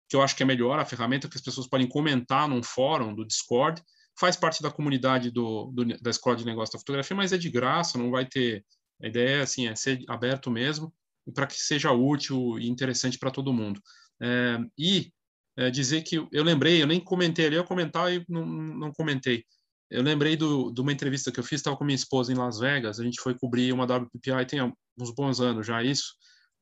que 0.09 0.15
eu 0.15 0.21
acho 0.21 0.35
que 0.35 0.43
é 0.43 0.45
melhor, 0.45 0.79
a 0.79 0.85
ferramenta 0.85 1.27
que 1.27 1.37
as 1.37 1.43
pessoas 1.43 1.67
podem 1.67 1.87
comentar 1.87 2.47
num 2.47 2.63
fórum 2.63 3.13
do 3.13 3.25
Discord, 3.25 3.81
faz 4.19 4.35
parte 4.35 4.61
da 4.63 4.71
comunidade 4.71 5.29
do, 5.31 5.71
do, 5.73 5.85
da 6.01 6.09
Escola 6.09 6.35
de 6.35 6.45
Negócio 6.45 6.73
da 6.73 6.79
Fotografia, 6.79 7.15
mas 7.15 7.33
é 7.33 7.37
de 7.37 7.49
graça, 7.49 7.97
não 7.97 8.11
vai 8.11 8.25
ter... 8.25 8.65
A 8.99 9.07
ideia 9.07 9.43
assim, 9.43 9.67
é 9.67 9.75
ser 9.75 10.03
aberto 10.07 10.49
mesmo, 10.49 10.91
para 11.33 11.45
que 11.45 11.55
seja 11.55 11.91
útil 11.91 12.57
e 12.57 12.67
interessante 12.67 13.19
para 13.19 13.29
todo 13.29 13.53
mundo. 13.53 13.79
É, 14.19 14.57
e 14.75 15.11
é, 15.55 15.69
dizer 15.69 16.01
que 16.01 16.15
eu 16.15 16.43
lembrei, 16.43 16.81
eu 16.81 16.87
nem 16.87 16.99
comentei 16.99 17.45
ali, 17.45 17.55
eu 17.55 17.63
comentar 17.63 18.11
e 18.11 18.25
não, 18.27 18.45
não 18.45 18.91
comentei. 18.91 19.43
Eu 19.89 20.03
lembrei 20.03 20.35
do, 20.35 20.71
de 20.71 20.81
uma 20.81 20.91
entrevista 20.91 21.31
que 21.31 21.39
eu 21.39 21.43
fiz, 21.43 21.59
estava 21.59 21.77
com 21.77 21.83
minha 21.83 21.95
esposa 21.95 22.31
em 22.31 22.35
Las 22.35 22.59
Vegas, 22.59 22.99
a 22.99 23.03
gente 23.03 23.21
foi 23.21 23.37
cobrir 23.37 23.71
uma 23.71 23.85
WPPI, 23.85 24.45
tem 24.47 24.61
uns 24.61 25.11
bons 25.13 25.39
anos 25.39 25.65
já 25.65 25.81
isso, 25.81 26.13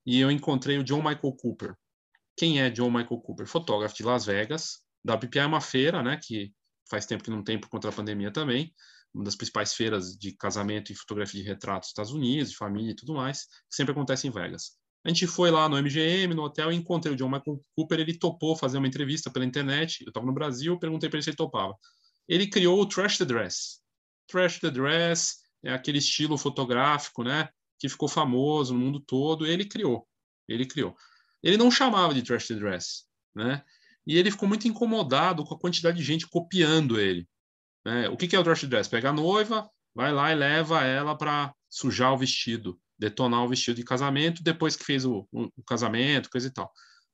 e 0.06 0.20
eu 0.20 0.30
encontrei 0.30 0.78
o 0.78 0.84
John 0.84 0.98
Michael 1.02 1.36
Cooper. 1.38 1.76
Quem 2.36 2.62
é 2.62 2.70
John 2.70 2.92
Michael 2.92 3.22
Cooper? 3.22 3.48
Fotógrafo 3.48 3.96
de 3.96 4.04
Las 4.04 4.26
Vegas. 4.26 4.80
WPI 5.08 5.40
é 5.40 5.46
uma 5.46 5.62
feira, 5.62 6.04
né, 6.04 6.20
que 6.22 6.52
faz 6.90 7.06
tempo 7.06 7.24
que 7.24 7.30
não 7.30 7.44
tem 7.44 7.60
por 7.60 7.70
conta 7.70 7.90
da 7.90 7.96
pandemia 7.96 8.32
também, 8.32 8.74
uma 9.14 9.24
das 9.24 9.36
principais 9.36 9.74
feiras 9.74 10.16
de 10.18 10.36
casamento 10.36 10.92
e 10.92 10.96
fotografia 10.96 11.42
de 11.42 11.48
retratos 11.48 11.88
dos 11.88 11.92
Estados 11.92 12.12
Unidos, 12.12 12.52
de 12.52 12.58
família 12.58 12.92
e 12.92 12.96
tudo 12.96 13.14
mais, 13.14 13.46
que 13.46 13.76
sempre 13.76 13.92
acontece 13.92 14.28
em 14.28 14.32
Vegas. 14.32 14.78
A 15.04 15.10
gente 15.10 15.28
foi 15.28 15.52
lá 15.52 15.70
no 15.70 15.78
MGM, 15.78 16.34
no 16.34 16.44
hotel, 16.44 16.72
e 16.72 16.76
encontrei 16.76 17.14
o 17.14 17.18
John 17.18 17.30
Michael 17.30 17.64
Cooper, 17.76 18.00
ele 18.00 18.18
topou 18.18 18.56
fazer 18.56 18.80
uma 18.80 18.88
entrevista 18.88 19.30
pela 19.30 19.46
internet, 19.46 20.02
eu 20.02 20.10
estava 20.10 20.26
no 20.26 20.34
Brasil, 20.34 20.80
perguntei 20.80 21.10
para 21.10 21.18
ele 21.18 21.24
se 21.24 21.30
ele 21.30 21.38
topava. 21.38 21.76
Ele 22.28 22.48
criou 22.48 22.82
o 22.82 22.86
Trash 22.88 23.20
the 23.20 23.26
Dress. 23.26 23.80
Trash 24.28 24.60
the 24.60 24.72
Dress 24.72 25.36
é 25.64 25.72
aquele 25.72 26.00
estilo 26.00 26.38
fotográfico, 26.38 27.24
né, 27.24 27.48
que 27.80 27.88
ficou 27.88 28.10
famoso 28.10 28.74
no 28.74 28.80
mundo 28.80 29.00
todo, 29.00 29.46
ele 29.46 29.66
criou, 29.66 30.08
ele 30.48 30.66
criou. 30.66 30.96
Ele 31.46 31.58
não 31.58 31.70
chamava 31.70 32.12
de 32.12 32.24
trash 32.24 32.48
the 32.48 32.56
dress, 32.56 33.04
né? 33.36 33.64
E 34.06 34.18
ele 34.18 34.32
ficou 34.32 34.50
muito 34.50 34.68
incomodado 34.68 35.46
com 35.46 35.54
a 35.54 35.60
quantidade 35.60 35.98
de 35.98 36.04
gente 36.04 36.28
copiando 36.28 37.00
ele. 37.00 37.28
Né? 37.86 38.10
O 38.10 38.18
que, 38.18 38.28
que 38.28 38.36
é 38.36 38.40
o 38.40 38.44
trash 38.44 38.62
the 38.62 38.68
dress? 38.68 38.90
Pega 38.90 39.10
a 39.10 39.14
noiva, 39.14 39.70
vai 39.94 40.12
lá 40.12 40.32
e 40.32 40.36
leva 40.36 40.84
ela 40.84 41.16
para 41.16 41.54
sujar 41.70 42.14
o 42.14 42.18
vestido, 42.18 42.80
detonar 42.98 43.44
o 43.44 43.48
vestido 43.48 43.76
de 43.76 43.84
casamento, 43.84 44.44
depois 44.44 44.76
que 44.76 44.84
fez 44.84 45.06
o, 45.06 45.28
o, 45.32 45.44
o 45.56 45.64
casamento, 45.64 46.32
coisa 46.32 46.48
e 46.48 46.52
tal. 46.52 46.72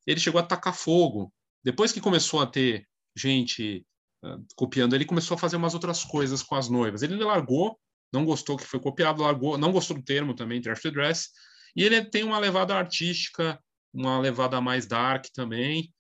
Ele 0.08 0.20
chegou 0.20 0.40
a 0.40 0.46
tacar 0.46 0.74
fogo. 0.74 1.32
Depois 1.62 1.92
que 1.92 2.00
começou 2.00 2.42
a 2.42 2.48
ter 2.48 2.88
gente 3.16 3.86
uh, 4.24 4.46
copiando, 4.56 4.96
ele 4.96 5.06
começou 5.06 5.36
a 5.36 5.38
fazer 5.38 5.58
umas 5.58 5.74
outras 5.74 6.06
coisas 6.06 6.42
com 6.42 6.56
as 6.56 6.70
noivas. 6.70 7.04
Ele 7.04 7.22
largou, 7.22 7.78
não 8.14 8.24
gostou 8.24 8.56
que 8.56 8.66
foi 8.66 8.80
copiado, 8.80 9.24
largou, 9.24 9.58
não 9.58 9.74
gostou 9.74 9.98
do 9.98 10.04
termo 10.04 10.34
também, 10.34 10.62
trash 10.62 10.82
the 10.82 10.92
dress, 10.92 11.30
e 11.76 11.84
ele 11.84 12.04
tem 12.04 12.24
uma 12.24 12.40
levada 12.40 12.76
artística 12.76 13.60
uma 13.94 14.20
levada 14.20 14.60
mais 14.62 14.86
dark 14.86 15.26
também. 15.34 15.94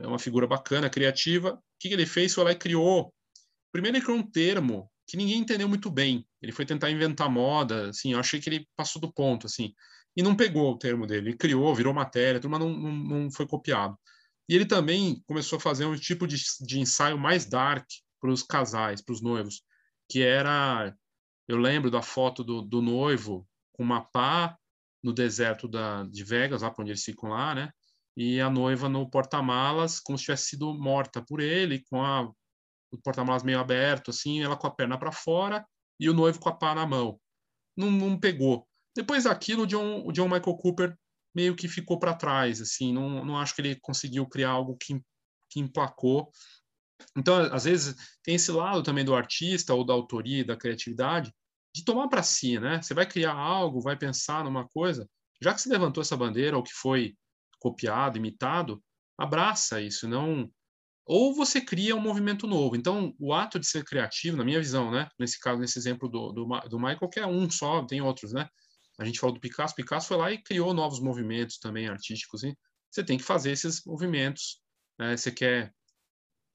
É 0.00 0.06
uma 0.06 0.18
figura 0.18 0.46
bacana, 0.46 0.90
criativa. 0.90 1.54
O 1.54 1.60
que, 1.78 1.88
ele 1.88 2.06
fez? 2.06 2.34
Foi 2.34 2.44
lá 2.44 2.52
e 2.52 2.56
criou. 2.56 3.12
Primeiro, 3.72 3.96
ele 3.96 4.04
criou 4.04 4.18
um 4.18 4.30
termo 4.30 4.90
que 5.06 5.16
ninguém 5.16 5.38
entendeu 5.38 5.68
muito 5.68 5.90
bem. 5.90 6.26
Ele 6.42 6.52
foi 6.52 6.66
tentar 6.66 6.90
inventar 6.90 7.30
moda, 7.30 7.88
assim, 7.88 8.12
eu 8.12 8.20
achei 8.20 8.40
que 8.40 8.48
ele 8.48 8.68
passou 8.76 9.00
do 9.00 9.12
ponto, 9.12 9.46
assim, 9.46 9.72
e 10.14 10.22
não 10.22 10.36
pegou 10.36 10.72
o 10.72 10.78
termo 10.78 11.06
dele. 11.06 11.30
Ele 11.30 11.36
criou, 11.36 11.74
virou 11.74 11.94
matéria, 11.94 12.40
mas 12.46 12.60
não, 12.60 12.70
não, 12.70 12.92
não 12.92 13.30
foi 13.30 13.46
copiado. 13.46 13.98
E 14.48 14.54
ele 14.54 14.66
também 14.66 15.22
começou 15.26 15.56
a 15.56 15.60
fazer 15.60 15.86
um 15.86 15.96
tipo 15.96 16.26
de, 16.26 16.36
de 16.60 16.78
ensaio 16.78 17.18
mais 17.18 17.46
dark 17.46 17.86
para 18.20 18.30
os 18.30 18.42
casais, 18.42 19.02
para 19.02 19.12
os 19.12 19.22
noivos, 19.22 19.62
que 20.08 20.22
era, 20.22 20.94
eu 21.46 21.56
lembro 21.56 21.90
da 21.90 22.02
foto 22.02 22.42
do, 22.42 22.62
do 22.62 22.82
noivo 22.82 23.46
com 23.72 23.82
uma 23.82 24.04
pá 24.04 24.56
no 25.02 25.12
deserto 25.12 25.68
da, 25.68 26.04
de 26.04 26.24
Vegas, 26.24 26.62
lá 26.62 26.74
onde 26.78 26.90
eles 26.90 27.04
ficam 27.04 27.30
lá, 27.30 27.54
né? 27.54 27.70
E 28.16 28.40
a 28.40 28.50
noiva 28.50 28.88
no 28.88 29.08
porta-malas, 29.08 30.00
como 30.00 30.18
se 30.18 30.24
tivesse 30.24 30.46
sido 30.46 30.74
morta 30.74 31.22
por 31.22 31.40
ele, 31.40 31.84
com 31.88 32.02
a, 32.02 32.22
o 32.90 32.98
porta-malas 33.02 33.42
meio 33.42 33.60
aberto, 33.60 34.10
assim, 34.10 34.42
ela 34.42 34.56
com 34.56 34.66
a 34.66 34.74
perna 34.74 34.98
para 34.98 35.12
fora 35.12 35.64
e 36.00 36.08
o 36.08 36.14
noivo 36.14 36.40
com 36.40 36.48
a 36.48 36.54
pá 36.54 36.74
na 36.74 36.86
mão. 36.86 37.20
Não, 37.76 37.90
não 37.90 38.18
pegou. 38.18 38.66
Depois 38.96 39.24
daquilo, 39.24 39.62
o 39.62 39.66
John, 39.66 40.04
o 40.04 40.12
John 40.12 40.24
Michael 40.24 40.56
Cooper 40.56 40.98
meio 41.34 41.54
que 41.54 41.68
ficou 41.68 41.98
para 41.98 42.14
trás, 42.14 42.60
assim, 42.60 42.92
não, 42.92 43.24
não 43.24 43.38
acho 43.38 43.54
que 43.54 43.62
ele 43.62 43.78
conseguiu 43.80 44.26
criar 44.26 44.50
algo 44.50 44.76
que, 44.76 45.00
que 45.48 45.60
emplacou. 45.60 46.30
Então, 47.16 47.36
às 47.52 47.64
vezes, 47.64 47.94
tem 48.24 48.34
esse 48.34 48.50
lado 48.50 48.82
também 48.82 49.04
do 49.04 49.14
artista 49.14 49.72
ou 49.74 49.84
da 49.84 49.92
autoria, 49.92 50.44
da 50.44 50.56
criatividade, 50.56 51.32
de 51.74 51.84
tomar 51.84 52.08
para 52.08 52.22
si, 52.22 52.58
né? 52.58 52.80
Você 52.82 52.94
vai 52.94 53.06
criar 53.06 53.34
algo, 53.34 53.80
vai 53.80 53.96
pensar 53.96 54.44
numa 54.44 54.68
coisa, 54.68 55.08
já 55.40 55.54
que 55.54 55.60
você 55.60 55.68
levantou 55.68 56.00
essa 56.02 56.16
bandeira, 56.16 56.56
ou 56.56 56.62
que 56.62 56.72
foi 56.72 57.14
copiado, 57.60 58.18
imitado, 58.18 58.82
abraça 59.18 59.80
isso, 59.80 60.08
não 60.08 60.50
ou 61.08 61.34
você 61.34 61.58
cria 61.58 61.96
um 61.96 62.00
movimento 62.00 62.46
novo. 62.46 62.76
Então, 62.76 63.14
o 63.18 63.32
ato 63.32 63.58
de 63.58 63.66
ser 63.66 63.82
criativo, 63.82 64.36
na 64.36 64.44
minha 64.44 64.58
visão, 64.60 64.90
né? 64.90 65.08
Nesse 65.18 65.40
caso, 65.40 65.58
nesse 65.58 65.78
exemplo 65.78 66.06
do, 66.06 66.32
do, 66.32 66.44
do 66.68 66.78
Michael, 66.78 67.08
que 67.10 67.18
é 67.18 67.26
um 67.26 67.50
só, 67.50 67.82
tem 67.86 68.02
outros, 68.02 68.34
né? 68.34 68.46
A 68.98 69.06
gente 69.06 69.18
falou 69.18 69.34
do 69.34 69.40
Picasso, 69.40 69.74
Picasso 69.74 70.08
foi 70.08 70.18
lá 70.18 70.30
e 70.30 70.42
criou 70.42 70.74
novos 70.74 71.00
movimentos 71.00 71.58
também 71.58 71.88
artísticos. 71.88 72.42
E 72.42 72.54
você 72.90 73.02
tem 73.02 73.16
que 73.16 73.24
fazer 73.24 73.52
esses 73.52 73.82
movimentos. 73.86 74.60
Né? 74.98 75.16
Você 75.16 75.32
quer 75.32 75.72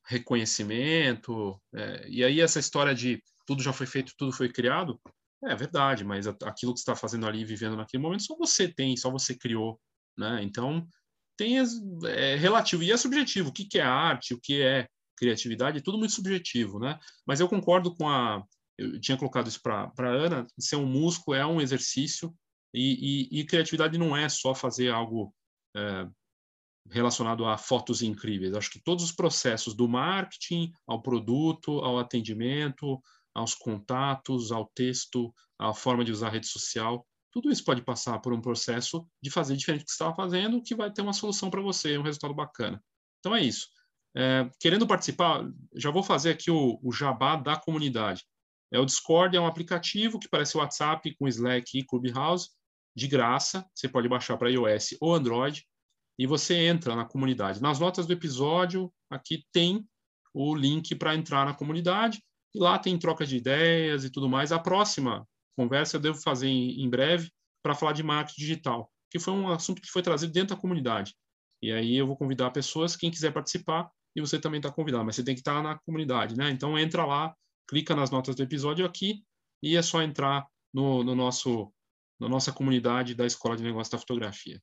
reconhecimento, 0.05 1.59
é, 1.73 2.07
e 2.07 2.23
aí 2.23 2.39
essa 2.39 2.59
história 2.59 2.93
de 2.93 3.23
tudo 3.45 3.63
já 3.63 3.73
foi 3.73 3.85
feito, 3.85 4.13
tudo 4.17 4.31
foi 4.31 4.49
criado, 4.49 4.99
é 5.45 5.55
verdade, 5.55 6.03
mas 6.03 6.27
aquilo 6.27 6.73
que 6.73 6.79
você 6.79 6.83
está 6.83 6.95
fazendo 6.95 7.27
ali, 7.27 7.43
vivendo 7.43 7.75
naquele 7.75 8.01
momento, 8.01 8.23
só 8.23 8.35
você 8.37 8.67
tem, 8.67 8.95
só 8.95 9.11
você 9.11 9.35
criou, 9.35 9.79
né? 10.17 10.41
Então, 10.41 10.87
tem 11.37 11.57
é 12.05 12.35
relativo 12.35 12.83
e 12.83 12.91
é 12.91 12.97
subjetivo. 12.97 13.49
O 13.49 13.53
que, 13.53 13.65
que 13.65 13.79
é 13.79 13.81
arte, 13.81 14.33
o 14.33 14.39
que 14.39 14.61
é 14.61 14.87
criatividade, 15.17 15.79
é 15.79 15.81
tudo 15.81 15.97
muito 15.97 16.13
subjetivo, 16.13 16.79
né? 16.79 16.97
Mas 17.25 17.39
eu 17.39 17.49
concordo 17.49 17.93
com 17.95 18.07
a, 18.07 18.43
eu 18.77 18.99
tinha 18.99 19.17
colocado 19.17 19.47
isso 19.47 19.61
para 19.61 19.91
a 19.97 20.07
Ana, 20.07 20.47
ser 20.59 20.77
um 20.77 20.85
músculo 20.85 21.35
é 21.35 21.45
um 21.45 21.61
exercício 21.61 22.33
e, 22.73 23.29
e, 23.31 23.39
e 23.39 23.45
criatividade 23.45 23.97
não 23.97 24.15
é 24.15 24.27
só 24.29 24.55
fazer 24.55 24.89
algo 24.89 25.33
é, 25.75 26.07
relacionado 26.89 27.45
a 27.45 27.57
fotos 27.57 28.01
incríveis. 28.01 28.53
Acho 28.53 28.71
que 28.71 28.81
todos 28.81 29.03
os 29.03 29.11
processos 29.11 29.73
do 29.75 29.87
marketing 29.87 30.71
ao 30.87 31.01
produto, 31.01 31.79
ao 31.79 31.99
atendimento, 31.99 33.01
aos 33.33 33.55
contatos, 33.55 34.51
ao 34.51 34.65
texto, 34.75 35.33
à 35.59 35.73
forma 35.73 36.03
de 36.03 36.11
usar 36.11 36.29
rede 36.29 36.47
social, 36.47 37.05
tudo 37.33 37.51
isso 37.51 37.63
pode 37.63 37.81
passar 37.81 38.19
por 38.19 38.31
um 38.31 38.39
processo 38.39 39.07
de 39.21 39.31
fazer 39.31 39.55
diferente 39.57 39.81
do 39.81 39.85
que 39.85 39.91
você 39.91 39.95
estava 39.95 40.15
fazendo, 40.15 40.61
que 40.61 40.75
vai 40.75 40.91
ter 40.91 41.01
uma 41.01 41.13
solução 41.13 41.49
para 41.49 41.61
você, 41.61 41.97
um 41.97 42.03
resultado 42.03 42.33
bacana. 42.33 42.81
Então 43.19 43.35
é 43.35 43.41
isso. 43.41 43.67
É, 44.15 44.47
querendo 44.59 44.85
participar, 44.85 45.43
já 45.75 45.89
vou 45.89 46.03
fazer 46.03 46.29
aqui 46.29 46.51
o, 46.51 46.79
o, 46.83 46.91
jabá 46.91 47.35
da 47.35 47.55
comunidade. 47.55 48.23
É 48.71 48.79
o 48.79 48.85
Discord, 48.85 49.35
é 49.35 49.41
um 49.41 49.47
aplicativo 49.47 50.19
que 50.19 50.29
parece 50.29 50.55
o 50.55 50.59
WhatsApp 50.59 51.15
com 51.15 51.27
Slack 51.27 51.77
e 51.77 51.83
Clubhouse, 51.83 52.49
de 52.95 53.07
graça. 53.07 53.65
Você 53.73 53.89
pode 53.89 54.07
baixar 54.07 54.37
para 54.37 54.51
iOS 54.51 54.95
ou 55.01 55.15
Android 55.15 55.65
e 56.19 56.27
você 56.27 56.67
entra 56.67 56.95
na 56.95 57.05
comunidade. 57.05 57.61
Nas 57.61 57.79
notas 57.79 58.05
do 58.05 58.13
episódio, 58.13 58.93
aqui 59.09 59.43
tem 59.51 59.83
o 60.31 60.53
link 60.55 60.93
para 60.93 61.15
entrar 61.15 61.45
na 61.45 61.53
comunidade 61.55 62.23
e 62.53 62.59
lá 62.59 62.77
tem 62.77 62.97
troca 62.97 63.25
de 63.25 63.37
ideias 63.37 64.03
e 64.03 64.09
tudo 64.09 64.29
mais. 64.29 64.51
A 64.51 64.59
próxima 64.59 65.27
conversa 65.55 65.97
eu 65.97 66.01
devo 66.01 66.21
fazer 66.21 66.47
em, 66.47 66.83
em 66.83 66.89
breve 66.89 67.31
para 67.63 67.75
falar 67.75 67.93
de 67.93 68.03
marketing 68.03 68.41
digital, 68.41 68.91
que 69.09 69.19
foi 69.19 69.33
um 69.33 69.49
assunto 69.49 69.81
que 69.81 69.89
foi 69.89 70.01
trazido 70.01 70.33
dentro 70.33 70.55
da 70.55 70.61
comunidade. 70.61 71.15
E 71.61 71.71
aí 71.71 71.95
eu 71.95 72.05
vou 72.05 72.17
convidar 72.17 72.51
pessoas, 72.51 72.95
quem 72.95 73.09
quiser 73.09 73.31
participar, 73.31 73.89
e 74.15 74.21
você 74.21 74.39
também 74.39 74.59
está 74.59 74.71
convidado, 74.71 75.05
mas 75.05 75.15
você 75.15 75.23
tem 75.23 75.33
que 75.33 75.41
estar 75.41 75.55
tá 75.55 75.63
na 75.63 75.79
comunidade, 75.79 76.35
né? 76.35 76.49
Então 76.49 76.77
entra 76.77 77.05
lá, 77.05 77.33
clica 77.67 77.95
nas 77.95 78.11
notas 78.11 78.35
do 78.35 78.43
episódio 78.43 78.85
aqui 78.85 79.23
e 79.61 79.75
é 79.75 79.81
só 79.81 80.01
entrar 80.01 80.45
no, 80.73 81.03
no 81.03 81.15
nosso 81.15 81.73
na 82.19 82.29
nossa 82.29 82.53
comunidade 82.53 83.15
da 83.15 83.25
Escola 83.25 83.57
de 83.57 83.63
Negócios 83.63 83.89
da 83.89 83.97
Fotografia. 83.97 84.61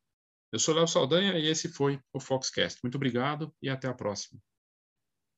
Eu 0.53 0.59
sou 0.59 0.75
Léo 0.75 0.87
Saldanha 0.87 1.39
e 1.39 1.47
esse 1.47 1.69
foi 1.69 2.01
o 2.13 2.21
Foxcast. 2.21 2.81
Muito 2.83 2.95
obrigado 2.95 3.55
e 3.63 3.69
até 3.69 3.87
a 3.87 3.95
próxima. 3.95 4.41